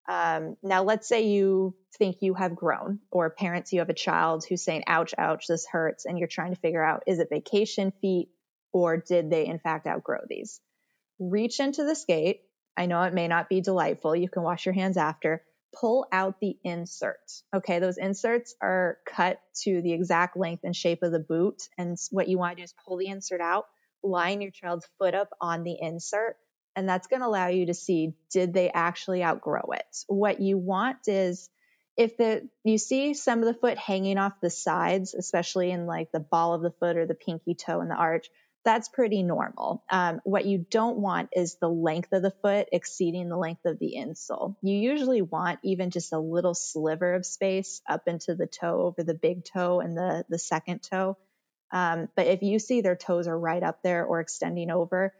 Um, 0.07 0.57
now, 0.61 0.83
let's 0.83 1.07
say 1.07 1.27
you 1.27 1.75
think 1.97 2.17
you 2.21 2.33
have 2.33 2.55
grown, 2.55 2.99
or 3.11 3.29
parents, 3.29 3.71
you 3.71 3.79
have 3.79 3.89
a 3.89 3.93
child 3.93 4.43
who's 4.47 4.63
saying, 4.63 4.83
ouch, 4.87 5.13
ouch, 5.17 5.47
this 5.47 5.65
hurts, 5.65 6.05
and 6.05 6.19
you're 6.19 6.27
trying 6.27 6.53
to 6.53 6.59
figure 6.59 6.83
out 6.83 7.03
is 7.07 7.19
it 7.19 7.29
vacation 7.29 7.93
feet 8.01 8.29
or 8.73 8.97
did 8.97 9.29
they 9.29 9.45
in 9.45 9.59
fact 9.59 9.87
outgrow 9.87 10.21
these? 10.27 10.59
Reach 11.19 11.59
into 11.59 11.83
the 11.83 11.95
skate. 11.95 12.41
I 12.75 12.87
know 12.87 13.01
it 13.03 13.13
may 13.13 13.27
not 13.27 13.49
be 13.49 13.61
delightful. 13.61 14.15
You 14.15 14.29
can 14.29 14.43
wash 14.43 14.65
your 14.65 14.73
hands 14.73 14.97
after 14.97 15.43
pull 15.73 16.07
out 16.11 16.39
the 16.39 16.57
insert. 16.63 17.31
Okay, 17.53 17.79
those 17.79 17.97
inserts 17.97 18.55
are 18.61 18.97
cut 19.05 19.39
to 19.63 19.81
the 19.81 19.91
exact 19.91 20.37
length 20.37 20.63
and 20.63 20.75
shape 20.75 21.03
of 21.03 21.11
the 21.11 21.19
boot. 21.19 21.67
And 21.77 21.97
what 22.11 22.27
you 22.27 22.37
want 22.37 22.55
to 22.55 22.61
do 22.61 22.63
is 22.63 22.73
pull 22.85 22.97
the 22.97 23.07
insert 23.07 23.41
out, 23.41 23.65
line 24.03 24.41
your 24.41 24.51
child's 24.51 24.87
foot 24.99 25.15
up 25.15 25.29
on 25.41 25.63
the 25.63 25.77
insert, 25.79 26.37
and 26.75 26.87
that's 26.87 27.07
going 27.07 27.21
to 27.21 27.27
allow 27.27 27.47
you 27.47 27.67
to 27.67 27.73
see 27.73 28.13
did 28.31 28.53
they 28.53 28.69
actually 28.69 29.23
outgrow 29.23 29.71
it. 29.73 30.03
What 30.07 30.39
you 30.39 30.57
want 30.57 31.07
is 31.07 31.49
if 31.95 32.17
the 32.17 32.47
you 32.63 32.77
see 32.77 33.13
some 33.13 33.39
of 33.39 33.45
the 33.45 33.53
foot 33.53 33.77
hanging 33.77 34.17
off 34.17 34.33
the 34.41 34.49
sides, 34.49 35.13
especially 35.13 35.71
in 35.71 35.85
like 35.85 36.11
the 36.11 36.19
ball 36.19 36.53
of 36.53 36.61
the 36.61 36.71
foot 36.71 36.97
or 36.97 37.05
the 37.05 37.13
pinky 37.13 37.53
toe 37.53 37.81
in 37.81 37.87
the 37.87 37.95
arch, 37.95 38.29
that's 38.65 38.89
pretty 38.89 39.23
normal. 39.23 39.83
Um, 39.91 40.21
what 40.23 40.45
you 40.45 40.65
don't 40.69 40.97
want 40.97 41.29
is 41.33 41.55
the 41.55 41.69
length 41.69 42.13
of 42.13 42.21
the 42.21 42.31
foot 42.41 42.69
exceeding 42.71 43.29
the 43.29 43.37
length 43.37 43.65
of 43.65 43.77
the 43.77 43.95
insole. 43.97 44.55
You 44.61 44.75
usually 44.75 45.21
want 45.21 45.59
even 45.63 45.91
just 45.91 46.13
a 46.13 46.19
little 46.19 46.53
sliver 46.53 47.13
of 47.13 47.25
space 47.25 47.81
up 47.87 48.07
into 48.07 48.35
the 48.35 48.47
toe 48.47 48.81
over 48.81 49.03
the 49.03 49.13
big 49.13 49.43
toe 49.43 49.81
and 49.81 49.97
the, 49.97 50.25
the 50.29 50.39
second 50.39 50.81
toe. 50.81 51.17
Um, 51.71 52.07
but 52.15 52.27
if 52.27 52.41
you 52.41 52.59
see 52.59 52.81
their 52.81 52.95
toes 52.95 53.27
are 53.27 53.37
right 53.37 53.63
up 53.63 53.81
there 53.83 54.05
or 54.05 54.21
extending 54.21 54.71
over, 54.71 55.13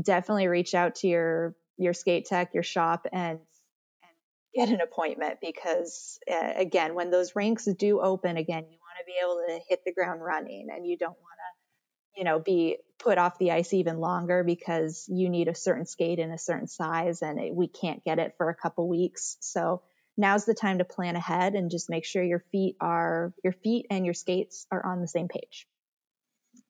definitely 0.00 0.48
reach 0.48 0.74
out 0.74 0.96
to 0.96 1.08
your 1.08 1.56
your 1.76 1.92
skate 1.92 2.26
tech, 2.26 2.54
your 2.54 2.62
shop, 2.62 3.06
and 3.12 3.38
and 3.38 4.12
get 4.54 4.68
an 4.68 4.80
appointment 4.80 5.38
because 5.40 6.18
uh, 6.30 6.52
again, 6.56 6.94
when 6.94 7.10
those 7.10 7.36
rinks 7.36 7.66
do 7.66 8.00
open 8.00 8.36
again, 8.36 8.64
you 8.64 8.78
want 8.78 8.98
to 8.98 9.06
be 9.06 9.14
able 9.22 9.42
to 9.46 9.60
hit 9.68 9.84
the 9.84 9.92
ground 9.92 10.22
running, 10.22 10.68
and 10.74 10.86
you 10.86 10.96
don't 10.96 11.10
want 11.10 11.38
to, 11.38 12.20
you 12.20 12.24
know, 12.24 12.38
be 12.38 12.78
put 12.98 13.18
off 13.18 13.38
the 13.38 13.52
ice 13.52 13.72
even 13.72 13.98
longer 13.98 14.42
because 14.44 15.06
you 15.08 15.28
need 15.28 15.48
a 15.48 15.54
certain 15.54 15.86
skate 15.86 16.18
in 16.18 16.30
a 16.30 16.38
certain 16.38 16.66
size 16.66 17.22
and 17.22 17.38
it, 17.38 17.54
we 17.54 17.68
can't 17.68 18.04
get 18.04 18.18
it 18.18 18.34
for 18.36 18.48
a 18.48 18.54
couple 18.54 18.88
weeks. 18.88 19.36
So 19.40 19.82
now's 20.16 20.44
the 20.44 20.54
time 20.54 20.78
to 20.78 20.84
plan 20.84 21.16
ahead 21.16 21.54
and 21.54 21.70
just 21.70 21.88
make 21.88 22.04
sure 22.04 22.22
your 22.22 22.42
feet 22.50 22.76
are 22.80 23.32
your 23.44 23.52
feet 23.52 23.86
and 23.90 24.04
your 24.04 24.14
skates 24.14 24.66
are 24.70 24.84
on 24.84 25.00
the 25.00 25.08
same 25.08 25.28
page. 25.28 25.66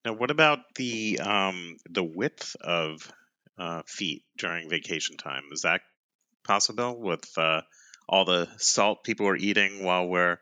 Now, 0.09 0.15
what 0.15 0.31
about 0.31 0.61
the 0.77 1.21
um, 1.21 1.77
the 1.91 2.03
width 2.03 2.57
of 2.63 3.13
uh, 3.59 3.83
feet 3.87 4.23
during 4.39 4.71
vacation 4.71 5.19
time? 5.19 5.43
Is 5.53 5.63
that 5.63 5.83
possible 6.45 6.99
with 6.99 7.27
uh, 7.37 7.61
all 8.09 8.25
the 8.25 8.49
salt 8.57 9.05
people 9.05 9.29
are 9.29 9.37
eating 9.37 9.85
while 9.85 10.07
we're 10.07 10.39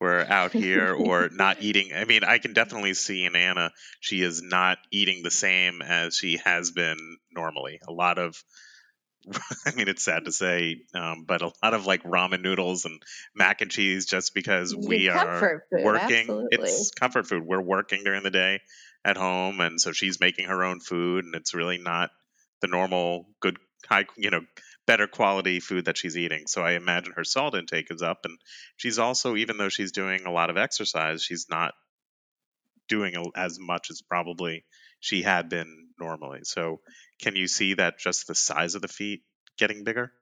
we're 0.00 0.24
out 0.24 0.50
here 0.50 0.94
or 0.98 1.28
not 1.32 1.62
eating. 1.62 1.92
I 1.94 2.06
mean, 2.06 2.24
I 2.24 2.38
can 2.38 2.54
definitely 2.54 2.94
see 2.94 3.24
in 3.24 3.36
Anna, 3.36 3.70
she 4.00 4.20
is 4.20 4.42
not 4.42 4.78
eating 4.90 5.22
the 5.22 5.30
same 5.30 5.80
as 5.80 6.16
she 6.16 6.40
has 6.44 6.72
been 6.72 6.98
normally. 7.32 7.78
A 7.86 7.92
lot 7.92 8.18
of, 8.18 8.42
I 9.64 9.76
mean, 9.76 9.86
it's 9.86 10.02
sad 10.02 10.24
to 10.24 10.32
say, 10.32 10.78
um, 10.92 11.22
but 11.24 11.40
a 11.40 11.52
lot 11.62 11.72
of 11.74 11.86
like 11.86 12.02
ramen 12.02 12.42
noodles 12.42 12.84
and 12.84 13.00
mac 13.32 13.60
and 13.60 13.70
cheese 13.70 14.06
just 14.06 14.34
because 14.34 14.74
we 14.74 15.08
are 15.08 15.60
food, 15.70 15.84
working. 15.84 16.22
Absolutely. 16.22 16.48
It's 16.50 16.90
comfort 16.90 17.28
food. 17.28 17.44
We're 17.46 17.62
working 17.62 18.02
during 18.02 18.24
the 18.24 18.32
day 18.32 18.60
at 19.04 19.16
home. 19.16 19.60
And 19.60 19.80
so 19.80 19.92
she's 19.92 20.20
making 20.20 20.46
her 20.46 20.64
own 20.64 20.80
food, 20.80 21.24
and 21.24 21.34
it's 21.34 21.54
really 21.54 21.78
not 21.78 22.10
the 22.60 22.68
normal 22.68 23.28
good 23.40 23.58
high, 23.88 24.06
you 24.16 24.30
know, 24.30 24.40
better 24.86 25.06
quality 25.06 25.60
food 25.60 25.86
that 25.86 25.96
she's 25.96 26.16
eating. 26.16 26.44
So 26.46 26.62
I 26.62 26.72
imagine 26.72 27.12
her 27.16 27.24
salt 27.24 27.54
intake 27.54 27.90
is 27.90 28.02
up, 28.02 28.20
and 28.24 28.38
she's 28.76 28.98
also, 28.98 29.36
even 29.36 29.56
though 29.56 29.68
she's 29.68 29.92
doing 29.92 30.26
a 30.26 30.32
lot 30.32 30.50
of 30.50 30.56
exercise, 30.56 31.22
she's 31.22 31.46
not 31.50 31.74
doing 32.88 33.14
as 33.34 33.58
much 33.58 33.90
as 33.90 34.02
probably 34.02 34.64
she 35.00 35.22
had 35.22 35.48
been 35.48 35.88
normally. 35.98 36.40
So 36.42 36.80
can 37.20 37.36
you 37.36 37.46
see 37.46 37.74
that 37.74 37.98
just 37.98 38.26
the 38.26 38.34
size 38.34 38.74
of 38.74 38.82
the 38.82 38.88
feet 38.88 39.22
getting 39.58 39.84
bigger? 39.84 40.12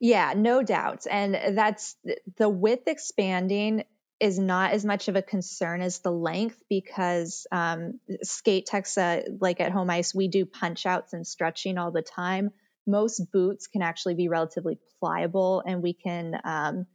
Yeah, 0.00 0.34
no 0.36 0.62
doubt. 0.62 1.06
And 1.10 1.56
that's 1.56 1.96
the 2.36 2.48
width 2.48 2.88
expanding 2.88 3.84
is 4.20 4.38
not 4.38 4.72
as 4.72 4.84
much 4.84 5.08
of 5.08 5.16
a 5.16 5.22
concern 5.22 5.80
as 5.80 6.00
the 6.00 6.10
length 6.10 6.60
because 6.68 7.46
um, 7.52 8.00
skate 8.22 8.66
techs, 8.66 8.98
uh, 8.98 9.22
like 9.40 9.60
at 9.60 9.72
home 9.72 9.90
ice, 9.90 10.14
we 10.14 10.28
do 10.28 10.44
punch 10.44 10.86
outs 10.86 11.12
and 11.12 11.26
stretching 11.26 11.78
all 11.78 11.92
the 11.92 12.02
time. 12.02 12.50
Most 12.86 13.30
boots 13.32 13.68
can 13.68 13.82
actually 13.82 14.14
be 14.14 14.28
relatively 14.28 14.78
pliable, 14.98 15.62
and 15.64 15.82
we 15.82 15.92
can, 15.92 16.40
um, 16.42 16.86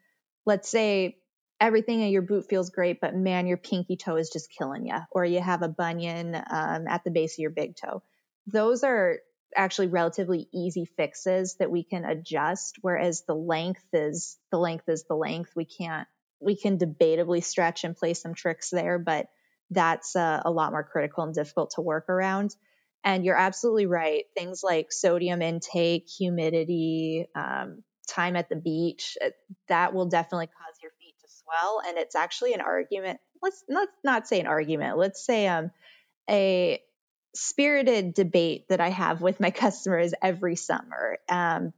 let's 0.45 0.69
say, 0.69 1.17
everything 1.61 2.01
in 2.01 2.09
your 2.09 2.23
boot 2.23 2.49
feels 2.49 2.71
great, 2.71 2.99
but 2.99 3.15
man, 3.15 3.47
your 3.47 3.57
pinky 3.57 3.95
toe 3.95 4.17
is 4.17 4.29
just 4.29 4.49
killing 4.57 4.87
you, 4.87 4.97
or 5.11 5.23
you 5.23 5.39
have 5.39 5.61
a 5.61 5.69
bunion 5.69 6.35
um, 6.35 6.87
at 6.87 7.03
the 7.05 7.11
base 7.11 7.35
of 7.35 7.39
your 7.39 7.51
big 7.51 7.75
toe. 7.75 8.01
Those 8.47 8.83
are 8.83 9.19
actually 9.55 9.87
relatively 9.87 10.49
easy 10.53 10.85
fixes 10.97 11.55
that 11.59 11.71
we 11.71 11.83
can 11.83 12.05
adjust 12.05 12.77
whereas 12.81 13.23
the 13.27 13.35
length 13.35 13.85
is 13.93 14.37
the 14.51 14.57
length 14.57 14.89
is 14.89 15.03
the 15.03 15.15
length 15.15 15.51
we 15.55 15.63
can't 15.63 16.07
we 16.43 16.55
can 16.55 16.77
debatably 16.77 17.43
stretch 17.43 17.83
and 17.83 17.95
play 17.95 18.13
some 18.13 18.33
tricks 18.33 18.69
there 18.69 18.99
but 18.99 19.27
that's 19.73 20.15
uh, 20.15 20.41
a 20.45 20.51
lot 20.51 20.71
more 20.71 20.83
critical 20.83 21.23
and 21.23 21.33
difficult 21.33 21.71
to 21.71 21.81
work 21.81 22.09
around. 22.09 22.55
And 23.03 23.25
you're 23.25 23.37
absolutely 23.37 23.85
right. 23.85 24.23
Things 24.35 24.61
like 24.63 24.91
sodium 24.91 25.41
intake 25.41 26.07
humidity 26.07 27.27
um, 27.35 27.83
time 28.07 28.35
at 28.35 28.49
the 28.49 28.55
beach 28.55 29.17
uh, 29.23 29.29
that 29.67 29.93
will 29.93 30.05
definitely 30.05 30.47
cause 30.47 30.75
your 30.81 30.91
feet 30.99 31.15
to 31.21 31.27
swell. 31.27 31.81
And 31.85 31.97
it's 31.97 32.15
actually 32.15 32.53
an 32.53 32.61
argument 32.61 33.19
let's 33.41 33.63
not 33.67 33.89
not 34.05 34.25
say 34.25 34.39
an 34.39 34.47
argument 34.47 34.97
let's 34.97 35.25
say 35.25 35.47
um 35.47 35.69
a 36.29 36.81
spirited 37.35 38.13
debate 38.13 38.69
that 38.69 38.79
I 38.79 38.87
have 38.87 39.21
with 39.21 39.41
my 39.41 39.51
customers 39.63 40.13
every 40.21 40.55
summer. 40.55 41.17
Um, 41.27 41.73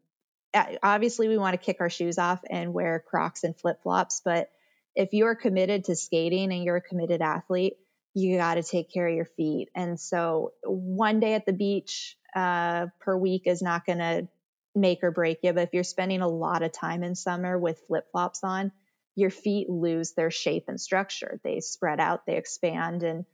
obviously, 0.84 1.28
we 1.28 1.38
want 1.38 1.54
to 1.54 1.64
kick 1.64 1.78
our 1.80 1.90
shoes 1.90 2.18
off 2.18 2.42
and 2.50 2.74
wear 2.74 3.04
Crocs 3.06 3.44
and 3.44 3.56
flip 3.56 3.82
flops, 3.84 4.22
but 4.24 4.50
if 4.96 5.10
you're 5.12 5.36
committed 5.36 5.86
to 5.86 5.96
skating 5.96 6.54
and 6.54 6.64
you're 6.64 6.78
a 6.78 6.82
committed 6.82 7.22
athlete, 7.22 7.78
you 8.14 8.38
got 8.38 8.56
to 8.56 8.64
take 8.64 8.92
care 8.92 9.08
of 9.08 9.14
your 9.14 9.26
feet. 9.26 9.70
And 9.76 10.00
so, 10.00 10.54
one 10.64 11.20
day 11.20 11.34
at 11.34 11.46
the 11.46 11.54
beach 11.54 12.18
uh, 12.36 12.88
per 13.00 13.18
week 13.18 13.44
is 13.46 13.62
not 13.62 13.86
going 13.86 14.00
to 14.00 14.28
make 14.74 15.04
or 15.04 15.12
break 15.12 15.40
you. 15.44 15.54
But 15.54 15.64
if 15.64 15.74
you're 15.74 15.84
spending 15.84 16.22
a 16.22 16.28
lot 16.28 16.64
of 16.64 16.72
time 16.72 17.04
in 17.04 17.16
summer 17.16 17.58
with 17.58 17.82
flip 17.88 18.06
flops 18.12 18.44
on, 18.44 18.72
your 19.16 19.30
feet 19.30 19.70
lose 19.70 20.14
their 20.14 20.32
shape 20.32 20.66
and 20.68 20.80
structure. 20.80 21.40
They 21.44 21.60
spread 21.60 22.00
out, 22.00 22.26
they 22.26 22.38
expand, 22.38 23.04
and 23.04 23.26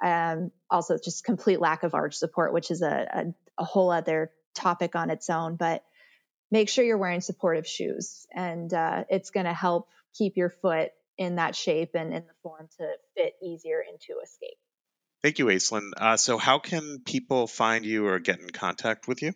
um, 0.00 0.52
also, 0.70 0.96
just 0.96 1.24
complete 1.24 1.60
lack 1.60 1.82
of 1.82 1.94
arch 1.94 2.14
support, 2.14 2.52
which 2.52 2.70
is 2.70 2.82
a, 2.82 3.34
a, 3.58 3.62
a 3.62 3.64
whole 3.64 3.90
other 3.90 4.30
topic 4.54 4.94
on 4.94 5.10
its 5.10 5.28
own. 5.28 5.56
But 5.56 5.82
make 6.50 6.68
sure 6.68 6.84
you're 6.84 6.98
wearing 6.98 7.20
supportive 7.20 7.66
shoes, 7.66 8.26
and 8.34 8.72
uh, 8.72 9.04
it's 9.08 9.30
going 9.30 9.46
to 9.46 9.52
help 9.52 9.88
keep 10.14 10.36
your 10.36 10.50
foot 10.50 10.90
in 11.16 11.36
that 11.36 11.54
shape 11.56 11.90
and 11.94 12.12
in 12.12 12.22
the 12.22 12.34
form 12.42 12.68
to 12.78 12.88
fit 13.16 13.34
easier 13.42 13.80
into 13.80 14.20
a 14.22 14.26
skate. 14.26 14.58
Thank 15.22 15.38
you, 15.38 15.46
Aislinn. 15.46 15.92
Uh, 15.96 16.16
so, 16.16 16.38
how 16.38 16.58
can 16.58 17.00
people 17.04 17.46
find 17.46 17.84
you 17.84 18.06
or 18.06 18.18
get 18.20 18.40
in 18.40 18.50
contact 18.50 19.08
with 19.08 19.22
you? 19.22 19.34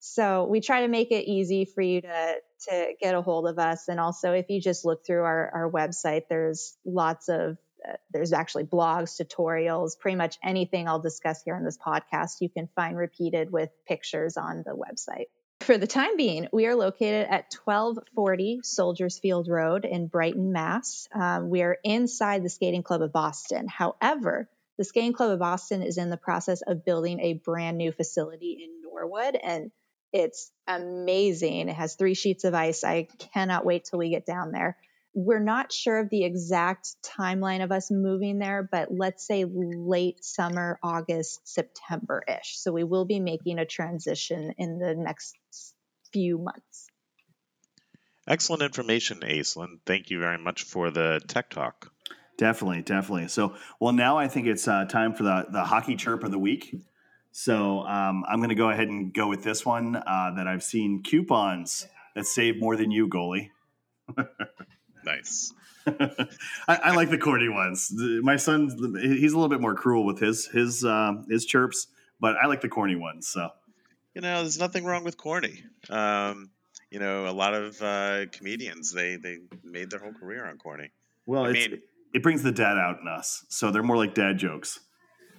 so 0.00 0.44
we 0.44 0.60
try 0.60 0.82
to 0.82 0.88
make 0.88 1.10
it 1.10 1.28
easy 1.28 1.64
for 1.64 1.80
you 1.80 2.02
to 2.02 2.34
to 2.68 2.92
get 3.00 3.14
a 3.14 3.22
hold 3.22 3.46
of 3.48 3.58
us. 3.58 3.88
And 3.88 4.00
also, 4.00 4.32
if 4.32 4.46
you 4.48 4.60
just 4.60 4.84
look 4.84 5.04
through 5.04 5.22
our, 5.22 5.50
our 5.54 5.70
website, 5.70 6.22
there's 6.28 6.76
lots 6.84 7.28
of 7.28 7.58
uh, 7.86 7.92
there's 8.12 8.32
actually 8.32 8.64
blogs, 8.64 9.20
tutorials, 9.20 9.98
pretty 9.98 10.16
much 10.16 10.38
anything 10.42 10.88
I'll 10.88 11.00
discuss 11.00 11.42
here 11.42 11.56
in 11.56 11.64
this 11.64 11.78
podcast. 11.78 12.40
You 12.40 12.48
can 12.48 12.68
find 12.74 12.96
repeated 12.96 13.50
with 13.52 13.70
pictures 13.86 14.36
on 14.36 14.64
the 14.64 14.74
website. 14.74 15.26
For 15.66 15.78
the 15.78 15.86
time 15.88 16.16
being, 16.16 16.46
we 16.52 16.66
are 16.66 16.76
located 16.76 17.26
at 17.28 17.52
1240 17.64 18.60
Soldiers 18.62 19.18
Field 19.18 19.48
Road 19.48 19.84
in 19.84 20.06
Brighton, 20.06 20.52
Mass. 20.52 21.08
Um, 21.12 21.50
we 21.50 21.62
are 21.62 21.76
inside 21.82 22.44
the 22.44 22.48
Skating 22.48 22.84
Club 22.84 23.02
of 23.02 23.12
Boston. 23.12 23.66
However, 23.66 24.48
the 24.78 24.84
Skating 24.84 25.12
Club 25.12 25.32
of 25.32 25.40
Boston 25.40 25.82
is 25.82 25.98
in 25.98 26.08
the 26.08 26.16
process 26.16 26.62
of 26.62 26.84
building 26.84 27.18
a 27.18 27.32
brand 27.32 27.78
new 27.78 27.90
facility 27.90 28.62
in 28.62 28.80
Norwood, 28.80 29.34
and 29.34 29.72
it's 30.12 30.52
amazing. 30.68 31.68
It 31.68 31.74
has 31.74 31.96
three 31.96 32.14
sheets 32.14 32.44
of 32.44 32.54
ice. 32.54 32.84
I 32.84 33.08
cannot 33.34 33.66
wait 33.66 33.86
till 33.86 33.98
we 33.98 34.10
get 34.10 34.24
down 34.24 34.52
there. 34.52 34.76
We're 35.18 35.40
not 35.40 35.72
sure 35.72 35.98
of 35.98 36.10
the 36.10 36.24
exact 36.24 36.90
timeline 37.02 37.64
of 37.64 37.72
us 37.72 37.90
moving 37.90 38.38
there, 38.38 38.68
but 38.70 38.92
let's 38.92 39.26
say 39.26 39.46
late 39.46 40.22
summer, 40.22 40.78
August, 40.82 41.40
September 41.48 42.22
ish. 42.28 42.58
So 42.58 42.70
we 42.70 42.84
will 42.84 43.06
be 43.06 43.18
making 43.18 43.58
a 43.58 43.64
transition 43.64 44.52
in 44.58 44.78
the 44.78 44.94
next 44.94 45.34
few 46.12 46.36
months. 46.36 46.88
Excellent 48.28 48.62
information, 48.62 49.20
Aislinn. 49.20 49.78
Thank 49.86 50.10
you 50.10 50.20
very 50.20 50.36
much 50.36 50.64
for 50.64 50.90
the 50.90 51.22
tech 51.26 51.48
talk. 51.48 51.90
Definitely, 52.36 52.82
definitely. 52.82 53.28
So, 53.28 53.54
well, 53.80 53.94
now 53.94 54.18
I 54.18 54.28
think 54.28 54.46
it's 54.46 54.68
uh, 54.68 54.84
time 54.84 55.14
for 55.14 55.22
the 55.22 55.46
the 55.50 55.64
hockey 55.64 55.96
chirp 55.96 56.24
of 56.24 56.30
the 56.30 56.38
week. 56.38 56.76
So 57.32 57.86
um, 57.86 58.22
I'm 58.28 58.40
going 58.40 58.50
to 58.50 58.54
go 58.54 58.68
ahead 58.68 58.88
and 58.88 59.14
go 59.14 59.28
with 59.28 59.42
this 59.42 59.64
one 59.64 59.96
uh, 59.96 60.32
that 60.36 60.46
I've 60.46 60.62
seen 60.62 61.02
coupons 61.02 61.86
that 62.14 62.26
save 62.26 62.60
more 62.60 62.76
than 62.76 62.90
you, 62.90 63.08
goalie. 63.08 63.48
nice. 65.06 65.52
I, 65.86 66.74
I, 66.76 66.96
like 66.96 67.10
the 67.10 67.18
corny 67.18 67.48
ones. 67.48 67.92
My 67.94 68.36
son, 68.36 68.68
he's 69.00 69.32
a 69.32 69.36
little 69.36 69.48
bit 69.48 69.60
more 69.60 69.74
cruel 69.74 70.04
with 70.04 70.18
his 70.18 70.46
his 70.46 70.84
uh, 70.84 71.12
his 71.28 71.46
chirps, 71.46 71.86
but 72.20 72.36
I 72.42 72.46
like 72.46 72.60
the 72.60 72.68
corny 72.68 72.96
ones. 72.96 73.28
So, 73.28 73.50
you 74.14 74.20
know, 74.20 74.40
there's 74.42 74.58
nothing 74.58 74.84
wrong 74.84 75.04
with 75.04 75.16
corny. 75.16 75.62
Um, 75.88 76.50
you 76.90 76.98
know, 76.98 77.28
a 77.28 77.32
lot 77.32 77.54
of 77.54 77.80
uh, 77.80 78.26
comedians 78.32 78.92
they 78.92 79.16
they 79.16 79.38
made 79.62 79.90
their 79.90 80.00
whole 80.00 80.12
career 80.12 80.44
on 80.44 80.58
corny. 80.58 80.90
Well, 81.24 81.46
I 81.46 81.52
mean, 81.52 81.80
it 82.12 82.22
brings 82.22 82.42
the 82.42 82.52
dad 82.52 82.78
out 82.78 83.00
in 83.00 83.08
us, 83.08 83.44
so 83.48 83.70
they're 83.70 83.82
more 83.82 83.96
like 83.96 84.14
dad 84.14 84.38
jokes. 84.38 84.80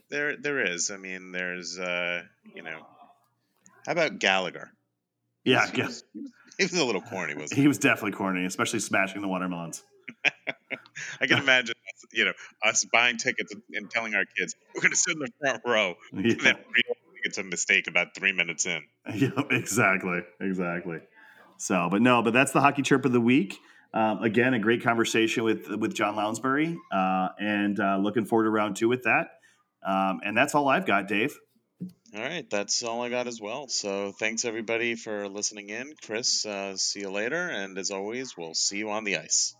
There, 0.10 0.38
there 0.38 0.66
is. 0.66 0.90
I 0.90 0.98
mean, 0.98 1.32
there's, 1.32 1.78
uh, 1.78 2.22
you 2.56 2.64
know, 2.64 2.80
how 3.86 3.92
about 3.92 4.20
Gallagher? 4.20 4.72
Yeah, 5.44 5.70
was, 5.76 6.04
he 6.60 6.66
was 6.66 6.74
a 6.74 6.86
little 6.86 7.02
corny, 7.02 7.36
wasn't 7.36 7.54
he? 7.54 7.62
He 7.62 7.68
was 7.68 7.78
definitely 7.78 8.14
corny, 8.14 8.46
especially 8.46 8.80
smashing 8.80 9.22
the 9.22 9.28
watermelons. 9.28 9.84
I 11.22 11.28
can 11.28 11.38
imagine, 11.40 11.76
you 12.12 12.26
know, 12.26 12.34
us 12.64 12.86
buying 12.92 13.18
tickets 13.18 13.54
and 13.74 13.90
telling 13.90 14.16
our 14.16 14.24
kids 14.38 14.56
we're 14.74 14.82
going 14.82 14.92
to 14.92 14.98
sit 14.98 15.14
in 15.14 15.20
the 15.20 15.30
front 15.40 15.62
row, 15.66 15.96
yeah. 16.14 16.32
and 16.32 16.40
then 16.40 16.56
it's 17.24 17.38
a 17.38 17.44
mistake 17.44 17.88
about 17.88 18.16
three 18.16 18.32
minutes 18.32 18.66
in. 18.66 18.82
Yeah, 19.14 19.30
exactly, 19.52 20.22
exactly. 20.40 21.00
So, 21.58 21.88
but 21.92 22.02
no, 22.02 22.22
but 22.22 22.34
that's 22.34 22.52
the 22.52 22.62
hockey 22.62 22.82
chirp 22.82 23.06
of 23.06 23.12
the 23.12 23.22
week. 23.22 23.58
Um, 23.94 24.22
again, 24.22 24.54
a 24.54 24.60
great 24.60 24.84
conversation 24.84 25.44
with 25.44 25.68
with 25.68 25.94
John 25.94 26.16
Lounsbury, 26.16 26.78
uh, 26.92 27.30
and 27.40 27.80
uh, 27.80 27.98
looking 27.98 28.26
forward 28.26 28.46
to 28.46 28.50
round 28.50 28.76
two 28.76 28.90
with 28.90 29.04
that. 29.04 29.28
Um, 29.86 30.20
and 30.24 30.36
that's 30.36 30.56
all 30.56 30.68
I've 30.68 30.86
got, 30.86 31.08
Dave. 31.08 31.38
All 32.16 32.22
right, 32.22 32.50
that's 32.50 32.84
all 32.84 33.02
I 33.04 33.10
got 33.10 33.28
as 33.28 33.42
well. 33.42 33.68
So 33.68 34.14
thanks 34.14 34.46
everybody 34.46 34.96
for 34.96 35.28
listening 35.28 35.70
in. 35.70 35.94
Chris, 36.02 36.46
uh, 36.46 36.78
see 36.78 37.02
you 37.02 37.10
later. 37.10 37.50
And 37.50 37.78
as 37.78 37.92
always, 37.92 38.38
we'll 38.38 38.54
see 38.54 38.78
you 38.78 38.92
on 38.92 39.04
the 39.04 39.18
ice. 39.18 39.56